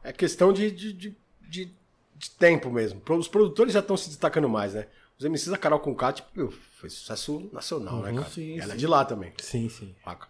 é 0.03 0.13
questão 0.13 0.51
de, 0.53 0.69
de, 0.71 0.93
de, 0.93 1.17
de- 1.49 1.81
de 2.15 2.29
tempo 2.31 2.69
mesmo. 2.69 3.01
Os 3.17 3.27
produtores 3.27 3.73
já 3.73 3.79
estão 3.79 3.97
se 3.97 4.07
destacando 4.09 4.47
mais, 4.47 4.73
né? 4.75 4.85
Os 5.17 5.25
MCs, 5.25 5.53
a 5.53 5.57
Carol 5.57 5.79
Conká, 5.79 6.13
tipo, 6.13 6.51
foi 6.77 6.89
sucesso 6.89 7.49
nacional, 7.51 8.01
né, 8.01 8.13
cara? 8.13 8.25
sim, 8.29 8.59
Ela 8.59 8.73
é 8.73 8.75
sim. 8.75 8.77
de 8.77 8.87
lá 8.87 9.03
também, 9.05 9.31
Sim, 9.39 9.69
sim. 9.69 9.95
saca? 10.03 10.27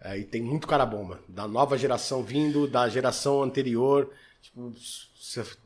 É, 0.00 0.18
e 0.18 0.24
tem 0.24 0.40
muito 0.40 0.66
cara 0.66 0.86
bom, 0.86 1.04
mano. 1.04 1.20
Da 1.28 1.46
nova 1.46 1.76
geração 1.76 2.22
vindo, 2.22 2.66
da 2.66 2.88
geração 2.88 3.42
anterior, 3.42 4.10
tipo, 4.40 4.72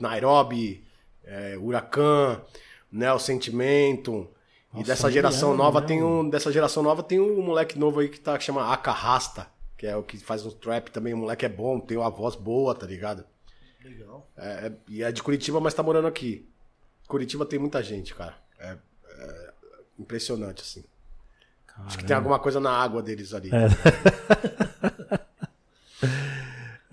Nairobi, 0.00 0.84
é, 1.22 1.56
Huracan, 1.56 2.40
Neo 2.90 3.18
Sentimento. 3.18 4.28
E 4.74 4.82
dessa 4.82 5.08
geração 5.10 5.56
nova 5.56 5.80
né, 5.80 5.86
tem 5.86 6.00
mano? 6.00 6.20
um. 6.20 6.28
Dessa 6.28 6.50
geração 6.50 6.82
nova 6.82 7.02
tem 7.02 7.20
um 7.20 7.40
moleque 7.42 7.78
novo 7.78 8.00
aí 8.00 8.08
que, 8.08 8.18
tá, 8.18 8.36
que 8.36 8.42
chama 8.42 8.72
Aka 8.72 8.90
Rasta, 8.90 9.46
que 9.78 9.86
é 9.86 9.96
o 9.96 10.02
que 10.02 10.18
faz 10.18 10.44
um 10.44 10.50
trap 10.50 10.90
também. 10.90 11.14
O 11.14 11.18
moleque 11.18 11.46
é 11.46 11.48
bom, 11.48 11.78
tem 11.78 11.96
uma 11.96 12.10
voz 12.10 12.34
boa, 12.34 12.74
tá 12.74 12.84
ligado? 12.86 13.24
Legal. 13.84 14.28
É, 14.36 14.66
é- 14.66 14.72
e 14.88 15.02
é 15.02 15.12
de 15.12 15.22
Curitiba, 15.22 15.60
mas 15.60 15.74
tá 15.74 15.82
morando 15.82 16.08
aqui. 16.08 16.48
Curitiba 17.06 17.46
tem 17.46 17.58
muita 17.58 17.82
gente, 17.84 18.14
cara. 18.14 18.34
É, 18.58 18.76
é 19.06 19.50
impressionante, 19.98 20.62
assim. 20.62 20.84
Acho 21.78 21.98
que 21.98 22.04
tem 22.04 22.16
alguma 22.16 22.38
coisa 22.38 22.60
na 22.60 22.70
água 22.70 23.02
deles 23.02 23.34
ali. 23.34 23.50
É. 23.52 23.68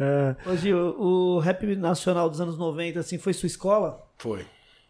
É, 0.04 0.36
Hoje, 0.50 0.74
o, 0.74 1.36
o 1.36 1.40
rap 1.40 1.64
nacional 1.76 2.28
dos 2.28 2.42
anos 2.42 2.58
90, 2.58 3.00
assim, 3.00 3.20
foi 3.20 3.34
sua 3.34 3.46
escola? 3.46 4.04
Foi. 4.18 4.48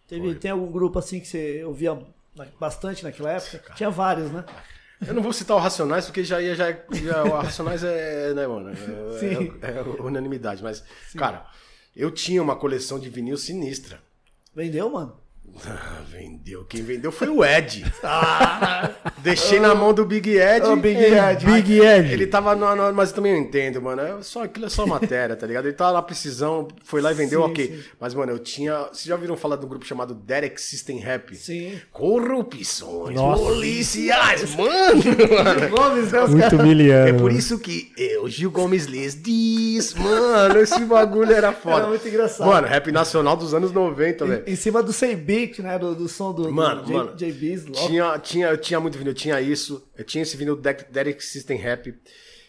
Teve, 0.08 0.36
tem 0.36 0.52
algum 0.52 0.72
grupo, 0.72 0.98
assim, 1.00 1.20
que 1.20 1.28
você 1.28 1.66
ouvia 1.66 2.00
bastante 2.58 3.04
naquela 3.04 3.32
época? 3.32 3.74
Tinha 3.76 3.90
vários, 3.90 4.32
né? 4.32 4.46
Eu 5.06 5.14
não 5.14 5.22
vou 5.22 5.34
citar 5.34 5.58
o 5.58 5.60
Racionais, 5.60 6.06
porque 6.06 6.24
já 6.24 6.42
ia, 6.42 6.56
já, 6.56 6.72
já 6.72 7.24
o 7.26 7.32
Racionais 7.42 7.84
é, 7.84 8.34
né, 8.34 8.48
mano? 8.48 8.70
É, 8.70 9.20
Sim. 9.20 9.54
é, 9.62 9.80
é 9.80 9.82
unanimidade. 10.02 10.64
Mas, 10.64 10.82
cara, 11.18 11.46
eu 11.94 12.10
tinha 12.10 12.42
uma 12.42 12.56
coleção 12.56 12.98
de 12.98 13.10
vinil 13.10 13.36
sinistra. 13.36 14.00
Vendeu, 14.56 14.90
mano? 14.90 15.18
Ah, 15.66 16.02
vendeu. 16.10 16.64
Quem 16.66 16.82
vendeu 16.82 17.12
foi 17.12 17.28
o 17.30 17.44
Ed. 17.46 17.84
Deixei 19.20 19.60
na 19.60 19.76
mão 19.76 19.94
do 19.94 20.04
Big 20.06 20.30
Ed. 20.38 20.66
Ô, 20.66 20.76
Big 20.76 21.00
Ele- 21.00 21.16
Ed. 21.20 21.46
Big 21.46 21.80
Ed. 21.80 22.14
Ele 22.14 22.26
tava 22.28 22.56
no, 22.56 22.76
no- 22.76 22.94
Mas 22.94 23.12
também 23.12 23.34
eu 23.34 23.38
entendo, 23.38 23.82
mano. 23.82 24.02
É 24.02 24.16
só, 24.24 24.44
aquilo 24.44 24.66
é 24.66 24.70
só 24.70 24.86
matéria, 24.88 25.36
tá 25.36 25.46
ligado? 25.46 25.66
Ele 25.68 25.74
tava 25.76 25.94
na 25.94 26.02
precisão, 26.02 26.68
foi 26.84 27.02
lá 27.02 27.12
e 27.12 27.14
vendeu, 27.14 27.44
Sim, 27.44 27.50
ok. 27.52 27.68
sim. 27.68 27.84
Mas, 28.00 28.14
mano, 28.14 28.32
eu 28.32 28.40
tinha. 28.40 28.76
Vocês 28.92 29.04
já 29.06 29.14
ouviram 29.16 29.38
falar 29.38 29.56
de 29.58 29.66
um 29.66 29.70
grupo 29.70 29.86
chamado 29.86 30.14
Derek 30.16 30.60
System 30.60 30.98
Rap? 30.98 31.36
Sim. 31.36 31.80
Corrupções, 31.92 33.16
Nossa. 33.16 33.44
policiais, 33.44 34.56
mano, 34.56 35.04
mano. 35.44 35.70
Gomes, 35.70 36.12
né? 36.12 36.24
Os 36.24 36.30
muito 36.32 36.44
caras. 36.44 36.60
humilhando. 36.60 37.10
É 37.10 37.14
por 37.14 37.32
isso 37.32 37.60
que 37.60 37.92
eu, 37.98 38.28
Gil 38.28 38.50
Gomes 38.50 38.86
Liz, 38.86 39.16
diz, 39.22 39.94
mano, 39.94 40.60
esse 40.60 40.84
bagulho 40.86 41.32
era 41.32 41.52
foda. 41.52 41.78
Era 41.82 41.88
muito 41.88 42.08
engraçado. 42.08 42.48
Mano, 42.48 42.68
rap 42.68 42.92
nacional 42.92 43.36
dos 43.36 43.54
anos 43.54 43.72
90, 43.72 44.26
velho. 44.26 44.44
Em, 44.48 44.54
em 44.54 44.56
cima 44.56 44.82
do 44.82 44.92
100 44.92 45.16
né? 45.62 45.78
Do, 45.80 45.96
do 45.96 46.08
som 46.08 46.34
do, 46.34 46.52
Mano, 46.52 46.82
do 46.82 46.88
J, 46.88 46.94
mano. 46.94 47.16
JBs. 47.16 47.66
logo. 47.66 47.88
Tinha, 47.88 48.20
tinha, 48.20 48.48
eu 48.50 48.58
tinha 48.58 48.80
muito 48.80 48.98
vinil, 48.98 49.12
eu 49.12 49.16
tinha 49.16 49.40
isso, 49.42 49.84
eu 49.98 50.04
tinha 50.04 50.22
esse 50.22 50.36
vinil 50.38 50.56
Derek 50.56 50.92
Derek 50.92 51.24
System 51.24 51.58
Rap, 51.58 51.94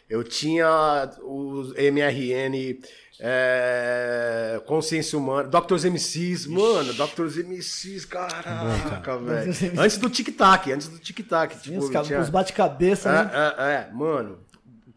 eu 0.09 0.23
tinha 0.25 1.11
os 1.23 1.73
MRN, 1.77 2.79
é, 3.21 4.61
Consciência 4.67 5.19
Humana, 5.19 5.49
Doctors 5.49 5.85
MCs, 5.85 6.47
mano, 6.47 6.93
Doctors 6.95 7.37
MCs, 7.37 8.05
caraca, 8.05 9.17
velho. 9.19 9.53
Antes 9.81 9.97
do 9.99 10.11
Tic 10.11 10.29
Tac, 10.37 10.69
antes 10.71 10.89
do 10.89 10.99
Tic 10.99 11.21
Tac, 11.27 11.51
Tinha 11.61 11.81
tipo, 11.81 11.99
os, 11.99 12.07
tinha- 12.07 12.21
os 12.21 12.29
bate-cabeça, 12.31 13.11
né? 13.13 13.31
É, 13.33 13.63
é, 13.63 13.75
é, 13.75 13.93
mano. 13.93 14.39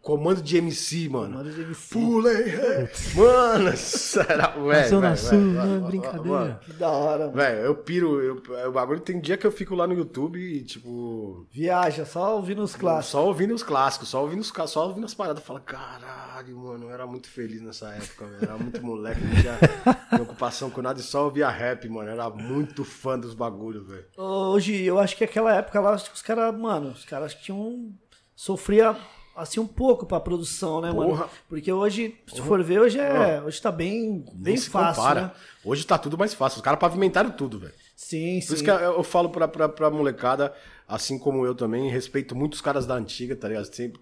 Comando 0.06 0.39
de 0.39 0.58
MC, 0.58 1.10
mano. 1.10 1.32
Comando 1.36 1.51
de 1.51 1.62
MC. 1.62 1.93
Pulei, 1.95 2.49
é. 2.53 2.91
Mano, 3.16 3.76
será, 3.76 4.49
velho. 4.49 4.72
É 4.72 4.84
velho, 4.84 5.82
brincadeira. 5.88 6.28
mano. 6.28 6.60
Que 6.64 6.74
da 6.74 6.89
hora, 6.91 7.26
mano. 7.26 7.34
Velho, 7.34 7.60
eu 7.62 7.76
piro, 7.76 8.22
eu, 8.22 8.70
o 8.70 8.72
bagulho 8.72 8.99
tem 8.99 9.20
dia 9.20 9.36
que 9.36 9.47
eu 9.47 9.51
fico 9.51 9.74
lá 9.74 9.88
no 9.88 9.95
YouTube 9.95 10.38
e, 10.39 10.64
tipo, 10.64 11.47
Viaja, 11.51 12.06
só 12.06 12.36
ouvindo 12.36 12.62
os 12.62 12.76
clássicos. 12.76 13.08
só 13.08 13.26
ouvindo 13.26 13.56
os 13.56 13.64
clássicos, 13.64 14.10
só 14.10 14.22
ouvindo 14.22 14.41
os 14.41 14.53
só 14.68 14.88
ouvindo 14.88 15.06
as 15.06 15.16
paradas. 15.16 15.43
Fala, 15.43 15.60
caralho, 15.60 16.56
mano, 16.56 16.86
eu 16.86 16.91
era 16.91 17.08
muito 17.08 17.28
feliz 17.28 17.64
nessa 17.64 17.89
época, 17.89 18.28
velho. 18.28 18.43
Era 18.43 18.58
muito 18.60 18.86
moleque, 18.86 19.22
não 19.22 19.41
tinha 19.41 19.58
preocupação 20.12 20.70
com 20.70 20.84
nada 20.84 20.99
e 20.99 21.03
só 21.03 21.24
ouvia 21.24 21.49
rap, 21.49 21.89
mano. 21.89 22.12
Era 22.12 22.30
muito 22.30 22.86
fã 22.86 23.18
dos 23.18 23.34
bagulhos, 23.34 23.88
velho. 23.88 24.06
Hoje, 24.16 24.84
eu 24.84 24.99
acho 24.99 25.18
que 25.18 25.24
aquela 25.24 25.51
época 25.56 25.82
lá, 25.82 25.95
os 25.95 26.22
caras, 26.22 26.56
mano, 26.56 26.91
os 26.91 27.03
caras 27.06 27.34
tinham. 27.34 27.91
Sofria 28.36 28.95
assim 29.36 29.59
um 29.59 29.67
pouco 29.67 30.05
pra 30.05 30.19
produção, 30.19 30.81
né, 30.81 30.91
mano? 30.91 31.09
Porra. 31.11 31.29
Porque 31.49 31.71
hoje, 31.71 32.15
se 32.27 32.41
for 32.41 32.63
ver, 32.63 32.79
hoje 32.79 32.99
é. 32.99 33.41
Hoje 33.41 33.61
tá 33.61 33.71
bem, 33.71 34.19
bem 34.33 34.53
Nem 34.53 34.57
fácil. 34.57 34.95
compara. 35.01 35.21
Né? 35.23 35.31
Hoje 35.63 35.86
tá 35.86 35.97
tudo 35.97 36.17
mais 36.17 36.33
fácil. 36.33 36.57
Os 36.57 36.63
caras 36.63 36.79
pavimentaram 36.79 37.31
tudo, 37.31 37.59
velho. 37.59 37.73
Sim, 37.95 38.39
Por 38.39 38.47
sim. 38.47 38.53
isso 38.55 38.63
que 38.63 38.69
eu 38.69 39.03
falo 39.03 39.29
pra, 39.29 39.47
pra, 39.47 39.69
pra 39.69 39.89
molecada, 39.89 40.53
assim 40.88 41.17
como 41.17 41.45
eu 41.45 41.55
também, 41.55 41.89
respeito 41.89 42.36
muito 42.36 42.53
os 42.53 42.61
caras 42.61 42.86
da 42.86 42.95
antiga, 42.95 43.36
tá 43.36 43.47
ligado? 43.47 43.65
Sempre, 43.65 44.01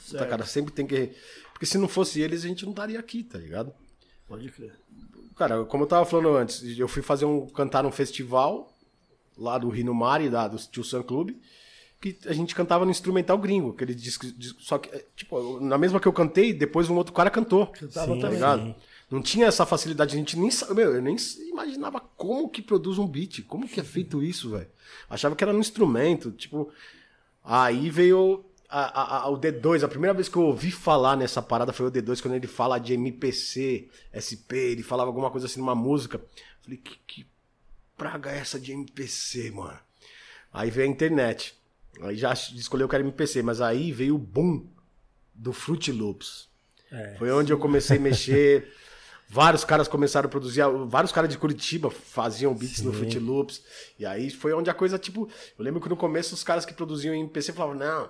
Certo. 0.00 0.28
cara, 0.28 0.44
sempre 0.46 0.72
tem 0.72 0.86
que. 0.86 1.12
Porque 1.52 1.66
se 1.66 1.78
não 1.78 1.88
fosse 1.88 2.20
eles, 2.20 2.44
a 2.44 2.48
gente 2.48 2.64
não 2.64 2.70
estaria 2.72 2.98
aqui, 2.98 3.22
tá 3.22 3.38
ligado? 3.38 3.72
Pode 4.28 4.50
crer. 4.50 4.72
Cara, 5.36 5.64
como 5.64 5.84
eu 5.84 5.88
tava 5.88 6.04
falando 6.06 6.36
antes, 6.36 6.78
eu 6.78 6.88
fui 6.88 7.02
fazer 7.02 7.24
um. 7.26 7.46
cantar 7.46 7.82
num 7.82 7.92
festival 7.92 8.72
lá 9.36 9.58
do 9.58 9.68
Rino 9.68 9.94
Mari, 9.94 10.30
da, 10.30 10.48
do 10.48 10.56
Tio 10.56 10.82
Sam 10.82 11.02
Club, 11.02 11.30
que 12.00 12.16
a 12.26 12.32
gente 12.32 12.54
cantava 12.54 12.84
no 12.84 12.90
instrumental 12.90 13.38
gringo, 13.38 13.70
aquele 13.70 13.94
disco. 13.94 14.26
disco- 14.32 14.60
Só 14.62 14.78
que, 14.78 14.90
tipo, 15.16 15.60
na 15.60 15.78
mesma 15.78 15.98
que 16.00 16.06
eu 16.06 16.12
cantei, 16.12 16.52
depois 16.52 16.88
um 16.90 16.96
outro 16.96 17.12
cara 17.12 17.30
cantou. 17.30 17.66
Cantava 17.68 18.14
Sim, 18.14 18.20
Tá 18.20 18.28
ligado? 18.28 18.62
sim. 18.62 18.74
Não 19.10 19.22
tinha 19.22 19.46
essa 19.46 19.64
facilidade, 19.64 20.14
a 20.16 20.18
gente 20.18 20.36
nem 20.36 20.50
meu, 20.74 20.94
eu 20.96 21.00
nem 21.02 21.16
imaginava 21.48 22.00
como 22.00 22.48
que 22.48 22.60
produz 22.60 22.98
um 22.98 23.06
beat, 23.06 23.42
como 23.44 23.68
que 23.68 23.78
é 23.78 23.84
feito 23.84 24.20
isso, 24.22 24.50
velho. 24.50 24.66
Achava 25.08 25.36
que 25.36 25.44
era 25.44 25.52
no 25.52 25.60
instrumento, 25.60 26.32
tipo. 26.32 26.70
Aí 27.44 27.88
veio 27.88 28.44
a- 28.68 29.00
a- 29.00 29.18
a- 29.22 29.28
o 29.30 29.38
D2, 29.38 29.84
a 29.84 29.88
primeira 29.88 30.12
vez 30.12 30.28
que 30.28 30.36
eu 30.36 30.42
ouvi 30.42 30.72
falar 30.72 31.16
nessa 31.16 31.40
parada 31.40 31.72
foi 31.72 31.86
o 31.86 31.90
D2, 31.90 32.20
quando 32.20 32.34
ele 32.34 32.48
fala 32.48 32.78
de 32.78 32.94
MPC, 32.94 33.88
SP, 34.12 34.56
ele 34.72 34.82
falava 34.82 35.08
alguma 35.08 35.30
coisa 35.30 35.46
assim 35.46 35.60
numa 35.60 35.74
música. 35.76 36.20
Falei, 36.62 36.78
que, 36.78 36.98
que 37.06 37.26
praga 37.96 38.32
é 38.32 38.38
essa 38.38 38.58
de 38.58 38.72
MPC, 38.72 39.52
mano? 39.52 39.78
Aí 40.52 40.68
veio 40.68 40.88
a 40.88 40.90
internet. 40.90 41.54
Aí 42.02 42.16
já 42.16 42.32
escolheu 42.32 42.88
que 42.88 42.94
era 42.94 43.04
MPC, 43.04 43.42
mas 43.42 43.60
aí 43.60 43.92
veio 43.92 44.14
o 44.14 44.18
boom 44.18 44.66
do 45.34 45.52
Fruit 45.52 45.90
Loops. 45.92 46.48
É. 46.90 47.14
Foi 47.18 47.30
onde 47.30 47.52
eu 47.52 47.58
comecei 47.58 47.98
a 47.98 48.00
mexer. 48.00 48.72
Vários 49.28 49.64
caras 49.64 49.88
começaram 49.88 50.28
a 50.28 50.30
produzir, 50.30 50.62
vários 50.86 51.10
caras 51.10 51.28
de 51.28 51.36
Curitiba 51.36 51.90
faziam 51.90 52.54
beats 52.54 52.80
no 52.80 52.92
Fruit 52.92 53.18
Loops. 53.18 53.60
E 53.98 54.06
aí 54.06 54.30
foi 54.30 54.52
onde 54.52 54.70
a 54.70 54.74
coisa, 54.74 55.00
tipo. 55.00 55.28
Eu 55.58 55.64
lembro 55.64 55.80
que 55.80 55.88
no 55.88 55.96
começo 55.96 56.32
os 56.32 56.44
caras 56.44 56.64
que 56.64 56.72
produziam 56.72 57.12
em 57.12 57.26
PC 57.26 57.52
falavam: 57.52 57.74
não, 57.74 58.08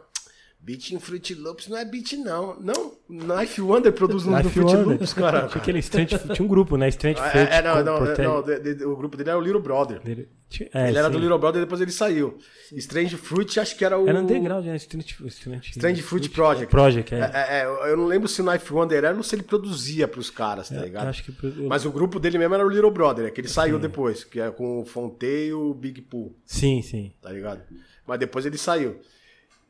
beat 0.67 0.91
em 0.91 0.99
Fruit 0.99 1.33
Loops 1.35 1.69
não 1.69 1.77
é 1.77 1.85
beat, 1.85 2.13
não. 2.15 2.59
Não, 2.61 2.93
Knife 3.09 3.61
Wonder 3.63 3.93
produz 3.93 4.25
no, 4.25 4.37
Life 4.37 4.51
Fruit 4.51 4.67
Wonder. 4.75 4.89
Loops, 4.89 5.13
cara. 5.15 5.47
Tinha 5.47 5.63
aquele 5.63 5.79
Strange, 5.79 6.19
tinha 6.35 6.45
um 6.45 6.49
grupo, 6.49 6.77
né? 6.77 6.89
Strange 6.89 7.21
É, 7.21 7.31
Fruit. 7.31 7.53
é, 7.53 7.63
não, 7.63 7.75
com- 7.77 7.83
não, 7.85 8.05
é, 8.07 8.15
ter- 8.15 8.23
não, 8.25 8.43
de- 8.43 8.75
de- 8.75 8.85
o 8.85 8.97
grupo 8.97 9.17
dele 9.17 9.31
era 9.31 9.39
o 9.39 9.43
Little 9.43 9.61
Brother. 9.63 10.01
dele- 10.01 10.29
é, 10.75 10.89
ele 10.89 10.99
era 10.99 11.07
sim. 11.09 11.13
do 11.13 11.19
Little 11.21 11.39
Brother 11.39 11.61
e 11.63 11.65
depois 11.65 11.81
ele 11.81 11.93
saiu. 11.93 12.39
Strange 12.73 13.17
Fruit, 13.17 13.61
acho 13.61 13.77
que 13.77 13.85
era 13.85 13.97
o. 13.99 14.09
Era 14.09 14.21
underground, 14.21 14.65
né? 14.67 14.75
Strange, 14.77 15.17
Strange, 15.29 15.71
Strange 15.71 16.03
Fruit 16.03 16.29
Project. 16.31 16.71
Project, 16.71 17.15
é. 17.15 17.19
É, 17.19 17.23
é, 17.25 17.63
é, 17.63 17.93
eu 17.93 17.97
não 17.97 18.07
lembro 18.07 18.27
se 18.29 18.43
o 18.43 18.45
Knife 18.45 18.73
Wonder 18.73 18.99
era 19.05 19.17
ou 19.17 19.23
se 19.23 19.35
ele 19.37 19.43
produzia 19.45 20.09
pros 20.09 20.31
caras, 20.31 20.69
tá 20.69 20.81
ligado? 20.83 21.07
acho 21.09 21.23
que 21.25 21.31
eu- 21.31 21.69
Mas 21.69 21.85
o 21.87 21.91
grupo 21.93 22.19
dele 22.19 22.39
mesmo 22.39 22.55
era 22.55 22.67
o 22.67 22.69
Little 22.69 22.91
Brother, 22.91 23.27
é 23.27 23.31
que 23.31 23.41
ele 23.41 23.49
saiu 23.49 23.79
depois, 23.79 24.25
que 24.25 24.41
é 24.41 24.51
com 24.51 24.81
o 24.81 24.85
Fonte 24.85 25.27
e 25.27 25.53
o 25.53 25.73
Big 25.75 26.01
Pool, 26.03 26.37
Sim, 26.45 26.83
sim. 26.83 27.13
tá 27.23 27.31
ligado? 27.31 27.63
Mas 28.07 28.19
depois 28.19 28.45
ele 28.47 28.59
saiu. 28.59 28.97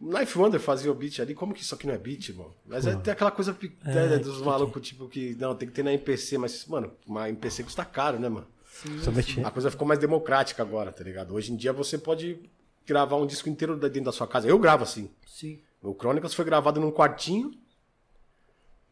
Knife 0.00 0.38
Wonder 0.38 0.60
fazia 0.60 0.92
o 0.92 0.94
beat 0.94 1.20
ali, 1.20 1.34
como 1.34 1.54
que 1.54 1.62
isso 1.62 1.74
aqui 1.74 1.86
não 1.86 1.94
é 1.94 1.98
beat, 1.98 2.28
irmão? 2.28 2.52
Mas 2.66 2.86
é, 2.86 2.94
tem 2.96 3.12
aquela 3.12 3.30
coisa 3.30 3.54
pe- 3.54 3.72
né, 3.82 4.18
dos 4.18 4.42
malucos, 4.42 4.82
tipo, 4.86 5.08
que 5.08 5.34
não, 5.36 5.54
tem 5.54 5.66
que 5.68 5.74
ter 5.74 5.82
na 5.82 5.92
MPC, 5.92 6.36
mas, 6.38 6.66
mano, 6.66 6.92
uma 7.06 7.28
MPC 7.30 7.62
custa 7.64 7.84
caro, 7.84 8.18
né, 8.18 8.28
mano? 8.28 8.46
Somente 9.02 9.40
A 9.42 9.50
coisa 9.50 9.70
ficou 9.70 9.86
mais 9.88 9.98
democrática 9.98 10.62
agora, 10.62 10.92
tá 10.92 11.02
ligado? 11.02 11.32
Hoje 11.34 11.50
em 11.50 11.56
dia 11.56 11.72
você 11.72 11.96
pode 11.96 12.38
gravar 12.86 13.16
um 13.16 13.26
disco 13.26 13.48
inteiro 13.48 13.74
dentro 13.76 14.02
da 14.04 14.12
sua 14.12 14.26
casa. 14.26 14.46
Eu 14.46 14.58
gravo 14.58 14.82
assim. 14.84 15.08
Sim. 15.26 15.60
O 15.82 15.94
Crônicas 15.94 16.34
foi 16.34 16.44
gravado 16.44 16.78
num 16.78 16.90
quartinho. 16.90 17.52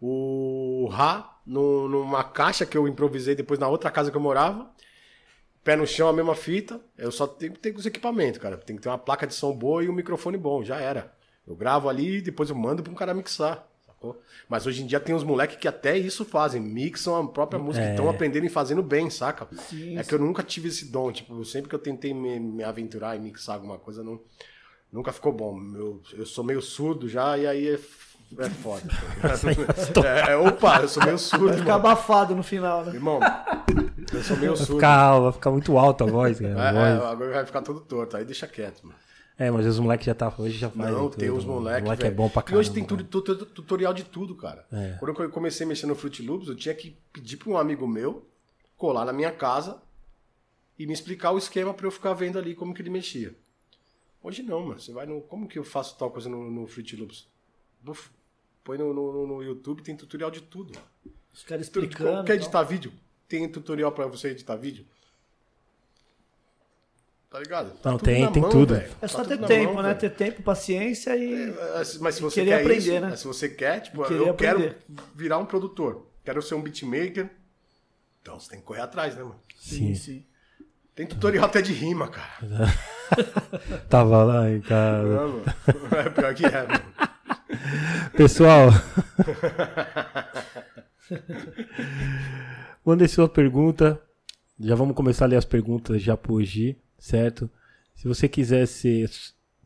O 0.01 0.89
Ra, 0.91 1.39
no- 1.47 1.89
numa 1.89 2.25
caixa 2.25 2.67
que 2.67 2.77
eu 2.77 2.87
improvisei 2.89 3.35
depois 3.35 3.59
na 3.61 3.69
outra 3.69 3.91
casa 3.91 4.11
que 4.11 4.17
eu 4.17 4.21
morava. 4.21 4.71
Pé 5.65 5.77
no 5.77 5.87
chão, 5.87 6.09
a 6.09 6.13
mesma 6.13 6.35
fita. 6.35 6.79
Eu 6.97 7.11
só 7.11 7.27
tenho 7.27 7.55
que 7.55 7.59
ter 7.59 7.75
os 7.75 7.87
equipamentos, 7.87 8.39
cara. 8.39 8.59
Tem 8.59 8.77
que 8.77 8.83
ter 8.83 8.91
uma 8.91 8.99
placa 8.99 9.27
de 9.27 9.35
som 9.35 9.57
boa 9.57 9.83
e 9.83 9.89
um 9.89 9.95
microfone 9.95 10.37
bom. 10.37 10.63
Já 10.63 10.79
era. 10.79 11.13
Eu 11.47 11.57
gravo 11.57 11.89
ali 11.89 12.19
e 12.19 12.21
depois 12.21 12.51
eu 12.51 12.57
mando 12.57 12.83
pra 12.83 12.93
um 12.93 12.95
cara 12.95 13.15
mixar. 13.15 13.67
Sacou? 13.87 14.21
Mas 14.47 14.67
hoje 14.67 14.83
em 14.83 14.87
dia 14.87 15.01
tem 15.01 15.15
uns 15.15 15.25
moleques 15.25 15.57
que 15.57 15.67
até 15.67 15.97
isso 15.97 16.23
fazem. 16.23 16.61
Mixam 16.61 17.17
a 17.17 17.27
própria 17.27 17.59
música. 17.59 17.85
É. 17.85 17.91
Estão 17.93 18.11
aprendendo 18.11 18.45
e 18.45 18.51
fazendo 18.51 18.83
bem, 18.83 19.09
saca? 19.09 19.49
Sim, 19.57 19.97
é 19.97 20.05
que 20.05 20.15
eu 20.15 20.19
nunca 20.19 20.43
tive 20.43 20.69
esse 20.69 20.91
dom. 20.93 21.11
Tipo, 21.11 21.43
sempre 21.47 21.71
que 21.71 21.75
eu 21.75 21.79
tentei 21.79 22.13
me, 22.13 22.39
me 22.39 22.63
aventurar 22.63 23.17
e 23.17 23.21
mixar 23.21 23.55
alguma 23.55 23.79
coisa, 23.79 24.05
não, 24.05 24.21
nunca 24.93 25.13
ficou 25.13 25.33
bom. 25.33 25.59
Eu, 25.75 26.03
eu 26.13 26.27
sou 26.27 26.45
meio 26.45 26.61
surdo 26.61 27.09
já 27.09 27.39
e 27.39 27.47
aí 27.47 27.79
é, 28.39 28.47
é 28.47 28.51
foda. 28.51 28.83
é, 30.29 30.33
é, 30.33 30.37
opa, 30.37 30.81
eu 30.83 30.89
sou 30.89 31.03
meio 31.05 31.19
surdo, 31.19 31.47
Vai 31.47 31.55
ficar 31.59 31.75
irmão. 31.75 31.91
abafado 31.93 32.35
no 32.35 32.43
final, 32.43 32.85
né? 32.85 32.95
Irmão, 32.95 33.21
eu 34.13 34.23
sou 34.23 34.37
meio 34.37 34.55
Vai 34.55 34.65
surdo. 34.65 34.75
ficar, 34.75 35.19
vai 35.21 35.33
ficar 35.33 35.51
muito 35.51 35.77
alta 35.79 36.05
a 36.05 36.07
voz, 36.07 36.39
cara. 36.41 36.61
a 36.63 36.69
É, 36.69 36.73
voz. 36.73 36.85
é, 37.03 37.13
agora 37.13 37.31
vai 37.33 37.47
ficar 37.47 37.63
todo 37.63 37.81
torto, 37.81 38.17
aí 38.17 38.25
deixa 38.25 38.47
quieto, 38.47 38.83
mano. 38.87 38.99
É, 39.37 39.51
mas 39.51 39.67
os 39.67 39.81
moleques 39.81 40.07
já 40.07 40.15
tá. 40.15 40.33
Hoje 40.39 40.57
já 40.57 40.71
faz. 40.71 40.93
Não, 40.93 41.11
tem 41.11 41.29
os 41.31 41.45
mano. 41.45 41.59
moleques. 41.61 41.83
O 41.83 41.85
moleque 41.87 42.07
é 42.07 42.11
bom 42.11 42.29
pra 42.29 42.41
E 42.41 42.45
caramba. 42.45 42.61
hoje 42.61 42.71
tem 42.71 42.85
tudo, 42.85 43.03
tu- 43.03 43.21
tu- 43.21 43.47
tutorial 43.47 43.93
de 43.93 44.05
tudo, 44.05 44.37
cara. 44.37 44.65
É. 44.73 44.97
Quando 45.01 45.21
eu 45.23 45.31
comecei 45.31 45.67
a 45.67 45.69
mexer 45.69 45.87
no 45.87 45.97
Fruit 45.97 46.23
Loops, 46.23 46.47
eu 46.49 46.55
tinha 46.55 46.73
que 46.75 46.97
pedir 47.13 47.37
pra 47.39 47.51
um 47.51 47.59
amigo 47.59 47.85
meu 47.89 48.25
colar 48.77 49.05
na 49.05 49.13
minha 49.13 49.33
casa 49.33 49.79
e 50.79 50.87
me 50.87 50.93
explicar 50.93 51.33
o 51.33 51.39
esquema 51.39 51.75
pra 51.75 51.85
eu 51.87 51.91
ficar 51.91 52.13
vendo 52.13 52.39
ali 52.39 52.55
como 52.55 52.73
que 52.73 52.81
ele 52.81 52.91
mexia. 52.91 53.35
Hoje 54.23 54.41
não, 54.45 54.67
mano. 54.69 54.79
Você 54.81 54.93
vai 54.93 55.05
no. 55.05 55.21
Como 55.23 55.49
que 55.49 55.59
eu 55.59 55.65
faço 55.65 55.99
tal 55.99 56.13
coisa 56.13 56.29
no, 56.29 56.49
no 56.49 56.67
Fruit 56.69 56.95
Loops? 56.97 57.27
Põe 58.63 58.79
no, 58.79 58.95
no, 58.95 59.27
no 59.27 59.43
YouTube, 59.43 59.83
tem 59.83 59.95
tutorial 59.97 60.31
de 60.31 60.41
tudo. 60.43 60.73
Os 61.33 61.43
caras 61.43 61.69
Tu- 61.69 61.81
explicando. 61.81 62.25
Quer 62.25 62.37
editar 62.37 62.63
vídeo? 62.63 62.93
Tem 63.29 63.49
tutorial 63.49 63.93
pra 63.93 64.07
você 64.07 64.29
editar 64.29 64.57
vídeo? 64.57 64.87
Tá 67.31 67.41
ligado? 67.41 67.71
Tá 67.79 67.91
Não, 67.91 67.99
tem- 67.99 68.31
tem 68.31 68.43
mão, 68.43 68.51
tudo. 68.51 68.75
tal. 68.75 68.83
É 68.85 68.89
Tá 69.01 69.09
só 69.09 69.23
tudo 69.25 69.39
ter 69.39 69.47
tempo, 69.47 69.75
mão, 69.75 69.83
né? 69.83 69.89
velho. 69.89 70.01
Ter 70.01 70.11
tempo, 70.11 70.43
paciência 70.43 71.17
e. 71.17 71.51
É, 71.51 71.83
Mas 72.01 72.15
se 72.15 72.23
você 72.23 72.41
querer 72.41 72.51
quer 72.57 72.61
aprender, 72.61 72.79
isso, 72.97 73.01
né? 73.01 73.17
se 73.17 73.27
você 73.27 73.49
quer, 73.49 73.81
tipo, 73.81 74.03
eu 74.05 74.31
aprender. 74.31 74.35
quero 74.37 74.75
virar 75.15 75.39
um 75.39 75.45
produtor. 75.47 76.07
quero 76.25 76.41
ser 76.41 76.55
um 76.55 76.63
beatmaker. 76.63 77.29
Então 78.23 78.39
você 78.39 78.51
tem 78.51 78.61
que 78.61 78.65
correr 78.65 78.81
atrás, 78.83 79.17
né, 79.17 79.23
mano? 79.23 79.39
Sim. 79.59 79.95
sim. 79.95 80.25
Tem 80.95 81.07
tutorial 81.07 81.45
até 81.47 81.61
de 81.61 81.73
rima, 81.73 82.09
cara. 82.09 82.39
Tava 83.91 84.23
lá 84.23 84.49
em 84.49 84.61
casa. 84.61 85.09
Não, 85.09 85.29
mano. 85.29 85.45
É 86.07 86.09
pior 86.11 86.35
que 86.35 86.47
é, 86.47 86.51
mano. 86.67 86.85
Pessoal. 88.17 88.71
Mandem 92.85 93.09
sua 93.09 93.29
pergunta. 93.29 94.01
Já 94.59 94.75
vamos 94.75 94.95
começar 94.95 95.25
a 95.25 95.29
ler 95.29 95.37
as 95.37 95.45
perguntas 95.45 96.01
já 96.03 96.17
por 96.17 96.35
hoje, 96.35 96.77
certo? 96.99 97.51
Se 97.95 98.07
você 98.07 98.29
quiser 98.29 98.67
ser 98.67 99.11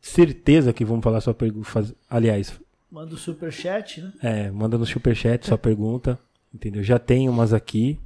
certeza 0.01 0.73
que 0.73 0.85
vamos 0.85 1.03
falar 1.03 1.21
sua 1.21 1.33
pergunta. 1.33 1.67
Aliás, 2.09 2.59
Manda 2.91 3.13
o 3.13 3.17
superchat, 3.17 4.01
né? 4.01 4.11
é, 4.21 4.49
manda 4.51 4.77
no 4.77 4.85
superchat 4.85 5.45
sua 5.45 5.57
pergunta. 5.57 6.17
Entendeu? 6.53 6.81
Já 6.81 6.97
tem 6.97 7.29
umas 7.29 7.53
aqui, 7.53 7.99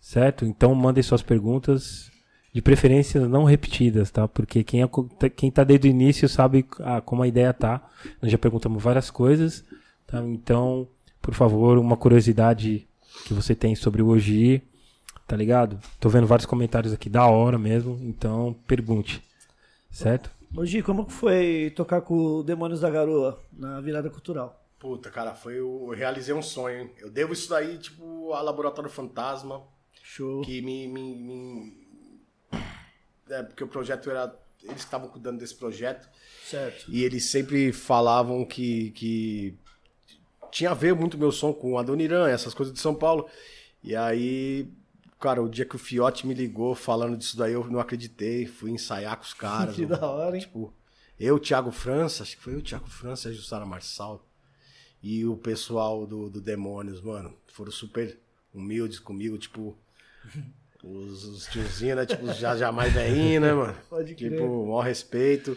certo? 0.00 0.44
Então 0.44 0.74
mandem 0.74 1.02
suas 1.02 1.22
perguntas. 1.22 2.10
De 2.52 2.60
preferência 2.60 3.26
não 3.26 3.44
repetidas, 3.44 4.10
tá? 4.10 4.28
Porque 4.28 4.62
quem, 4.62 4.82
é, 4.82 4.88
quem 5.30 5.50
tá 5.50 5.64
desde 5.64 5.88
o 5.88 5.90
início 5.90 6.28
sabe 6.28 6.66
ah, 6.80 7.00
como 7.00 7.22
a 7.22 7.28
ideia 7.28 7.52
tá. 7.52 7.88
Nós 8.20 8.30
já 8.30 8.36
perguntamos 8.36 8.82
várias 8.82 9.10
coisas, 9.10 9.64
tá? 10.06 10.22
Então, 10.26 10.86
por 11.20 11.32
favor, 11.34 11.78
uma 11.78 11.96
curiosidade 11.96 12.86
que 13.24 13.32
você 13.32 13.54
tem 13.54 13.74
sobre 13.74 14.02
o 14.02 14.08
Oji, 14.08 14.62
tá 15.26 15.34
ligado? 15.36 15.78
Tô 15.98 16.08
vendo 16.10 16.26
vários 16.26 16.44
comentários 16.46 16.92
aqui 16.92 17.08
da 17.08 17.26
hora 17.26 17.58
mesmo, 17.58 17.98
então 18.02 18.54
pergunte, 18.66 19.22
certo? 19.90 20.30
Hoje, 20.54 20.82
como 20.82 21.06
que 21.06 21.12
foi 21.12 21.72
tocar 21.74 22.02
com 22.02 22.14
o 22.14 22.42
Demônios 22.42 22.80
da 22.80 22.90
Garoa 22.90 23.40
na 23.50 23.80
virada 23.80 24.10
cultural? 24.10 24.62
Puta, 24.78 25.10
cara, 25.10 25.34
foi 25.34 25.58
o... 25.60 25.90
eu 25.92 25.96
realizei 25.96 26.34
um 26.34 26.42
sonho, 26.42 26.80
hein? 26.82 26.90
Eu 26.98 27.08
devo 27.10 27.32
isso 27.32 27.48
daí, 27.48 27.78
tipo, 27.78 28.32
a 28.34 28.42
Laboratório 28.42 28.90
Fantasma, 28.90 29.62
Show. 30.02 30.42
que 30.42 30.60
me. 30.60 30.86
me, 30.88 31.14
me- 31.14 31.81
É, 33.28 33.42
porque 33.42 33.64
o 33.64 33.68
projeto 33.68 34.10
era. 34.10 34.34
Eles 34.62 34.78
estavam 34.78 35.08
cuidando 35.08 35.38
desse 35.38 35.54
projeto. 35.54 36.08
Certo. 36.44 36.84
E 36.88 37.02
eles 37.02 37.24
sempre 37.24 37.72
falavam 37.72 38.44
que, 38.44 38.90
que 38.92 39.58
tinha 40.52 40.70
a 40.70 40.74
ver 40.74 40.94
muito 40.94 41.18
meu 41.18 41.32
som 41.32 41.52
com 41.52 41.78
Adoniran, 41.78 42.28
essas 42.28 42.54
coisas 42.54 42.72
de 42.72 42.80
São 42.80 42.94
Paulo. 42.94 43.28
E 43.82 43.96
aí, 43.96 44.70
cara, 45.18 45.42
o 45.42 45.48
dia 45.48 45.64
que 45.64 45.74
o 45.74 45.78
Fiote 45.78 46.26
me 46.26 46.34
ligou 46.34 46.74
falando 46.74 47.16
disso 47.16 47.36
daí, 47.36 47.54
eu 47.54 47.64
não 47.68 47.80
acreditei. 47.80 48.46
Fui 48.46 48.70
ensaiar 48.70 49.16
com 49.16 49.24
os 49.24 49.34
caras. 49.34 49.74
Que 49.76 49.86
da 49.86 50.06
hora, 50.06 50.36
hein? 50.36 50.42
Tipo, 50.42 50.72
eu, 51.18 51.38
Thiago 51.38 51.72
França, 51.72 52.22
acho 52.22 52.36
que 52.36 52.42
foi 52.42 52.54
eu, 52.54 52.62
Thiago 52.62 52.88
França 52.88 53.28
e 53.28 53.32
a 53.32 53.34
Jussara 53.34 53.66
Marçal. 53.66 54.28
E 55.02 55.24
o 55.26 55.36
pessoal 55.36 56.06
do, 56.06 56.30
do 56.30 56.40
Demônios, 56.40 57.00
mano, 57.00 57.36
foram 57.48 57.72
super 57.72 58.18
humildes 58.54 58.98
comigo, 58.98 59.36
tipo. 59.38 59.76
Os, 60.82 61.24
os 61.24 61.46
tiozinhos, 61.46 61.96
né? 61.96 62.06
Tipo, 62.06 62.32
já, 62.32 62.56
já 62.56 62.72
mais 62.72 62.92
velhinho, 62.92 63.40
né, 63.40 63.52
mano? 63.52 63.76
Pode 63.88 64.14
crer. 64.14 64.32
Tipo, 64.32 64.66
maior 64.66 64.80
respeito. 64.80 65.56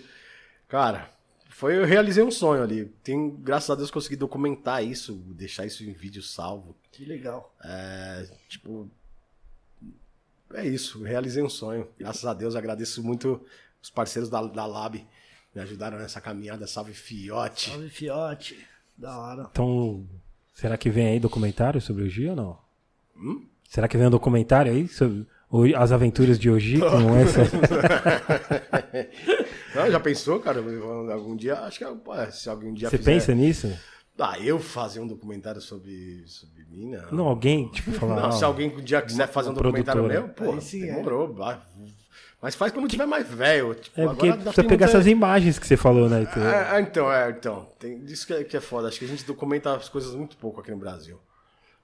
Cara, 0.68 1.10
foi, 1.50 1.78
eu 1.78 1.86
realizei 1.86 2.24
um 2.24 2.30
sonho 2.30 2.62
ali. 2.62 2.86
Tem, 3.04 3.36
graças 3.38 3.70
a 3.70 3.76
Deus, 3.76 3.90
consegui 3.90 4.16
documentar 4.16 4.84
isso, 4.84 5.14
deixar 5.36 5.66
isso 5.66 5.84
em 5.84 5.94
vídeo 5.94 6.22
salvo. 6.22 6.76
Que 6.92 7.06
legal. 7.06 7.56
É, 7.64 8.28
tipo, 8.48 8.90
é 10.54 10.68
isso, 10.68 11.02
realizei 11.02 11.42
um 11.42 11.50
sonho. 11.50 11.88
Graças 11.98 12.26
a 12.26 12.34
Deus, 12.34 12.56
agradeço 12.56 13.04
muito 13.04 13.42
os 13.82 13.90
parceiros 13.90 14.30
da, 14.30 14.42
da 14.44 14.66
Lab, 14.66 15.06
me 15.54 15.62
ajudaram 15.62 15.98
nessa 15.98 16.20
caminhada. 16.20 16.68
Salve 16.68 16.94
Fiote. 16.94 17.70
Salve, 17.70 17.90
Fiote. 17.90 18.68
Da 18.98 19.18
hora. 19.18 19.48
Então, 19.52 20.08
será 20.54 20.78
que 20.78 20.90
vem 20.90 21.08
aí 21.08 21.20
documentário 21.20 21.80
sobre 21.80 22.04
o 22.04 22.06
Oji 22.06 22.30
ou 22.30 22.36
não? 22.36 22.60
Será 23.70 23.88
que 23.88 23.98
vem 23.98 24.08
um 24.08 24.12
documentário 24.12 24.72
aí 24.72 24.88
sobre 24.88 25.26
as 25.76 25.92
aventuras 25.92 26.38
de 26.40 26.50
Oji 26.50 26.80
com 26.80 27.16
essa? 27.18 27.42
Não, 29.76 29.92
já 29.92 30.00
pensou, 30.00 30.40
cara? 30.40 30.60
Algum 31.12 31.36
dia, 31.36 31.56
acho 31.62 31.80
que 31.80 31.84
é, 31.86 32.32
se 32.32 32.50
algum 32.50 32.74
dia 32.74 32.90
Você 32.90 32.98
fizer- 32.98 33.12
pensa 33.12 33.34
nisso? 33.36 33.74
Ah, 34.18 34.40
eu 34.40 34.60
fazer 34.60 35.02
um 35.02 35.08
documentário 35.08 35.60
sobre, 35.60 36.24
sobre 36.26 36.64
mim, 36.70 36.90
não. 36.92 37.12
Não, 37.12 37.26
alguém, 37.28 37.68
tipo, 37.70 37.92
falar. 38.00 38.16
Não, 38.16 38.26
"Ah, 38.28 38.32
se 38.32 38.46
alguém 38.46 38.74
um 38.74 38.82
dia 38.82 39.02
quiser 39.02 39.28
fazer 39.28 39.50
um 39.50 39.54
documentário 39.54 40.04
meu, 40.04 40.30
pô, 40.30 40.60
sim, 40.62 40.84
é. 40.90 40.96
demorou. 40.96 41.34
vai. 41.34 41.60
Mas 42.42 42.56
faz 42.56 42.72
quando 42.72 42.88
tiver 42.88 43.06
mais 43.06 43.28
velho. 43.28 43.74
Tipo, 43.76 44.00
É 44.00 44.06
porque 44.06 44.28
agora 44.30 44.42
pra 44.44 44.54
pegar 44.54 44.70
não 44.70 44.78
ter- 44.78 44.84
essas 44.86 45.08
imagens 45.08 45.60
que 45.60 45.68
você 45.68 45.76
falou, 45.76 46.08
né? 46.08 46.22
Então, 46.22 46.44
É, 46.48 46.78
é, 46.78 46.82
então, 46.82 47.12
é, 47.12 47.30
então. 47.32 47.68
Tem, 47.78 47.98
isso 48.06 48.26
que 48.28 48.34
é, 48.34 48.44
que 48.44 48.56
é 48.56 48.62
foda. 48.62 48.88
Acho 48.88 49.00
que 49.00 49.06
a 49.06 49.08
gente 49.08 49.26
documenta 49.26 49.76
as 49.76 49.90
coisas 49.90 50.14
muito 50.16 50.38
pouco 50.38 50.62
aqui 50.62 50.72
no 50.72 50.78
Brasil. 50.78 51.20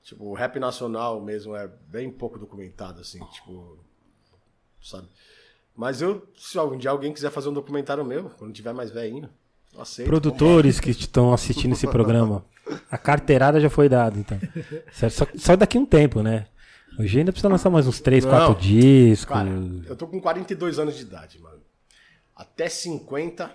Tipo, 0.03 0.25
o 0.25 0.33
rap 0.33 0.59
nacional 0.59 1.21
mesmo 1.21 1.55
é 1.55 1.67
bem 1.67 2.09
pouco 2.11 2.39
documentado, 2.39 3.01
assim, 3.01 3.19
tipo. 3.25 3.77
Sabe? 4.81 5.07
Mas 5.75 6.01
eu, 6.01 6.27
se 6.35 6.57
algum 6.57 6.77
dia 6.77 6.89
alguém 6.89 7.13
quiser 7.13 7.31
fazer 7.31 7.49
um 7.49 7.53
documentário 7.53 8.03
meu, 8.03 8.29
quando 8.31 8.53
tiver 8.53 8.73
mais 8.73 8.91
velhinho, 8.91 9.29
eu 9.73 9.81
aceito. 9.81 10.07
Produtores 10.07 10.79
que 10.79 10.89
estão 10.89 11.33
assistindo 11.33 11.73
esse 11.73 11.87
programa, 11.87 12.43
a 12.89 12.97
carteirada 12.97 13.59
já 13.59 13.69
foi 13.69 13.87
dada, 13.87 14.17
então. 14.17 14.39
Certo? 14.91 15.13
Só, 15.13 15.27
só 15.35 15.55
daqui 15.55 15.77
um 15.77 15.85
tempo, 15.85 16.21
né? 16.21 16.47
Hoje 16.99 17.19
ainda 17.19 17.31
precisa 17.31 17.47
lançar 17.47 17.69
mais 17.69 17.87
uns 17.87 18.01
3, 18.01 18.25
Não. 18.25 18.31
4 18.31 18.55
discos. 18.55 19.25
Cara, 19.25 19.49
eu 19.85 19.95
tô 19.95 20.07
com 20.07 20.19
42 20.19 20.77
anos 20.77 20.95
de 20.95 21.03
idade, 21.03 21.39
mano. 21.39 21.61
Até 22.35 22.67
50, 22.67 23.51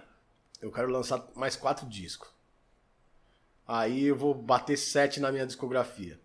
eu 0.63 0.71
quero 0.71 0.91
lançar 0.91 1.23
mais 1.35 1.55
quatro 1.55 1.87
discos. 1.87 2.29
Aí 3.69 4.05
eu 4.05 4.17
vou 4.17 4.33
bater 4.33 4.77
7 4.77 5.21
na 5.21 5.31
minha 5.31 5.45
discografia. 5.47 6.19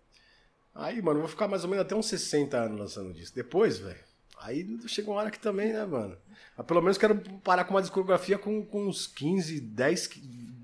Aí, 0.74 1.00
mano, 1.02 1.20
vou 1.20 1.28
ficar 1.28 1.48
mais 1.48 1.64
ou 1.64 1.70
menos 1.70 1.84
até 1.84 1.94
uns 1.94 2.06
60 2.06 2.56
anos 2.56 2.78
lançando 2.80 3.12
disco. 3.12 3.34
Depois, 3.36 3.78
velho, 3.78 4.00
aí 4.38 4.66
chega 4.88 5.10
uma 5.10 5.20
hora 5.20 5.30
que 5.30 5.38
também, 5.38 5.72
né, 5.72 5.84
mano? 5.84 6.16
Mas 6.56 6.66
pelo 6.66 6.80
menos 6.80 6.98
quero 6.98 7.20
parar 7.40 7.64
com 7.64 7.74
uma 7.74 7.82
discografia 7.82 8.38
com, 8.38 8.64
com 8.64 8.86
uns 8.86 9.06
15, 9.06 9.60
10, 9.60 10.10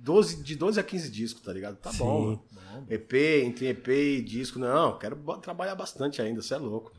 12, 0.03 0.43
de 0.43 0.57
12 0.57 0.81
a 0.81 0.83
15 0.83 1.11
discos, 1.11 1.43
tá 1.43 1.53
ligado? 1.53 1.77
Tá 1.77 1.93
bom, 1.93 2.33
Sim. 2.37 2.41
mano. 2.55 2.87
EP, 2.89 3.13
entre 3.45 3.69
EP 3.69 3.89
e 3.89 4.23
disco, 4.23 4.59
não, 4.59 4.99
quero 4.99 5.17
trabalhar 5.41 5.75
bastante 5.75 6.23
ainda, 6.23 6.41
você 6.41 6.55
é 6.55 6.59
louco. 6.59 6.93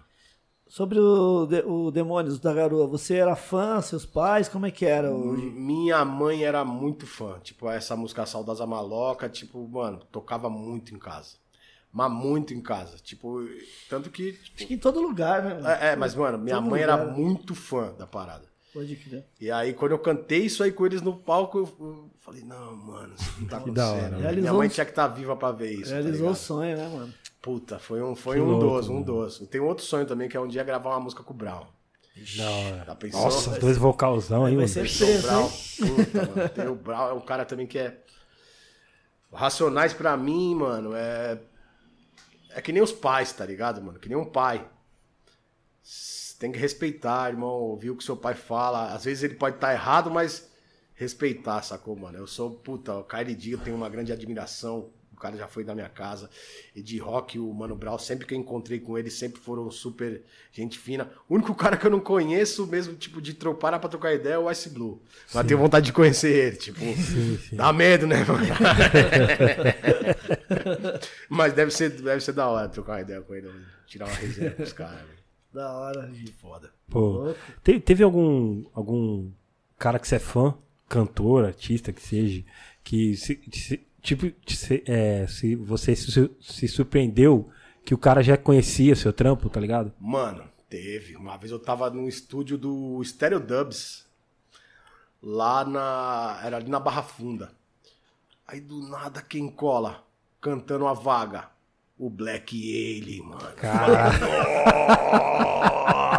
Sobre 0.67 0.99
o, 0.99 1.47
de- 1.47 1.63
o 1.65 1.89
Demônios 1.89 2.39
da 2.39 2.53
Garoa, 2.53 2.85
você 2.85 3.15
era 3.15 3.35
fã, 3.35 3.81
seus 3.81 4.05
pais, 4.05 4.47
como 4.47 4.67
é 4.67 4.71
que 4.71 4.85
era? 4.85 5.11
O... 5.11 5.33
Minha 5.33 6.05
mãe 6.05 6.43
era 6.43 6.63
muito 6.63 7.07
fã. 7.07 7.39
Tipo, 7.39 7.67
essa 7.71 7.95
música 7.95 8.23
Saudosa 8.27 8.67
Maloca, 8.67 9.27
tipo, 9.27 9.67
mano, 9.67 10.05
tocava 10.11 10.47
muito 10.47 10.93
em 10.93 10.99
casa. 10.99 11.37
Mas 11.91 12.11
muito 12.11 12.53
em 12.53 12.61
casa. 12.61 12.97
Tipo, 12.97 13.39
tanto 13.89 14.09
que. 14.11 14.37
Acho 14.55 14.67
que 14.67 14.73
em 14.73 14.77
todo 14.77 15.01
lugar, 15.01 15.41
né? 15.43 15.53
mano? 15.55 15.67
É, 15.67 15.87
é, 15.91 15.95
mas, 15.95 16.13
mano, 16.13 16.37
minha 16.37 16.57
Todo 16.57 16.69
mãe 16.69 16.81
lugar. 16.81 16.99
era 16.99 17.11
muito 17.11 17.55
fã 17.55 17.93
da 17.97 18.05
parada. 18.05 18.47
Pode 18.71 18.95
crer. 18.95 19.25
E 19.41 19.49
aí, 19.49 19.73
quando 19.73 19.93
eu 19.93 19.99
cantei 19.99 20.45
isso 20.45 20.61
aí 20.61 20.71
com 20.71 20.85
eles 20.85 21.01
no 21.01 21.15
palco, 21.17 21.57
eu, 21.57 21.75
eu 21.79 22.09
falei, 22.19 22.43
não, 22.43 22.75
mano, 22.75 23.15
isso 23.19 23.33
não 23.41 23.47
tá 23.47 23.57
acontecendo. 23.65 24.17
né? 24.19 24.31
Minha 24.33 24.53
mãe 24.53 24.67
um- 24.67 24.71
tinha 24.71 24.85
que 24.85 24.91
estar 24.91 25.07
viva 25.07 25.35
pra 25.35 25.51
ver 25.51 25.71
isso. 25.71 25.85
tá 25.85 25.95
Realizou 25.95 26.13
o 26.13 26.29
ligado? 26.29 26.35
sonho, 26.35 26.77
né, 26.77 26.87
mano? 26.87 27.13
Puta, 27.41 27.79
foi 27.79 28.03
um, 28.03 28.15
foi 28.15 28.35
Que 28.35 28.41
um 28.43 28.51
louco, 28.51 28.65
dos, 28.77 28.87
um 28.89 28.93
mano. 28.95 29.05
dos. 29.05 29.39
Tem 29.47 29.59
outro 29.59 29.83
sonho 29.83 30.05
também, 30.05 30.29
que 30.29 30.37
é 30.37 30.39
um 30.39 30.47
dia 30.47 30.63
gravar 30.63 30.91
uma 30.91 30.99
música 30.99 31.23
com 31.23 31.33
o 31.33 31.35
Brown. 31.37 31.65
Da 32.37 32.49
hora. 32.51 32.83
Já 32.85 32.95
pensou? 32.95 33.21
Nossa, 33.21 33.49
os 33.51 33.57
dois 33.57 33.77
vocalzão 33.77 34.45
aí, 34.45 34.55
Vai 34.55 34.67
mano. 34.67 34.67
ser 34.67 34.81
Tem 34.83 34.91
o 34.91 35.07
preso, 35.07 35.27
Brown, 35.27 35.49
puta, 35.49 36.35
mano. 36.35 36.49
Tem 36.49 36.67
o 36.67 36.75
Brown, 36.75 37.09
é 37.09 37.13
um 37.13 37.21
cara 37.21 37.45
também 37.45 37.65
que 37.65 37.79
é. 37.79 37.97
Racionais 39.31 39.93
pra 39.93 40.17
mim, 40.17 40.55
mano, 40.55 40.91
é. 40.95 41.39
É 42.59 42.61
que 42.61 42.73
nem 42.73 42.83
os 42.83 42.91
pais, 42.91 43.31
tá 43.31 43.45
ligado, 43.45 43.81
mano? 43.81 43.97
Que 43.97 44.09
nem 44.09 44.17
um 44.17 44.25
pai. 44.25 44.69
Tem 46.37 46.51
que 46.51 46.59
respeitar, 46.59 47.29
irmão, 47.29 47.51
ouvir 47.51 47.89
o 47.89 47.95
que 47.95 48.03
seu 48.03 48.17
pai 48.17 48.35
fala. 48.35 48.93
Às 48.93 49.05
vezes 49.05 49.23
ele 49.23 49.35
pode 49.35 49.55
estar 49.55 49.71
errado, 49.71 50.11
mas 50.11 50.51
respeitar, 50.93 51.61
sacou, 51.61 51.95
mano? 51.95 52.17
Eu 52.17 52.27
sou, 52.27 52.51
puta, 52.51 52.95
o 52.95 53.03
KLD, 53.05 53.51
eu 53.51 53.59
tenho 53.59 53.77
uma 53.77 53.87
grande 53.87 54.11
admiração. 54.11 54.89
O 55.19 55.21
cara 55.21 55.35
já 55.35 55.49
foi 55.49 55.65
da 55.65 55.75
minha 55.75 55.89
casa. 55.89 56.29
E 56.73 56.81
de 56.81 56.97
rock, 56.97 57.37
o 57.37 57.53
Mano 57.53 57.75
Brown, 57.75 57.97
sempre 57.99 58.25
que 58.25 58.33
eu 58.33 58.37
encontrei 58.37 58.79
com 58.79 58.97
ele, 58.97 59.11
sempre 59.11 59.41
foram 59.41 59.69
super 59.69 60.21
gente 60.49 60.79
fina. 60.79 61.11
O 61.27 61.35
único 61.35 61.53
cara 61.53 61.75
que 61.75 61.85
eu 61.85 61.91
não 61.91 61.99
conheço 61.99 62.65
mesmo, 62.65 62.95
tipo, 62.95 63.21
de 63.21 63.33
tropar 63.33 63.77
pra 63.81 63.89
trocar 63.89 64.13
ideia 64.13 64.35
é 64.35 64.39
o 64.39 64.49
Ice 64.49 64.69
Blue. 64.69 65.01
Mas 65.33 65.45
tenho 65.45 65.59
vontade 65.59 65.87
de 65.87 65.91
conhecer 65.93 66.31
ele, 66.33 66.55
tipo. 66.55 66.79
Dá 67.51 67.73
medo, 67.73 68.07
né, 68.07 68.23
mano? 68.23 68.45
Mas 71.29 71.53
deve 71.53 71.71
ser, 71.71 71.89
deve 71.89 72.21
ser 72.21 72.33
da 72.33 72.47
hora 72.47 72.69
trocar 72.69 72.93
uma 72.93 73.01
ideia 73.01 73.21
com 73.21 73.33
ele, 73.35 73.49
tirar 73.85 74.05
uma 74.05 74.15
resenha 74.15 74.51
com 74.51 74.63
os 74.63 74.73
caras. 74.73 74.99
velho. 75.01 75.19
Da 75.53 75.71
hora. 75.73 76.07
Que 76.09 76.31
foda. 76.31 76.71
Pô, 76.89 77.33
te- 77.63 77.79
teve 77.79 78.03
algum, 78.03 78.63
algum 78.73 79.31
cara 79.77 79.99
que 79.99 80.07
você 80.07 80.15
é 80.15 80.19
fã, 80.19 80.55
cantor, 80.87 81.45
artista 81.45 81.91
que 81.91 82.01
seja, 82.01 82.43
que 82.83 83.15
se, 83.17 83.39
se- 83.51 83.85
tipo, 84.01 84.31
se, 84.47 84.83
é, 84.87 85.27
se 85.27 85.55
você 85.55 85.95
se, 85.95 86.31
se 86.39 86.67
surpreendeu 86.67 87.49
que 87.85 87.93
o 87.93 87.97
cara 87.97 88.21
já 88.21 88.37
conhecia 88.37 88.95
seu 88.95 89.11
trampo, 89.11 89.49
tá 89.49 89.59
ligado? 89.59 89.93
Mano, 89.99 90.43
teve. 90.69 91.15
Uma 91.15 91.37
vez 91.37 91.51
eu 91.51 91.59
tava 91.59 91.89
no 91.89 92.07
estúdio 92.07 92.57
do 92.57 93.03
Stereo 93.03 93.39
Dubs, 93.39 94.05
lá 95.21 95.65
na. 95.65 96.39
Era 96.43 96.57
ali 96.57 96.69
na 96.69 96.79
Barra 96.79 97.03
Funda. 97.03 97.51
Aí 98.47 98.59
do 98.59 98.79
nada 98.87 99.21
quem 99.21 99.49
cola 99.49 100.03
cantando 100.41 100.87
a 100.87 100.93
vaga. 100.93 101.49
O 101.99 102.09
Black 102.09 102.55
Alien, 102.55 103.23
mano. 103.23 103.53
Cara, 103.57 104.09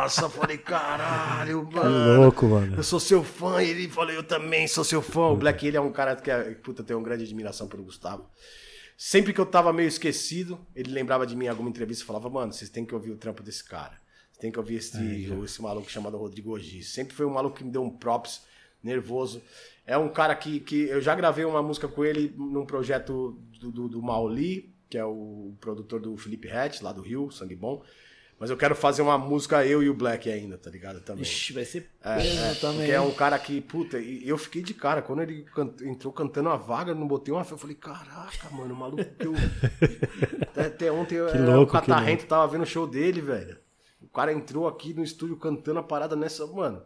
Nossa, 0.03 0.29
falei, 0.29 0.59
caralho, 0.59 1.67
mano. 1.73 2.21
louco, 2.21 2.47
mano. 2.47 2.77
Eu 2.77 2.83
sou 2.83 3.01
seu 3.01 3.25
fã, 3.25 3.63
e 3.63 3.71
ele 3.71 3.89
falou, 3.89 4.13
eu 4.13 4.23
também 4.23 4.69
sou 4.69 4.85
seu 4.85 5.01
fã. 5.01 5.29
O 5.29 5.37
Black 5.37 5.67
ele 5.67 5.79
é 5.79 5.81
um 5.81 5.91
cara 5.91 6.15
que, 6.17 6.31
é, 6.31 6.55
puta, 6.55 6.85
tenho 6.85 6.99
uma 6.99 7.05
grande 7.05 7.25
admiração 7.25 7.67
pelo 7.67 7.83
Gustavo. 7.83 8.29
Sempre 8.95 9.33
que 9.33 9.41
eu 9.41 9.47
tava 9.47 9.73
meio 9.73 9.89
esquecido, 9.89 10.61
ele 10.77 10.93
lembrava 10.93 11.27
de 11.27 11.35
mim 11.35 11.47
em 11.47 11.49
alguma 11.49 11.71
entrevista 11.71 12.05
e 12.05 12.07
falava, 12.07 12.29
mano, 12.29 12.53
vocês 12.53 12.69
têm 12.69 12.85
que 12.85 12.95
ouvir 12.95 13.13
o 13.13 13.17
trampo 13.17 13.43
desse 13.43 13.65
cara. 13.65 13.99
Vocês 14.31 14.39
têm 14.39 14.53
que 14.53 14.59
ouvir 14.59 14.75
esse, 14.75 15.33
esse 15.43 15.63
maluco 15.63 15.91
chamado 15.91 16.19
Rodrigo 16.19 16.55
Ogi. 16.55 16.83
Sempre 16.83 17.15
foi 17.15 17.25
um 17.25 17.31
maluco 17.31 17.57
que 17.57 17.65
me 17.65 17.71
deu 17.71 17.83
um 17.83 17.89
props, 17.89 18.43
nervoso. 18.83 19.41
É 19.87 19.97
um 19.97 20.11
cara 20.11 20.35
que, 20.35 20.61
que 20.61 20.83
eu 20.89 21.01
já 21.01 21.15
gravei 21.15 21.47
uma 21.47 21.63
música 21.63 21.89
com 21.89 22.05
ele 22.05 22.35
num 22.37 22.67
projeto 22.67 23.39
do, 23.59 23.71
do, 23.73 23.89
do 23.89 24.03
Mauli, 24.03 24.75
que 24.91 24.99
é 24.99 25.05
o 25.05 25.55
produtor 25.61 26.01
do 26.01 26.17
Felipe 26.17 26.51
Hatch, 26.51 26.83
lá 26.83 26.93
do 26.93 27.01
Rio, 27.01 27.31
Sangue 27.31 27.55
Bom. 27.57 27.83
Mas 28.39 28.49
eu 28.49 28.57
quero 28.57 28.75
fazer 28.75 29.03
uma 29.03 29.19
música 29.19 29.67
eu 29.67 29.83
e 29.83 29.91
o 29.91 29.95
Black 29.95 30.31
ainda, 30.31 30.57
tá 30.57 30.71
ligado? 30.71 31.01
Também. 31.03 31.23
Ixi, 31.23 31.53
vai 31.53 31.65
ser 31.65 31.91
É, 32.03 32.27
é, 32.27 32.55
também. 32.55 32.79
Porque 32.79 32.93
é 32.93 33.01
um 33.01 33.13
cara 33.13 33.39
que, 33.39 33.61
puta, 33.61 33.99
e 33.99 34.27
eu 34.27 34.39
fiquei 34.39 34.63
de 34.63 34.73
cara. 34.73 35.03
Quando 35.03 35.21
ele 35.21 35.43
can- 35.55 35.75
entrou 35.83 36.11
cantando 36.11 36.49
a 36.49 36.57
vaga, 36.57 36.93
eu 36.93 36.95
não 36.95 37.07
botei 37.07 37.33
uma 37.35 37.45
fé. 37.45 37.53
Eu 37.53 37.59
falei, 37.59 37.77
caraca, 37.77 38.49
mano, 38.51 38.73
o 38.73 38.77
maluco 38.77 39.05
que 39.05 39.27
eu. 39.27 39.35
até, 40.43 40.63
até 40.67 40.91
ontem 40.93 41.17
eu, 41.17 41.27
Que 41.31 41.37
é, 41.37 41.41
louco, 41.41 41.77
o 41.77 41.81
que 41.81 41.87
Catarrento 41.87 42.27
tava 42.27 42.49
vendo 42.51 42.63
o 42.63 42.67
show 42.67 42.87
dele, 42.87 43.21
velho. 43.21 43.59
O 44.01 44.09
cara 44.09 44.33
entrou 44.33 44.67
aqui 44.67 44.95
no 44.95 45.05
estúdio 45.05 45.37
cantando 45.37 45.79
a 45.79 45.83
parada 45.83 46.17
nessa, 46.17 46.47
mano. 46.47 46.83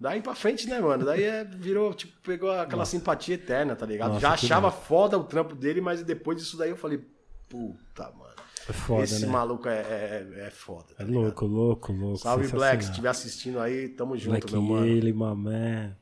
Daí 0.00 0.22
pra 0.22 0.34
frente, 0.34 0.66
né, 0.66 0.80
mano? 0.80 1.04
Daí 1.04 1.22
é, 1.22 1.44
virou, 1.44 1.92
tipo, 1.92 2.18
pegou 2.22 2.50
aquela 2.50 2.86
simpatia 2.86 3.34
eterna, 3.34 3.76
tá 3.76 3.84
ligado? 3.84 4.14
Nossa, 4.14 4.20
Já 4.20 4.32
achava 4.32 4.70
foda 4.70 5.18
o 5.18 5.24
trampo 5.24 5.54
dele, 5.54 5.82
mas 5.82 6.02
depois 6.02 6.38
disso 6.38 6.56
daí 6.56 6.70
eu 6.70 6.76
falei, 6.76 7.04
puta, 7.50 8.10
mano. 8.12 8.30
É 8.66 8.72
foda, 8.72 9.02
Esse 9.04 9.26
né? 9.26 9.32
maluco 9.32 9.68
é, 9.68 9.80
é, 9.80 10.46
é 10.46 10.50
foda. 10.50 10.86
É 10.92 10.94
tá 10.94 11.04
ligado? 11.04 11.22
louco, 11.22 11.44
louco, 11.46 11.92
louco. 11.92 12.18
Salve. 12.18 12.48
Black. 12.48 12.82
Se 12.84 12.90
estiver 12.90 13.08
assistindo 13.10 13.60
aí, 13.60 13.88
tamo 13.90 14.16
junto, 14.16 14.30
Black 14.30 14.52
meu 14.52 14.62
mano. 14.62 14.86
ele, 14.86 15.12
mamãe. 15.12 15.94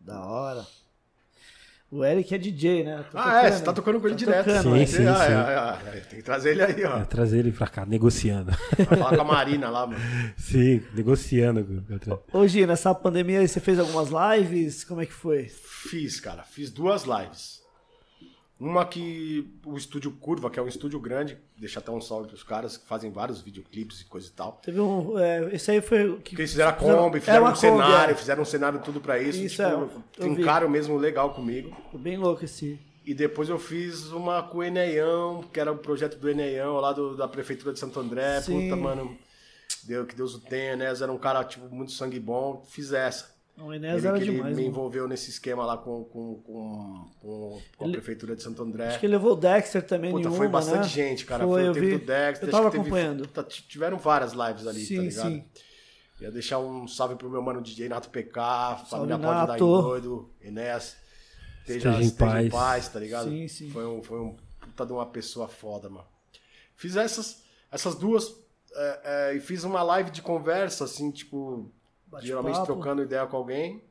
Da 0.00 0.24
hora. 0.24 0.66
O 1.90 2.04
Eric 2.04 2.34
é 2.34 2.38
DJ, 2.38 2.84
né? 2.84 3.02
Tô 3.10 3.16
Ah, 3.16 3.38
é, 3.38 3.42
tocando. 3.44 3.52
você 3.58 3.64
tá 3.64 3.72
tocando 3.72 4.00
com 4.00 4.06
ele 4.08 4.14
Tá 4.14 4.18
direto. 4.18 4.44
tocando, 4.44 4.62
Sim, 4.62 4.70
né? 4.78 4.86
sim, 4.86 5.06
Ah, 5.06 5.14
sim. 5.14 5.32
é, 5.32 5.94
é, 5.94 5.98
é, 5.98 6.00
Tem 6.02 6.18
que 6.18 6.24
trazer 6.24 6.50
ele 6.50 6.62
aí, 6.62 6.84
ó. 6.84 6.98
É, 6.98 7.04
trazer 7.04 7.38
ele 7.38 7.50
pra 7.50 7.66
cá, 7.66 7.86
negociando. 7.86 8.52
Vai 8.76 8.98
falar 8.98 9.16
com 9.16 9.22
a 9.22 9.24
Marina 9.24 9.70
lá, 9.70 9.86
mano. 9.86 9.98
Sim, 10.36 10.82
negociando. 10.94 11.66
Ô, 12.30 12.46
Gi, 12.46 12.66
nessa 12.66 12.94
pandemia 12.94 13.40
aí 13.40 13.48
você 13.48 13.58
fez 13.58 13.78
algumas 13.78 14.08
lives? 14.10 14.84
Como 14.84 15.00
é 15.00 15.06
que 15.06 15.14
foi? 15.14 15.44
Fiz, 15.48 16.20
cara. 16.20 16.42
Fiz 16.42 16.70
duas 16.70 17.04
lives. 17.04 17.57
Uma 18.60 18.84
que 18.84 19.48
o 19.64 19.76
Estúdio 19.76 20.10
Curva, 20.10 20.50
que 20.50 20.58
é 20.58 20.62
um 20.62 20.66
estúdio 20.66 20.98
grande, 20.98 21.38
deixa 21.56 21.78
até 21.78 21.92
um 21.92 22.00
salve 22.00 22.26
pros 22.26 22.42
caras 22.42 22.76
que 22.76 22.84
fazem 22.88 23.08
vários 23.12 23.40
videoclipes 23.40 24.00
e 24.00 24.04
coisa 24.06 24.26
e 24.26 24.30
tal. 24.32 24.58
Teve 24.62 24.80
um. 24.80 25.16
É, 25.16 25.54
esse 25.54 25.70
aí 25.70 25.80
foi. 25.80 26.04
Que 26.16 26.30
Porque 26.30 26.42
eles 26.42 26.50
fizeram 26.50 26.70
a 26.70 26.72
Kombi, 26.72 27.18
é 27.18 27.20
fizeram 27.20 27.46
um 27.46 27.54
cenário, 27.54 28.06
Kombi, 28.08 28.18
fizeram 28.20 28.42
um 28.42 28.44
cenário 28.44 28.80
tudo 28.80 29.00
pra 29.00 29.16
isso. 29.20 29.38
Isso, 29.40 29.62
tipo, 29.62 30.02
é, 30.18 30.20
trincaram 30.20 30.68
mesmo 30.68 30.96
legal 30.96 31.32
comigo. 31.34 31.68
é. 31.70 31.90
Foi 31.92 32.00
bem 32.00 32.16
louco 32.16 32.44
esse. 32.44 32.80
E 33.06 33.14
depois 33.14 33.48
eu 33.48 33.58
fiz 33.60 34.08
uma 34.08 34.42
com 34.42 34.58
o 34.58 34.62
Eneião, 34.64 35.42
que 35.52 35.60
era 35.60 35.70
o 35.72 35.78
projeto 35.78 36.18
do 36.18 36.28
Eneião, 36.28 36.74
lá 36.80 36.92
do- 36.92 37.16
da 37.16 37.28
Prefeitura 37.28 37.72
de 37.72 37.78
Santo 37.78 38.00
André. 38.00 38.40
Sim. 38.42 38.64
Puta, 38.70 38.76
mano. 38.76 39.16
Deu, 39.84 40.04
que 40.04 40.16
Deus 40.16 40.34
o 40.34 40.40
tenha, 40.40 40.74
né? 40.76 40.86
Era 40.86 41.12
um 41.12 41.16
cara, 41.16 41.44
tipo, 41.44 41.72
muito 41.72 41.92
sangue 41.92 42.18
bom. 42.18 42.66
Fiz 42.68 42.92
essa. 42.92 43.37
O 43.60 43.72
Enéas 43.72 43.98
ele, 43.98 44.06
era 44.08 44.16
que 44.18 44.24
ele 44.24 44.32
demais. 44.36 44.56
me 44.56 44.62
mano. 44.62 44.72
envolveu 44.74 45.08
nesse 45.08 45.30
esquema 45.30 45.66
lá 45.66 45.76
com, 45.76 46.04
com, 46.04 46.34
com, 46.42 47.10
com- 47.20 47.60
a 47.80 47.84
Ele- 47.84 47.92
Prefeitura 47.94 48.36
de 48.36 48.42
Santo 48.42 48.62
André. 48.62 48.86
Acho 48.88 49.00
que 49.00 49.06
ele 49.06 49.12
levou 49.14 49.32
o 49.32 49.36
Dexter 49.36 49.84
também 49.86 50.10
Puta, 50.12 50.28
em 50.28 50.32
foi 50.32 50.46
bastante 50.48 50.78
né? 50.82 50.88
gente, 50.88 51.24
cara. 51.26 51.44
Foi, 51.44 51.60
Foi, 51.62 51.68
eu 51.68 51.72
teve 51.72 51.86
vi. 51.86 51.98
do 51.98 52.06
Dexter. 52.06 52.48
Eu 52.48 52.52
tava 52.52 52.68
acho 52.68 52.76
que 52.76 52.82
teve- 52.84 52.88
acompanhando. 52.96 53.22
puta, 53.26 53.42
t- 53.44 53.62
tiveram 53.68 53.98
várias 53.98 54.32
lives 54.32 54.66
ali, 54.66 54.80
Sim, 54.84 54.96
tá 54.96 55.02
ligado? 55.02 55.28
sim. 55.30 55.44
Ia 56.20 56.30
deixar 56.32 56.58
um 56.58 56.86
salve 56.88 57.14
pro 57.16 57.30
meu 57.30 57.40
mano 57.42 57.62
DJ 57.62 57.88
Nato 57.88 58.10
PK, 58.10 58.40
Salve, 58.40 58.90
família 58.90 59.18
Pode 59.18 59.46
Dar 59.46 59.54
em. 59.56 59.58
Doido, 59.58 60.30
Enéas. 60.40 60.96
Esteja 61.60 61.90
Esteja, 61.90 62.02
em 62.02 62.06
esteja 62.06 62.30
em 62.42 62.50
paz. 62.50 62.52
paz, 62.52 62.88
tá 62.88 62.98
ligado? 63.00 63.28
Sim, 63.28 63.46
sim. 63.48 63.70
Foi 63.70 63.86
um, 63.86 64.02
foi 64.02 64.18
um 64.20 64.36
puta 64.60 64.86
de 64.86 64.92
uma 64.92 65.06
pessoa 65.06 65.46
foda, 65.48 65.88
mano. 65.88 66.06
Fiz 66.74 66.96
essas, 66.96 67.42
essas 67.70 67.94
duas 67.94 68.34
é, 68.74 69.00
é, 69.04 69.34
e 69.36 69.40
fiz 69.40 69.64
uma 69.64 69.82
live 69.82 70.10
de 70.10 70.22
conversa, 70.22 70.84
assim, 70.84 71.10
tipo. 71.10 71.70
Geralmente 72.20 72.62
trocando 72.62 73.02
ideia 73.02 73.26
com 73.26 73.36
alguém. 73.36 73.82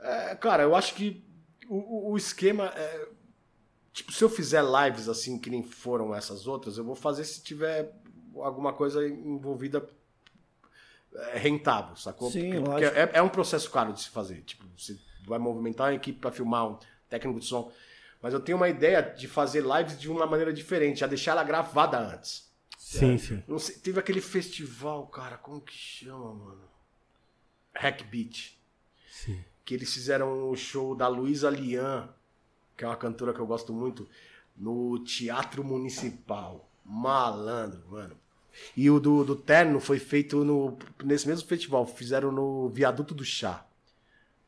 É, 0.00 0.34
cara, 0.34 0.62
eu 0.64 0.74
acho 0.74 0.94
que 0.94 1.24
o, 1.68 2.12
o- 2.12 2.16
esquema 2.16 2.66
é. 2.76 3.08
Tipo, 3.92 4.10
se 4.12 4.24
eu 4.24 4.28
fizer 4.30 4.62
lives 4.64 5.08
assim 5.08 5.38
que 5.38 5.50
nem 5.50 5.62
foram 5.62 6.14
essas 6.14 6.46
outras, 6.46 6.78
eu 6.78 6.84
vou 6.84 6.94
fazer 6.94 7.24
se 7.24 7.42
tiver 7.42 7.92
alguma 8.36 8.72
coisa 8.72 9.06
envolvida 9.06 9.86
é, 11.14 11.38
rentável, 11.38 11.94
sacou? 11.96 12.30
Sim, 12.30 12.58
porque 12.58 12.84
lógico. 12.84 12.98
é, 12.98 13.10
é 13.14 13.22
um 13.22 13.28
processo 13.28 13.70
caro 13.70 13.92
de 13.92 14.00
se 14.00 14.08
fazer. 14.08 14.42
Tipo, 14.42 14.64
você 14.76 14.98
vai 15.26 15.38
movimentar 15.38 15.88
uma 15.88 15.94
equipe 15.94 16.18
para 16.18 16.32
filmar 16.32 16.68
um 16.68 16.78
técnico 17.08 17.38
de 17.38 17.46
som. 17.46 17.70
Mas 18.20 18.32
eu 18.32 18.40
tenho 18.40 18.56
uma 18.56 18.68
ideia 18.68 19.02
de 19.02 19.26
fazer 19.28 19.62
lives 19.64 19.98
de 20.00 20.08
uma 20.10 20.26
maneira 20.26 20.52
diferente, 20.52 21.00
já 21.00 21.06
deixar 21.06 21.32
ela 21.32 21.44
gravada 21.44 21.98
antes. 21.98 22.50
Sim, 22.78 23.18
sim. 23.18 23.42
Não 23.46 23.58
sei, 23.58 23.76
teve 23.76 23.98
aquele 24.00 24.20
festival, 24.20 25.06
cara, 25.08 25.36
como 25.36 25.60
que 25.60 25.74
chama, 25.74 26.32
mano? 26.34 26.71
Hack 27.74 28.04
Beat. 28.04 28.58
Sim. 29.10 29.44
Que 29.64 29.74
eles 29.74 29.92
fizeram 29.92 30.50
o 30.50 30.56
show 30.56 30.94
da 30.94 31.08
Luísa 31.08 31.48
Lian, 31.50 32.08
que 32.76 32.84
é 32.84 32.86
uma 32.86 32.96
cantora 32.96 33.32
que 33.32 33.40
eu 33.40 33.46
gosto 33.46 33.72
muito, 33.72 34.08
no 34.56 34.98
Teatro 35.04 35.62
Municipal. 35.62 36.68
Malandro, 36.84 37.82
mano. 37.88 38.16
E 38.76 38.90
o 38.90 39.00
do, 39.00 39.24
do 39.24 39.36
Terno 39.36 39.80
foi 39.80 39.98
feito 39.98 40.44
no, 40.44 40.76
nesse 41.02 41.26
mesmo 41.26 41.48
festival. 41.48 41.86
Fizeram 41.86 42.30
no 42.30 42.68
Viaduto 42.68 43.14
do 43.14 43.24
Chá. 43.24 43.66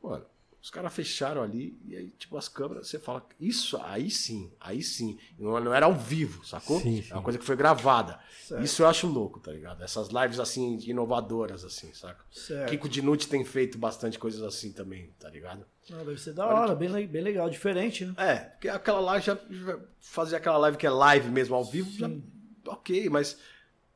Mano, 0.01 0.25
os 0.65 0.71
caras 0.71 0.91
fecharam 0.95 1.43
ali 1.43 1.79
e 1.85 1.95
aí, 1.95 2.07
tipo, 2.17 2.35
as 2.35 2.49
câmeras, 2.49 2.87
você 2.87 2.97
fala, 2.97 3.23
isso, 3.39 3.77
aí 3.83 4.09
sim, 4.09 4.51
aí 4.59 4.81
sim. 4.81 5.15
Não, 5.37 5.59
não 5.59 5.71
era 5.71 5.85
ao 5.85 5.93
vivo, 5.93 6.43
sacou? 6.43 6.79
Sim, 6.79 7.03
sim. 7.03 7.11
É 7.11 7.13
uma 7.13 7.21
coisa 7.21 7.37
que 7.37 7.45
foi 7.45 7.55
gravada. 7.55 8.19
Certo. 8.41 8.63
Isso 8.63 8.81
eu 8.81 8.87
acho 8.87 9.05
louco, 9.05 9.39
tá 9.39 9.51
ligado? 9.51 9.83
Essas 9.83 10.07
lives, 10.09 10.39
assim, 10.39 10.79
inovadoras, 10.87 11.63
assim, 11.63 11.93
saca? 11.93 12.25
Certo. 12.31 12.67
Kiko 12.71 12.89
Dinucci 12.89 13.27
tem 13.29 13.45
feito 13.45 13.77
bastante 13.77 14.17
coisas 14.17 14.41
assim 14.41 14.73
também, 14.73 15.13
tá 15.19 15.29
ligado? 15.29 15.67
Ah, 15.93 15.97
deve 16.03 16.17
ser 16.19 16.33
da 16.33 16.47
hora, 16.47 16.73
bem, 16.73 16.89
le- 16.89 17.05
bem 17.05 17.21
legal, 17.21 17.47
diferente, 17.47 18.03
né? 18.03 18.15
É, 18.17 18.35
porque 18.35 18.67
aquela 18.67 18.99
live 19.01 19.23
já, 19.23 19.37
já 19.47 19.79
fazer 20.01 20.35
aquela 20.37 20.57
live 20.57 20.77
que 20.79 20.87
é 20.87 20.89
live 20.89 21.29
mesmo 21.29 21.53
ao 21.53 21.63
vivo, 21.63 21.91
já, 21.95 22.09
ok, 22.65 23.07
mas 23.11 23.37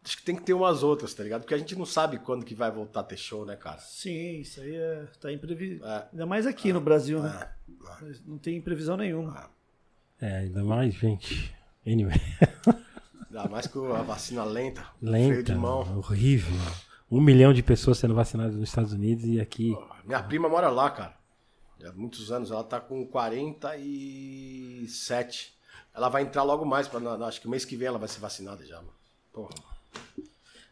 acho 0.04 0.18
que 0.18 0.24
tem 0.24 0.36
que 0.36 0.42
ter 0.44 0.54
umas 0.54 0.82
outras, 0.84 1.14
tá 1.14 1.24
ligado? 1.24 1.42
Porque 1.42 1.54
a 1.54 1.58
gente 1.58 1.76
não 1.76 1.86
sabe 1.86 2.20
quando 2.20 2.46
que 2.46 2.56
vai 2.56 2.72
voltar 2.72 3.02
a 3.02 3.04
ter 3.04 3.18
show, 3.18 3.46
né, 3.46 3.56
cara? 3.56 3.80
Sim, 3.80 4.40
isso 4.40 4.60
aí 4.62 4.76
é, 4.76 5.08
tá 5.20 5.32
imprevisível. 5.32 5.86
É. 5.88 6.08
Ainda 6.12 6.26
mais 6.26 6.46
aqui 6.48 6.74
no 6.74 6.82
Brasil, 6.82 7.22
né? 7.22 7.38
É, 7.42 7.50
Mas 8.02 8.26
Não 8.26 8.38
tem 8.38 8.60
previsão 8.62 8.98
nenhuma. 8.98 9.50
É, 10.22 10.38
ainda 10.40 10.64
mais, 10.64 10.94
gente. 10.94 11.54
Anyway. 11.86 12.16
Ainda 13.30 13.48
mais 13.48 13.68
com 13.68 13.94
a 13.94 14.02
vacina 14.02 14.44
lenta, 14.44 14.84
Lenta, 15.00 15.44
de 15.44 15.54
mão. 15.56 16.00
horrível. 16.00 16.52
Um 17.12 17.22
milhão 17.22 17.54
de 17.54 17.62
pessoas 17.62 18.00
sendo 18.00 18.16
vacinadas 18.16 18.56
nos 18.56 18.68
Estados 18.68 18.92
Unidos 18.92 19.24
e 19.26 19.40
aqui. 19.40 19.78
Minha 20.04 20.24
prima 20.24 20.50
mora 20.50 20.68
lá, 20.70 20.90
cara. 20.90 21.16
Já 21.80 21.90
há 21.90 21.94
muitos 21.94 22.32
anos, 22.32 22.50
ela 22.52 22.64
tá 22.64 22.80
com 22.80 23.06
47. 23.06 25.54
Ela 25.94 26.10
vai 26.10 26.24
entrar 26.24 26.42
logo 26.44 26.66
mais, 26.66 26.88
pra, 26.88 27.00
acho 27.28 27.40
que 27.40 27.48
mês 27.48 27.64
que 27.66 27.76
vem 27.76 27.88
ela 27.88 28.00
vai 28.00 28.08
ser 28.10 28.20
vacinada 28.20 28.66
já, 28.66 28.78
mano. 28.78 28.94
Porra. 29.32 29.52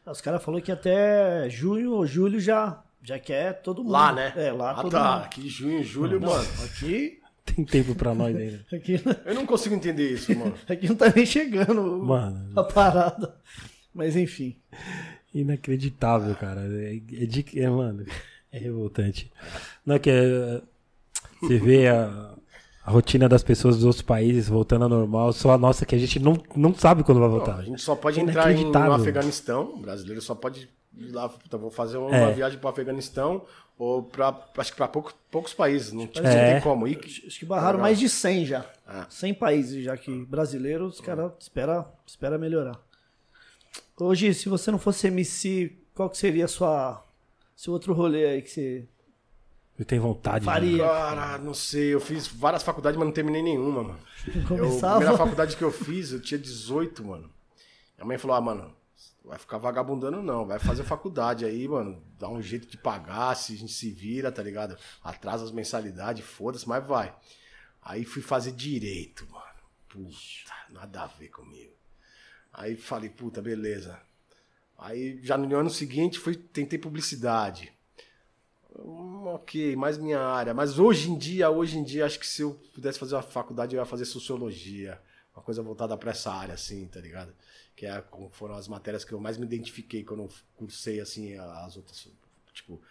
Os 0.05 0.21
caras 0.21 0.41
falaram 0.41 0.63
que 0.63 0.71
até 0.71 1.49
junho 1.49 1.91
ou 1.91 2.07
julho 2.07 2.39
já, 2.39 2.81
já 3.03 3.19
quer 3.19 3.61
todo 3.61 3.83
mundo. 3.83 3.91
Lá, 3.91 4.13
né? 4.13 4.33
É, 4.37 4.51
lá 4.51 4.71
ah, 4.71 4.81
todo 4.81 4.91
tá. 4.91 5.15
mundo. 5.15 5.23
Aqui, 5.25 5.49
junho, 5.49 5.83
julho, 5.83 6.19
Não, 6.19 6.29
mano. 6.29 6.47
aqui, 6.63 7.19
Tem 7.45 7.65
tempo 7.65 7.93
pra 7.93 8.15
nós 8.15 8.35
ainda. 8.35 8.65
aqui, 8.71 9.01
Eu 9.25 9.35
não 9.35 9.45
consigo 9.45 9.75
entender 9.75 10.11
isso, 10.13 10.33
mano. 10.37 10.55
aqui 10.67 10.87
não 10.87 10.95
tá 10.95 11.11
nem 11.13 11.25
chegando 11.25 11.81
Mano. 12.03 12.57
a 12.57 12.63
parada. 12.63 13.35
Mas 13.93 14.15
enfim. 14.15 14.55
Inacreditável, 15.33 16.33
cara. 16.35 16.61
É, 16.61 16.95
é 16.95 17.25
de, 17.25 17.45
é, 17.59 17.69
mano, 17.69 18.05
é 18.51 18.57
revoltante. 18.57 19.29
Não 19.85 19.95
é 19.95 19.99
que 19.99 20.09
é, 20.09 20.61
você 21.41 21.57
vê 21.59 21.87
a, 21.89 22.33
a 22.87 22.91
rotina 22.91 23.27
das 23.27 23.43
pessoas 23.43 23.75
dos 23.75 23.83
outros 23.83 24.01
países 24.01 24.47
voltando 24.47 24.83
ao 24.83 24.89
normal, 24.89 25.33
só 25.33 25.51
a 25.51 25.57
nossa 25.57 25.85
que 25.85 25.93
a 25.93 25.97
gente 25.97 26.19
não, 26.21 26.41
não 26.55 26.73
sabe 26.73 27.03
quando 27.03 27.19
vai 27.19 27.27
Não, 27.27 27.35
voltar. 27.35 27.57
a 27.57 27.61
gente 27.63 27.81
só 27.81 27.95
pode 27.97 28.17
É 28.17 28.23
entrar 28.23 28.49
em, 28.53 28.63
no. 28.63 28.93
Afeganistão. 28.93 29.73
O 29.73 29.77
brasileiro 29.79 30.21
só 30.21 30.33
pode 30.33 30.69
ir 30.97 31.11
lá. 31.11 31.27
Puta, 31.27 31.57
vou 31.57 31.69
fazer 31.69 31.97
uma 31.97 32.15
É. 32.15 32.31
viagem 32.33 32.57
pro 32.57 32.69
Afeganistão 32.69 33.41
ou 33.77 34.03
pra. 34.03 34.33
Acho 34.57 34.71
que 34.71 34.77
pra 34.77 34.87
poucos, 34.87 35.13
poucos 35.29 35.53
países. 35.53 35.91
Não, 35.91 36.07
tipo, 36.07 36.25
É. 36.25 36.45
não 36.45 36.53
tem 36.53 36.61
como 36.61 36.87
ir. 36.87 36.97
Acho 37.27 37.37
que 37.37 37.45
barraram 37.45 37.77
mais 37.79 37.99
de 37.99 38.07
100 38.07 38.45
já. 38.45 38.65
Ah. 38.87 39.05
100 39.09 39.33
países 39.33 39.83
já 39.83 39.97
que 39.97 40.23
brasileiros, 40.25 40.95
os 40.95 41.01
caras 41.01 41.33
espera, 41.41 41.85
espera 42.05 42.37
melhorar. 42.37 42.79
Hoje, 43.99 44.33
se 44.33 44.47
você 44.47 44.71
não 44.71 44.79
fosse 44.79 45.07
MC, 45.07 45.75
qual 45.93 46.09
que 46.09 46.17
seria 46.17 46.45
a 46.45 46.47
sua 46.47 47.03
seu 47.53 47.73
outro 47.73 47.93
rolê 47.93 48.25
aí 48.27 48.41
que 48.41 48.49
você 48.49 48.85
Eu 49.77 49.85
tenho 49.85 50.01
vontade. 50.01 50.45
né? 50.45 50.51
Faria. 50.51 50.87
Cara, 50.87 51.37
não 51.37 51.53
sei, 51.53 51.93
eu 51.93 51.99
fiz 51.99 52.27
várias 52.27 52.63
faculdades, 52.63 52.97
mas 52.97 53.05
não 53.05 53.13
terminei 53.13 53.41
nenhuma, 53.43 53.83
mano. 53.83 53.99
Eu, 54.27 54.41
a 54.41 54.47
Começava. 54.47 54.95
primeira 54.97 55.17
faculdade 55.17 55.55
que 55.55 55.63
eu 55.63 55.71
fiz, 55.71 56.11
eu 56.11 56.19
tinha 56.19 56.39
18, 56.39 57.03
mano. 57.05 57.29
Minha 57.95 58.05
mãe 58.07 58.17
falou, 58.17 58.35
ah, 58.37 58.41
mano, 58.41 58.75
vai 59.23 59.37
ficar 59.37 59.57
vagabundando 59.57 60.21
não, 60.23 60.45
vai 60.45 60.57
fazer 60.57 60.83
faculdade 60.83 61.45
aí, 61.45 61.67
mano. 61.67 62.01
Dá 62.17 62.27
um 62.27 62.41
jeito 62.41 62.67
de 62.67 62.77
pagar, 62.77 63.35
se 63.35 63.53
a 63.53 63.57
gente 63.57 63.71
se 63.73 63.91
vira, 63.91 64.31
tá 64.31 64.41
ligado? 64.41 64.75
Atrasa 65.03 65.43
as 65.43 65.51
mensalidades, 65.51 66.25
foda-se, 66.25 66.67
mas 66.67 66.85
vai. 66.85 67.13
Aí 67.81 68.03
fui 68.03 68.21
fazer 68.21 68.53
direito, 68.53 69.27
mano. 69.31 69.45
Puta, 69.87 70.53
nada 70.69 71.03
a 71.03 71.07
ver 71.07 71.29
comigo. 71.29 71.73
Aí 72.51 72.75
falei, 72.75 73.09
puta, 73.09 73.41
beleza. 73.41 73.99
Aí 74.77 75.19
já 75.23 75.37
no 75.37 75.55
ano 75.55 75.69
seguinte 75.69 76.19
fui, 76.19 76.35
tentei 76.35 76.77
publicidade. 76.79 77.71
Hum, 78.77 79.27
ok, 79.27 79.75
mais 79.75 79.97
minha 79.97 80.19
área. 80.19 80.53
Mas 80.53 80.79
hoje 80.79 81.11
em 81.11 81.17
dia, 81.17 81.49
hoje 81.49 81.77
em 81.77 81.83
dia, 81.83 82.05
acho 82.05 82.19
que 82.19 82.27
se 82.27 82.41
eu 82.41 82.59
pudesse 82.73 82.99
fazer 82.99 83.15
uma 83.15 83.21
faculdade, 83.21 83.75
eu 83.75 83.79
ia 83.79 83.85
fazer 83.85 84.05
sociologia. 84.05 84.99
Uma 85.35 85.43
coisa 85.43 85.61
voltada 85.61 85.95
para 85.97 86.11
essa 86.11 86.31
área, 86.31 86.53
assim, 86.53 86.87
tá 86.87 86.99
ligado? 86.99 87.33
Que 87.75 87.85
é, 87.85 88.03
foram 88.31 88.55
as 88.55 88.67
matérias 88.67 89.05
que 89.05 89.13
eu 89.13 89.19
mais 89.19 89.37
me 89.37 89.45
identifiquei 89.45 90.03
quando 90.03 90.23
eu 90.23 90.29
cursei, 90.55 90.99
assim, 90.99 91.35
as 91.35 91.77
outras. 91.77 92.07
Tipo, 92.53 92.81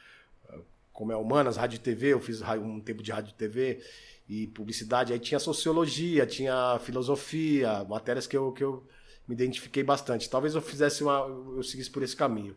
como 0.96 1.12
é 1.12 1.16
humanas, 1.16 1.58
rádio 1.58 1.76
e 1.76 1.80
TV, 1.80 2.14
eu 2.14 2.20
fiz 2.20 2.40
um 2.40 2.80
tempo 2.80 3.02
de 3.02 3.12
rádio 3.12 3.30
e 3.30 3.34
TV 3.34 3.82
e 4.26 4.46
publicidade. 4.46 5.12
Aí 5.12 5.18
tinha 5.18 5.38
sociologia, 5.38 6.26
tinha 6.26 6.78
filosofia, 6.80 7.84
matérias 7.84 8.26
que 8.26 8.34
eu, 8.34 8.50
que 8.52 8.64
eu 8.64 8.82
me 9.28 9.34
identifiquei 9.34 9.82
bastante. 9.82 10.30
Talvez 10.30 10.54
eu 10.54 10.62
fizesse 10.62 11.02
uma. 11.02 11.26
eu 11.54 11.62
seguisse 11.62 11.90
por 11.90 12.02
esse 12.02 12.16
caminho. 12.16 12.56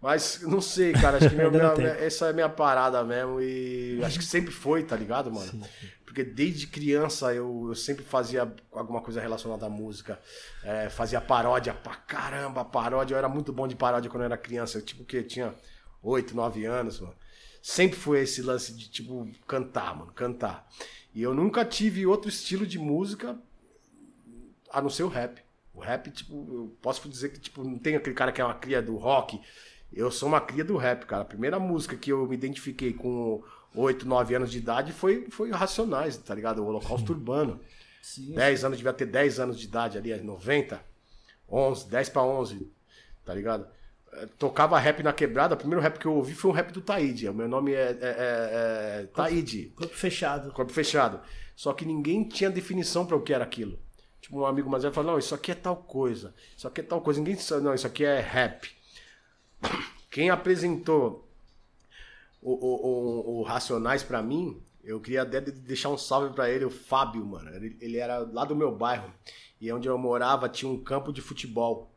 Mas 0.00 0.40
não 0.42 0.60
sei, 0.60 0.92
cara. 0.92 1.18
Acho 1.18 1.28
que 1.30 1.36
meu- 1.36 1.50
minha- 1.50 1.70
tem. 1.70 1.84
essa 1.86 2.26
é 2.26 2.30
a 2.30 2.32
minha 2.32 2.48
parada 2.48 3.02
mesmo. 3.04 3.40
E 3.40 4.00
acho 4.02 4.18
que 4.18 4.24
sempre 4.24 4.50
foi, 4.50 4.82
tá 4.82 4.96
ligado, 4.96 5.30
mano? 5.30 5.66
Porque 6.04 6.24
desde 6.24 6.66
criança 6.66 7.32
eu, 7.34 7.66
eu 7.68 7.74
sempre 7.74 8.04
fazia 8.04 8.52
alguma 8.72 9.00
coisa 9.00 9.20
relacionada 9.20 9.66
à 9.66 9.68
música. 9.68 10.18
É, 10.64 10.88
fazia 10.88 11.20
paródia 11.20 11.72
pra 11.74 11.94
caramba, 11.94 12.64
paródia. 12.64 13.14
Eu 13.14 13.18
era 13.18 13.28
muito 13.28 13.52
bom 13.52 13.68
de 13.68 13.76
paródia 13.76 14.10
quando 14.10 14.22
eu 14.22 14.26
era 14.26 14.36
criança. 14.38 14.78
Eu, 14.78 14.82
tipo, 14.82 15.04
que 15.04 15.22
tinha 15.22 15.54
8, 16.02 16.34
9 16.34 16.64
anos, 16.64 16.98
mano. 17.00 17.14
Sempre 17.62 17.96
foi 17.98 18.20
esse 18.22 18.40
lance 18.42 18.72
de, 18.74 18.88
tipo, 18.90 19.28
cantar, 19.46 19.94
mano, 19.94 20.12
cantar. 20.12 20.66
E 21.14 21.22
eu 21.22 21.34
nunca 21.34 21.62
tive 21.64 22.06
outro 22.06 22.28
estilo 22.30 22.66
de 22.66 22.78
música 22.78 23.38
a 24.72 24.80
não 24.80 24.88
ser 24.88 25.02
o 25.02 25.08
rap. 25.08 25.42
O 25.74 25.80
rap, 25.80 26.10
tipo, 26.10 26.32
eu 26.34 26.76
posso 26.80 27.06
dizer 27.08 27.28
que, 27.30 27.38
tipo, 27.40 27.62
não 27.62 27.78
tem 27.78 27.96
aquele 27.96 28.14
cara 28.14 28.32
que 28.32 28.40
é 28.40 28.44
uma 28.44 28.54
cria 28.54 28.80
do 28.82 28.96
rock. 28.96 29.40
Eu 29.92 30.10
sou 30.10 30.28
uma 30.28 30.40
cria 30.40 30.64
do 30.64 30.76
rap, 30.76 31.04
cara. 31.06 31.22
A 31.22 31.26
primeira 31.26 31.58
música 31.58 31.96
que 31.96 32.12
eu 32.12 32.26
me 32.26 32.34
identifiquei 32.34 32.92
com 32.92 33.42
8, 33.74 34.06
9 34.06 34.34
anos 34.34 34.50
de 34.50 34.58
idade 34.58 34.92
foi, 34.92 35.26
foi 35.30 35.50
Racionais, 35.50 36.16
tá 36.16 36.34
ligado? 36.34 36.62
O 36.62 36.66
Holocausto 36.66 37.12
Urbano. 37.12 37.60
Sim, 38.02 38.34
10 38.34 38.64
anos, 38.64 38.78
devia 38.78 38.92
ter 38.92 39.06
10 39.06 39.40
anos 39.40 39.58
de 39.58 39.66
idade 39.66 39.98
ali, 39.98 40.14
90, 40.22 40.80
11, 41.50 41.88
10 41.88 42.08
pra 42.08 42.22
11, 42.22 42.70
tá 43.24 43.34
ligado? 43.34 43.66
Eh, 44.12 44.26
Tocava 44.38 44.78
rap 44.78 45.02
na 45.02 45.12
quebrada, 45.12 45.54
o 45.54 45.58
primeiro 45.58 45.82
rap 45.82 45.98
que 45.98 46.06
eu 46.06 46.14
ouvi 46.14 46.32
foi 46.34 46.50
um 46.50 46.54
rap 46.54 46.72
do 46.72 46.80
Taíde. 46.80 47.28
O 47.28 47.34
meu 47.34 47.46
nome 47.46 47.72
é, 47.74 47.90
é, 47.90 47.96
é, 48.00 49.00
é 49.02 49.06
Taíde, 49.14 49.72
Corpo 49.76 49.94
fechado. 49.94 50.52
corpo 50.52 50.72
fechado. 50.72 51.20
Só 51.54 51.74
que 51.74 51.84
ninguém 51.84 52.24
tinha 52.24 52.48
definição 52.48 53.04
para 53.04 53.16
o 53.16 53.20
que 53.20 53.34
era 53.34 53.44
aquilo. 53.44 53.78
Tipo, 54.20 54.40
um 54.40 54.46
amigo 54.46 54.70
mais 54.70 54.82
velho 54.82 54.94
falou: 54.94 55.12
não, 55.12 55.18
isso 55.18 55.34
aqui 55.34 55.52
é 55.52 55.54
tal 55.54 55.76
coisa, 55.76 56.34
isso 56.56 56.66
aqui 56.66 56.80
é 56.80 56.84
tal 56.84 57.00
coisa. 57.02 57.20
Ninguém 57.20 57.36
sabe, 57.36 57.62
não, 57.62 57.74
isso 57.74 57.86
aqui 57.86 58.04
é 58.04 58.18
rap. 58.18 58.70
Quem 60.10 60.30
apresentou 60.30 61.28
o, 62.42 62.52
o, 62.52 62.86
o- 62.86 63.40
o 63.40 63.42
Racionais 63.42 64.02
pra 64.02 64.22
mim, 64.22 64.60
eu 64.82 65.00
queria 65.00 65.22
até 65.22 65.40
de- 65.40 65.52
deixar 65.52 65.88
um 65.90 65.98
salve 65.98 66.34
pra 66.34 66.48
ele, 66.50 66.64
o 66.64 66.70
Fábio, 66.70 67.24
mano. 67.24 67.50
Ele, 67.54 67.76
ele 67.80 67.96
era 67.98 68.18
lá 68.18 68.44
do 68.44 68.56
meu 68.56 68.74
bairro. 68.74 69.12
E 69.60 69.70
onde 69.72 69.88
eu 69.88 69.96
morava 69.98 70.48
tinha 70.48 70.70
um 70.70 70.82
campo 70.82 71.12
de 71.12 71.20
futebol. 71.20 71.90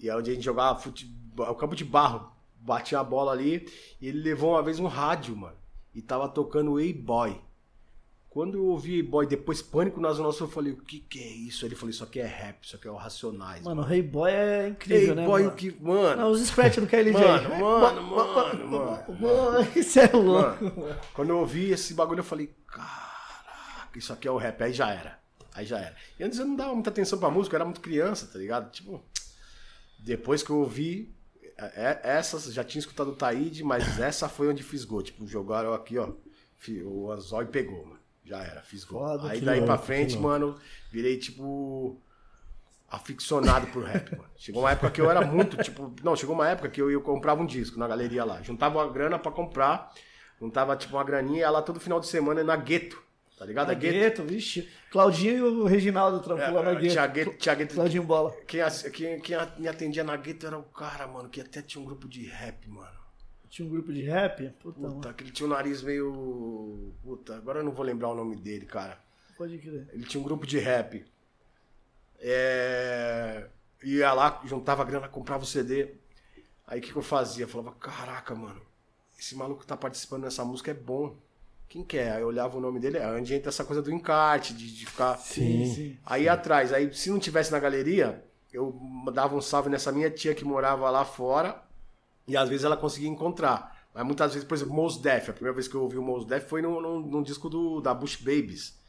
E 0.00 0.08
é 0.08 0.16
onde 0.16 0.30
a 0.30 0.34
gente 0.34 0.44
jogava 0.44 0.78
futebol, 0.80 1.48
o 1.50 1.54
campo 1.54 1.76
de 1.76 1.84
barro. 1.84 2.30
Batia 2.60 2.98
a 3.00 3.04
bola 3.04 3.32
ali. 3.32 3.68
E 4.00 4.08
ele 4.08 4.20
levou 4.20 4.50
uma 4.52 4.62
vez 4.62 4.78
um 4.78 4.86
rádio, 4.86 5.36
mano. 5.36 5.56
E 5.94 6.02
tava 6.02 6.28
tocando 6.28 6.78
Ei 6.80 6.92
Boy. 6.92 7.40
Quando 8.32 8.56
eu 8.56 8.64
ouvi 8.64 9.02
Boy, 9.02 9.26
depois 9.26 9.60
Pânico 9.60 10.00
na 10.00 10.10
Zona 10.10 10.32
Sul, 10.32 10.46
eu 10.46 10.50
falei, 10.50 10.72
o 10.72 10.76
que 10.78 11.00
que 11.00 11.18
é 11.22 11.26
isso? 11.26 11.66
Ele 11.66 11.74
falou, 11.74 11.90
isso 11.90 12.02
aqui 12.02 12.18
é 12.18 12.24
rap, 12.26 12.64
isso 12.64 12.74
aqui 12.76 12.88
é 12.88 12.90
o 12.90 12.94
Racionais. 12.96 13.62
Mano, 13.62 13.82
o 13.82 13.84
Rei 13.84 14.00
Boy 14.00 14.30
é 14.32 14.68
incrível, 14.68 15.08
Ei 15.10 15.14
né? 15.14 15.26
Boy, 15.26 15.42
mano? 15.42 15.52
o 15.52 15.56
que... 15.56 15.76
Mano, 15.82 16.16
Não, 16.22 16.30
os 16.30 16.40
scratch 16.46 16.78
do 16.78 16.86
KLJ. 16.86 17.12
Mano, 17.12 17.58
mano, 17.60 18.02
mano, 18.02 18.68
bo- 18.68 18.78
mano. 18.78 19.04
bo- 19.18 19.78
Isso 19.78 20.00
é 20.00 20.10
louco. 20.10 20.64
Mano, 20.64 20.96
quando 21.12 21.28
eu 21.28 21.38
ouvi 21.40 21.70
esse 21.72 21.92
bagulho, 21.92 22.20
eu 22.20 22.24
falei, 22.24 22.50
caraca, 22.66 23.98
isso 23.98 24.10
aqui 24.14 24.26
é 24.26 24.30
o 24.30 24.38
rap. 24.38 24.62
Aí 24.62 24.72
já 24.72 24.90
era. 24.90 25.18
Aí 25.52 25.66
já 25.66 25.78
era. 25.78 25.94
E 26.18 26.24
antes 26.24 26.38
eu 26.38 26.46
não 26.46 26.56
dava 26.56 26.72
muita 26.72 26.88
atenção 26.88 27.18
pra 27.18 27.28
música, 27.30 27.54
eu 27.54 27.58
era 27.58 27.66
muito 27.66 27.82
criança, 27.82 28.26
tá 28.32 28.38
ligado? 28.38 28.70
Tipo, 28.72 29.04
depois 29.98 30.42
que 30.42 30.48
eu 30.48 30.56
ouvi, 30.56 31.14
é- 31.58 32.00
é- 32.00 32.00
essas, 32.16 32.44
já 32.52 32.64
tinha 32.64 32.80
escutado 32.80 33.10
o 33.10 33.14
Taíde, 33.16 33.62
mas 33.62 34.00
essa 34.00 34.26
foi 34.26 34.48
onde 34.48 34.62
fisgou. 34.62 35.02
Tipo, 35.02 35.26
jogaram 35.26 35.74
aqui, 35.74 35.98
ó. 35.98 36.12
O 36.86 37.10
Anzói 37.10 37.44
pegou, 37.44 37.84
mano. 37.84 38.00
Já 38.24 38.42
era, 38.42 38.62
fisgou. 38.62 39.00
Foda, 39.00 39.30
Aí 39.30 39.40
daí 39.40 39.60
pra 39.60 39.74
louco, 39.74 39.84
frente, 39.86 40.16
que 40.16 40.22
mano, 40.22 40.56
virei 40.90 41.16
tipo 41.18 42.00
aficionado 42.88 43.66
por 43.68 43.84
rap, 43.84 44.10
mano. 44.16 44.30
Chegou 44.36 44.62
uma 44.62 44.70
época 44.70 44.90
que 44.90 45.00
eu 45.00 45.10
era 45.10 45.22
muito, 45.22 45.56
tipo, 45.62 45.94
não, 46.02 46.14
chegou 46.14 46.34
uma 46.34 46.48
época 46.48 46.68
que 46.68 46.80
eu, 46.80 46.90
eu 46.90 47.00
comprava 47.00 47.40
um 47.42 47.46
disco 47.46 47.78
na 47.78 47.88
galeria 47.88 48.24
lá, 48.24 48.42
juntava 48.42 48.78
uma 48.78 48.92
grana 48.92 49.18
pra 49.18 49.32
comprar, 49.32 49.92
juntava 50.40 50.76
tipo 50.76 50.94
uma 50.96 51.04
graninha 51.04 51.46
e 51.46 51.50
lá 51.50 51.62
todo 51.62 51.80
final 51.80 51.98
de 52.00 52.06
semana 52.06 52.44
na 52.44 52.54
Gueto, 52.54 53.02
tá 53.38 53.44
ligado? 53.46 53.68
Na 53.68 53.74
Gueto. 53.74 54.22
Vixe. 54.22 54.68
Claudinho 54.90 55.36
e 55.38 55.40
o 55.40 55.64
Reginaldo 55.64 56.20
trampou 56.20 56.54
lá 56.54 56.62
na 56.62 56.70
É, 56.72 56.74
Gueto. 56.74 56.92
tinha 56.92 57.06
Gueto, 57.06 57.32
tinha 57.38 57.54
Gueto. 57.54 57.74
Claudinho 57.74 58.02
Bola. 58.02 58.32
Quem, 58.46 58.60
quem, 58.92 59.20
quem 59.20 59.36
me 59.58 59.68
atendia 59.68 60.04
na 60.04 60.16
Gueto 60.16 60.46
era 60.46 60.58
o 60.58 60.62
cara, 60.64 61.06
mano, 61.06 61.28
que 61.30 61.40
até 61.40 61.62
tinha 61.62 61.80
um 61.80 61.86
grupo 61.86 62.06
de 62.06 62.26
rap, 62.26 62.68
mano. 62.68 63.01
Tinha 63.52 63.68
um 63.68 63.70
grupo 63.70 63.92
de 63.92 64.00
rap. 64.00 64.48
Puta, 64.62 64.80
mano. 64.80 64.94
Puta, 64.94 65.12
que 65.12 65.24
ele 65.24 65.30
tinha 65.30 65.46
o 65.46 65.50
nariz 65.50 65.82
meio. 65.82 66.94
Puta, 67.02 67.36
agora 67.36 67.60
eu 67.60 67.64
não 67.64 67.72
vou 67.72 67.84
lembrar 67.84 68.08
o 68.08 68.14
nome 68.14 68.34
dele, 68.34 68.64
cara. 68.64 68.98
Pode 69.36 69.58
crer. 69.58 69.90
Ele 69.92 70.04
tinha 70.06 70.18
um 70.18 70.24
grupo 70.24 70.46
de 70.46 70.58
rap. 70.58 71.04
É... 72.18 73.46
Ia 73.84 74.14
lá, 74.14 74.40
juntava 74.46 74.82
grana, 74.84 75.06
comprava 75.06 75.42
o 75.42 75.46
CD. 75.46 75.96
Aí 76.66 76.78
o 76.78 76.82
que, 76.82 76.92
que 76.92 76.96
eu 76.96 77.02
fazia? 77.02 77.44
Eu 77.44 77.48
falava, 77.48 77.72
caraca, 77.72 78.34
mano, 78.34 78.62
esse 79.18 79.36
maluco 79.36 79.60
que 79.60 79.66
tá 79.66 79.76
participando 79.76 80.22
dessa 80.22 80.42
música 80.46 80.70
é 80.70 80.74
bom. 80.74 81.14
Quem 81.68 81.84
que 81.84 81.98
é? 81.98 82.12
Aí 82.12 82.22
eu 82.22 82.28
olhava 82.28 82.56
o 82.56 82.60
nome 82.60 82.80
dele, 82.80 82.96
é 82.96 83.06
onde 83.06 83.34
entra 83.34 83.50
essa 83.50 83.66
coisa 83.66 83.82
do 83.82 83.92
encarte, 83.92 84.54
de, 84.54 84.74
de 84.74 84.86
ficar. 84.86 85.18
Sim. 85.18 85.66
sim. 85.66 85.98
Aí 86.06 86.26
atrás, 86.26 86.72
aí 86.72 86.94
se 86.94 87.10
não 87.10 87.18
tivesse 87.18 87.52
na 87.52 87.58
galeria, 87.58 88.24
eu 88.50 88.80
dava 89.12 89.36
um 89.36 89.42
salve 89.42 89.68
nessa 89.68 89.92
minha 89.92 90.10
tia 90.10 90.34
que 90.34 90.42
morava 90.44 90.88
lá 90.88 91.04
fora 91.04 91.70
e 92.26 92.36
às 92.36 92.48
vezes 92.48 92.64
ela 92.64 92.76
conseguia 92.76 93.08
encontrar. 93.08 93.86
Mas 93.94 94.04
muitas 94.04 94.32
vezes, 94.32 94.46
por 94.48 94.54
exemplo, 94.54 94.74
Mos 94.74 94.96
Def, 94.96 95.28
a 95.28 95.32
primeira 95.32 95.54
vez 95.54 95.68
que 95.68 95.74
eu 95.74 95.82
ouvi 95.82 95.98
o 95.98 96.02
Mos 96.02 96.24
Def 96.24 96.48
foi 96.48 96.62
num, 96.62 96.80
num, 96.80 97.00
num 97.00 97.22
disco 97.22 97.48
do, 97.48 97.80
da 97.80 97.92
Bush 97.92 98.16
Babies, 98.16 98.80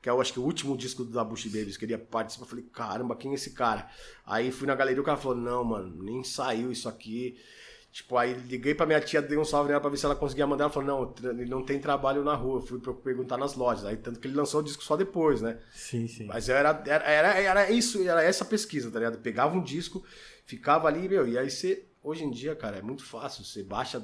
que 0.00 0.08
é 0.08 0.12
eu 0.12 0.20
acho 0.20 0.32
que 0.32 0.40
o 0.40 0.44
último 0.44 0.76
disco 0.76 1.04
da 1.04 1.24
Bush 1.24 1.46
Babies, 1.46 1.76
que 1.76 1.84
ele 1.84 1.92
ia 1.92 1.98
participar. 1.98 2.44
Eu 2.44 2.48
falei, 2.48 2.64
caramba, 2.72 3.16
quem 3.16 3.32
é 3.32 3.34
esse 3.34 3.50
cara? 3.50 3.88
Aí 4.26 4.50
fui 4.50 4.66
na 4.66 4.74
galeria 4.74 4.98
e 4.98 5.00
o 5.00 5.04
cara 5.04 5.16
falou, 5.16 5.36
não, 5.36 5.64
mano, 5.64 6.02
nem 6.02 6.22
saiu 6.22 6.70
isso 6.70 6.88
aqui. 6.88 7.36
Tipo, 7.92 8.16
aí 8.16 8.32
liguei 8.32 8.74
pra 8.74 8.86
minha 8.86 9.00
tia, 9.02 9.20
dei 9.20 9.36
um 9.36 9.44
salve 9.44 9.68
nela 9.68 9.80
pra 9.80 9.90
ver 9.90 9.98
se 9.98 10.06
ela 10.06 10.16
conseguia 10.16 10.46
mandar. 10.46 10.64
Ela 10.64 10.72
falou, 10.72 11.14
não, 11.22 11.30
ele 11.30 11.44
não 11.44 11.62
tem 11.62 11.78
trabalho 11.78 12.24
na 12.24 12.34
rua. 12.34 12.58
Eu 12.58 12.62
fui 12.62 12.80
perguntar 12.94 13.36
nas 13.36 13.54
lojas. 13.54 13.84
Aí 13.84 13.96
tanto 13.98 14.18
que 14.18 14.26
ele 14.26 14.34
lançou 14.34 14.60
o 14.60 14.64
disco 14.64 14.82
só 14.82 14.96
depois, 14.96 15.42
né? 15.42 15.58
Sim, 15.74 16.08
sim. 16.08 16.24
Mas 16.24 16.48
era, 16.48 16.82
era, 16.86 17.04
era, 17.04 17.38
era 17.38 17.70
isso, 17.70 18.02
era 18.08 18.24
essa 18.24 18.46
pesquisa, 18.46 18.90
tá 18.90 18.98
ligado? 18.98 19.18
Pegava 19.18 19.54
um 19.54 19.62
disco, 19.62 20.02
ficava 20.46 20.88
ali, 20.88 21.06
meu, 21.06 21.28
e 21.28 21.36
aí 21.36 21.50
você. 21.50 21.86
Hoje 22.02 22.24
em 22.24 22.30
dia, 22.30 22.56
cara, 22.56 22.78
é 22.78 22.82
muito 22.82 23.04
fácil. 23.04 23.44
Você 23.44 23.62
baixa 23.62 24.02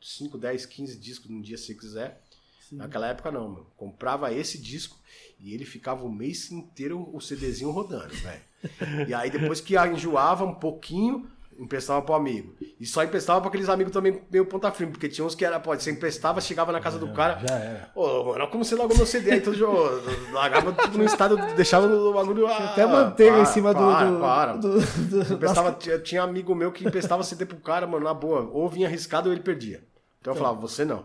5, 0.00 0.36
10, 0.36 0.66
15 0.66 0.98
discos 0.98 1.30
num 1.30 1.40
dia 1.40 1.56
se 1.56 1.74
quiser. 1.74 2.22
Naquela 2.70 3.08
época 3.08 3.32
não, 3.32 3.48
meu. 3.48 3.64
Comprava 3.76 4.32
esse 4.32 4.60
disco 4.60 4.98
e 5.38 5.54
ele 5.54 5.64
ficava 5.64 6.04
o 6.04 6.12
mês 6.12 6.50
inteiro 6.52 7.08
o 7.14 7.20
CDzinho 7.20 7.70
rodando, 7.70 8.14
velho. 8.14 8.48
E 9.08 9.14
aí 9.14 9.30
depois 9.30 9.60
que 9.60 9.76
enjoava 9.78 10.44
um 10.44 10.54
pouquinho, 10.54 11.30
emprestava 11.58 12.00
pro 12.02 12.14
amigo. 12.14 12.54
E 12.78 12.86
só 12.86 13.02
emprestava 13.02 13.40
pra 13.40 13.48
aqueles 13.48 13.68
amigos 13.68 13.92
também 13.92 14.22
meio 14.30 14.46
ponta 14.46 14.70
firme, 14.70 14.92
porque 14.92 15.08
tinha 15.08 15.26
uns 15.26 15.34
que 15.34 15.44
era, 15.44 15.58
pode, 15.58 15.82
você 15.82 15.90
emprestava, 15.90 16.40
chegava 16.40 16.70
na 16.72 16.80
casa 16.80 16.98
do 16.98 17.08
cara. 17.12 17.38
Já 17.46 17.54
era. 17.56 17.90
Ô, 17.94 18.06
mano, 18.06 18.28
olha 18.30 18.46
como 18.46 18.64
você 18.64 18.74
largou 18.76 18.96
meu 18.96 19.06
CD 19.06 19.32
aí, 19.32 19.40
todo 19.40 19.56
jogo. 19.56 19.76
Largava 20.32 20.72
tudo 20.72 20.98
no 20.98 21.04
estado, 21.04 21.36
deixava 21.56 21.86
no 21.86 22.12
bagulho. 22.12 22.46
Ah, 22.46 22.70
Até 22.70 22.86
manteiga 22.86 23.32
para, 23.32 23.42
em 23.42 23.46
cima 23.46 23.74
do. 23.74 23.80
para, 23.80 24.06
do, 24.10 24.20
Para. 24.20 24.52
do- 24.56 24.80
do- 25.24 25.34
Emprestava, 25.34 25.72
tinha, 25.72 25.98
tinha 25.98 26.22
amigo 26.22 26.54
meu 26.54 26.70
que 26.72 26.86
emprestava 26.86 27.22
CD 27.22 27.44
pro 27.44 27.56
cara, 27.58 27.86
mano, 27.86 28.04
na 28.04 28.14
boa. 28.14 28.48
Ou 28.52 28.68
vinha 28.68 28.86
arriscado 28.86 29.28
ou 29.28 29.34
ele 29.34 29.42
perdia. 29.42 29.82
Então 30.20 30.32
eu 30.32 30.38
falava, 30.38 30.60
você 30.60 30.84
não. 30.84 31.04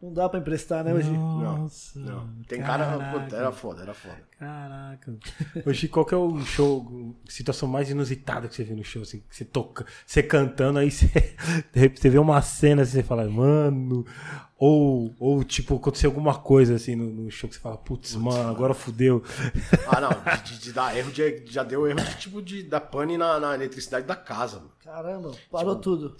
Não 0.00 0.12
dá 0.12 0.28
pra 0.28 0.38
emprestar, 0.38 0.84
né, 0.84 0.94
hoje? 0.94 1.10
Nossa. 1.10 1.98
Não. 1.98 2.28
Tem 2.46 2.60
cara. 2.60 2.86
caraca. 2.86 3.18
Puta, 3.20 3.36
era 3.36 3.50
foda, 3.50 3.82
era 3.82 3.92
foda. 3.94 4.28
Caraca. 4.38 5.16
Hoje, 5.66 5.88
qual 5.88 6.06
que 6.06 6.14
é 6.14 6.16
o 6.16 6.38
show 6.44 7.16
situação 7.28 7.68
mais 7.68 7.90
inusitada 7.90 8.46
que 8.46 8.54
você 8.54 8.62
viu 8.62 8.76
no 8.76 8.84
show? 8.84 9.02
Assim, 9.02 9.18
que 9.28 9.34
você 9.34 9.44
toca, 9.44 9.84
você 10.06 10.22
cantando, 10.22 10.78
aí 10.78 10.88
você, 10.92 11.08
de 11.74 11.80
repente 11.80 12.00
você 12.00 12.08
vê 12.10 12.18
uma 12.18 12.40
cena 12.40 12.82
assim, 12.82 12.92
você 12.92 13.02
fala, 13.02 13.28
mano. 13.28 14.06
Ou, 14.56 15.12
ou 15.18 15.42
tipo, 15.42 15.74
aconteceu 15.74 16.10
alguma 16.10 16.36
coisa 16.38 16.76
assim 16.76 16.94
no, 16.94 17.06
no 17.06 17.30
show 17.32 17.48
que 17.48 17.56
você 17.56 17.60
fala, 17.60 17.76
putz, 17.76 18.14
mano, 18.14 18.48
agora 18.48 18.74
fudeu. 18.74 19.24
Ah, 19.88 20.00
não, 20.00 20.10
de, 20.44 20.58
de- 20.60 20.72
dar 20.72 20.96
erro, 20.96 21.10
de- 21.10 21.44
já 21.46 21.64
deu 21.64 21.88
erro 21.88 22.00
de 22.00 22.16
tipo 22.18 22.40
de 22.40 22.62
dar 22.62 22.80
pane 22.82 23.18
na, 23.18 23.40
na 23.40 23.54
eletricidade 23.56 24.06
da 24.06 24.14
casa, 24.14 24.58
mano. 24.58 24.70
Caramba, 24.84 25.32
parou 25.50 25.74
tudo. 25.74 26.16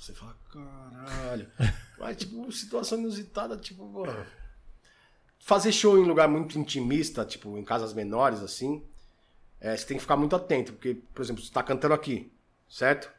Você 0.00 0.14
fala, 0.14 0.34
caralho. 0.50 1.46
Mas, 1.98 2.16
tipo, 2.16 2.50
situação 2.52 2.98
inusitada, 2.98 3.56
tipo, 3.56 3.86
mano. 3.86 4.26
Fazer 5.38 5.72
show 5.72 5.98
em 5.98 6.04
lugar 6.04 6.28
muito 6.28 6.58
intimista, 6.58 7.24
tipo, 7.24 7.56
em 7.58 7.64
casas 7.64 7.92
menores, 7.92 8.40
assim, 8.40 8.82
é, 9.60 9.76
você 9.76 9.86
tem 9.86 9.96
que 9.96 10.02
ficar 10.02 10.16
muito 10.16 10.34
atento, 10.34 10.72
porque, 10.72 10.94
por 11.14 11.22
exemplo, 11.22 11.42
você 11.42 11.52
tá 11.52 11.62
cantando 11.62 11.94
aqui, 11.94 12.32
certo? 12.68 13.10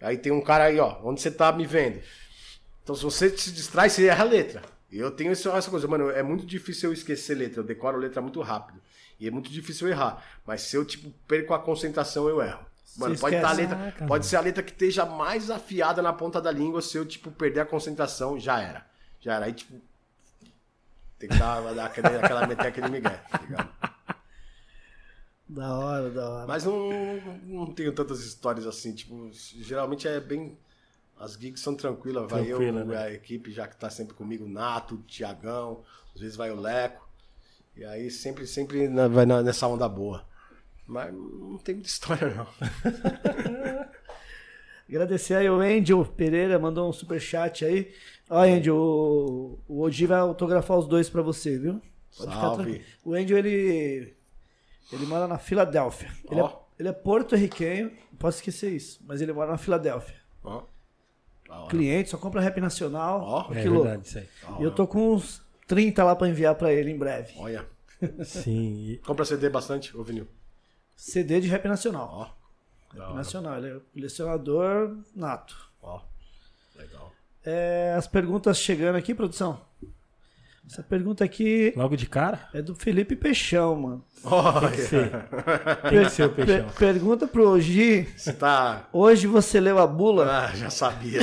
Aí 0.00 0.16
tem 0.16 0.32
um 0.32 0.40
cara 0.40 0.64
aí, 0.64 0.78
ó, 0.78 1.00
onde 1.04 1.20
você 1.20 1.30
tá 1.30 1.52
me 1.52 1.66
vendo. 1.66 2.00
Então, 2.82 2.94
se 2.94 3.02
você 3.02 3.36
se 3.36 3.52
distrai, 3.52 3.90
você 3.90 4.06
erra 4.06 4.24
a 4.24 4.26
letra. 4.26 4.62
Eu 4.90 5.10
tenho 5.10 5.30
essa 5.30 5.70
coisa, 5.70 5.86
mano, 5.86 6.10
é 6.10 6.22
muito 6.22 6.46
difícil 6.46 6.88
eu 6.88 6.94
esquecer 6.94 7.36
letra, 7.36 7.60
eu 7.60 7.64
decoro 7.64 7.98
letra 7.98 8.22
muito 8.22 8.40
rápido. 8.40 8.80
E 9.20 9.26
é 9.26 9.30
muito 9.30 9.50
difícil 9.50 9.88
eu 9.88 9.92
errar. 9.92 10.24
Mas 10.46 10.62
se 10.62 10.76
eu, 10.76 10.84
tipo, 10.84 11.10
perco 11.26 11.52
a 11.52 11.58
concentração, 11.58 12.28
eu 12.28 12.40
erro. 12.40 12.64
Mano, 12.96 13.18
pode 13.18 13.36
esquece. 13.36 13.56
letra. 13.56 14.06
Pode 14.06 14.26
ser 14.26 14.36
a 14.36 14.40
letra 14.40 14.62
que 14.62 14.72
esteja 14.72 15.04
mais 15.04 15.50
afiada 15.50 16.02
na 16.02 16.12
ponta 16.12 16.40
da 16.40 16.50
língua, 16.50 16.82
se 16.82 16.96
eu, 16.96 17.06
tipo, 17.06 17.30
perder 17.30 17.60
a 17.60 17.66
concentração, 17.66 18.38
já 18.38 18.60
era. 18.60 18.86
Já 19.20 19.34
era. 19.36 19.46
Aí, 19.46 19.52
tipo. 19.52 19.80
Tem 21.18 21.28
que 21.28 21.36
dar, 21.36 21.60
dar 21.74 21.86
aquele, 21.86 22.06
aquela 22.06 22.46
meter 22.46 22.66
aquele 22.68 22.88
migué, 22.88 23.20
tá 23.30 23.38
ligado? 23.38 23.68
Da 25.48 25.78
hora, 25.78 26.10
da 26.10 26.28
hora. 26.28 26.46
Mas 26.46 26.64
não, 26.64 26.90
não 27.44 27.66
tenho 27.72 27.90
tantas 27.94 28.20
histórias 28.20 28.66
assim, 28.66 28.92
tipo, 28.94 29.30
geralmente 29.32 30.06
é 30.06 30.20
bem. 30.20 30.58
As 31.18 31.32
gigs 31.32 31.62
são 31.62 31.74
tranquilas, 31.74 32.30
vai 32.30 32.44
Tranquila, 32.44 32.80
eu, 32.80 32.86
né? 32.86 32.96
a 32.98 33.10
equipe 33.10 33.50
já 33.50 33.66
que 33.66 33.76
tá 33.76 33.88
sempre 33.88 34.14
comigo, 34.14 34.44
o 34.44 34.48
Nato, 34.48 34.96
o 34.96 35.02
Tiagão, 35.02 35.82
às 36.14 36.20
vezes 36.20 36.36
vai 36.36 36.50
o 36.50 36.60
Leco. 36.60 37.08
E 37.74 37.84
aí 37.84 38.10
sempre, 38.10 38.46
sempre 38.46 38.88
vai 39.08 39.24
nessa 39.24 39.66
onda 39.66 39.88
boa. 39.88 40.27
Mas 40.88 41.12
não 41.12 41.58
tem 41.58 41.74
muita 41.74 41.88
história, 41.90 42.34
não. 42.34 42.46
Agradecer 44.88 45.34
aí 45.34 45.50
o 45.50 45.60
Angel 45.60 46.02
Pereira, 46.04 46.58
mandou 46.58 46.88
um 46.88 46.92
superchat 46.92 47.64
aí. 47.64 47.92
Ó, 48.30 48.40
Angel, 48.42 48.74
o, 48.74 49.58
o 49.68 49.80
Oji 49.82 50.06
vai 50.06 50.18
autografar 50.18 50.78
os 50.78 50.86
dois 50.86 51.10
pra 51.10 51.20
você, 51.20 51.58
viu? 51.58 51.74
Pode 52.16 52.30
ficar 52.30 52.40
Salve. 52.40 52.62
tranquilo. 52.62 52.84
O 53.04 53.14
Angel, 53.14 53.38
ele. 53.38 54.14
Ele 54.90 55.04
mora 55.06 55.28
na 55.28 55.36
Filadélfia. 55.36 56.10
Ele, 56.30 56.40
é, 56.40 56.42
Ó. 56.42 56.58
ele 56.78 56.88
é 56.88 56.92
porto-riquenho, 56.92 57.90
não 58.10 58.18
posso 58.18 58.38
esquecer 58.38 58.72
isso, 58.72 58.98
mas 59.06 59.20
ele 59.20 59.32
mora 59.34 59.50
na 59.50 59.58
Filadélfia. 59.58 60.16
Ó. 60.42 60.62
Hora. 61.50 61.68
Cliente, 61.68 62.08
só 62.10 62.16
compra 62.16 62.40
rap 62.40 62.58
nacional. 62.60 63.20
Ó. 63.22 63.44
que 63.52 63.58
É 63.58 63.64
louco. 63.64 63.82
verdade, 63.84 64.06
isso 64.08 64.18
aí. 64.18 64.28
E 64.58 64.62
eu 64.62 64.70
tô 64.74 64.86
com 64.86 65.12
uns 65.14 65.42
30 65.66 66.02
lá 66.04 66.16
pra 66.16 66.28
enviar 66.28 66.54
pra 66.54 66.72
ele 66.72 66.90
em 66.90 66.96
breve. 66.96 67.34
Olha. 67.36 67.66
Sim. 68.24 68.92
e- 68.92 68.96
Compra 68.98 69.24
CD 69.26 69.50
bastante, 69.50 69.94
ô 69.96 70.02
vinil. 70.02 70.26
CD 70.98 71.40
de 71.40 71.46
rap 71.48 71.66
nacional. 71.68 72.08
Ó. 72.12 72.98
Hora. 73.00 73.14
Nacional, 73.14 73.58
ele 73.58 73.76
é 73.76 73.80
colecionador 73.94 74.96
nato. 75.14 75.56
Ó. 75.80 76.00
Legal. 76.74 77.12
É, 77.44 77.94
as 77.96 78.08
perguntas 78.08 78.58
chegando 78.58 78.96
aqui, 78.96 79.14
produção. 79.14 79.60
Essa 80.70 80.82
pergunta 80.82 81.24
aqui 81.24 81.72
Logo 81.76 81.96
de 81.96 82.06
cara? 82.06 82.48
é 82.52 82.60
do 82.60 82.74
Felipe 82.74 83.14
Peixão, 83.16 83.74
mano. 83.76 84.04
Olha. 84.24 84.70
Tem 85.88 86.04
que 86.04 86.10
ser 86.10 86.24
o 86.26 86.30
Per- 86.30 86.44
peixão. 86.46 86.68
pergunta 86.78 87.26
pro 87.28 87.48
Oji. 87.50 88.02
Você 88.16 88.32
tá. 88.32 88.86
Hoje 88.92 89.26
você 89.26 89.60
leu 89.60 89.78
a 89.78 89.86
bula? 89.86 90.26
Ah, 90.46 90.54
já 90.56 90.68
sabia. 90.68 91.20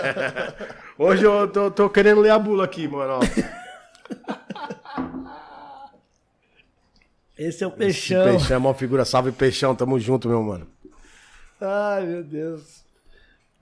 Hoje 0.98 1.24
eu 1.24 1.48
tô, 1.50 1.70
tô 1.70 1.88
querendo 1.88 2.20
ler 2.20 2.30
a 2.30 2.38
bula 2.38 2.64
aqui, 2.64 2.86
mano. 2.88 3.20
ó. 3.22 4.30
Esse 7.40 7.64
é 7.64 7.66
o 7.66 7.70
Esse 7.70 7.78
Peixão. 7.78 8.24
Peixão 8.24 8.54
é 8.54 8.58
uma 8.58 8.74
figura. 8.74 9.02
Salve, 9.06 9.32
Peixão. 9.32 9.74
Tamo 9.74 9.98
junto, 9.98 10.28
meu 10.28 10.42
mano. 10.42 10.66
Ai, 11.58 12.04
meu 12.04 12.22
Deus. 12.22 12.84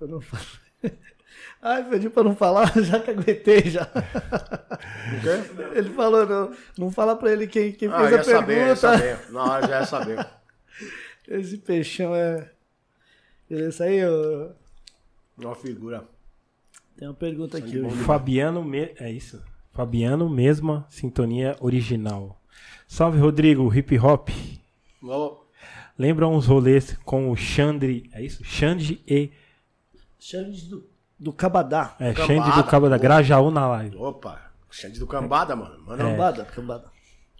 Eu 0.01 0.09
não 0.09 0.21
falo. 0.21 0.45
Ai, 1.63 1.89
pediu 1.89 2.11
pra 2.11 2.25
não 2.25 2.35
falar, 2.35 2.73
já 2.83 2.99
que 2.99 3.11
aguentei 3.11 3.63
já. 3.71 3.89
Ele 5.75 5.91
falou, 5.91 6.27
não, 6.27 6.53
não 6.77 6.91
fala 6.91 7.15
pra 7.15 7.33
ele 7.33 7.47
quem, 7.47 7.73
quem 7.73 7.89
Ah, 7.89 7.99
fez 8.01 8.11
ia 8.13 8.21
a 8.21 8.25
saber, 8.25 8.47
pergunta. 8.55 8.77
saber. 8.77 9.31
Na 9.31 9.45
hora 9.45 9.67
já 9.69 9.81
ia 9.81 9.87
saber. 9.87 10.27
Esse 11.29 11.59
peixão 11.59 12.15
é. 12.17 12.51
Isso 13.49 13.83
aí, 13.83 14.01
ó. 14.05 14.49
Uma 15.37 15.55
figura. 15.55 16.05
Tem 16.97 17.07
uma 17.07 17.15
pergunta 17.15 17.59
aqui. 17.59 17.81
Fabiano, 18.05 18.65
me... 18.65 18.93
é 18.99 19.11
isso. 19.11 19.41
Fabiano, 19.73 20.29
mesma 20.29 20.85
sintonia 20.91 21.57
original. 21.61 22.41
Salve, 22.89 23.19
Rodrigo, 23.19 23.73
hip 23.73 23.97
hop. 23.99 24.31
Lembra 25.97 26.27
uns 26.27 26.47
rolês 26.47 26.97
com 27.05 27.31
o 27.31 27.37
Xandre, 27.37 28.09
é 28.15 28.23
isso? 28.23 28.43
Xande 28.43 29.05
e. 29.07 29.31
Xande 30.19 30.63
do, 30.69 30.89
do 31.19 31.33
Cabadá. 31.33 31.95
É, 32.01 32.15
Cambada, 32.15 32.27
Xande 32.27 32.57
do 32.57 32.65
Cabo 32.65 32.89
da 32.89 32.97
pô. 32.97 33.03
Grajaú 33.03 33.51
na 33.51 33.69
live. 33.69 33.97
Opa, 33.97 34.51
Xande 34.71 34.99
do 34.99 35.07
Cambada, 35.07 35.55
mano. 35.55 35.79
Mano, 35.85 36.03
Cambada, 36.03 36.45
Cambada. 36.47 36.91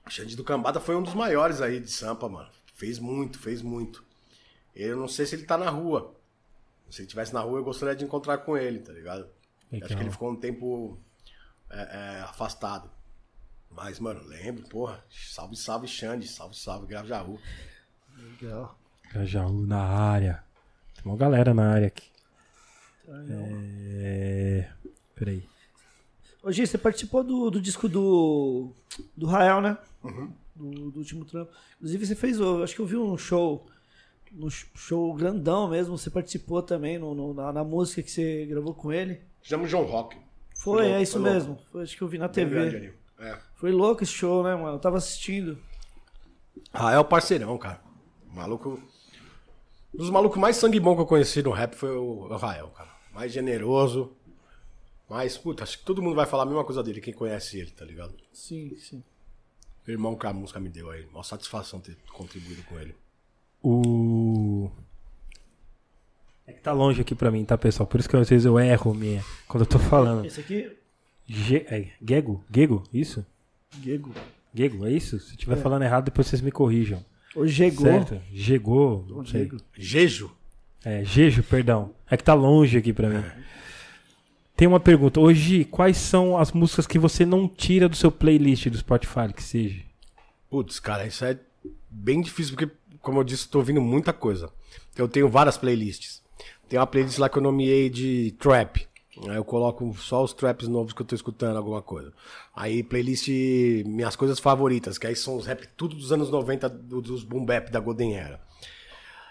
o 0.07 0.11
Xande 0.11 0.37
do 0.37 0.45
Cambada 0.45 0.79
foi 0.81 0.95
um 0.95 1.03
dos 1.03 1.15
maiores 1.15 1.63
aí 1.63 1.81
de 1.81 1.91
Sampa, 1.91 2.29
mano. 2.29 2.51
Fez 2.75 2.99
muito, 2.99 3.39
fez 3.39 3.63
muito. 3.63 4.05
Eu 4.77 4.99
não 4.99 5.09
sei 5.09 5.25
se 5.25 5.35
ele 5.35 5.45
tá 5.45 5.57
na 5.57 5.71
rua. 5.71 6.15
Se 6.91 7.01
ele 7.01 7.07
estivesse 7.07 7.33
na 7.33 7.41
rua, 7.41 7.59
eu 7.59 7.65
gostaria 7.65 7.97
de 7.97 8.05
encontrar 8.05 8.39
com 8.39 8.57
ele, 8.57 8.81
tá 8.81 8.93
ligado? 8.93 9.27
Legal. 9.73 9.87
Acho 9.87 9.97
que 9.97 10.03
ele 10.03 10.11
ficou 10.11 10.31
um 10.31 10.37
tempo 10.37 10.99
é, 11.71 11.81
é, 11.81 12.21
afastado. 12.21 12.91
Mas, 13.81 14.01
mano, 14.01 14.21
lembro, 14.27 14.65
porra. 14.69 15.05
Salve, 15.09 15.57
salve, 15.57 15.87
Xande. 15.87 16.27
Salve, 16.27 16.57
salve, 16.57 16.87
Grajaú. 16.89 17.39
Legal. 18.17 18.77
Grajaú 19.13 19.65
na 19.67 19.81
área. 19.81 20.43
Tem 20.97 21.05
uma 21.05 21.17
galera 21.17 21.55
na 21.55 21.71
área 21.71 21.87
aqui. 21.87 22.09
É. 23.31 24.69
Peraí. 25.15 25.45
Ô, 26.43 26.51
Gi, 26.53 26.67
você 26.67 26.77
participou 26.77 27.23
do, 27.23 27.51
do 27.51 27.61
disco 27.61 27.89
do, 27.89 28.73
do 29.17 29.27
Rael, 29.27 29.61
né? 29.61 29.79
Do, 30.55 30.91
do 30.91 30.99
último 30.99 31.25
trampo. 31.25 31.53
Inclusive, 31.77 32.07
você 32.07 32.15
fez, 32.15 32.39
eu 32.39 32.63
acho 32.63 32.75
que 32.75 32.81
eu 32.81 32.87
vi 32.87 32.97
um 32.97 33.17
show, 33.17 33.65
um 34.37 34.51
show 34.51 35.15
grandão 35.15 35.69
mesmo. 35.69 35.97
Você 35.97 36.11
participou 36.11 36.63
também 36.63 36.99
no, 36.99 37.15
no- 37.15 37.33
na, 37.35 37.53
na 37.53 37.65
música 37.65 38.03
que 38.03 38.11
você 38.11 38.45
gravou 38.47 38.75
com 38.75 38.93
ele. 38.93 39.21
Chama 39.43 39.67
João 39.67 39.85
Rock. 39.85 40.17
Foi, 40.55 40.83
louco, 40.83 40.97
é 40.99 41.03
isso 41.03 41.21
foi 41.21 41.31
mesmo. 41.31 41.59
Foi, 41.71 41.83
acho 41.85 41.97
que 41.97 42.03
eu 42.03 42.09
vi 42.09 42.19
na 42.19 42.27
Bem 42.29 42.49
grande 42.49 42.71
TV. 42.73 42.87
ali. 42.87 42.99
É. 43.31 43.48
Foi 43.59 43.73
louco 43.73 44.05
esse 44.05 44.13
show, 44.13 44.43
né, 44.45 44.55
mano? 44.55 44.77
Eu 44.77 44.79
tava 44.79 44.99
assistindo. 44.99 45.59
Rael 46.73 47.05
parceirão, 47.05 47.59
cara. 47.59 47.81
Maluco. 48.33 48.81
Um 49.93 49.99
dos 49.99 50.11
malucos 50.11 50.39
mais 50.39 50.57
sangue 50.57 50.79
bom 50.79 50.95
que 50.95 51.03
eu 51.03 51.07
conheci 51.07 51.43
no 51.43 51.51
rap 51.51 51.75
foi 51.75 51.91
o 51.91 52.29
o 52.29 52.37
Rael, 52.37 52.69
cara. 52.69 52.89
Mais 53.13 53.33
generoso. 53.33 54.13
Mas, 55.09 55.37
puta, 55.37 55.65
acho 55.65 55.79
que 55.79 55.85
todo 55.85 56.01
mundo 56.01 56.15
vai 56.15 56.25
falar 56.27 56.45
a 56.45 56.47
mesma 56.47 56.65
coisa 56.65 56.83
dele, 56.85 57.01
quem 57.01 57.13
conhece 57.13 57.59
ele, 57.59 57.71
tá 57.71 57.85
ligado? 57.85 58.15
Sim, 58.33 58.77
sim. 58.77 59.03
O 59.87 59.91
irmão 59.91 60.15
que 60.15 60.27
a 60.27 60.33
música 60.33 60.61
me 60.61 60.69
deu 60.69 60.91
aí. 60.91 61.05
Uma 61.07 61.25
satisfação 61.25 61.81
ter 61.81 61.97
contribuído 62.13 62.63
com 62.63 62.79
ele. 62.79 62.95
O. 63.61 64.71
É 66.47 66.53
que 66.53 66.61
tá 66.61 66.73
longe 66.73 67.01
aqui 67.01 67.15
pra 67.15 67.31
mim, 67.31 67.45
tá, 67.45 67.59
pessoal? 67.59 67.89
Por 67.89 67.99
isso 67.99 68.09
que 68.09 68.17
às 68.17 68.29
vezes 68.29 68.47
eu 68.47 68.61
erro 68.61 68.95
minha, 68.95 69.25
quando 69.49 69.65
eu 69.65 69.69
tô 69.69 69.79
falando. 69.81 70.25
Esse 70.27 70.41
aqui, 70.41 70.77
Ge... 71.27 71.67
É, 71.69 71.91
Gego? 72.01 72.45
Gego? 72.55 72.85
Isso? 72.93 73.27
Gego. 73.83 74.13
Gego, 74.55 74.87
é 74.87 74.93
isso? 74.93 75.19
Se 75.21 75.33
estiver 75.33 75.57
falando 75.57 75.83
errado, 75.83 76.07
depois 76.07 76.27
vocês 76.27 76.41
me 76.41 76.51
corrijam. 76.51 77.05
O 77.35 77.47
Gego. 77.47 77.83
Certo? 77.83 78.15
O 78.15 79.25
sei. 79.27 79.43
Gego. 79.43 79.57
Jejo. 79.77 80.31
É, 80.85 81.05
Gejo, 81.05 81.43
perdão. 81.43 81.95
É 82.11 82.17
que 82.17 82.25
tá 82.25 82.35
longe 82.35 82.79
aqui 82.79 82.93
pra 82.93 83.09
mim. 83.09 83.23
Tem 84.57 84.67
uma 84.67 84.81
pergunta. 84.81 85.21
Hoje, 85.21 85.65
quais 85.65 85.97
são 85.97 86.37
as 86.37 86.51
músicas 86.51 86.87
que 86.87 86.99
você 86.99 87.25
não 87.25 87.47
tira 87.47 87.89
do 87.89 87.95
seu 87.95 88.11
playlist 88.11 88.67
do 88.69 88.79
Spotify, 88.79 89.33
que 89.33 89.43
seja? 89.43 89.83
Putz, 90.51 90.81
cara, 90.81 91.07
isso 91.07 91.25
é 91.25 91.39
bem 91.89 92.21
difícil, 92.21 92.57
porque, 92.57 92.75
como 93.01 93.21
eu 93.21 93.25
disse, 93.25 93.49
tô 93.49 93.59
ouvindo 93.59 93.81
muita 93.81 94.13
coisa. 94.13 94.51
Eu 94.97 95.07
tenho 95.07 95.29
várias 95.29 95.57
playlists. 95.57 96.23
Tem 96.69 96.79
uma 96.79 96.87
playlist 96.87 97.19
lá 97.19 97.29
que 97.29 97.39
eu 97.39 97.43
nomeei 97.43 97.89
de 97.89 98.35
trap. 98.39 98.88
Aí 99.27 99.37
eu 99.37 99.45
coloco 99.45 99.93
só 99.99 100.23
os 100.23 100.33
traps 100.33 100.69
novos 100.69 100.93
que 100.93 101.03
eu 101.03 101.07
tô 101.07 101.15
escutando, 101.15 101.57
alguma 101.57 101.83
coisa. 101.83 102.13
Aí, 102.55 102.83
playlist 102.83 103.29
Minhas 103.87 104.15
Coisas 104.15 104.39
Favoritas, 104.39 104.97
que 104.99 105.07
aí 105.07 105.17
são 105.17 105.37
os 105.37 105.47
rap 105.47 105.67
tudo 105.77 105.97
dos 105.97 106.13
anos 106.13 106.31
90, 106.31 106.69
do- 106.69 107.01
dos 107.03 107.25
boom 107.25 107.45
bap 107.45 107.71
da 107.71 107.81
Golden 107.81 108.17
Era. 108.17 108.41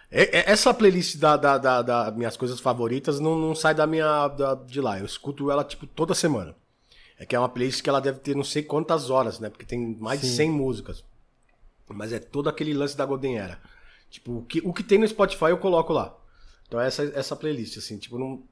Essa 0.09 0.73
playlist 0.73 1.17
da, 1.17 1.35
da, 1.35 1.57
da- 1.57 1.81
da 1.81 2.11
Minhas 2.11 2.37
Coisas 2.37 2.59
Favoritas 2.61 3.19
não, 3.19 3.37
não 3.37 3.53
sai 3.53 3.75
da 3.75 3.85
minha 3.85 4.27
da- 4.29 4.55
de 4.55 4.79
lá. 4.79 4.99
Eu 4.99 5.05
escuto 5.05 5.51
ela, 5.51 5.63
tipo, 5.63 5.85
toda 5.85 6.13
semana. 6.15 6.55
É 7.19 7.25
que 7.25 7.35
é 7.35 7.39
uma 7.39 7.49
playlist 7.49 7.81
que 7.81 7.89
ela 7.89 7.99
deve 7.99 8.19
ter 8.19 8.35
não 8.35 8.43
sei 8.43 8.63
quantas 8.63 9.09
horas, 9.09 9.39
né? 9.39 9.49
Porque 9.49 9.65
tem 9.65 9.97
mais 9.99 10.21
de 10.21 10.27
100 10.27 10.51
músicas. 10.51 11.03
Mas 11.89 12.13
é 12.13 12.19
todo 12.19 12.47
aquele 12.47 12.73
lance 12.73 12.95
da 12.95 13.05
Golden 13.05 13.37
Era. 13.37 13.59
Tipo, 14.09 14.37
o 14.37 14.41
que, 14.43 14.59
o 14.63 14.71
que 14.73 14.83
tem 14.83 14.97
no 14.97 15.07
Spotify 15.07 15.45
eu 15.45 15.57
coloco 15.57 15.91
lá. 15.91 16.15
Então 16.67 16.79
essa 16.79 17.03
essa 17.15 17.35
playlist, 17.35 17.77
assim, 17.77 17.97
tipo, 17.97 18.17
não... 18.17 18.43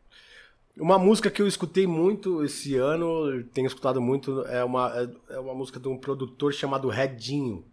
Uma 0.78 1.00
música 1.00 1.32
que 1.32 1.42
eu 1.42 1.48
escutei 1.48 1.88
muito 1.88 2.44
esse 2.44 2.76
ano, 2.76 3.44
tenho 3.54 3.68
escutado 3.68 4.02
muito, 4.02 4.42
é 4.48 4.64
uma, 4.64 4.92
é, 5.30 5.36
é 5.36 5.40
uma 5.40 5.54
música 5.54 5.80
de 5.80 5.88
um 5.88 5.98
produtor 5.98 6.54
chamado 6.54 6.90
Redinho. 6.90 7.64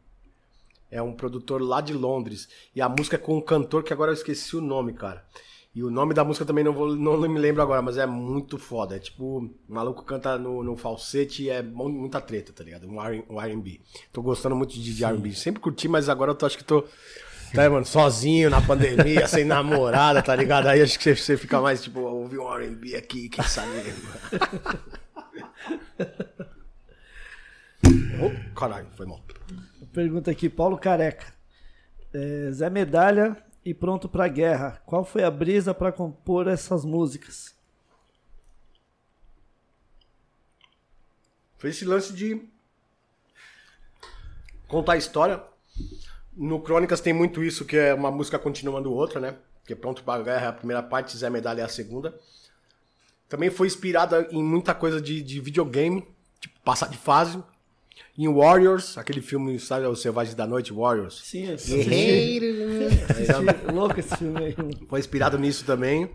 É 0.88 1.02
um 1.02 1.12
produtor 1.12 1.60
lá 1.60 1.80
de 1.80 1.92
Londres. 1.94 2.48
E 2.76 2.80
a 2.80 2.88
música 2.88 3.16
é 3.16 3.18
com 3.18 3.36
um 3.36 3.40
cantor 3.40 3.82
que 3.82 3.92
agora 3.92 4.10
eu 4.10 4.14
esqueci 4.14 4.56
o 4.56 4.60
nome, 4.60 4.92
cara. 4.92 5.24
E 5.74 5.82
o 5.82 5.90
nome 5.90 6.12
da 6.12 6.22
música 6.22 6.44
também 6.44 6.62
não, 6.62 6.72
vou, 6.72 6.94
não 6.94 7.18
me 7.18 7.40
lembro 7.40 7.62
agora, 7.62 7.80
mas 7.80 7.96
é 7.96 8.04
muito 8.04 8.58
foda. 8.58 8.96
É 8.96 8.98
tipo, 8.98 9.38
o 9.38 9.50
maluco 9.66 10.04
canta 10.04 10.36
no, 10.36 10.62
no 10.62 10.76
falsete 10.76 11.44
e 11.44 11.50
é 11.50 11.62
muita 11.62 12.20
treta, 12.20 12.52
tá 12.52 12.62
ligado? 12.62 12.86
Um 12.86 13.40
R&B. 13.40 13.80
Tô 14.12 14.20
gostando 14.20 14.54
muito 14.54 14.74
de, 14.74 14.94
de 14.94 15.02
R&B. 15.02 15.32
Sempre 15.32 15.62
curti, 15.62 15.88
mas 15.88 16.10
agora 16.10 16.32
eu 16.32 16.34
tô, 16.34 16.44
acho 16.44 16.58
que 16.58 16.64
tô... 16.64 16.84
Tá, 17.54 17.68
mano, 17.68 17.84
sozinho 17.84 18.48
na 18.48 18.62
pandemia, 18.62 19.28
sem 19.28 19.44
namorada, 19.44 20.22
tá 20.22 20.34
ligado? 20.34 20.68
Aí 20.68 20.80
acho 20.80 20.98
que 20.98 21.14
você 21.14 21.36
fica 21.36 21.60
mais 21.60 21.82
tipo, 21.82 22.00
ouvir 22.00 22.38
um 22.38 22.50
R&B 22.50 22.96
aqui, 22.96 23.28
quem 23.28 23.44
sabe. 23.44 23.68
oh, 28.22 28.54
caralho, 28.54 28.86
foi 28.96 29.04
mal. 29.04 29.22
Pergunta 29.92 30.30
aqui, 30.30 30.48
Paulo 30.48 30.78
Careca. 30.78 31.26
É, 32.14 32.50
Zé 32.52 32.70
Medalha 32.70 33.36
e 33.62 33.74
Pronto 33.74 34.08
pra 34.08 34.28
Guerra. 34.28 34.82
Qual 34.86 35.04
foi 35.04 35.22
a 35.22 35.30
brisa 35.30 35.74
para 35.74 35.92
compor 35.92 36.48
essas 36.48 36.86
músicas? 36.86 37.54
Foi 41.58 41.68
esse 41.68 41.84
lance 41.84 42.14
de 42.14 42.42
contar 44.66 44.94
a 44.94 44.96
história. 44.96 45.42
No 46.36 46.60
Crônicas 46.60 47.00
tem 47.00 47.12
muito 47.12 47.42
isso, 47.42 47.64
que 47.64 47.76
é 47.76 47.92
uma 47.92 48.10
música 48.10 48.38
continuando 48.38 48.92
outra, 48.92 49.20
né? 49.20 49.36
Que 49.66 49.74
é 49.74 49.76
Pronto 49.76 50.02
pra 50.02 50.20
Guerra 50.22 50.46
é 50.46 50.48
a 50.48 50.52
primeira 50.52 50.82
parte, 50.82 51.16
Zé 51.16 51.28
Medalha 51.28 51.62
é 51.62 51.64
a 51.64 51.68
segunda. 51.68 52.14
Também 53.28 53.50
foi 53.50 53.66
inspirada 53.66 54.28
em 54.30 54.42
muita 54.42 54.74
coisa 54.74 55.00
de, 55.00 55.22
de 55.22 55.40
videogame, 55.40 56.06
tipo 56.40 56.58
passar 56.64 56.88
de 56.88 56.98
fase. 56.98 57.42
Em 58.16 58.28
Warriors, 58.28 58.98
aquele 58.98 59.22
filme, 59.22 59.58
sabe, 59.58 59.86
O 59.86 59.96
Selvagem 59.96 60.34
da 60.34 60.46
Noite, 60.46 60.72
Warriors. 60.72 61.22
Sim, 61.24 61.46
eu 61.46 61.56
Guerreiro. 61.56 62.46
Assisti, 63.08 63.32
louco 63.72 63.98
esse 63.98 64.16
filme 64.16 64.44
aí. 64.44 64.56
Foi 64.88 65.00
inspirado 65.00 65.38
nisso 65.38 65.64
também. 65.64 66.10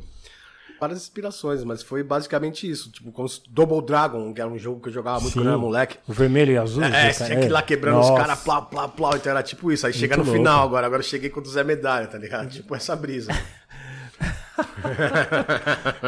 Várias 0.79 1.01
inspirações, 1.01 1.63
mas 1.63 1.81
foi 1.81 2.03
basicamente 2.03 2.69
isso. 2.69 2.91
Tipo, 2.91 3.11
como 3.11 3.27
Double 3.49 3.85
Dragon, 3.85 4.33
que 4.33 4.39
era 4.39 4.49
um 4.49 4.57
jogo 4.57 4.81
que 4.81 4.89
eu 4.89 4.93
jogava 4.93 5.19
muito 5.19 5.33
Sim, 5.33 5.39
quando 5.39 5.49
era 5.49 5.57
moleque. 5.57 5.97
O 6.07 6.13
vermelho 6.13 6.53
e 6.53 6.57
azul? 6.57 6.83
É, 6.83 7.11
você 7.11 7.25
tinha 7.25 7.39
que 7.39 7.45
ir 7.45 7.49
lá 7.49 7.61
quebrando 7.61 7.95
Nossa. 7.95 8.13
os 8.13 8.19
caras, 8.19 8.43
plá, 8.43 8.61
plá, 8.61 8.87
plá. 8.87 9.11
Então 9.15 9.31
era 9.31 9.41
tipo 9.41 9.71
isso. 9.71 9.85
Aí 9.85 9.91
muito 9.91 9.99
chega 9.99 10.17
no 10.17 10.23
louco. 10.23 10.37
final 10.37 10.65
agora. 10.65 10.85
Agora 10.85 11.01
eu 11.01 11.07
cheguei 11.07 11.29
com 11.29 11.39
o 11.39 11.45
Zé 11.45 11.63
Medalha, 11.63 12.07
tá 12.07 12.17
ligado? 12.17 12.49
Tipo 12.49 12.75
essa 12.75 12.95
brisa. 12.95 13.31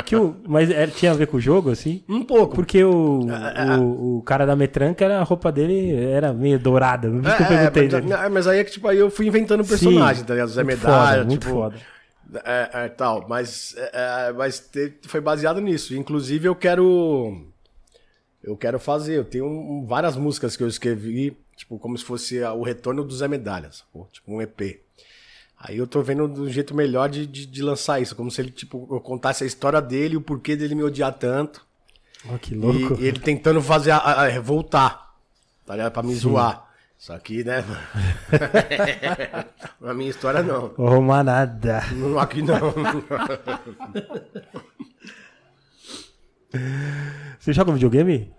que 0.05 0.15
o, 0.15 0.35
mas 0.47 0.69
era, 0.69 0.89
tinha 0.89 1.11
a 1.11 1.15
ver 1.15 1.27
com 1.27 1.37
o 1.37 1.41
jogo, 1.41 1.71
assim? 1.71 2.03
Um 2.07 2.23
pouco. 2.23 2.55
Porque 2.55 2.83
o, 2.83 3.27
é, 3.29 3.77
o, 3.77 4.17
o, 4.17 4.21
cara 4.23 4.45
da 4.45 4.55
Metranca, 4.55 5.07
a 5.07 5.23
roupa 5.23 5.51
dele 5.51 5.95
era 5.95 6.33
meio 6.33 6.59
dourada. 6.59 7.09
Não 7.09 7.29
é, 7.29 7.35
é, 7.35 8.01
mas, 8.01 8.31
mas, 8.31 8.47
aí 8.47 8.59
é 8.59 8.63
que, 8.63 8.71
tipo, 8.71 8.87
aí 8.87 8.97
eu 8.97 9.09
fui 9.09 9.27
inventando 9.27 9.63
personagem, 9.63 10.21
Sim, 10.21 10.25
tá 10.25 10.33
ligado? 10.33 10.49
Zé 10.49 10.63
Medalha, 10.63 11.23
foda, 11.23 11.31
tipo. 11.31 11.45
Foda. 11.45 11.75
É, 12.43 12.69
é, 12.85 12.89
tal, 12.89 13.27
mas, 13.27 13.75
é, 13.77 14.31
mas 14.33 14.59
te, 14.59 14.93
foi 15.03 15.19
baseado 15.19 15.59
nisso. 15.59 15.95
Inclusive, 15.95 16.47
eu 16.47 16.55
quero. 16.55 17.45
Eu 18.43 18.55
quero 18.55 18.79
fazer. 18.79 19.17
Eu 19.17 19.25
tenho 19.25 19.45
um, 19.45 19.85
várias 19.85 20.15
músicas 20.15 20.55
que 20.55 20.63
eu 20.63 20.67
escrevi, 20.67 21.35
tipo, 21.55 21.79
como 21.79 21.97
se 21.97 22.05
fosse 22.05 22.41
o 22.41 22.61
retorno 22.61 23.03
do 23.03 23.15
Zé 23.15 23.27
Medalhas, 23.27 23.83
tipo 24.11 24.33
um 24.33 24.41
EP. 24.41 24.79
Aí 25.59 25.77
eu 25.77 25.85
tô 25.85 26.01
vendo 26.01 26.25
do 26.27 26.49
jeito 26.49 26.73
melhor 26.73 27.09
de, 27.09 27.25
de, 27.27 27.45
de, 27.45 27.61
lançar 27.61 28.01
isso, 28.01 28.15
como 28.15 28.31
se 28.31 28.39
ele, 28.39 28.49
tipo, 28.49 28.87
eu 28.89 29.01
contasse 29.01 29.43
a 29.43 29.47
história 29.47 29.81
dele, 29.81 30.15
o 30.15 30.21
porquê 30.21 30.55
dele 30.55 30.73
me 30.73 30.83
odiar 30.83 31.13
tanto. 31.13 31.65
Oh, 32.33 32.39
que 32.39 32.55
louco. 32.55 32.95
E, 32.97 33.03
e 33.03 33.07
ele 33.07 33.19
tentando 33.19 33.61
fazer 33.61 33.91
a, 33.91 33.97
a, 33.97 34.39
voltar, 34.39 35.15
tá 35.65 35.73
ligado? 35.75 35.91
Pra 35.91 36.03
me 36.03 36.13
Sim. 36.13 36.19
zoar. 36.19 36.68
Só 36.99 37.17
que, 37.17 37.45
né? 37.45 37.63
Na 39.79 39.93
minha 39.93 40.09
história, 40.09 40.43
não. 40.43 40.73
Arrumar 40.85 41.23
nada. 41.23 41.81
Não, 41.93 42.19
aqui 42.19 42.41
não. 42.41 42.59
Você 47.39 47.53
joga 47.53 47.71
videogame? 47.71 48.35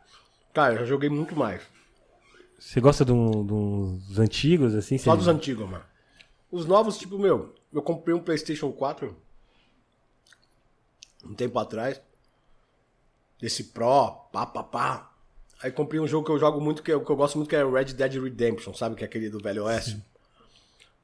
Cara, 0.52 0.74
eu 0.74 0.78
já 0.80 0.84
joguei 0.84 1.08
muito 1.08 1.34
mais. 1.34 1.62
Você 2.58 2.82
gosta 2.82 3.02
de 3.02 3.12
dos 3.12 4.18
antigos, 4.18 4.74
assim? 4.74 4.98
Só 4.98 5.16
dos 5.16 5.26
antigos, 5.26 5.66
mano. 5.66 5.84
Os 6.52 6.66
novos, 6.66 6.98
tipo, 6.98 7.18
meu, 7.18 7.54
eu 7.72 7.80
comprei 7.80 8.14
um 8.14 8.20
PlayStation 8.22 8.70
4 8.70 9.16
um 11.24 11.32
tempo 11.32 11.58
atrás. 11.58 11.98
Desse 13.40 13.64
Pro, 13.64 14.28
pá, 14.30 14.44
pá, 14.44 14.62
pá. 14.62 15.09
Aí 15.62 15.70
comprei 15.70 16.00
um 16.00 16.06
jogo 16.06 16.24
que 16.24 16.32
eu 16.32 16.38
jogo 16.38 16.60
muito, 16.60 16.82
que 16.82 16.90
eu, 16.90 17.04
que 17.04 17.10
eu 17.10 17.16
gosto 17.16 17.36
muito, 17.36 17.48
que 17.48 17.56
é 17.56 17.64
Red 17.64 17.92
Dead 17.92 18.14
Redemption, 18.14 18.72
sabe? 18.72 18.96
Que 18.96 19.04
é 19.04 19.06
aquele 19.06 19.28
do 19.28 19.38
Velho 19.38 19.64
Oeste. 19.64 19.92
Sim. 19.92 20.02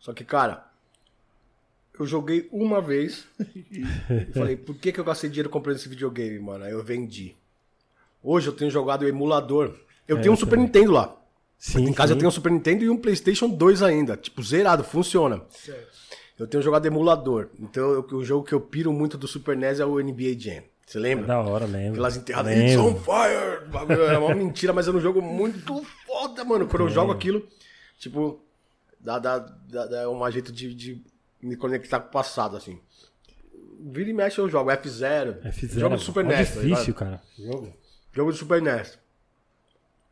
Só 0.01 0.13
que, 0.15 0.25
cara, 0.25 0.65
eu 1.99 2.07
joguei 2.07 2.49
uma 2.51 2.81
vez 2.81 3.27
e 3.71 4.33
falei, 4.33 4.57
por 4.57 4.77
que, 4.77 4.93
que 4.93 5.01
eu 5.01 5.05
gastei 5.05 5.29
dinheiro 5.29 5.51
comprando 5.51 5.77
esse 5.77 5.89
videogame, 5.89 6.39
mano? 6.39 6.65
Aí 6.65 6.73
eu 6.73 6.83
vendi. 6.83 7.37
Hoje 8.23 8.49
eu 8.49 8.53
tenho 8.53 8.71
jogado 8.71 9.03
o 9.03 9.09
emulador. 9.09 9.75
Eu 10.09 10.19
é, 10.19 10.21
tenho 10.21 10.33
um 10.33 10.37
Super 10.37 10.59
Nintendo 10.59 10.93
lá. 10.93 11.15
Sim, 11.59 11.89
em 11.89 11.93
casa 11.93 12.09
sim. 12.09 12.15
eu 12.15 12.19
tenho 12.19 12.29
um 12.29 12.33
Super 12.33 12.53
Nintendo 12.53 12.85
e 12.85 12.91
um 12.91 12.97
PlayStation 12.97 13.49
2 13.49 13.83
ainda. 13.83 14.17
Tipo, 14.17 14.43
zerado, 14.43 14.85
funciona. 14.85 15.43
Certo. 15.51 15.97
Eu 16.39 16.47
tenho 16.47 16.63
jogado 16.63 16.87
emulador. 16.87 17.49
Então, 17.59 17.93
eu, 17.93 18.07
o 18.13 18.25
jogo 18.25 18.45
que 18.45 18.53
eu 18.53 18.61
piro 18.61 18.93
muito 18.93 19.17
do 19.17 19.27
Super 19.27 19.57
NES 19.57 19.81
é 19.81 19.87
o 19.87 19.99
NBA 19.99 20.39
Jam. 20.39 20.63
Você 20.87 21.01
lembra? 21.01 21.25
É 21.25 21.27
da 21.27 21.41
hora, 21.41 21.67
lembro. 21.67 21.95
Aquelas 21.95 22.17
enterradas. 22.17 22.57
It's 22.57 22.77
on 22.77 22.95
fire! 22.95 23.67
É 24.13 24.19
uma 24.19 24.35
mentira, 24.35 24.73
mas 24.73 24.87
é 24.87 24.93
um 24.93 25.01
jogo 25.01 25.21
muito 25.21 25.85
foda, 26.07 26.45
mano. 26.45 26.69
Quando 26.69 26.83
eu 26.85 26.89
jogo 26.89 27.11
aquilo, 27.11 27.45
tipo, 27.99 28.41
dá, 29.01 29.19
dá, 29.19 29.39
dá, 29.39 29.87
dá 29.87 30.09
um 30.09 30.31
jeito 30.31 30.53
de, 30.53 30.73
de 30.73 31.05
me 31.43 31.57
conectar 31.57 31.99
com 31.99 32.09
o 32.09 32.13
passado, 32.13 32.57
assim. 32.57 32.79
Vira 33.81 34.09
e 34.09 34.13
mexe 34.13 34.39
eu 34.39 34.49
jogo 34.49 34.71
F0. 34.71 35.43
F0. 35.43 35.79
Jogo 35.79 35.97
do 35.97 36.03
Super 36.03 36.25
é 36.25 36.29
NES. 36.29 36.55
Tá 36.55 36.61
difícil, 36.61 36.95
tá 36.95 37.01
cara. 37.01 37.23
Jogo. 37.37 37.75
Jogo 38.13 38.31
do 38.31 38.37
Super 38.37 38.63
NES. 38.63 38.99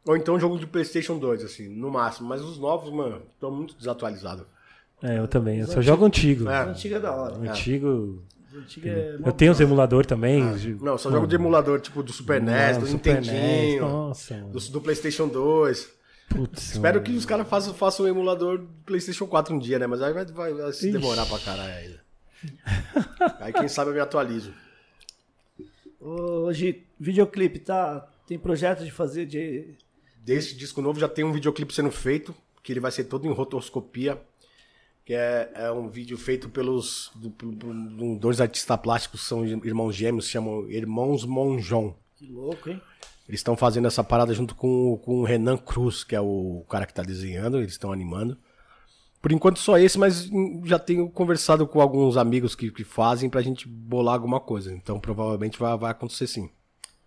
Ou 0.06 0.16
então 0.16 0.38
jogo 0.38 0.58
de 0.58 0.66
PlayStation 0.66 1.18
2, 1.18 1.44
assim, 1.44 1.68
no 1.68 1.90
máximo. 1.90 2.28
Mas 2.28 2.42
os 2.42 2.58
novos, 2.58 2.92
mano, 2.92 3.22
estão 3.32 3.50
muito 3.50 3.74
desatualizados. 3.76 4.44
É, 5.02 5.18
eu 5.18 5.28
também. 5.28 5.60
Eu 5.60 5.66
só 5.66 5.80
jogo 5.80 6.04
antigo. 6.04 6.48
É. 6.48 6.62
Antigo 6.62 6.96
é 6.96 7.00
da 7.00 7.14
hora. 7.14 7.36
Antigo. 7.36 8.22
É 8.30 8.43
eu 9.24 9.32
tenho 9.32 9.52
os 9.52 9.60
emuladores 9.60 10.06
também. 10.06 10.42
Ah, 10.42 10.56
não, 10.80 10.98
só 10.98 11.10
jogo 11.10 11.26
de 11.26 11.34
emulador, 11.34 11.80
tipo 11.80 12.02
do 12.02 12.12
Super 12.12 12.40
NES, 12.40 12.78
do 12.78 12.86
Super 12.86 13.20
Nintendinho, 13.20 13.82
Nossa, 13.82 14.34
do, 14.34 14.58
do, 14.58 14.80
PlayStation 14.80 15.28
2. 15.28 15.88
Putz, 16.28 16.72
Espero 16.72 17.00
mano. 17.00 17.04
que 17.04 17.12
os 17.16 17.26
caras 17.26 17.48
façam, 17.48 17.74
façam 17.74 18.06
um 18.06 18.08
emulador 18.08 18.58
do 18.58 18.68
PlayStation 18.86 19.26
4 19.26 19.54
um 19.54 19.58
dia, 19.58 19.78
né? 19.78 19.86
Mas 19.86 20.00
aí 20.00 20.12
vai, 20.12 20.24
vai, 20.24 20.54
vai 20.54 20.72
se 20.72 20.90
demorar 20.90 21.26
pra 21.26 21.38
caralho 21.38 21.72
ainda. 21.72 22.00
aí 23.40 23.52
quem 23.52 23.68
sabe 23.68 23.90
eu 23.90 23.94
me 23.94 24.00
atualizo. 24.00 24.52
Hoje, 26.00 26.86
videoclipe, 26.98 27.58
tá? 27.58 28.06
Tem 28.26 28.38
projeto 28.38 28.84
de 28.84 28.90
fazer 28.90 29.26
de 29.26 29.76
Desse 30.24 30.56
disco 30.56 30.80
novo 30.80 30.98
já 30.98 31.06
tem 31.06 31.22
um 31.22 31.32
videoclipe 31.32 31.74
sendo 31.74 31.90
feito, 31.90 32.34
que 32.62 32.72
ele 32.72 32.80
vai 32.80 32.90
ser 32.90 33.04
todo 33.04 33.26
em 33.26 33.30
rotoscopia, 33.30 34.18
que 35.04 35.12
é, 35.12 35.50
é 35.54 35.70
um 35.70 35.88
vídeo 35.88 36.16
feito 36.16 36.48
pelos 36.48 37.10
do, 37.14 37.28
do, 37.28 38.16
dois 38.18 38.40
artistas 38.40 38.76
plásticos, 38.80 39.26
são 39.26 39.44
irmãos 39.44 39.92
gêmeos, 39.92 40.28
chamam 40.28 40.68
Irmãos 40.70 41.24
Monjon. 41.26 41.94
Que 42.16 42.26
louco, 42.26 42.70
hein? 42.70 42.80
Eles 43.28 43.40
estão 43.40 43.56
fazendo 43.56 43.86
essa 43.86 44.02
parada 44.02 44.32
junto 44.34 44.54
com, 44.54 44.98
com 44.98 45.20
o 45.20 45.24
Renan 45.24 45.56
Cruz, 45.56 46.04
que 46.04 46.14
é 46.14 46.20
o 46.20 46.64
cara 46.68 46.86
que 46.86 46.92
está 46.92 47.02
desenhando, 47.02 47.58
eles 47.58 47.72
estão 47.72 47.92
animando. 47.92 48.36
Por 49.20 49.32
enquanto 49.32 49.58
só 49.58 49.78
esse, 49.78 49.98
mas 49.98 50.30
já 50.64 50.78
tenho 50.78 51.08
conversado 51.08 51.66
com 51.66 51.80
alguns 51.80 52.18
amigos 52.18 52.54
que, 52.54 52.70
que 52.70 52.84
fazem 52.84 53.30
pra 53.30 53.40
gente 53.40 53.66
bolar 53.66 54.14
alguma 54.14 54.38
coisa. 54.38 54.72
Então 54.72 55.00
provavelmente 55.00 55.58
vai, 55.58 55.76
vai 55.78 55.90
acontecer 55.90 56.26
sim. 56.26 56.50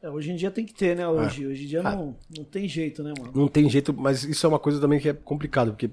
É, 0.01 0.09
hoje 0.09 0.31
em 0.31 0.35
dia 0.35 0.49
tem 0.49 0.65
que 0.65 0.73
ter, 0.73 0.95
né? 0.95 1.07
Hoje, 1.07 1.43
é. 1.43 1.47
hoje 1.47 1.63
em 1.63 1.67
dia 1.67 1.81
ah. 1.81 1.95
não, 1.95 2.15
não 2.35 2.43
tem 2.43 2.67
jeito, 2.67 3.03
né, 3.03 3.13
mano? 3.19 3.31
Não 3.35 3.47
tem 3.47 3.69
jeito, 3.69 3.93
mas 3.93 4.23
isso 4.23 4.45
é 4.45 4.49
uma 4.49 4.59
coisa 4.59 4.79
também 4.81 4.99
que 4.99 5.09
é 5.09 5.13
complicado, 5.13 5.71
porque 5.71 5.91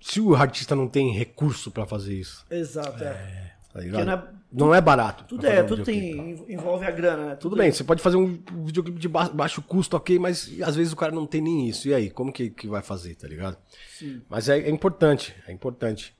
se 0.00 0.20
o 0.20 0.34
artista 0.34 0.74
não 0.74 0.88
tem 0.88 1.12
recurso 1.12 1.70
para 1.70 1.86
fazer 1.86 2.14
isso. 2.14 2.44
Exato, 2.50 3.02
é. 3.04 3.50
Tá 3.72 3.80
não, 3.80 4.12
é, 4.12 4.24
não 4.52 4.74
é 4.74 4.80
barato. 4.80 5.24
Tudo 5.24 5.46
é, 5.46 5.62
um 5.62 5.66
tudo 5.66 5.84
tem, 5.84 6.44
envolve 6.48 6.84
a 6.84 6.90
grana, 6.90 7.24
né? 7.24 7.30
Tudo, 7.36 7.50
tudo 7.50 7.56
bem, 7.56 7.68
é. 7.68 7.72
você 7.72 7.84
pode 7.84 8.02
fazer 8.02 8.16
um 8.16 8.36
videoclipe 8.64 8.98
de 8.98 9.08
baixo 9.08 9.62
custo, 9.62 9.96
ok, 9.96 10.18
mas 10.18 10.50
às 10.62 10.74
vezes 10.74 10.92
o 10.92 10.96
cara 10.96 11.12
não 11.12 11.24
tem 11.24 11.40
nem 11.40 11.68
isso. 11.68 11.86
E 11.86 11.94
aí, 11.94 12.10
como 12.10 12.32
que, 12.32 12.50
que 12.50 12.66
vai 12.66 12.82
fazer, 12.82 13.14
tá 13.14 13.28
ligado? 13.28 13.56
Sim. 13.96 14.22
Mas 14.28 14.48
é, 14.48 14.58
é 14.58 14.70
importante, 14.70 15.36
é 15.46 15.52
importante. 15.52 16.12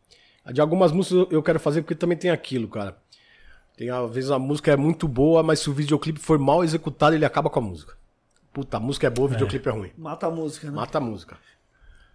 De 0.53 0.61
algumas 0.61 0.93
músicas 0.93 1.27
eu 1.31 1.43
quero 1.43 1.59
fazer 1.59 1.83
porque 1.83 1.95
também 1.95 2.17
tem 2.17 2.31
aquilo, 2.31 2.69
cara. 2.69 2.97
Tem, 3.77 3.91
às 3.91 4.11
vezes 4.13 4.31
a 4.31 4.39
música 4.39 4.71
é 4.71 4.77
muito 4.77 5.09
boa, 5.09 5.43
mas 5.43 5.59
se 5.59 5.71
o 5.71 5.73
videoclipe 5.73 6.21
for 6.21 6.39
mal 6.39 6.63
executado, 6.63 7.17
ele 7.17 7.25
acaba 7.25 7.51
com 7.51 7.59
a 7.59 7.63
música. 7.63 7.97
Puta, 8.53 8.77
a 8.77 8.81
música 8.81 9.07
é 9.07 9.11
boa, 9.11 9.27
o 9.27 9.31
videoclipe 9.31 9.69
é, 9.69 9.73
é 9.73 9.75
ruim. 9.75 9.91
Mata 9.97 10.27
a 10.27 10.31
música, 10.31 10.69
né? 10.69 10.77
Mata 10.77 10.99
a 10.99 11.01
música. 11.01 11.37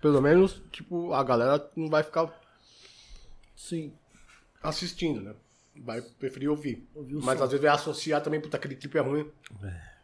Pelo 0.06 0.22
menos, 0.22 0.62
tipo, 0.72 1.14
a 1.14 1.24
galera 1.24 1.68
não 1.76 1.90
vai 1.90 2.04
ficar 2.04 2.32
Sim. 3.56 3.92
assistindo, 4.62 5.20
né? 5.20 5.34
Vai 5.84 6.00
preferir 6.00 6.48
ouvir. 6.48 6.88
Ouvir 6.94 7.16
Mas 7.24 7.40
som. 7.40 7.44
às 7.46 7.50
vezes 7.50 7.66
vai 7.66 7.74
associar 7.74 8.22
também, 8.22 8.40
puta, 8.40 8.56
aquele 8.56 8.76
clipe 8.76 9.00
é 9.00 9.02
ruim. 9.02 9.28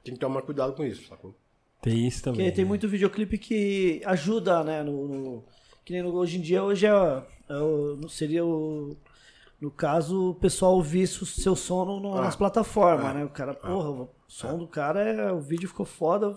Tem 0.03 0.15
que 0.15 0.19
tomar 0.19 0.41
cuidado 0.41 0.73
com 0.73 0.83
isso, 0.83 1.07
sacou? 1.07 1.35
Tem 1.83 2.07
isso 2.07 2.23
também. 2.23 2.45
Porque 2.47 2.55
tem 2.55 2.65
muito 2.65 2.87
videoclipe 2.87 3.37
que 3.37 4.01
ajuda, 4.03 4.63
né? 4.63 4.81
No, 4.81 5.07
no- 5.07 5.43
que 5.85 5.93
nem 5.93 6.01
no- 6.01 6.15
hoje 6.15 6.39
em 6.39 6.41
dia, 6.41 6.63
hoje 6.63 6.87
é, 6.87 6.89
é 6.89 7.55
o- 7.57 7.95
não 7.95 8.09
seria 8.09 8.43
o. 8.43 8.97
No 9.61 9.69
caso, 9.69 10.31
o 10.31 10.33
pessoal 10.33 10.73
ouvir 10.73 11.03
o 11.03 11.25
seu 11.27 11.55
som 11.55 11.85
no- 11.99 12.17
Ah. 12.17 12.21
nas 12.23 12.35
plataformas, 12.35 13.13
né? 13.13 13.23
O 13.23 13.29
cara, 13.29 13.53
porra, 13.53 13.89
o 13.91 14.09
som 14.27 14.57
do 14.57 14.67
cara 14.67 14.99
é. 15.03 15.31
O 15.31 15.39
vídeo 15.39 15.69
ficou 15.69 15.85
foda. 15.85 16.33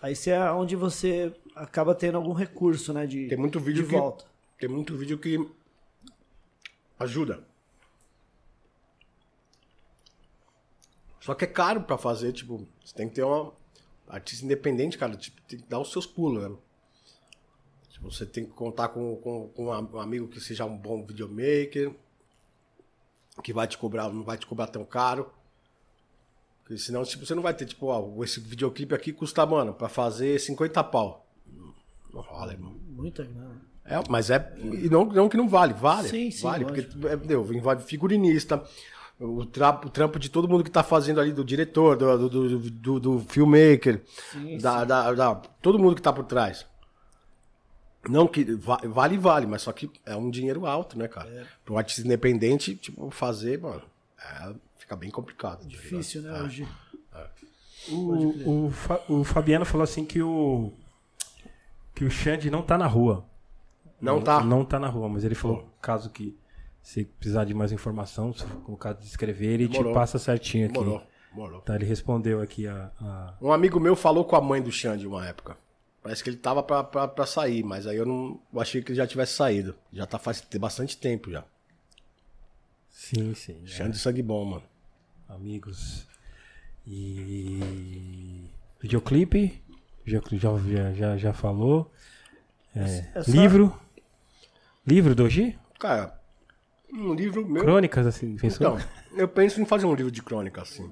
Aí 0.00 0.14
você 0.14 0.30
é 0.30 0.50
onde 0.52 0.76
você 0.76 1.34
acaba 1.54 1.94
tendo 1.94 2.16
algum 2.16 2.32
recurso, 2.32 2.92
né? 2.92 3.06
De, 3.06 3.28
Tem 3.28 3.38
muito 3.38 3.58
vídeo 3.60 3.82
de 3.84 3.88
que- 3.90 3.96
volta. 3.96 4.24
Tem 4.58 4.68
muito 4.68 4.96
vídeo 4.96 5.18
que 5.18 5.38
ajuda. 6.98 7.42
Só 11.20 11.34
que 11.34 11.44
é 11.44 11.48
caro 11.48 11.82
pra 11.82 11.98
fazer, 11.98 12.32
tipo, 12.32 12.66
você 12.84 12.94
tem 12.94 13.08
que 13.08 13.14
ter 13.14 13.22
uma 13.22 13.52
artista 14.08 14.44
independente, 14.44 14.96
cara, 14.98 15.16
tipo, 15.16 15.40
tem 15.42 15.58
que 15.58 15.66
dar 15.66 15.78
os 15.78 15.92
seus 15.92 16.06
pulos, 16.06 16.42
né? 16.50 16.56
Tipo, 17.90 18.10
você 18.10 18.24
tem 18.24 18.44
que 18.46 18.52
contar 18.52 18.88
com, 18.88 19.16
com, 19.16 19.48
com 19.48 19.66
um 19.66 19.98
amigo 20.00 20.28
que 20.28 20.40
seja 20.40 20.64
um 20.64 20.76
bom 20.76 21.04
videomaker, 21.04 21.94
que 23.42 23.52
vai 23.52 23.66
te 23.66 23.76
cobrar, 23.76 24.08
não 24.10 24.24
vai 24.24 24.38
te 24.38 24.46
cobrar 24.46 24.66
tão 24.66 24.84
caro. 24.84 25.30
Porque 26.62 26.78
senão, 26.78 27.02
tipo, 27.04 27.26
você 27.26 27.34
não 27.34 27.42
vai 27.42 27.52
ter, 27.52 27.66
tipo, 27.66 27.86
ó, 27.86 28.24
esse 28.24 28.40
videoclipe 28.40 28.94
aqui 28.94 29.12
custa, 29.12 29.44
mano, 29.44 29.74
pra 29.74 29.88
fazer 29.88 30.38
50 30.40 30.82
pau. 30.84 31.26
Não 32.12 32.20
rola, 32.20 32.52
irmão. 32.52 32.74
Muita 32.88 33.24
grana. 33.24 33.60
É, 33.84 33.96
mas 34.08 34.30
é. 34.30 34.52
E 34.58 34.88
não, 34.88 35.04
não 35.06 35.28
que 35.28 35.36
não 35.36 35.48
vale, 35.48 35.72
vale. 35.72 36.08
Sim, 36.08 36.30
sim, 36.30 36.42
Vale, 36.42 36.64
lógico. 36.64 36.88
porque 36.92 37.08
é, 37.08 37.14
entendeu, 37.14 37.52
envolve 37.52 37.82
figurinista, 37.84 38.62
o 39.18 39.44
trampo, 39.44 39.88
o 39.88 39.90
trampo 39.90 40.18
de 40.18 40.28
todo 40.30 40.48
mundo 40.48 40.62
que 40.62 40.70
tá 40.70 40.82
fazendo 40.82 41.20
ali, 41.20 41.32
do 41.32 41.44
diretor, 41.44 41.96
do, 41.96 42.28
do, 42.28 42.28
do, 42.58 42.70
do- 42.70 43.00
do 43.00 43.18
filmmaker, 43.20 44.02
Sim, 44.32 44.58
da, 44.58 44.84
da, 44.84 45.12
da- 45.12 45.34
todo 45.34 45.78
mundo 45.78 45.94
que 45.96 46.02
tá 46.02 46.12
por 46.12 46.24
trás. 46.24 46.66
Não 48.08 48.26
que 48.26 48.44
va- 48.54 48.80
vale, 48.84 49.18
vale, 49.18 49.46
mas 49.46 49.62
só 49.62 49.72
que 49.72 49.90
é 50.06 50.16
um 50.16 50.30
dinheiro 50.30 50.64
alto, 50.66 50.98
né, 50.98 51.06
cara? 51.06 51.28
É. 51.28 51.44
Para 51.64 51.74
um 51.74 51.78
artista 51.78 52.00
independente, 52.02 52.74
tipo, 52.76 53.10
fazer, 53.10 53.60
mano, 53.60 53.82
é, 54.18 54.52
fica 54.78 54.96
bem 54.96 55.10
complicado. 55.10 55.60
tá? 55.62 55.66
Difícil, 55.68 56.22
né? 56.22 56.38
É. 56.38 56.42
Hoje. 56.42 56.68
O, 57.88 58.66
o, 58.66 58.70
Fa- 58.70 59.00
o 59.08 59.24
Fabiano 59.24 59.64
falou 59.64 59.84
assim 59.84 60.04
que 60.04 60.20
o. 60.22 60.72
Que 62.00 62.04
o 62.06 62.10
Xande 62.10 62.50
não 62.50 62.62
tá 62.62 62.78
na 62.78 62.86
rua. 62.86 63.26
Não 64.00 64.22
tá. 64.22 64.42
Não 64.42 64.64
tá 64.64 64.78
na 64.78 64.88
rua, 64.88 65.06
mas 65.06 65.22
ele 65.22 65.34
falou 65.34 65.68
caso 65.82 66.08
que 66.08 66.34
se 66.82 67.04
precisar 67.04 67.44
de 67.44 67.52
mais 67.52 67.72
informação, 67.72 68.32
for 68.32 68.78
caso 68.78 69.00
de 69.00 69.04
escrever, 69.04 69.48
ele 69.48 69.68
Demorou. 69.68 69.92
te 69.92 69.94
passa 69.94 70.18
certinho 70.18 70.64
aqui. 70.70 70.78
Morou, 70.78 71.02
morou. 71.30 71.60
Tá, 71.60 71.74
ele 71.74 71.84
respondeu 71.84 72.40
aqui 72.40 72.66
a. 72.66 72.90
a- 72.98 73.34
Um 73.38 73.52
amigo 73.52 73.78
meu 73.78 73.94
falou 73.94 74.24
com 74.24 74.34
a 74.34 74.40
mãe 74.40 74.62
do 74.62 74.72
Xande 74.72 75.06
uma 75.06 75.26
época. 75.26 75.58
Parece 76.02 76.24
que 76.24 76.30
ele 76.30 76.38
tava 76.38 76.62
pra, 76.62 76.82
pra, 76.82 77.06
pra 77.06 77.26
sair, 77.26 77.62
mas 77.62 77.86
aí 77.86 77.98
eu 77.98 78.06
não 78.06 78.40
eu 78.50 78.60
achei 78.62 78.80
que 78.82 78.92
ele 78.92 78.96
já 78.96 79.06
tivesse 79.06 79.34
saído. 79.34 79.74
Já 79.92 80.06
tá 80.06 80.18
faz 80.18 80.42
bastante 80.58 80.96
tempo 80.96 81.30
já. 81.30 81.44
Sim, 82.88 83.34
sim. 83.34 83.60
é. 83.62 83.66
Xande 83.66 83.98
sangue 83.98 84.22
bom, 84.22 84.42
mano. 84.46 84.62
Amigos. 85.28 86.06
E. 86.86 88.46
Videoclipe. 88.80 89.62
Já, 90.10 90.20
já, 90.58 90.92
já, 90.92 91.16
já 91.16 91.32
falou. 91.32 91.90
É, 92.74 93.22
só- 93.22 93.30
Livro. 93.30 93.78
Livro 94.86 95.14
do 95.14 95.24
Ogi? 95.24 95.58
Cara, 95.78 96.18
um 96.92 97.14
livro 97.14 97.46
meu. 97.48 97.62
Crônicas, 97.62 98.06
assim, 98.06 98.36
pensou? 98.36 98.78
Então, 98.78 98.88
eu 99.16 99.28
penso 99.28 99.60
em 99.60 99.64
fazer 99.64 99.86
um 99.86 99.94
livro 99.94 100.10
de 100.10 100.22
crônica, 100.22 100.60
assim. 100.62 100.90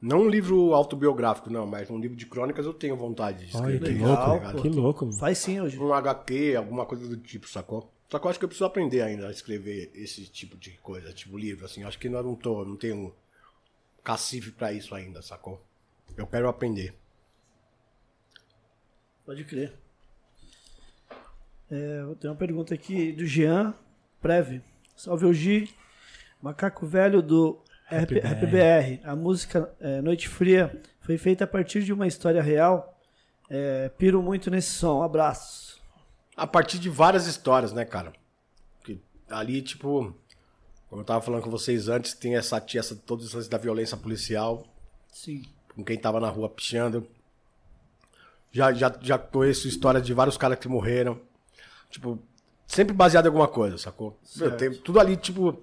Não 0.00 0.22
um 0.22 0.28
livro 0.30 0.72
autobiográfico, 0.72 1.50
não, 1.50 1.66
mas 1.66 1.90
um 1.90 1.98
livro 1.98 2.16
de 2.16 2.24
crônicas 2.24 2.64
eu 2.64 2.72
tenho 2.72 2.96
vontade 2.96 3.46
de 3.46 3.56
Olha, 3.56 3.74
escrever. 3.74 3.84
que 3.98 4.02
Legal, 4.02 4.38
louco. 4.40 4.62
que 4.62 4.68
louco. 4.70 5.06
mano. 5.06 5.18
Faz 5.18 5.38
sim 5.38 5.60
hoje. 5.60 5.78
Um 5.78 5.92
HQ, 5.92 6.54
alguma 6.56 6.86
coisa 6.86 7.06
do 7.06 7.16
tipo, 7.18 7.46
sacou? 7.48 7.92
Só 8.08 8.18
que 8.18 8.26
eu 8.26 8.30
acho 8.30 8.38
que 8.38 8.44
eu 8.44 8.48
preciso 8.48 8.64
aprender 8.64 9.02
ainda 9.02 9.28
a 9.28 9.30
escrever 9.30 9.90
esse 9.94 10.24
tipo 10.26 10.56
de 10.56 10.70
coisa, 10.78 11.12
tipo 11.12 11.36
livro, 11.36 11.66
assim. 11.66 11.82
Acho 11.84 11.98
que 11.98 12.08
eu 12.08 12.22
não 12.22 12.34
tô, 12.34 12.64
não 12.64 12.76
tenho 12.76 13.14
cacife 14.02 14.50
pra 14.50 14.72
isso 14.72 14.94
ainda, 14.94 15.20
sacou? 15.22 15.62
Eu 16.16 16.26
quero 16.26 16.48
aprender. 16.48 16.94
Pode 19.30 19.44
crer. 19.44 19.72
É, 21.70 22.00
eu 22.00 22.16
tenho 22.16 22.32
uma 22.32 22.36
pergunta 22.36 22.74
aqui 22.74 23.12
do 23.12 23.24
Jean 23.24 23.72
Preve. 24.20 24.60
Salve 24.96 25.24
o 25.24 25.32
Gi, 25.32 25.72
macaco 26.42 26.84
velho 26.84 27.22
do 27.22 27.62
RPBR. 27.86 29.00
A 29.04 29.14
música 29.14 29.72
é, 29.78 30.02
Noite 30.02 30.28
Fria 30.28 30.82
foi 31.02 31.16
feita 31.16 31.44
a 31.44 31.46
partir 31.46 31.84
de 31.84 31.92
uma 31.92 32.08
história 32.08 32.42
real. 32.42 33.00
É, 33.48 33.88
piro 33.90 34.20
muito 34.20 34.50
nesse 34.50 34.70
som. 34.72 35.00
Abraços. 35.00 35.80
A 36.36 36.44
partir 36.44 36.80
de 36.80 36.88
várias 36.88 37.28
histórias, 37.28 37.72
né, 37.72 37.84
cara? 37.84 38.12
Que 38.82 39.00
ali, 39.28 39.62
tipo, 39.62 40.12
como 40.88 41.02
eu 41.02 41.06
tava 41.06 41.22
falando 41.22 41.42
com 41.44 41.50
vocês 41.50 41.88
antes, 41.88 42.14
tem 42.14 42.34
essa 42.34 42.60
tia, 42.60 42.80
essa, 42.80 42.96
todos 42.96 43.26
os 43.26 43.34
lances 43.34 43.48
da 43.48 43.58
violência 43.58 43.96
policial, 43.96 44.66
Sim. 45.06 45.44
com 45.72 45.84
quem 45.84 45.96
tava 45.96 46.18
na 46.18 46.28
rua 46.28 46.48
pichando. 46.48 47.06
Já, 48.52 48.72
já, 48.72 48.92
já 49.00 49.18
conheço 49.18 49.68
histórias 49.68 50.04
de 50.04 50.12
vários 50.12 50.36
caras 50.36 50.58
que 50.58 50.68
morreram. 50.68 51.20
Tipo, 51.88 52.18
sempre 52.66 52.92
baseado 52.94 53.26
em 53.26 53.28
alguma 53.28 53.48
coisa, 53.48 53.78
sacou? 53.78 54.18
Meu, 54.36 54.56
tem 54.56 54.72
tudo 54.72 55.00
ali, 55.00 55.16
tipo. 55.16 55.56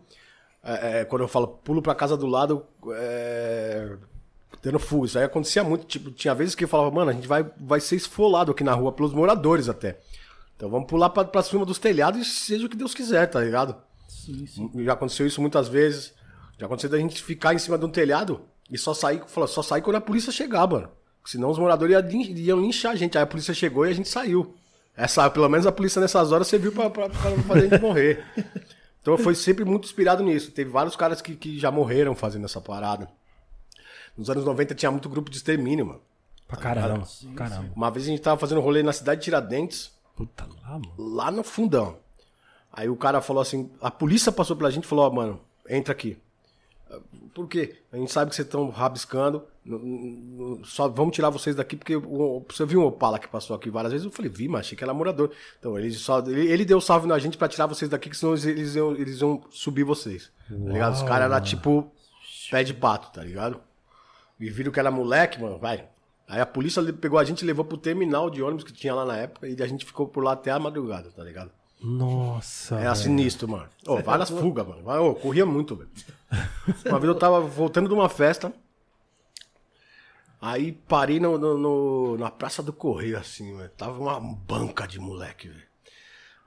é, 0.64 1.01
é, 1.01 1.05
quando 1.05 1.22
eu 1.23 1.27
falo 1.27 1.47
pulo 1.47 1.81
pra 1.81 1.95
casa 1.95 2.15
do 2.15 2.27
lado, 2.27 2.65
é, 2.93 3.97
tendo 4.61 4.80
fuga. 4.80 5.05
Isso 5.05 5.18
aí 5.18 5.26
acontecia 5.26 5.64
muito. 5.64 5.85
Tipo, 5.85 6.11
tinha 6.11 6.34
vezes 6.34 6.55
que 6.55 6.64
eu 6.64 6.68
falava, 6.68 6.91
mano, 6.91 7.11
a 7.11 7.14
gente 7.14 7.27
vai, 7.27 7.49
vai 7.57 7.80
ser 7.80 7.95
esfolado 7.95 8.51
aqui 8.51 8.64
na 8.64 8.73
rua 8.73 8.91
pelos 8.91 9.14
moradores 9.14 9.69
até. 9.69 9.99
Então 10.55 10.69
vamos 10.69 10.88
pular 10.88 11.09
pra, 11.09 11.23
pra 11.23 11.43
cima 11.43 11.65
dos 11.65 11.77
telhados 11.77 12.19
e 12.22 12.26
seja 12.26 12.65
o 12.65 12.69
que 12.69 12.76
Deus 12.76 12.93
quiser, 12.93 13.27
tá 13.27 13.39
ligado? 13.39 13.76
Sim, 14.07 14.45
sim. 14.47 14.72
Já 14.84 14.93
aconteceu 14.93 15.27
isso 15.27 15.39
muitas 15.41 15.68
vezes. 15.68 16.14
Já 16.57 16.65
aconteceu 16.65 16.89
da 16.89 16.97
gente 16.97 17.22
ficar 17.22 17.53
em 17.53 17.59
cima 17.59 17.77
de 17.77 17.85
um 17.85 17.89
telhado 17.89 18.41
e 18.72 18.77
só 18.77 18.93
sair, 18.93 19.22
só 19.47 19.61
sair 19.61 19.81
quando 19.81 19.97
a 19.97 20.01
polícia 20.01 20.31
chegar, 20.31 20.68
mano. 20.68 20.89
Senão 21.27 21.49
os 21.49 21.59
moradores 21.59 21.93
iam, 21.93 22.01
lin- 22.09 22.33
iam 22.37 22.59
linchar 22.61 22.93
a 22.93 22.95
gente. 22.95 23.17
Aí 23.17 23.23
a 23.23 23.27
polícia 23.27 23.53
chegou 23.53 23.85
e 23.85 23.89
a 23.89 23.93
gente 23.93 24.07
saiu. 24.09 24.55
Essa, 24.95 25.29
pelo 25.29 25.47
menos 25.49 25.67
a 25.67 25.71
polícia 25.71 25.99
nessas 26.01 26.31
horas 26.31 26.47
serviu 26.47 26.71
pra, 26.71 26.89
pra, 26.89 27.09
pra 27.09 27.19
fazer 27.43 27.67
a 27.67 27.69
gente 27.69 27.81
morrer. 27.81 28.23
Então 28.99 29.17
foi 29.17 29.35
sempre 29.35 29.63
muito 29.63 29.85
inspirado 29.85 30.21
nisso. 30.21 30.51
Teve 30.51 30.69
vários 30.69 30.93
caras 30.93 31.21
que, 31.21 31.33
que 31.33 31.57
já 31.57 31.71
morreram 31.71 32.13
fazendo 32.13 32.43
essa 32.43 32.59
parada. 32.59 33.07
Nos 34.17 34.29
anos 34.29 34.43
90 34.43 34.75
tinha 34.75 34.91
muito 34.91 35.07
grupo 35.07 35.31
de 35.31 35.37
extermínio, 35.37 35.85
mano. 35.85 36.01
Pra 36.45 36.57
caramba. 36.57 37.07
caramba. 37.33 37.69
Uma 37.73 37.89
vez 37.89 38.05
a 38.05 38.09
gente 38.09 38.21
tava 38.21 38.37
fazendo 38.37 38.59
rolê 38.59 38.83
na 38.83 38.91
cidade 38.91 39.21
de 39.21 39.23
Tiradentes, 39.23 39.91
Puta 40.13 40.45
lá, 40.61 40.71
mano. 40.71 40.93
lá 40.97 41.31
no 41.31 41.41
fundão. 41.41 41.95
Aí 42.73 42.89
o 42.89 42.97
cara 42.97 43.21
falou 43.21 43.41
assim, 43.41 43.71
a 43.81 43.89
polícia 43.89 44.29
passou 44.29 44.57
pela 44.57 44.69
gente 44.69 44.83
e 44.83 44.87
falou, 44.87 45.07
ó, 45.07 45.09
mano, 45.09 45.39
entra 45.69 45.93
aqui. 45.93 46.17
Por 47.33 47.47
quê? 47.47 47.77
A 47.93 47.95
gente 47.95 48.11
sabe 48.11 48.29
que 48.31 48.35
vocês 48.35 48.45
estão 48.45 48.69
rabiscando, 48.69 49.41
só 50.64 50.88
vamos 50.88 51.15
tirar 51.15 51.30
vocês 51.30 51.56
daqui 51.56 51.76
porque 51.76 51.95
você 51.95 52.65
viu 52.65 52.81
um 52.81 52.85
Opala 52.85 53.19
que 53.19 53.27
passou 53.27 53.56
aqui 53.56 53.69
várias 53.69 53.91
vezes? 53.91 54.06
Eu 54.06 54.11
falei, 54.11 54.31
vi, 54.31 54.48
mas 54.48 54.61
achei 54.61 54.77
que 54.77 54.84
era 54.84 54.94
morador. 54.94 55.31
Então 55.60 55.77
ele 55.77 55.91
só 55.91 56.19
ele, 56.19 56.48
ele 56.52 56.65
deu 56.65 56.80
salve 56.80 57.07
na 57.07 57.19
gente 57.19 57.38
pra 57.38 57.48
tirar 57.48 57.65
vocês 57.65 57.89
daqui, 57.89 58.10
que 58.10 58.18
senão 58.18 58.34
eles, 58.34 58.45
eles 58.45 58.76
iam, 58.76 58.95
eles 58.95 59.22
iam 59.22 59.41
subir 59.49 59.84
vocês. 59.84 60.31
Tá 60.49 60.56
ligado? 60.72 60.94
Os 60.94 61.03
caras 61.03 61.31
eram 61.31 61.41
tipo 61.41 61.91
pé 62.49 62.64
de 62.64 62.73
pato, 62.73 63.11
tá 63.11 63.23
ligado? 63.23 63.60
E 64.39 64.49
viram 64.49 64.72
que 64.72 64.80
era 64.80 64.91
moleque, 64.91 65.41
mano, 65.41 65.57
vai. 65.57 65.88
Aí 66.27 66.41
a 66.41 66.45
polícia 66.45 66.81
pegou 66.94 67.18
a 67.18 67.23
gente 67.23 67.41
e 67.41 67.45
levou 67.45 67.64
pro 67.64 67.77
terminal 67.77 68.30
de 68.30 68.41
ônibus 68.41 68.64
que 68.64 68.73
tinha 68.73 68.94
lá 68.94 69.06
na 69.06 69.18
época 69.18 69.48
e 69.48 69.61
a 69.61 69.68
gente 69.68 69.85
ficou 69.85 70.07
por 70.07 70.23
lá 70.23 70.34
até 70.34 70.52
a 70.52 70.60
madrugada, 70.60 71.10
tá 71.11 71.23
ligado? 71.23 71.52
Nossa. 71.81 72.76
Era 72.76 72.94
velho. 72.94 72.95
sinistro, 72.95 73.48
mano. 73.48 73.68
Ô, 73.85 73.98
várias 73.98 74.30
fugas, 74.30 74.68
mano. 74.68 74.81
Ô, 75.06 75.15
corria 75.15 75.45
muito, 75.45 75.76
velho. 75.76 75.89
Uma 76.85 76.99
vez 76.99 77.14
eu 77.14 77.15
tava 77.15 77.39
voltando 77.39 77.88
de 77.88 77.94
uma 77.94 78.10
festa. 78.10 78.52
Aí 80.39 80.72
parei 80.72 81.19
no, 81.19 81.38
no- 81.38 81.57
no- 81.57 82.18
na 82.18 82.30
Praça 82.30 82.61
do 82.61 82.72
Correio, 82.72 83.18
assim, 83.18 83.55
velho. 83.57 83.69
Tava 83.72 83.97
uma 83.99 84.19
banca 84.19 84.88
de 84.88 84.99
moleque, 84.99 85.47
velho. 85.47 85.68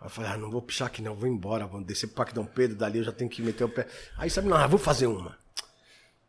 Aí 0.01 0.07
eu 0.07 0.11
falei, 0.11 0.31
ah, 0.31 0.37
não 0.37 0.51
vou 0.51 0.63
pichar 0.63 0.87
aqui 0.87 1.03
não, 1.03 1.15
vou 1.15 1.29
embora, 1.29 1.67
vou 1.67 1.83
descer 1.83 2.07
pro 2.07 2.17
Parque 2.17 2.33
Dom 2.35 2.47
Pedro, 2.47 2.77
dali 2.77 2.99
eu 2.99 3.05
já 3.05 3.13
tenho 3.13 3.29
que 3.29 3.43
meter 3.43 3.65
o 3.65 3.69
pé. 3.69 3.87
Aí 4.17 4.31
sabe, 4.31 4.49
não, 4.49 4.57
ah, 4.57 4.67
vou 4.67 4.79
fazer 4.79 5.07
uma. 5.07 5.37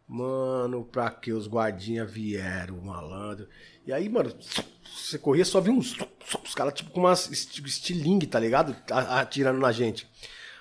Mano, 0.07 0.83
pra 0.83 1.09
que 1.09 1.31
os 1.31 1.47
guardinhas 1.47 2.11
vieram, 2.11 2.81
malandro. 2.81 3.47
E 3.85 3.93
aí, 3.93 4.09
mano, 4.09 4.35
você 4.83 5.17
corria, 5.17 5.45
só 5.45 5.61
via 5.61 5.71
uns. 5.71 5.95
Os 6.43 6.53
caras, 6.53 6.73
tipo, 6.73 6.91
com 6.91 6.99
umas 6.99 7.31
esti- 7.31 7.63
estilingue, 7.65 8.27
tá 8.27 8.37
ligado? 8.39 8.75
Atirando 8.91 9.59
na 9.59 9.71
gente. 9.71 10.05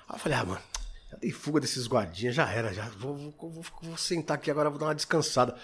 Aí 0.09 0.15
eu 0.15 0.19
falei, 0.21 0.39
ah, 0.39 0.45
mano, 0.45 0.61
já 1.11 1.17
dei 1.17 1.33
fuga 1.33 1.59
desses 1.61 1.89
guardinhas, 1.89 2.37
já 2.37 2.49
era, 2.49 2.73
já. 2.73 2.85
Vou, 2.91 3.17
vou- 3.17 3.51
vou- 3.51 3.65
vou 3.83 3.97
sentar 3.97 4.37
aqui 4.37 4.53
agora, 4.53 4.71
vou 4.71 4.79
dar 4.79 4.87
uma 4.87 4.95
descansada. 4.95 5.57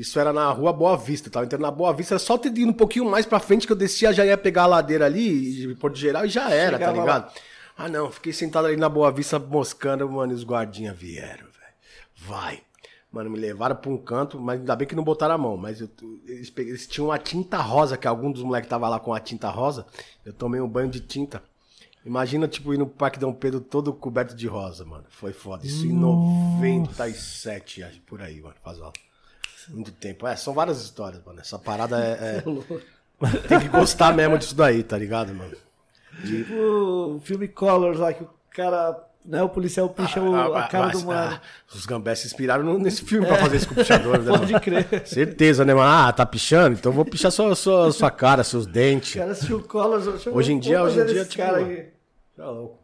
Isso 0.00 0.18
era 0.18 0.32
na 0.32 0.50
rua 0.50 0.72
Boa 0.72 0.96
Vista, 0.96 1.28
tava 1.28 1.44
entrando 1.44 1.60
na 1.60 1.70
Boa 1.70 1.92
Vista, 1.92 2.14
era 2.14 2.18
só 2.18 2.38
ter 2.38 2.48
ido 2.48 2.70
um 2.70 2.72
pouquinho 2.72 3.04
mais 3.04 3.26
pra 3.26 3.38
frente 3.38 3.66
que 3.66 3.72
eu 3.72 3.76
descia, 3.76 4.14
já 4.14 4.24
ia 4.24 4.38
pegar 4.38 4.62
a 4.62 4.66
ladeira 4.66 5.04
ali, 5.04 5.76
Porto 5.76 5.98
Geral, 5.98 6.24
e 6.24 6.30
já 6.30 6.48
era, 6.48 6.78
Chegava 6.78 6.94
tá 6.94 7.00
ligado? 7.00 7.32
Ah, 7.76 7.86
não, 7.86 8.10
fiquei 8.10 8.32
sentado 8.32 8.66
ali 8.66 8.78
na 8.78 8.88
Boa 8.88 9.12
Vista 9.12 9.38
moscando, 9.38 10.08
mano, 10.08 10.32
e 10.32 10.34
os 10.34 10.42
guardinhas 10.42 10.96
vieram, 10.96 11.44
velho. 11.44 11.74
Vai. 12.16 12.62
Mano, 13.12 13.28
me 13.28 13.38
levaram 13.38 13.76
pra 13.76 13.90
um 13.90 13.98
canto, 13.98 14.40
mas 14.40 14.58
ainda 14.58 14.74
bem 14.74 14.88
que 14.88 14.96
não 14.96 15.04
botaram 15.04 15.34
a 15.34 15.38
mão. 15.38 15.58
Mas 15.58 15.82
eu, 15.82 15.90
eles, 16.26 16.50
eles 16.56 16.86
tinham 16.86 17.08
uma 17.08 17.18
tinta 17.18 17.58
rosa, 17.58 17.98
que 17.98 18.08
algum 18.08 18.32
dos 18.32 18.42
moleques 18.42 18.70
tava 18.70 18.88
lá 18.88 18.98
com 18.98 19.12
a 19.12 19.20
tinta 19.20 19.50
rosa. 19.50 19.84
Eu 20.24 20.32
tomei 20.32 20.62
um 20.62 20.68
banho 20.68 20.88
de 20.88 21.00
tinta. 21.00 21.42
Imagina, 22.06 22.48
tipo, 22.48 22.72
ir 22.72 22.78
no 22.78 22.86
Parque 22.86 23.18
Dom 23.18 23.34
Pedro 23.34 23.60
todo 23.60 23.92
coberto 23.92 24.34
de 24.34 24.46
rosa, 24.46 24.84
mano. 24.84 25.04
Foi 25.10 25.34
foda. 25.34 25.66
Isso 25.66 25.86
em 25.86 25.92
97, 25.92 27.82
acho, 27.82 28.00
por 28.02 28.22
aí, 28.22 28.40
mano. 28.40 28.54
Faz 28.62 28.80
ó, 28.80 28.92
muito 29.72 29.92
tempo. 29.92 30.26
É, 30.26 30.36
são 30.36 30.52
várias 30.52 30.82
histórias, 30.82 31.22
mano. 31.24 31.40
Essa 31.40 31.58
parada 31.58 31.98
é. 31.98 32.38
é- 32.38 32.42
Tem 33.48 33.60
que 33.60 33.68
gostar 33.68 34.14
mesmo 34.14 34.38
disso 34.38 34.54
daí, 34.54 34.82
tá 34.82 34.96
ligado, 34.96 35.34
mano? 35.34 35.54
Tipo 36.24 36.54
o 36.54 37.20
filme 37.20 37.46
Colors 37.48 37.98
lá, 37.98 38.12
que 38.12 38.22
o 38.22 38.28
cara, 38.50 38.98
né, 39.24 39.42
o 39.42 39.48
policial 39.48 39.88
puxa 39.90 40.20
o- 40.22 40.54
a 40.54 40.66
cara 40.68 40.86
mas, 40.86 41.00
do 41.02 41.06
mano. 41.06 41.34
ah, 41.34 41.40
os 41.74 41.84
gambés 41.86 42.18
se 42.20 42.26
inspiraram 42.26 42.64
no- 42.64 42.78
nesse 42.78 43.04
filme 43.04 43.26
pra 43.26 43.36
fazer 43.36 43.56
esse 43.56 43.66
com 43.66 43.72
o 43.74 43.76
pichador, 43.76 44.18
né, 44.18 44.24
Pode 44.38 44.52
mano? 44.52 44.64
crer. 44.64 45.06
Certeza, 45.06 45.64
né, 45.64 45.74
mano? 45.74 45.88
Ah, 45.88 46.10
tá 46.12 46.24
pichando? 46.26 46.76
Então 46.78 46.90
eu 46.92 46.96
vou 46.96 47.04
pichar 47.04 47.30
sua, 47.30 47.54
sua, 47.54 47.92
sua 47.92 48.10
cara, 48.10 48.42
seus 48.42 48.64
O 48.64 48.68
dentes. 48.68 49.14
cara 49.14 49.32
assistiu 49.32 49.58
o 49.58 49.62
Colors. 49.62 50.26
Hoje 50.26 50.52
em 50.52 50.58
dia- 50.58 50.82
hoje 50.82 51.00
em 51.00 51.06
dia, 51.06 51.24
tipo, 51.24 51.42
cara 51.42 51.60
aqui. 51.60 51.86
Tá 52.36 52.50
louco. 52.50 52.78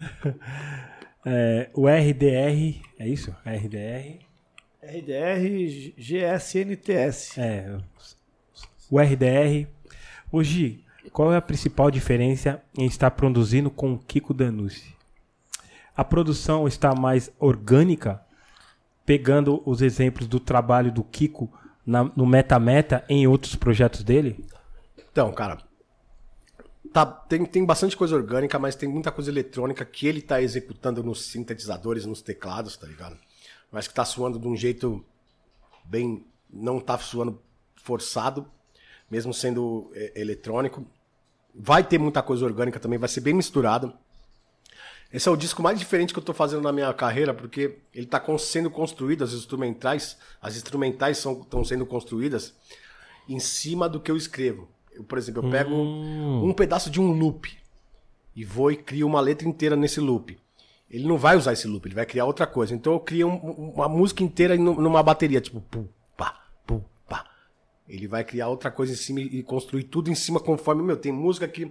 É, 1.26 1.68
o 1.74 1.86
RDR, 1.88 2.80
é 2.98 3.06
isso? 3.08 3.34
RDR. 3.44 4.20
RDR 4.82 5.92
GSNTS. 5.96 7.38
É. 7.38 7.78
O 8.90 8.98
RDR. 9.00 9.66
Hoje, 10.30 10.84
qual 11.12 11.32
é 11.32 11.36
a 11.36 11.42
principal 11.42 11.90
diferença 11.90 12.62
em 12.76 12.86
estar 12.86 13.10
produzindo 13.10 13.70
com 13.70 13.94
o 13.94 13.98
Kiko 13.98 14.32
Danucci? 14.32 14.94
A 15.96 16.04
produção 16.04 16.68
está 16.68 16.94
mais 16.94 17.30
orgânica, 17.40 18.22
pegando 19.04 19.62
os 19.66 19.82
exemplos 19.82 20.28
do 20.28 20.38
trabalho 20.38 20.92
do 20.92 21.02
Kiko 21.02 21.50
na- 21.84 22.04
no 22.14 22.24
Meta 22.26 22.58
Meta 22.58 23.04
em 23.08 23.26
outros 23.26 23.56
projetos 23.56 24.04
dele? 24.04 24.44
Então, 25.10 25.32
cara, 25.32 25.58
tá, 26.92 27.04
tem, 27.04 27.44
tem 27.44 27.64
bastante 27.64 27.96
coisa 27.96 28.14
orgânica, 28.14 28.58
mas 28.58 28.76
tem 28.76 28.88
muita 28.88 29.10
coisa 29.10 29.30
eletrônica 29.30 29.84
que 29.84 30.06
ele 30.06 30.22
tá 30.22 30.40
executando 30.40 31.02
nos 31.02 31.24
sintetizadores, 31.26 32.06
nos 32.06 32.22
teclados, 32.22 32.76
tá 32.76 32.86
ligado? 32.86 33.16
Mas 33.70 33.86
que 33.86 33.94
tá 33.94 34.04
suando 34.04 34.38
de 34.38 34.46
um 34.46 34.56
jeito 34.56 35.04
bem. 35.84 36.24
Não 36.50 36.80
tá 36.80 36.96
suando 36.98 37.40
forçado, 37.76 38.46
mesmo 39.10 39.34
sendo 39.34 39.90
é, 39.94 40.20
eletrônico. 40.20 40.86
Vai 41.54 41.82
ter 41.84 41.98
muita 41.98 42.22
coisa 42.22 42.44
orgânica 42.44 42.80
também, 42.80 42.98
vai 42.98 43.08
ser 43.08 43.20
bem 43.20 43.34
misturado. 43.34 43.92
Esse 45.12 45.28
é 45.28 45.32
o 45.32 45.36
disco 45.36 45.62
mais 45.62 45.78
diferente 45.78 46.12
que 46.12 46.18
eu 46.18 46.24
tô 46.24 46.34
fazendo 46.34 46.62
na 46.62 46.72
minha 46.72 46.92
carreira, 46.92 47.32
porque 47.32 47.78
ele 47.94 48.06
tá 48.06 48.20
con- 48.20 48.36
sendo 48.38 48.70
construído, 48.70 49.24
as 49.24 49.32
instrumentais, 49.32 50.18
as 50.40 50.54
instrumentais 50.56 51.18
estão 51.18 51.64
sendo 51.64 51.86
construídas 51.86 52.54
em 53.28 53.38
cima 53.40 53.88
do 53.88 54.00
que 54.00 54.10
eu 54.10 54.16
escrevo. 54.16 54.68
Eu, 54.92 55.02
por 55.04 55.16
exemplo, 55.16 55.44
eu 55.46 55.50
pego 55.50 55.74
um 55.74 56.52
pedaço 56.52 56.90
de 56.90 57.00
um 57.00 57.10
loop 57.12 57.56
e 58.36 58.44
vou 58.44 58.70
e 58.70 58.76
crio 58.76 59.06
uma 59.06 59.20
letra 59.20 59.48
inteira 59.48 59.76
nesse 59.76 59.98
loop. 60.00 60.38
Ele 60.90 61.06
não 61.06 61.18
vai 61.18 61.36
usar 61.36 61.52
esse 61.52 61.66
loop, 61.68 61.86
ele 61.86 61.94
vai 61.94 62.06
criar 62.06 62.24
outra 62.24 62.46
coisa. 62.46 62.74
Então 62.74 62.92
eu 62.94 63.00
crio 63.00 63.28
um- 63.28 63.72
uma 63.74 63.88
música 63.88 64.22
inteira 64.22 64.56
numa 64.56 65.02
bateria, 65.02 65.40
tipo 65.40 65.60
pum, 65.60 65.86
pá, 66.16 66.40
pum, 66.66 66.80
pá. 67.08 67.26
Ele 67.88 68.06
vai 68.08 68.24
criar 68.24 68.48
outra 68.48 68.70
coisa 68.70 68.92
em 68.92 68.96
cima 68.96 69.20
e 69.20 69.38
e 69.38 69.42
construir 69.42 69.84
tudo 69.84 70.10
em 70.10 70.14
cima 70.14 70.40
conforme, 70.40 70.82
meu, 70.82 70.96
tem 70.96 71.12
música 71.12 71.46
que 71.46 71.70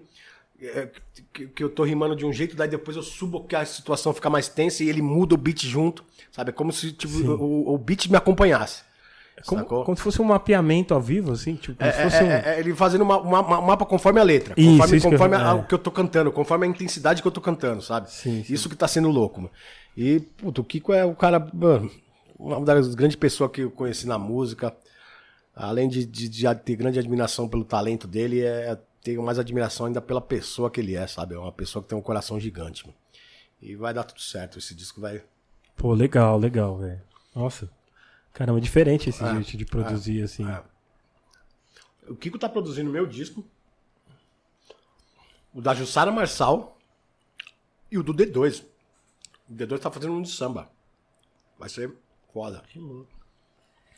é, 0.60 0.90
que, 1.32 1.48
que 1.50 1.64
eu 1.64 1.70
tô 1.70 1.84
rimando 1.84 2.16
de 2.16 2.26
um 2.26 2.34
jeito, 2.34 2.56
daí 2.56 2.68
depois 2.68 2.98
eu 2.98 3.04
subo 3.04 3.44
que 3.44 3.56
a 3.56 3.64
situação 3.64 4.12
fica 4.12 4.28
mais 4.28 4.50
tensa 4.50 4.84
e 4.84 4.90
ele 4.90 5.04
muda 5.04 5.36
o 5.36 5.38
beat 5.38 5.64
junto, 5.66 6.04
sabe? 6.32 6.50
É 6.50 6.54
como 6.54 6.72
se 6.74 6.92
tipo, 6.92 7.14
o, 7.32 7.74
o 7.76 7.78
beat 7.78 8.08
me 8.08 8.18
acompanhasse. 8.18 8.82
Como, 9.46 9.66
como 9.66 9.96
se 9.96 10.02
fosse 10.04 10.22
um 10.22 10.26
mapeamento 10.26 10.94
ao 10.94 11.02
vivo, 11.02 11.32
assim? 11.32 11.56
Tipo, 11.56 11.78
como 11.78 11.90
É, 11.90 11.94
se 11.94 12.04
fosse 12.04 12.24
um... 12.24 12.28
é, 12.28 12.56
é, 12.56 12.60
ele 12.60 12.74
fazendo 12.74 13.02
uma, 13.02 13.18
uma- 13.18 13.42
uma- 13.42 13.62
mapa 13.62 13.86
conforme 13.86 14.20
a 14.20 14.24
letra. 14.24 14.56
Isso, 14.58 14.70
Conforme, 14.72 14.98
isso 14.98 15.08
que 15.08 15.14
eu- 15.14 15.18
conforme 15.20 15.36
a- 15.36 15.50
é. 15.50 15.54
o 15.54 15.64
que 15.64 15.74
eu 15.74 15.80
tô 15.80 15.92
cantando, 15.92 16.32
conforme 16.32 16.66
a 16.66 16.70
intensidade 16.70 17.22
que 17.22 17.28
eu 17.28 17.32
tô 17.32 17.40
cantando, 17.42 17.82
sabe? 17.82 18.12
Sim, 18.12 18.44
sim. 18.44 18.54
Isso 18.54 18.68
que 18.68 18.76
tá 18.76 18.88
sendo 18.88 19.10
louco, 19.10 19.42
mano. 19.42 19.54
E, 19.96 20.20
puto, 20.20 20.62
o 20.62 20.64
Kiko 20.64 20.92
é 20.92 21.06
o 21.06 21.14
cara, 21.16 21.40
mano, 21.54 21.90
uma 22.38 22.60
das 22.66 22.96
grandes 22.96 23.16
pessoas 23.16 23.52
que 23.52 23.62
eu 23.62 23.72
conheci 23.72 24.08
na 24.08 24.18
música. 24.18 24.76
Além 25.56 25.88
de, 25.90 26.06
de- 26.06 26.30
de 26.30 26.56
ter 26.56 26.76
grande 26.76 27.00
admiração 27.00 27.48
pelo 27.48 27.64
talento 27.66 28.08
dele, 28.08 28.42
é, 28.42 28.78
tenho 29.04 29.24
mais 29.24 29.40
admiração 29.40 29.86
ainda 29.88 30.02
pela 30.02 30.22
pessoa 30.22 30.70
que 30.70 30.80
ele 30.80 30.96
é, 30.96 31.08
sabe? 31.08 31.34
É 31.36 31.40
uma 31.40 31.52
pessoa 31.52 31.82
que 31.82 31.90
tem 31.90 31.98
um 31.98 32.02
coração 32.02 32.40
gigante, 32.40 32.86
mano. 32.86 32.98
E 33.62 33.76
vai 33.76 33.92
dar 33.94 34.04
tudo 34.04 34.22
certo. 34.22 34.60
Esse 34.60 34.76
disco 34.76 35.02
vai. 35.02 35.22
Pô, 35.76 35.94
legal, 35.94 36.38
legal, 36.38 36.78
velho. 36.78 37.02
Nossa. 37.36 37.70
Caramba, 38.38 38.62
diferente 38.62 39.10
esse 39.10 39.18
jeito 39.18 39.58
de 39.58 39.66
produzir, 39.66 40.22
assim. 40.22 40.48
é. 40.48 40.64
O 42.08 42.16
Kiko 42.16 42.38
tá 42.38 42.48
produzindo 42.48 42.88
meu 42.88 43.08
disco. 43.08 43.44
O 45.52 45.60
da 45.60 45.74
Jussara 45.74 46.12
Marçal. 46.12 46.78
E 47.92 47.98
o 47.98 48.04
do 48.04 48.14
D2. 48.14 48.64
O 49.50 49.54
D2 49.54 49.80
tá 49.80 49.90
fazendo 49.90 50.14
um 50.14 50.22
de 50.22 50.30
samba. 50.30 50.70
Vai 51.58 51.68
ser 51.68 51.92
foda. 52.32 52.64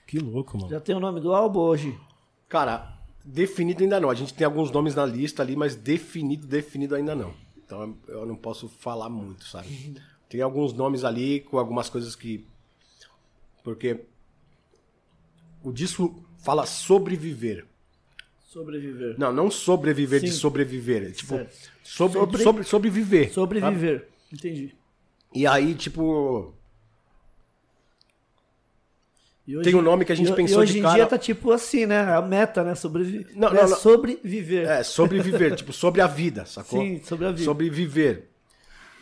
Que 0.08 0.20
louco, 0.20 0.58
mano. 0.58 0.70
Já 0.70 0.80
tem 0.80 0.96
o 0.96 1.02
nome 1.02 1.20
do 1.20 1.34
álbum 1.34 1.60
hoje. 1.60 2.00
Cara, 2.48 2.98
definido 3.26 3.84
ainda 3.84 4.00
não. 4.00 4.10
A 4.10 4.16
gente 4.16 4.34
tem 4.34 4.46
alguns 4.46 4.72
nomes 4.72 4.96
na 4.96 5.06
lista 5.06 5.44
ali, 5.44 5.58
mas 5.58 5.76
definido, 5.76 6.48
definido 6.48 6.96
ainda 6.96 7.14
não. 7.14 7.34
Então 7.58 7.94
eu 8.08 8.26
não 8.26 8.38
posso 8.38 8.70
falar 8.70 9.10
muito, 9.10 9.44
sabe? 9.44 10.02
Tem 10.30 10.42
alguns 10.42 10.72
nomes 10.72 11.04
ali 11.04 11.42
com 11.42 11.60
algumas 11.60 11.90
coisas 11.90 12.16
que. 12.16 12.48
Porque 13.66 14.06
o 15.64 15.72
disco 15.72 16.24
fala 16.40 16.66
sobreviver. 16.66 17.66
Sobreviver. 18.48 19.16
Não, 19.18 19.32
não 19.32 19.52
sobreviver 19.52 20.22
de 20.22 20.32
Sim. 20.32 20.38
sobreviver. 20.38 21.04
É 21.04 21.12
tipo, 21.12 21.40
sobre, 21.84 22.20
Sobre- 22.20 22.44
sobre, 22.44 22.64
sobreviver. 22.64 23.24
sabe? 23.26 23.34
Sobreviver. 23.34 24.08
Entendi. 24.34 24.74
E 25.34 25.46
aí, 25.46 25.76
tipo, 25.76 26.54
E 29.48 29.58
hoje- 29.58 29.64
Tem 29.72 29.80
um 29.80 29.82
nome 29.82 30.06
que 30.06 30.12
a 30.12 30.16
gente 30.16 30.32
e, 30.32 30.36
pensou 30.36 30.60
e 30.60 30.64
hoje 30.64 30.74
de 30.74 30.80
em 30.80 30.82
cara- 30.84 30.94
dia 30.96 31.08
tá 31.08 31.18
tipo 31.18 31.52
assim, 31.52 31.88
né? 31.88 32.02
A 32.02 32.22
meta, 32.22 32.64
né? 32.64 32.76
Sobreviver. 32.76 33.28
Não, 33.36 33.48
é 33.48 33.54
não, 33.64 33.70
não. 33.70 33.78
sobreviver. 33.78 34.68
é 34.70 34.84
sobreviver, 34.84 35.56
tipo, 35.58 35.74
sobre 35.74 36.02
a 36.02 36.08
vida, 36.08 36.46
sacou? 36.46 36.80
Sim, 36.82 37.02
sobre 37.04 37.26
a 37.26 37.32
vida. 37.32 37.44
Sobreviver. 37.46 38.28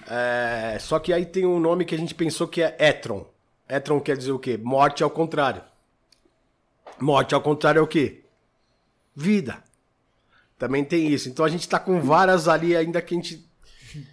É, 0.10 0.78
só 0.80 1.00
que 1.00 1.12
aí 1.12 1.26
tem 1.26 1.46
um 1.46 1.60
nome 1.60 1.84
que 1.84 1.94
a 1.94 1.98
gente 1.98 2.16
pensou 2.16 2.48
que 2.48 2.62
é 2.62 2.76
Etron. 2.80 3.28
Etron 3.68 4.00
quer 4.00 4.16
dizer 4.16 4.32
o 4.32 4.40
quê? 4.40 4.58
Morte 4.58 5.04
ao 5.04 5.10
contrário. 5.10 5.62
Morte 7.00 7.34
ao 7.36 7.42
contrário 7.42 7.80
é 7.80 7.82
o 7.82 7.88
quê? 7.88 8.24
Vida. 9.16 9.64
Também 10.58 10.84
tem 10.84 11.08
isso. 11.08 11.30
Então 11.30 11.46
a 11.46 11.50
gente 11.50 11.68
tá 11.70 11.80
com 11.80 12.02
várias 12.02 12.48
ali 12.48 12.76
ainda 12.76 13.02
que 13.02 13.14
a 13.14 13.18
gente. 13.18 13.46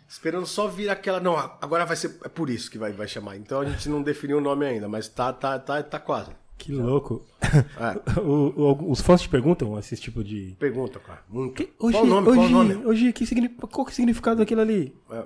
Esperando 0.09 0.47
só 0.47 0.69
vir 0.69 0.89
aquela. 0.90 1.19
Não, 1.20 1.36
agora 1.36 1.85
vai 1.86 1.97
ser. 1.97 2.19
É 2.24 2.28
por 2.28 2.48
isso 2.51 2.70
que 2.70 2.78
vai, 2.78 2.93
vai 2.93 3.09
chamar. 3.09 3.36
Então 3.36 3.61
a 3.61 3.65
gente 3.65 3.89
não 3.89 4.02
definiu 4.02 4.39
o 4.39 4.40
nome 4.40 4.65
ainda, 4.66 4.89
mas 4.89 5.09
tá, 5.09 5.32
tá, 5.32 5.59
tá, 5.59 5.82
tá 5.82 5.98
quase. 5.98 6.31
Que 6.56 6.73
louco. 6.73 7.27
É. 7.43 8.20
O- 8.20 8.52
o- 8.56 8.90
os 8.90 9.01
fãs 9.01 9.20
te 9.23 9.28
perguntam 9.28 9.78
esse 9.78 9.97
tipo 9.97 10.23
de. 10.23 10.55
Pergunta, 10.59 11.01
cara. 11.01 11.23
Muito. 11.28 11.62
Hoje, 11.78 11.93
qual 11.97 12.05
o 12.05 12.06
nome? 12.06 12.28
hoje, 12.28 12.36
qual 12.39 12.47
o 12.47 12.51
nome? 12.51 12.77
hoje 12.86 13.12
que 13.12 13.27
significa, 13.27 13.66
qual 13.66 13.85
que 13.85 13.90
é 13.90 13.93
o 13.93 13.97
significado 13.97 14.36
daquilo 14.39 14.61
ali? 14.61 14.94
É. 15.11 15.24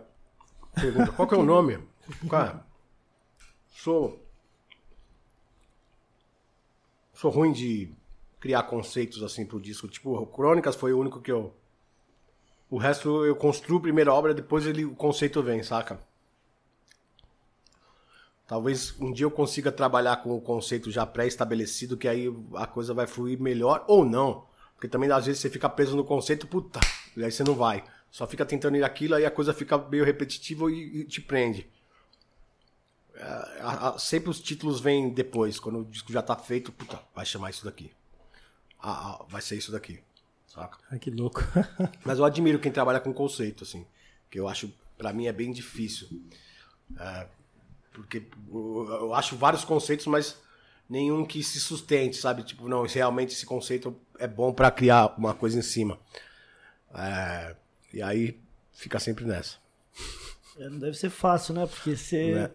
Pergunta, 0.80 1.12
qual 1.12 1.28
que 1.28 1.35
é 1.35 1.39
o 1.39 1.44
nome? 1.44 1.78
Cara, 2.30 2.64
sou. 3.82 4.24
Sou 7.19 7.32
ruim 7.32 7.51
de 7.51 7.90
criar 8.39 8.62
conceitos 8.62 9.24
assim 9.24 9.45
pro 9.45 9.61
disco. 9.61 9.89
Tipo, 9.89 10.24
Crônicas 10.27 10.77
foi 10.77 10.93
o 10.93 11.01
único 11.01 11.20
que 11.20 11.32
eu. 11.32 11.53
O 12.70 12.78
resto 12.78 13.24
eu 13.24 13.35
construo 13.35 13.81
primeiro 13.81 14.12
a 14.12 14.15
obra, 14.15 14.32
depois 14.32 14.65
ele, 14.65 14.85
o 14.85 14.95
conceito 14.95 15.43
vem, 15.43 15.61
saca? 15.65 15.99
Talvez 18.47 18.95
um 19.01 19.12
dia 19.12 19.27
eu 19.27 19.32
consiga 19.32 19.73
trabalhar 19.73 20.19
com 20.19 20.36
o 20.36 20.40
conceito 20.40 20.93
já 20.93 21.05
pré-estabelecido, 21.05 21.97
que 21.97 22.07
aí 22.07 22.32
a 22.55 22.69
coisa 22.69 22.95
vai 22.95 23.09
fluir 23.09 23.40
melhor 23.40 23.85
ou 23.89 24.05
não. 24.05 24.47
Porque 24.77 24.86
também 24.86 25.11
às 25.11 25.27
vezes 25.27 25.40
você 25.40 25.51
fica 25.51 25.69
preso 25.69 25.97
no 25.97 26.05
conceito, 26.05 26.47
puta, 26.47 26.78
e 27.16 27.24
aí 27.24 27.32
você 27.32 27.43
não 27.43 27.57
vai. 27.57 27.82
Só 28.12 28.28
fica 28.28 28.47
tentando 28.47 28.77
ir 28.77 28.85
aquilo, 28.85 29.16
aí 29.16 29.27
a 29.27 29.31
coisa 29.32 29.53
fica 29.53 29.77
meio 29.77 30.05
repetitiva 30.05 30.70
e, 30.70 31.01
e 31.01 31.05
te 31.05 31.20
prende. 31.20 31.69
É, 33.19 33.61
a- 33.61 33.89
a- 33.90 33.99
sempre 33.99 34.31
os 34.31 34.40
títulos 34.40 34.81
vêm 34.81 35.11
depois, 35.11 35.59
quando 35.59 35.81
o 35.81 35.85
disco 35.85 36.12
já 36.12 36.23
tá 36.23 36.36
feito, 36.36 36.70
puta, 36.73 37.01
vai 37.15 37.27
chamar 37.27 37.51
isso 37.51 37.65
daqui. 37.65 37.90
Ah, 38.81 39.11
ah, 39.20 39.24
vai 39.28 39.43
ser 39.43 39.57
isso 39.57 39.73
daqui. 39.73 40.01
Saca? 40.47 40.78
Ai, 40.90 40.99
que 40.99 41.11
louco. 41.11 41.43
Mas 42.05 42.19
eu 42.19 42.24
admiro 42.24 42.59
quem 42.61 42.70
trabalha 42.73 43.01
com 43.01 43.12
conceito, 43.12 43.65
assim. 43.65 43.85
Que 44.31 44.39
eu 44.39 44.47
acho, 44.49 44.73
pra 44.97 45.12
mim, 45.12 45.27
é 45.27 45.32
bem 45.32 45.53
difícil. 45.53 46.09
É, 46.97 47.27
porque 47.93 48.23
eu 48.49 49.12
acho 49.15 49.36
vários 49.36 49.65
conceitos, 49.65 50.07
mas 50.07 50.36
nenhum 50.89 51.24
que 51.24 51.43
se 51.43 51.59
sustente, 51.61 52.16
sabe? 52.16 52.43
Tipo, 52.45 52.69
não, 52.69 52.85
realmente 52.86 53.35
esse 53.35 53.45
conceito 53.45 53.95
é 54.19 54.27
bom 54.28 54.53
pra 54.53 54.70
criar 54.70 55.15
uma 55.19 55.35
coisa 55.35 55.59
em 55.59 55.62
cima. 55.62 55.99
É, 56.95 57.57
e 57.93 58.01
aí 58.01 58.40
fica 58.73 58.99
sempre 59.01 59.24
nessa. 59.24 59.57
É, 60.59 60.69
Não 60.69 60.78
deve 60.78 60.97
ser 60.97 61.11
fácil, 61.11 61.55
né? 61.55 61.66
Porque 61.66 61.97
você. 61.97 62.35
Né? 62.35 62.51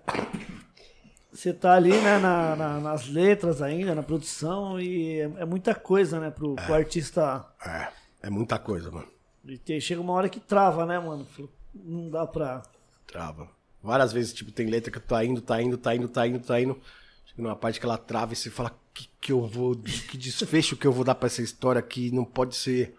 Você 1.34 1.52
tá 1.54 1.74
ali, 1.74 1.90
né, 1.90 2.20
na- 2.20 2.56
na- 2.56 2.80
nas 2.80 3.08
letras 3.08 3.62
ainda, 3.62 3.96
na 3.96 4.04
produção, 4.04 4.80
e 4.80 5.20
é, 5.20 5.24
é 5.38 5.46
muita 5.46 5.74
coisa, 5.74 6.20
né, 6.20 6.30
pro, 6.30 6.56
pro 6.56 6.74
artista. 6.74 7.46
É, 7.66 7.88
é 8.24 8.30
muita 8.30 8.60
coisa, 8.60 8.92
mano. 8.92 9.08
E 9.46 9.58
te- 9.58 9.82
chega 9.82 10.00
uma 10.00 10.14
hora 10.14 10.30
que 10.30 10.40
trava, 10.40 10.86
né, 10.86 11.00
mano? 11.00 11.28
Não 11.74 12.10
dá 12.10 12.26
pra. 12.28 12.62
Trava. 13.08 13.50
Várias 13.82 14.14
vezes, 14.14 14.32
tipo, 14.32 14.52
tem 14.52 14.68
letra 14.68 14.92
que 14.92 15.00
tá 15.00 15.26
indo, 15.26 15.42
tá 15.42 15.62
indo, 15.62 15.78
tá 15.78 15.96
indo, 15.96 16.08
tá 16.08 16.28
indo, 16.28 16.40
tá 16.40 16.62
indo. 16.62 16.80
Chega 17.26 17.42
numa 17.42 17.56
parte 17.56 17.80
que 17.80 17.86
ela 17.86 17.98
trava 17.98 18.32
e 18.34 18.36
você 18.36 18.50
fala 18.50 18.72
que, 18.94 19.10
que 19.20 19.32
eu 19.32 19.46
vou. 19.48 19.76
Que 19.76 20.18
desfecho 20.18 20.78
que 20.78 20.86
eu 20.88 20.92
vou 20.94 21.04
dar 21.04 21.16
pra 21.16 21.26
essa 21.28 21.42
história 21.42 21.82
que 21.82 22.12
não 22.12 22.24
pode 22.24 22.56
ser 22.56 22.96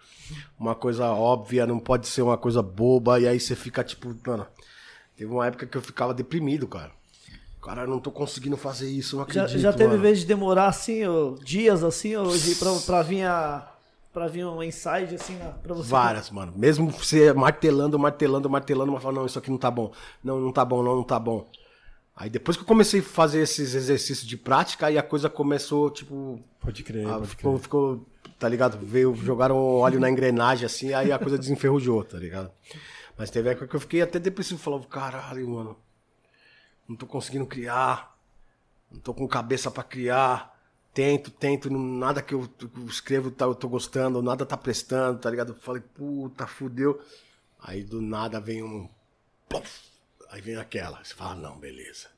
uma 0.59 0.75
coisa 0.75 1.07
óbvia, 1.13 1.67
não 1.67 1.79
pode 1.79 2.07
ser 2.09 2.21
uma 2.23 2.37
coisa 2.37 2.61
boba. 2.61 3.19
E 3.21 3.29
aí 3.29 3.39
você 3.41 3.55
fica, 3.55 3.83
tipo, 3.85 4.15
mano. 4.27 4.45
Teve 5.17 5.31
uma 5.31 5.47
época 5.47 5.67
que 5.67 5.77
eu 5.79 5.83
ficava 5.83 6.13
deprimido, 6.13 6.67
cara. 6.67 6.91
Cara, 7.65 7.83
eu 7.83 7.89
não 7.89 7.99
tô 7.99 8.11
conseguindo 8.11 8.57
fazer 8.57 8.91
isso, 8.91 9.17
não 9.17 9.25
Já, 9.29 9.43
acredito. 9.43 9.61
já 9.63 9.73
teve 9.73 9.91
mano. 9.91 10.03
vez 10.03 10.21
de 10.21 10.27
demorar 10.27 10.67
assim, 10.67 11.05
ó, 11.07 11.35
dias 11.43 11.83
assim, 11.83 12.11
de, 12.39 12.55
pra, 12.57 12.71
pra 12.85 13.03
vir 13.03 13.23
a. 13.25 13.71
Pra 14.13 14.29
vir 14.29 14.45
um 14.47 14.63
inside, 14.63 15.15
assim, 15.17 15.37
na- 15.39 15.51
pra 15.51 15.75
você. 15.75 15.91
Várias, 15.91 16.31
mano. 16.31 16.53
Mesmo 16.55 16.89
você 16.91 17.33
martelando, 17.33 17.99
martelando, 17.99 18.49
martelando, 18.49 18.93
mas 18.93 19.03
fala, 19.03 19.15
não, 19.15 19.27
isso 19.27 19.39
aqui 19.39 19.51
não 19.51 19.59
tá 19.59 19.71
bom. 19.71 19.91
Não, 20.23 20.39
não 20.39 20.53
tá 20.53 20.65
bom, 20.65 20.83
não, 20.85 20.95
não 20.95 21.03
tá 21.03 21.19
bom. 21.19 21.49
Aí 22.15 22.31
depois 22.31 22.57
que 22.57 22.63
eu 22.63 22.67
comecei 22.67 23.01
a 23.01 23.03
fazer 23.03 23.41
esses 23.41 23.75
exercícios 23.75 24.25
de 24.29 24.37
prática, 24.37 24.87
aí 24.87 24.97
a 24.97 25.03
coisa 25.03 25.29
começou, 25.29 25.91
tipo. 25.91 26.39
Pode 26.61 26.85
crer, 26.85 27.09
ah, 27.09 27.15
pode 27.15 27.27
ficou, 27.27 27.53
crer. 27.55 27.63
ficou, 27.63 28.07
tá 28.39 28.49
ligado? 28.49 28.79
Veio, 28.87 29.17
jogaram 29.17 29.57
óleo 29.57 29.99
na 29.99 30.09
engrenagem 30.09 30.65
assim, 30.65 30.93
aí 30.93 31.11
a 31.11 31.19
coisa 31.19 31.37
desenferrujou, 31.37 32.05
tá 32.05 32.17
ligado? 32.19 32.53
Mas 33.19 33.31
teve 33.31 33.49
época 33.49 33.67
que 33.67 33.75
eu 33.75 33.81
fiquei 33.81 34.01
até 34.03 34.21
depressivo, 34.21 34.61
falava, 34.61 34.85
caralho, 34.87 35.49
mano. 35.49 35.77
Não 36.89 36.97
tô 36.97 37.07
conseguindo 37.07 37.47
criar. 37.47 38.17
Não 38.91 39.01
tô 39.01 39.13
com 39.13 39.27
cabeça 39.27 39.71
pra 39.71 39.83
criar. 39.83 40.55
Tento, 40.93 41.31
tento, 41.31 41.69
nada 41.69 42.23
que 42.23 42.35
eu, 42.35 42.49
escrevo 42.87 43.29
tá, 43.29 43.47
eu 43.47 43.55
tô 43.55 43.69
gostando, 43.69 44.23
nada 44.23 44.47
tá 44.47 44.57
prestando, 44.57 45.19
tá 45.19 45.29
ligado? 45.29 45.51
Eu 45.51 45.57
falei, 45.57 45.83
puta, 45.83 46.47
fudeu. 46.47 47.03
Aí 47.61 47.83
do 47.83 48.01
nada 48.01 48.39
vem 48.39 48.63
um. 48.63 48.89
Aí 50.31 50.41
vem 50.41 50.55
aquela. 50.57 51.03
Você 51.03 51.15
fala, 51.15 51.35
não, 51.35 51.59
beleza. 51.59 52.09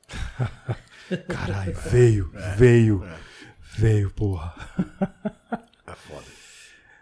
Caralho, 1.27 1.73
veio, 1.89 2.31
veio, 2.55 3.03
veio, 3.77 4.11
porra. 4.11 4.53
É 5.87 5.95
foda. 5.95 6.25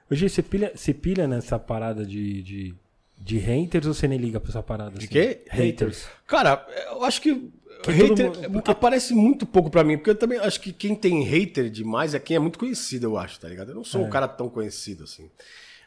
Hoje 0.10 0.30
você 0.30 0.44
pilha, 0.44 0.72
você 0.76 0.94
pilha 0.94 1.28
nessa 1.28 1.58
parada 1.58 2.06
de, 2.06 2.42
de, 2.42 2.76
de 3.18 3.38
haters 3.38 3.88
ou 3.88 3.94
você 3.94 4.08
nem 4.08 4.20
liga 4.20 4.40
pra 4.40 4.50
essa 4.50 4.64
parada? 4.64 4.92
De 4.92 5.06
assim? 5.06 5.08
quê? 5.08 5.44
Haters. 5.50 6.08
Cara, 6.28 6.66
eu 6.92 7.04
acho 7.04 7.22
Que 7.22 7.52
hater 7.84 8.31
mundo- 8.49 8.64
aparece 8.72 9.14
muito 9.14 9.45
pouco 9.45 9.69
pra 9.69 9.84
mim, 9.84 9.97
porque 9.97 10.10
eu 10.10 10.15
também 10.15 10.39
acho 10.39 10.60
que 10.61 10.72
quem 10.73 10.95
tem 10.95 11.23
hater 11.23 11.69
demais 11.69 12.14
é 12.14 12.19
quem 12.19 12.35
é 12.35 12.39
muito 12.39 12.57
conhecido, 12.60 13.06
eu 13.07 13.18
acho, 13.18 13.39
tá 13.39 13.47
ligado? 13.47 13.69
Eu 13.69 13.76
não 13.76 13.84
sou 13.84 14.02
um 14.06 14.10
cara 14.10 14.27
tão 14.27 14.49
conhecido 14.49 15.03
assim. 15.03 15.30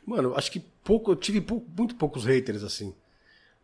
Mano, 0.06 0.34
acho 0.36 0.50
que 0.50 0.60
pouco, 0.82 1.12
eu 1.12 1.16
tive 1.16 1.44
muito 1.76 1.94
poucos 1.96 2.24
haters 2.24 2.62
assim. 2.62 2.94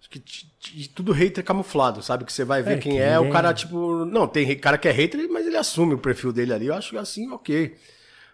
Acho 0.00 0.10
que 0.10 0.88
tudo 0.88 1.12
hater 1.12 1.42
camuflado, 1.42 2.02
sabe? 2.02 2.24
Que 2.26 2.32
você 2.32 2.44
vai 2.44 2.62
ver 2.62 2.74
É, 2.74 2.76
quem 2.76 2.92
que 2.92 2.98
é, 2.98 3.18
o 3.18 3.30
cara, 3.30 3.54
tipo. 3.54 4.04
Não, 4.04 4.28
tem 4.28 4.54
cara 4.58 4.76
que 4.76 4.86
é 4.86 4.92
hater, 4.92 5.26
mas 5.30 5.46
ele 5.46 5.56
assume 5.56 5.94
o 5.94 5.98
perfil 5.98 6.30
dele 6.30 6.52
ali. 6.52 6.66
Eu 6.66 6.74
acho 6.74 6.98
assim, 6.98 7.30
ok. 7.30 7.74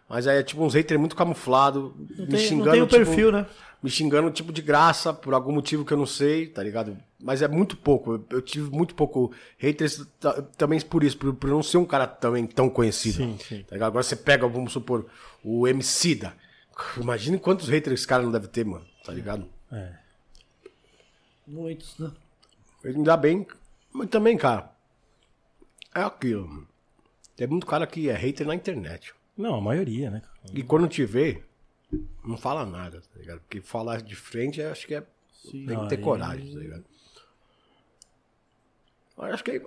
Mas 0.08 0.26
aí 0.26 0.38
é 0.38 0.42
tipo 0.42 0.64
uns 0.64 0.74
haters 0.74 0.98
muito 0.98 1.14
camuflado, 1.14 1.94
Não 2.18 2.24
me 2.24 2.30
tem, 2.32 2.40
xingando. 2.40 2.64
não 2.66 2.72
tem 2.72 2.82
o 2.82 2.86
tipo, 2.86 3.04
perfil, 3.04 3.30
né? 3.30 3.46
me 3.80 3.88
xingando 3.88 4.28
tipo 4.32 4.52
de 4.52 4.60
graça 4.60 5.12
por 5.14 5.32
algum 5.32 5.52
motivo 5.52 5.84
que 5.84 5.92
eu 5.92 5.96
não 5.98 6.06
sei, 6.06 6.48
tá 6.48 6.60
ligado? 6.64 6.96
Mas 7.22 7.42
é 7.42 7.48
muito 7.48 7.76
pouco. 7.76 8.24
Eu, 8.30 8.40
tive 8.40 8.70
muito 8.70 8.94
pouco 8.94 9.32
haters 9.58 10.06
ta- 10.18 10.40
também 10.56 10.80
por 10.80 11.04
isso, 11.04 11.18
por, 11.18 11.34
por 11.34 11.50
não 11.50 11.62
ser 11.62 11.76
um 11.76 11.84
cara 11.84 12.06
também 12.06 12.46
tão 12.46 12.70
conhecido. 12.70 13.16
Sim, 13.18 13.38
sim. 13.38 13.62
Tá? 13.64 13.76
Agora 13.76 14.02
você 14.02 14.16
pega, 14.16 14.48
vamos 14.48 14.72
supor, 14.72 15.06
o 15.44 15.68
Emicida. 15.68 16.34
Imagine 16.96 17.38
quantos 17.38 17.68
haters 17.68 18.00
esse 18.00 18.06
cara 18.08 18.22
não 18.22 18.32
deve 18.32 18.48
ter, 18.48 18.64
mano. 18.64 18.86
Tá 19.04 19.12
ligado? 19.12 19.46
É. 19.70 19.92
Muitos, 21.46 21.98
né? 21.98 22.10
Ainda 22.84 23.16
bem, 23.16 23.46
mas 23.92 24.08
também, 24.08 24.36
cara. 24.38 24.70
É 25.94 26.00
aquilo. 26.00 26.46
mano. 26.48 26.68
Tem 27.36 27.46
muito 27.46 27.66
cara 27.66 27.86
que 27.86 28.08
é 28.08 28.14
hater 28.14 28.46
na 28.46 28.54
internet. 28.54 29.12
Não, 29.36 29.54
a 29.56 29.60
maioria, 29.60 30.10
né? 30.10 30.22
E 30.54 30.62
quando 30.62 30.88
te 30.88 31.04
vê, 31.04 31.42
não 32.24 32.36
fala 32.36 32.64
nada, 32.64 33.00
tá 33.00 33.18
ligado? 33.18 33.40
Porque 33.40 33.60
falar 33.60 34.00
de 34.02 34.14
frente, 34.14 34.62
acho 34.62 34.86
que 34.86 34.94
é. 34.94 35.02
tem 35.50 35.66
que 35.66 35.88
ter 35.88 35.96
aí- 35.96 36.02
coragem, 36.02 36.52
tá 36.52 36.58
ligado? 36.60 36.84
Eu 39.26 39.34
acho 39.34 39.44
que. 39.44 39.60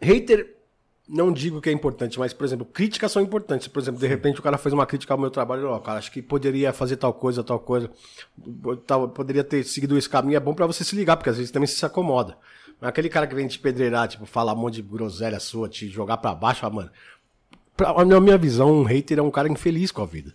Hater, 0.00 0.56
não 1.08 1.32
digo 1.32 1.60
que 1.60 1.68
é 1.68 1.72
importante, 1.72 2.18
mas, 2.18 2.32
por 2.32 2.44
exemplo, 2.44 2.66
críticas 2.66 3.12
são 3.12 3.22
importantes. 3.22 3.68
Por 3.68 3.80
exemplo, 3.80 4.00
de 4.00 4.06
repente 4.06 4.40
o 4.40 4.42
cara 4.42 4.58
fez 4.58 4.72
uma 4.72 4.86
crítica 4.86 5.14
ao 5.14 5.18
meu 5.18 5.30
trabalho, 5.30 5.68
ó, 5.68 5.78
cara, 5.78 5.98
acho 5.98 6.10
que 6.10 6.20
poderia 6.20 6.72
fazer 6.72 6.96
tal 6.96 7.14
coisa, 7.14 7.44
tal 7.44 7.60
coisa. 7.60 7.90
Tal, 8.86 9.08
poderia 9.08 9.44
ter 9.44 9.64
seguido 9.64 9.96
esse 9.96 10.08
caminho. 10.08 10.36
É 10.36 10.40
bom 10.40 10.54
pra 10.54 10.66
você 10.66 10.82
se 10.82 10.96
ligar, 10.96 11.16
porque 11.16 11.30
às 11.30 11.36
vezes 11.36 11.50
também 11.50 11.66
você 11.66 11.76
se 11.76 11.86
acomoda. 11.86 12.36
Mas 12.80 12.88
aquele 12.88 13.08
cara 13.08 13.26
que 13.26 13.34
vem 13.34 13.46
te 13.46 13.58
pedreirar, 13.58 14.08
tipo, 14.08 14.26
falar 14.26 14.52
um 14.52 14.56
monte 14.56 14.74
de 14.74 14.82
groselha 14.82 15.40
sua, 15.40 15.68
te 15.68 15.88
jogar 15.88 16.16
pra 16.16 16.34
baixo, 16.34 16.66
ah, 16.66 16.70
mano. 16.70 16.90
Pra, 17.76 18.04
na 18.04 18.20
minha 18.20 18.36
visão, 18.36 18.72
um 18.72 18.84
hater 18.84 19.18
é 19.18 19.22
um 19.22 19.30
cara 19.30 19.48
infeliz 19.48 19.92
com 19.92 20.02
a 20.02 20.06
vida. 20.06 20.34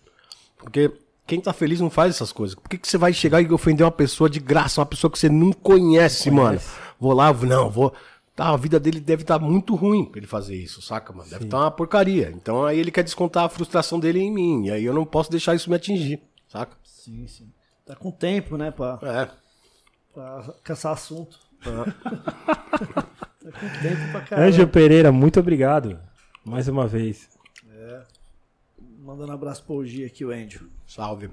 Porque 0.56 0.90
quem 1.26 1.40
tá 1.40 1.52
feliz 1.52 1.80
não 1.80 1.90
faz 1.90 2.14
essas 2.14 2.32
coisas. 2.32 2.54
Por 2.54 2.68
que, 2.68 2.78
que 2.78 2.88
você 2.88 2.98
vai 2.98 3.12
chegar 3.12 3.40
e 3.40 3.52
ofender 3.52 3.84
uma 3.84 3.92
pessoa 3.92 4.28
de 4.28 4.40
graça, 4.40 4.80
uma 4.80 4.86
pessoa 4.86 5.10
que 5.10 5.18
você 5.18 5.28
não 5.28 5.52
conhece, 5.52 6.30
mano? 6.30 6.60
Vou 7.02 7.12
lá, 7.12 7.32
não, 7.34 7.68
vou. 7.68 7.92
Tá, 8.36 8.50
a 8.50 8.56
vida 8.56 8.78
dele 8.78 9.00
deve 9.00 9.22
estar 9.22 9.40
muito 9.40 9.74
ruim 9.74 10.04
pra 10.04 10.18
ele 10.20 10.26
fazer 10.28 10.54
isso, 10.54 10.80
saca, 10.80 11.12
mano? 11.12 11.28
Deve 11.28 11.46
estar 11.46 11.58
uma 11.58 11.70
porcaria. 11.70 12.30
Então 12.30 12.64
aí 12.64 12.78
ele 12.78 12.92
quer 12.92 13.02
descontar 13.02 13.44
a 13.44 13.48
frustração 13.48 13.98
dele 13.98 14.20
em 14.20 14.30
mim. 14.32 14.66
E 14.66 14.70
aí 14.70 14.84
eu 14.84 14.94
não 14.94 15.04
posso 15.04 15.28
deixar 15.32 15.54
isso 15.56 15.68
me 15.68 15.74
atingir, 15.74 16.22
saca? 16.46 16.76
Sim, 16.84 17.26
sim. 17.26 17.50
Tá 17.84 17.96
com 17.96 18.12
tempo, 18.12 18.56
né, 18.56 18.70
pra, 18.70 18.98
É. 19.02 19.28
pra 20.14 20.54
caçar 20.62 20.92
assunto. 20.92 21.40
Ah, 21.66 21.84
Tá 23.42 23.50
com 23.50 23.68
tempo 23.82 24.12
pra 24.12 24.20
caralho. 24.20 24.48
Ângelo 24.48 24.68
Pereira, 24.68 25.10
muito 25.10 25.40
obrigado. 25.40 25.98
Mais 26.44 26.68
uma 26.68 26.86
vez. 26.86 27.28
Mandando 29.00 29.32
um 29.32 29.34
abraço 29.34 29.64
pro 29.64 29.84
G 29.84 30.04
aqui, 30.04 30.24
o 30.24 30.30
Angel. 30.30 30.62
salve. 30.86 31.28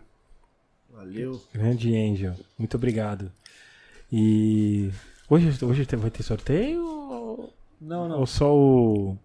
Valeu. 0.92 1.40
Grande 1.54 1.96
Angel. 1.96 2.36
Muito 2.58 2.76
obrigado. 2.76 3.32
E 4.12 4.90
hoje, 5.30 5.66
hoje 5.66 5.88
vai 5.98 6.10
ter 6.10 6.24
sorteio 6.24 6.84
ou- 6.86 7.54
Não, 7.80 8.08
não. 8.10 8.20
ou 8.20 8.26
só 8.26 8.54
o 8.56 9.18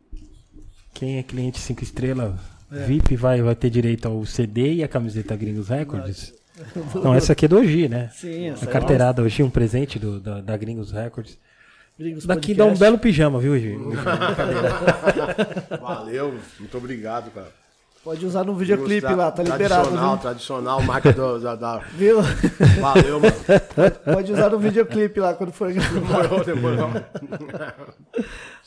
quem 0.93 1.19
é 1.19 1.23
cliente 1.23 1.59
5 1.59 1.83
estrelas 1.83 2.35
VIP 2.71 3.17
vai, 3.17 3.43
vai 3.43 3.55
ter 3.55 3.71
direito 3.71 4.07
ao 4.07 4.25
CD 4.25 4.75
e 4.75 4.85
a 4.85 4.89
camiseta 4.89 5.35
Gringos 5.37 5.69
Records? 5.69 6.33
Não, 7.03 7.13
essa 7.15 7.33
aqui 7.33 7.47
é 7.47 7.49
do 7.49 7.59
Ogi, 7.59 7.89
né? 7.89 8.11
Sim, 8.15 8.51
essa 8.51 8.65
A 8.65 8.69
é 8.69 8.73
carteirada 8.73 9.23
hoje, 9.23 9.43
um 9.43 9.51
presente 9.51 9.99
do, 9.99 10.21
da, 10.21 10.41
da 10.41 10.57
Gringos 10.57 10.93
Records. 10.93 11.37
Gringos 11.99 12.27
Daqui 12.27 12.55
Podcast. 12.55 12.59
dá 12.59 12.65
um 12.67 12.77
belo 12.79 12.97
pijama, 12.99 13.41
viu, 13.41 13.59
Gi? 13.59 13.77
Valeu, 15.81 16.39
muito 16.61 16.79
obrigado, 16.79 17.31
cara. 17.33 17.53
Pode 18.05 18.27
usar 18.27 18.45
no 18.45 18.55
videoclipe 18.55 19.15
lá, 19.15 19.31
tá 19.33 19.43
liberado, 19.43 19.85
Tradicional, 19.89 20.13
viu? 20.13 20.23
tradicional, 20.23 20.83
marca 20.83 21.13
do, 21.13 21.41
da, 21.41 21.55
da- 21.57 21.79
Viu? 21.95 22.19
Valeu, 22.81 23.19
mano. 23.19 23.35
Pode 24.13 24.31
usar 24.33 24.51
no 24.51 24.59
videoclipe 24.59 25.19
lá 25.21 25.33
quando 25.33 25.53
for. 25.53 25.73
Demorou, 25.73 26.45
demorou. 26.45 26.91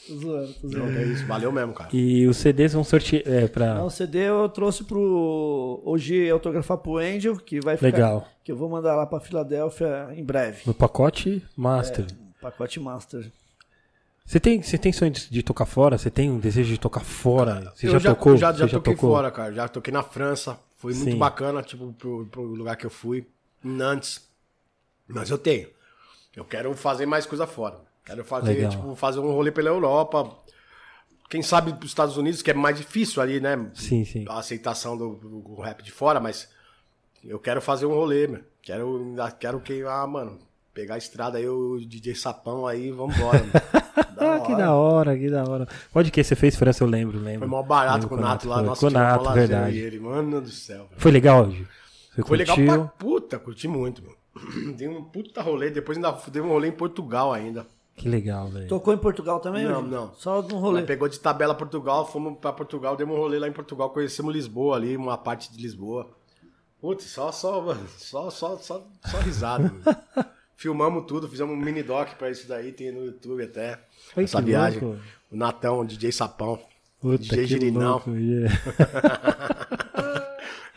Tô 0.08 0.16
zoando, 0.16 0.54
tô 0.54 0.68
zoando. 0.70 0.92
Não, 0.92 1.00
é 1.00 1.04
isso, 1.04 1.26
valeu 1.28 1.52
mesmo, 1.52 1.74
cara. 1.74 1.90
E 1.94 2.26
os 2.28 2.38
CDs 2.38 2.74
vão 2.74 2.84
sortear 2.84 3.22
é, 3.26 3.48
pra. 3.48 3.76
Não, 3.76 3.86
o 3.86 3.90
CD 3.92 4.20
eu 4.28 4.50
trouxe 4.50 4.84
pro 4.84 5.82
hoje 5.86 6.28
autografar 6.30 6.78
pro 6.78 6.98
Angel, 6.98 7.36
que 7.38 7.60
vai 7.60 7.76
ficar. 7.78 7.86
Legal. 7.88 8.28
Que 8.44 8.52
eu 8.52 8.56
vou 8.56 8.70
mandar 8.70 8.96
lá 8.96 9.06
pra 9.06 9.20
Filadélfia 9.20 10.08
em 10.16 10.24
breve. 10.24 10.62
No 10.66 10.74
pacote 10.74 11.44
Master. 11.56 12.06
Pacote 12.42 12.80
Master. 12.80 13.30
Você 14.28 14.42
tem, 14.42 14.62
você 14.62 14.78
tem 14.78 14.92
sonho 14.92 15.10
de, 15.12 15.30
de 15.30 15.42
tocar 15.42 15.66
fora? 15.66 15.98
Você 15.98 16.12
tem 16.12 16.30
um 16.30 16.38
desejo 16.38 16.70
de 16.74 16.78
tocar 16.80 17.00
fora? 17.00 17.72
Você 17.74 17.88
eu 17.88 17.98
já, 17.98 18.14
tocou? 18.14 18.36
Já, 18.36 18.52
já 18.52 18.68
Você 18.68 18.74
toquei 18.74 18.94
tocou? 18.94 19.12
fora, 19.12 19.32
cara. 19.32 19.54
Já 19.54 19.68
toquei 19.70 19.94
na 19.94 20.04
França. 20.04 20.60
Foi 20.76 20.94
muito 20.94 21.12
Sim. 21.12 21.18
bacana, 21.18 21.64
tipo, 21.64 21.94
pro, 21.94 22.26
pro 22.26 22.42
lugar 22.44 22.76
que 22.76 22.86
eu 22.86 22.90
fui. 22.90 23.26
Em 23.64 23.70
Nantes. 23.70 24.28
Mas 25.08 25.30
eu 25.30 25.38
tenho. 25.38 25.70
Eu 26.36 26.44
quero 26.44 26.74
fazer 26.76 27.06
mais 27.06 27.26
coisa 27.26 27.48
fora. 27.48 27.80
Quero 28.06 28.24
fazer, 28.26 28.54
Legal. 28.54 28.72
tipo, 28.72 28.96
fazer 28.96 29.20
um 29.20 29.32
rolê 29.32 29.50
pela 29.52 29.70
Europa. 29.70 30.38
Quem 31.30 31.42
sabe 31.42 31.74
pros 31.74 31.92
Estados 31.92 32.18
Unidos, 32.18 32.42
que 32.42 32.52
é 32.52 32.54
mais 32.54 32.78
difícil 32.78 33.22
ali, 33.22 33.40
né? 33.40 33.70
Sim, 33.74 34.04
sim. 34.06 34.26
A 34.28 34.40
aceitação 34.40 34.98
do, 34.98 35.16
do- 35.16 35.62
rap 35.62 35.82
de 35.82 35.92
fora, 35.92 36.20
mas 36.20 36.50
eu 37.24 37.40
quero 37.40 37.62
fazer 37.62 37.86
um 37.86 37.94
rolê, 37.94 38.28
meu. 38.28 38.44
Quero, 38.62 39.16
quero 39.40 39.60
que, 39.62 39.84
ah, 39.84 40.06
mano, 40.06 40.38
pegar 40.74 40.96
a 40.96 40.98
estrada 40.98 41.38
aí, 41.38 41.48
o 41.48 41.80
DJ 41.80 42.16
Sapão 42.16 42.68
aí, 42.68 42.92
vambora, 42.92 43.44
mano. 44.26 44.44
Ah, 44.44 44.46
que 44.46 44.56
da 44.56 44.74
hora, 44.74 45.18
que 45.18 45.30
da 45.30 45.44
hora. 45.44 45.68
Pode 45.92 46.12
que 46.12 46.24
você 46.24 46.36
fez 46.36 46.56
França, 46.56 46.84
eu 46.84 46.88
lembro, 46.88 47.20
lembro. 47.20 47.40
Foi 47.40 47.48
mó 47.48 47.62
barato 47.64 47.94
Lembro 48.04 48.10
com 48.10 48.16
o 48.16 48.20
Nato 48.20 48.48
lá, 48.50 48.62
nossa, 48.62 48.82
Com 48.82 48.88
o 48.88 48.90
Nato, 48.90 49.32
verdade. 49.34 49.78
ele, 49.78 50.00
mano 50.00 50.42
do 50.42 50.50
céu. 50.50 50.86
velho. 50.86 50.90
Foi 50.98 51.12
legal 51.12 51.46
hoje? 51.48 51.68
Você 52.16 52.24
Foi 52.24 52.38
legal 52.38 52.56
curtiu? 52.56 52.74
pra 52.74 52.88
puta, 52.98 53.40
curti 53.40 53.68
muito, 53.68 54.02
meu. 54.02 54.16
Dei 54.76 54.88
um 54.88 55.04
puta 55.04 55.42
rolê, 55.42 55.70
depois 55.70 55.98
ainda 55.98 56.16
dei 56.32 56.42
um 56.42 56.48
rolê 56.50 56.68
em 56.68 56.72
Portugal 56.72 57.34
ainda. 57.34 57.66
Que 57.96 58.08
legal, 58.08 58.48
velho. 58.50 58.68
Tocou 58.68 58.94
em 58.94 58.98
Portugal 58.98 59.40
também? 59.40 59.66
Não, 59.66 59.80
hoje? 59.82 59.90
não. 59.90 60.14
Só 60.14 60.42
no 60.44 60.58
rolê. 60.60 60.80
Ela 60.80 60.88
pegou 60.88 61.08
de 61.10 61.20
tabela 61.20 61.56
Portugal, 61.56 62.06
fomos 62.06 62.38
pra 62.40 62.54
Portugal, 62.54 62.96
demos 62.96 63.16
um 63.16 63.20
rolê 63.20 63.40
lá 63.40 63.48
em 63.48 63.52
Portugal, 63.52 63.90
conhecemos 63.90 64.34
Lisboa 64.34 64.76
ali, 64.76 64.96
uma 64.96 65.18
parte 65.18 65.52
de 65.52 65.60
Lisboa. 65.60 66.08
Putz, 66.80 67.06
só, 67.06 67.32
só, 67.32 67.76
só, 67.98 68.30
só, 68.30 68.56
só, 68.58 68.88
só 69.04 69.18
risada. 69.20 69.74
Filmamos 70.58 71.06
tudo, 71.06 71.30
fizemos 71.30 71.54
um 71.54 71.58
mini 71.58 71.84
doc 71.84 72.16
pra 72.18 72.32
isso 72.32 72.48
daí, 72.48 72.72
tem 72.72 72.92
no 72.92 73.06
YouTube 73.06 73.44
até. 73.44 73.80
Ai, 74.16 74.24
essa 74.24 74.42
viagem. 74.42 74.80
louco. 74.82 75.00
O 75.32 75.38
Natão, 75.38 75.80
o 75.82 75.86
DJ 75.86 76.12
Sapão. 76.12 76.60
Puta, 77.00 77.20
DJ 77.20 77.46
Girinão. 77.46 77.92
louco, 77.92 78.10
yeah. 78.10 78.52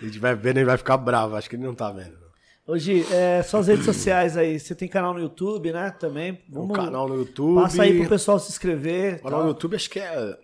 A 0.01 0.05
gente 0.05 0.19
vai 0.19 0.35
vendo, 0.35 0.59
ele 0.59 0.67
vai 0.67 0.77
ficar 0.77 0.99
bravo, 0.99 1.35
acho 1.35 1.49
que 1.49 1.57
ele 1.57 1.63
não 1.63 1.75
tá 1.75 1.91
vendo. 1.91 2.19
Hoje, 2.67 3.07
é, 3.11 3.43
só 3.43 3.59
as 3.59 3.69
redes 3.69 3.85
sociais 3.87 4.37
aí. 4.37 4.61
Você 4.61 4.75
tem 4.75 4.87
canal 4.87 5.15
no 5.15 5.21
YouTube, 5.21 5.73
né? 5.73 5.91
Também. 5.99 6.33
O 6.51 6.61
Vamos, 6.61 6.77
canal 6.77 7.09
no 7.09 7.17
YouTube. 7.17 7.63
Passa 7.63 7.83
aí 7.83 7.99
pro 7.99 8.09
pessoal 8.09 8.39
se 8.39 8.51
inscrever. 8.51 9.17
O 9.17 9.23
canal 9.23 9.31
tal. 9.31 9.43
no 9.43 9.49
YouTube 9.49 9.77
acho 9.77 9.91
que 9.91 9.99
é 9.99 10.39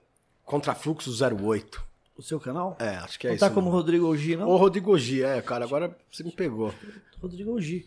Contrafluxo 0.44 1.10
08. 1.10 1.84
O 2.16 2.22
seu 2.22 2.40
canal? 2.40 2.76
É, 2.80 2.96
acho 2.96 3.18
que 3.18 3.26
é 3.26 3.30
não 3.30 3.36
isso. 3.36 3.44
tá 3.44 3.50
como. 3.50 3.68
Rodrigo 3.68 4.06
Ogi, 4.06 4.34
não? 4.34 4.48
Ô, 4.48 4.56
Rodrigo 4.56 4.96
G, 4.98 5.22
é, 5.22 5.42
cara, 5.42 5.64
agora 5.64 5.94
você 6.10 6.24
me 6.24 6.32
pegou. 6.32 6.72
Rodrigo 7.20 7.54
Ogi. 7.54 7.86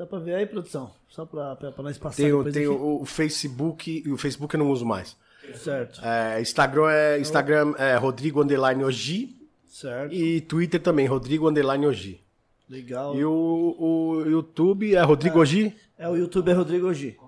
Dá 0.00 0.06
pra 0.06 0.18
ver 0.18 0.34
aí, 0.34 0.46
produção? 0.46 0.90
Só 1.10 1.26
pra, 1.26 1.54
pra, 1.56 1.72
pra 1.72 1.82
nós 1.82 1.98
passar 1.98 2.22
Tem, 2.22 2.52
tem 2.52 2.66
o, 2.66 3.02
o 3.02 3.04
Facebook, 3.04 4.02
e 4.06 4.10
o 4.10 4.16
Facebook 4.16 4.54
eu 4.54 4.58
não 4.58 4.70
uso 4.70 4.86
mais. 4.86 5.14
Certo, 5.54 6.00
É, 6.02 6.40
Instagram 6.40 6.90
é, 6.90 7.20
Instagram 7.20 7.74
é 7.76 7.96
Rodrigo 7.96 8.42
Underline 8.42 8.82
Ogi 8.82 9.36
certo. 9.66 10.14
e 10.14 10.40
Twitter 10.40 10.80
também, 10.80 11.06
Rodrigo 11.06 11.46
Underline 11.50 11.86
Ogi. 11.86 12.18
Legal. 12.66 13.14
E 13.14 13.22
o, 13.22 13.76
o 13.78 14.22
YouTube 14.26 14.94
é 14.94 15.02
Rodrigo 15.02 15.38
Ogi? 15.38 15.76
É, 15.98 16.08
o 16.08 16.16
YouTube 16.16 16.50
é 16.50 16.54
Rodrigo 16.54 16.88
Ogi. 16.88 17.18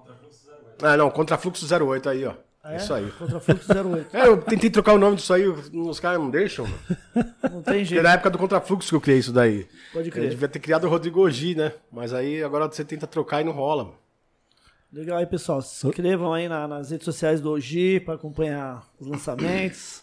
Ah, 0.81 0.97
não, 0.97 1.11
Contrafluxo 1.11 1.67
08 1.71 2.09
aí, 2.09 2.25
ó. 2.25 2.33
É? 2.65 2.77
Isso 2.77 2.95
aí. 2.95 3.11
Contrafluxo 3.13 3.73
08. 3.73 4.09
É, 4.17 4.27
eu 4.29 4.41
tentei 4.41 4.71
trocar 4.71 4.95
o 4.95 4.99
nome 4.99 5.17
disso 5.17 5.33
aí, 5.35 5.47
os 5.47 5.99
caras 5.99 6.19
não 6.21 6.31
deixam. 6.31 6.65
mano. 6.67 6.79
Não 7.43 7.51
tem 7.63 7.63
Porque 7.63 7.85
jeito. 7.85 8.03
na 8.05 8.13
época 8.13 8.31
do 8.31 8.39
Contrafluxo 8.39 8.89
que 8.89 8.95
eu 8.95 9.01
criei 9.01 9.19
isso 9.19 9.33
daí. 9.33 9.67
Pode 9.93 10.09
Eu 10.09 10.13
crer. 10.13 10.31
devia 10.31 10.49
ter 10.49 10.61
criado 10.61 10.85
o 10.85 10.89
Rodrigo 10.91 11.25
Ogi, 11.27 11.55
né? 11.57 11.73
Mas 11.91 12.13
aí 12.15 12.43
agora 12.43 12.67
você 12.71 12.85
tenta 12.85 13.07
trocar 13.07 13.41
e 13.41 13.45
não 13.45 13.53
rola. 13.53 13.85
mano. 13.85 13.97
Legal 14.93 15.19
aí, 15.19 15.27
pessoal. 15.27 15.61
Se 15.63 15.87
inscrevam 15.87 16.33
aí 16.35 16.49
na- 16.49 16.69
nas 16.69 16.91
redes 16.91 17.05
sociais 17.05 17.41
do 17.41 17.51
Ogi 17.51 17.99
pra 17.99 18.15
acompanhar 18.15 18.87
os 19.01 19.07
lançamentos. 19.09 20.03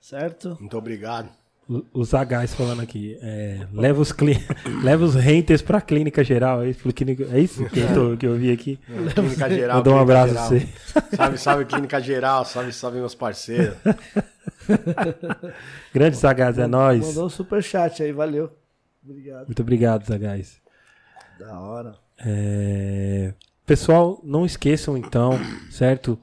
Certo? 0.00 0.56
Muito 0.60 0.76
obrigado. 0.76 1.28
O- 1.68 1.84
Os 1.92 2.12
Hs 2.14 2.54
falando 2.54 2.80
aqui. 2.80 3.18
É, 3.20 3.66
leva, 3.72 4.00
os 4.00 4.10
cli... 4.10 4.38
leva 4.82 5.04
os 5.04 5.14
renters 5.14 5.60
pra 5.60 5.80
clínica 5.80 6.24
geral. 6.24 6.62
É 6.62 6.70
isso, 6.70 6.88
é 7.32 7.40
isso 7.40 7.66
que, 7.68 7.80
eu 7.80 7.94
tô- 7.94 8.16
que 8.16 8.26
eu 8.26 8.34
vi 8.36 8.50
aqui. 8.50 8.78
Clínica 9.14 9.50
Geral. 9.50 9.76
Mandou 9.78 9.94
um 9.94 9.98
abraço 10.00 10.32
pra 10.34 10.46
você. 10.46 10.68
Salve, 11.14 11.38
salve, 11.38 11.64
Clínica 11.66 12.00
Geral. 12.00 12.44
Salve, 12.44 12.72
salve, 12.72 12.98
meus 12.98 13.14
parceiros. 13.14 13.76
Grandes 15.92 16.20
Hs, 16.20 16.58
é 16.58 16.66
nóis. 16.66 17.06
Mandou 17.06 17.26
um 17.26 17.30
superchat 17.30 18.02
aí, 18.02 18.12
valeu. 18.12 18.50
Obrigado. 19.04 19.46
Muito 19.46 19.62
obrigado, 19.62 20.02
Hs. 20.04 20.60
Da 21.38 21.58
hora. 21.60 21.94
É, 22.24 23.32
Pessoal, 23.64 24.20
não 24.24 24.46
esqueçam 24.46 24.96
então, 24.96 25.38
certo? 25.70 26.18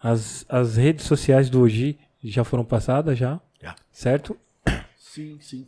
As, 0.00 0.44
as 0.48 0.76
redes 0.76 1.04
sociais 1.04 1.50
do 1.50 1.60
Oji 1.60 1.98
já 2.22 2.44
foram 2.44 2.64
passadas 2.64 3.18
Já. 3.18 3.40
certo? 3.90 4.36
Sim, 5.16 5.38
sim. 5.40 5.66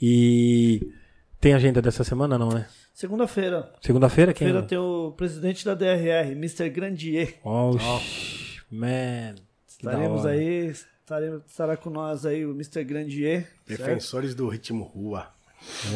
E 0.00 0.92
tem 1.40 1.54
agenda 1.54 1.80
dessa 1.82 2.02
semana 2.04 2.38
não, 2.38 2.48
né? 2.48 2.66
Segunda-feira. 2.94 3.72
Segunda-feira 3.80 4.32
quem? 4.32 4.46
Segunda-feira 4.48 4.68
tem 4.68 4.78
o 4.78 5.12
presidente 5.12 5.64
da 5.64 5.74
DRR, 5.74 6.32
Mr. 6.32 6.68
Grandier. 6.70 7.38
Oh, 7.44 7.76
sh- 7.78 8.62
man. 8.70 9.34
Estaremos 9.68 10.24
aí, 10.26 10.66
estaremos, 10.68 11.42
estará 11.46 11.76
com 11.76 11.90
nós 11.90 12.24
aí 12.24 12.44
o 12.46 12.52
Mr. 12.52 12.84
Grandier. 12.84 13.42
certo? 13.66 13.78
Defensores 13.80 14.34
do 14.34 14.48
ritmo 14.48 14.84
rua. 14.84 15.28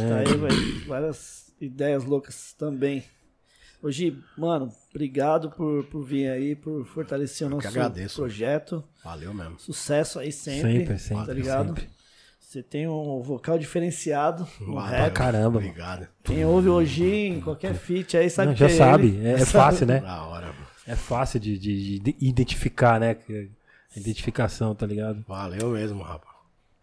Tá 0.09 0.19
aí, 0.19 0.37
vai- 0.37 0.87
várias 0.87 1.53
ideias 1.61 2.05
loucas 2.05 2.53
também. 2.55 3.05
Hoje, 3.83 4.19
mano, 4.37 4.73
obrigado 4.91 5.51
por, 5.51 5.85
por 5.85 6.03
vir 6.03 6.29
aí, 6.31 6.57
por 6.57 6.85
fortalecer 6.87 7.47
o 7.47 7.51
nosso 7.51 7.69
agradeço. 7.69 8.17
projeto. 8.17 8.83
Valeu 9.05 9.33
mesmo. 9.35 9.59
Sucesso 9.61 10.19
aí 10.19 10.33
sempre. 10.33 10.79
Sempre, 10.79 10.99
sempre, 10.99 11.27
Tá 11.27 11.33
ligado? 11.33 11.69
sempre. 11.69 11.89
Você 12.57 12.63
tem 12.63 12.89
um 12.89 13.21
vocal 13.21 13.59
diferenciado 13.59 14.49
no 14.63 14.79
rap. 14.79 15.13
caramba. 15.13 15.59
Obrigado. 15.59 16.09
Quem 16.25 16.43
ouve 16.47 16.71
hoje 16.71 17.05
em 17.05 17.39
qualquer 17.39 17.75
feat 17.75 18.17
aí 18.17 18.31
sabe 18.31 18.47
Não, 18.49 18.55
que 18.55 18.61
já 18.61 18.67
é 18.67 18.71
sabe, 18.71 19.09
ele. 19.09 19.27
é, 19.29 19.33
é 19.33 19.45
fácil, 19.45 19.87
né? 19.87 20.01
Da 20.01 20.25
hora, 20.25 20.47
mano. 20.47 20.67
É 20.87 20.97
fácil 20.97 21.39
de, 21.39 21.59
de- 21.59 21.99
de 21.99 22.17
identificar, 22.19 22.99
né? 22.99 23.15
Que- 23.15 23.51
Identificação, 23.95 24.75
tá 24.75 24.87
ligado? 24.87 25.23
Valeu 25.29 25.71
mesmo, 25.73 26.03
rapaz. 26.03 26.35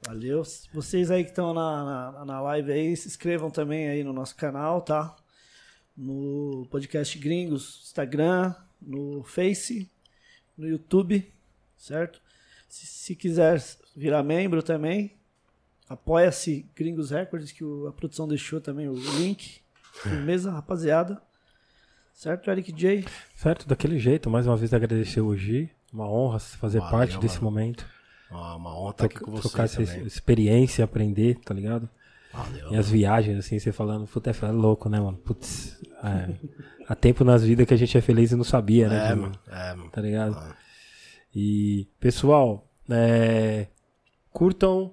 Valeu. 0.05 0.43
Vocês 0.71 1.09
aí 1.09 1.23
que 1.23 1.31
estão 1.31 1.55
na, 1.55 2.11
na, 2.11 2.25
na 2.25 2.41
live 2.41 2.71
aí, 2.71 2.95
se 2.95 3.07
inscrevam 3.07 3.49
também 3.49 3.87
aí 3.89 4.03
no 4.03 4.13
nosso 4.13 4.35
canal, 4.35 4.79
tá? 4.79 5.15
No 5.97 6.67
podcast 6.69 7.17
Gringos, 7.17 7.81
Instagram, 7.85 8.53
no 8.79 9.23
Face, 9.23 9.89
no 10.55 10.67
YouTube, 10.67 11.31
certo? 11.77 12.21
Se, 12.69 12.85
se 12.85 13.15
quiser 13.15 13.59
virar 13.95 14.21
membro 14.21 14.61
também, 14.61 15.13
apoia-se 15.89 16.65
Gringos 16.75 17.11
Records, 17.11 17.51
que 17.51 17.63
o- 17.63 17.87
a 17.87 17.91
produção 17.91 18.27
deixou 18.27 18.59
também 18.61 18.87
o 18.87 18.93
link. 18.93 19.61
Firmeza, 20.01 20.51
rapaziada. 20.51 21.21
Certo, 22.13 22.49
Eric 22.49 22.71
J? 22.71 23.05
Certo, 23.35 23.67
daquele 23.67 23.97
jeito, 23.99 24.29
mais 24.29 24.45
uma 24.47 24.55
vez 24.57 24.73
agradecer 24.73 25.21
o 25.21 25.27
Oji. 25.27 25.69
Uma 25.91 26.09
honra 26.09 26.39
fazer 26.39 26.79
Valeu, 26.79 26.91
parte 26.91 27.17
desse 27.19 27.35
mano. 27.35 27.51
momento. 27.51 27.85
Uma 28.31 28.75
honra 28.79 28.91
estar 28.91 29.05
aqui 29.05 29.19
com 29.19 29.31
você 29.31 29.47
trocar 29.47 29.63
essa 29.65 29.81
experiência, 29.83 30.83
aprender, 30.83 31.39
tá 31.43 31.53
ligado? 31.53 31.87
Valeu. 32.31 32.71
E 32.73 32.75
as 32.77 32.89
viagens, 32.89 33.37
assim, 33.37 33.59
você 33.59 33.71
falando, 33.71 34.07
puta, 34.07 34.31
é 34.31 34.51
louco, 34.51 34.89
né, 34.89 34.99
mano? 34.99 35.17
Putz, 35.19 35.79
é, 36.03 36.33
há 36.87 36.95
tempo 36.95 37.23
nas 37.23 37.43
vidas 37.43 37.67
que 37.67 37.73
a 37.75 37.77
gente 37.77 37.95
é 37.95 38.01
feliz 38.01 38.31
e 38.31 38.35
não 38.35 38.43
sabia, 38.43 38.89
né? 38.89 39.11
É, 39.11 39.15
mano. 39.15 39.31
É, 39.47 39.73
mano. 39.75 39.91
Tá 39.91 40.01
ligado? 40.01 40.55
E, 41.35 41.87
pessoal, 41.99 42.67
é, 42.89 43.67
curtam 44.31 44.91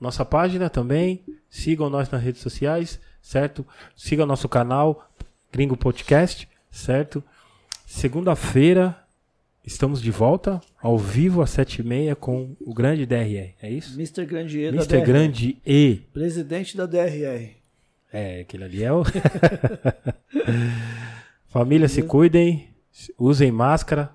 nossa 0.00 0.24
página 0.24 0.70
também, 0.70 1.22
sigam 1.48 1.90
nós 1.90 2.10
nas 2.10 2.22
redes 2.22 2.40
sociais, 2.40 2.98
certo? 3.20 3.66
Sigam 3.94 4.26
nosso 4.26 4.48
canal, 4.48 5.10
Gringo 5.52 5.76
Podcast, 5.76 6.48
certo? 6.70 7.22
Segunda-feira 7.86 8.96
estamos 9.64 10.00
de 10.00 10.10
volta, 10.10 10.60
ao 10.80 10.98
vivo 10.98 11.42
às 11.42 11.50
sete 11.50 11.80
e 11.80 11.84
meia 11.84 12.16
com 12.16 12.56
o 12.60 12.72
grande 12.72 13.04
DRR, 13.04 13.54
é 13.60 13.70
isso? 13.70 13.94
Mr. 13.94 14.24
Grandier 14.24 14.72
da 14.72 14.78
Mr. 14.78 14.96
DRR. 14.96 15.06
Grande 15.06 15.58
E. 15.66 16.00
Presidente 16.12 16.76
da 16.76 16.86
DRR. 16.86 17.56
É, 18.12 18.40
aquele 18.40 18.64
ali 18.64 18.82
é 18.82 18.92
o. 18.92 19.04
Família, 21.46 21.88
se 21.88 22.02
cuidem, 22.02 22.68
usem 23.18 23.52
máscara, 23.52 24.10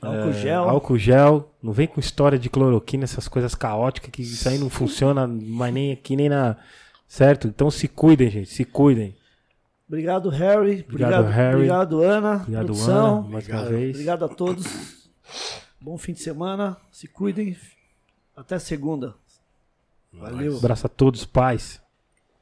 Álcool 0.00 0.28
é, 0.28 0.32
gel. 0.32 0.68
álcool 0.68 0.98
gel. 0.98 1.52
Não 1.62 1.72
vem 1.72 1.86
com 1.86 2.00
história 2.00 2.38
de 2.38 2.50
cloroquina, 2.50 3.04
essas 3.04 3.28
coisas 3.28 3.54
caóticas 3.54 4.10
que 4.10 4.22
isso 4.22 4.48
aí 4.48 4.58
não 4.58 4.68
funciona 4.68 5.26
mais 5.26 5.72
nem 5.72 5.92
aqui 5.92 6.16
nem 6.16 6.28
na. 6.28 6.56
Certo? 7.08 7.46
Então 7.46 7.70
se 7.70 7.86
cuidem, 7.88 8.30
gente, 8.30 8.50
se 8.50 8.64
cuidem. 8.64 9.14
Obrigado, 9.88 10.28
Harry. 10.28 10.84
Obrigado, 10.88 10.90
Obrigado, 10.90 11.26
Harry. 11.28 11.54
obrigado 11.54 12.02
Ana. 12.02 12.36
Obrigado, 12.36 12.64
produção. 12.64 13.18
Ana, 13.18 13.28
mais 13.28 13.48
uma 13.48 13.60
Obrigado. 13.60 13.68
vez. 13.68 13.90
Obrigado 13.90 14.24
a 14.24 14.28
todos. 14.28 15.08
Bom 15.80 15.96
fim 15.96 16.12
de 16.12 16.20
semana. 16.20 16.76
Se 16.90 17.06
cuidem. 17.06 17.56
Até 18.36 18.58
segunda. 18.58 19.14
Valeu. 20.12 20.56
Abraço 20.56 20.86
a 20.86 20.90
todos, 20.90 21.24
paz. 21.24 21.80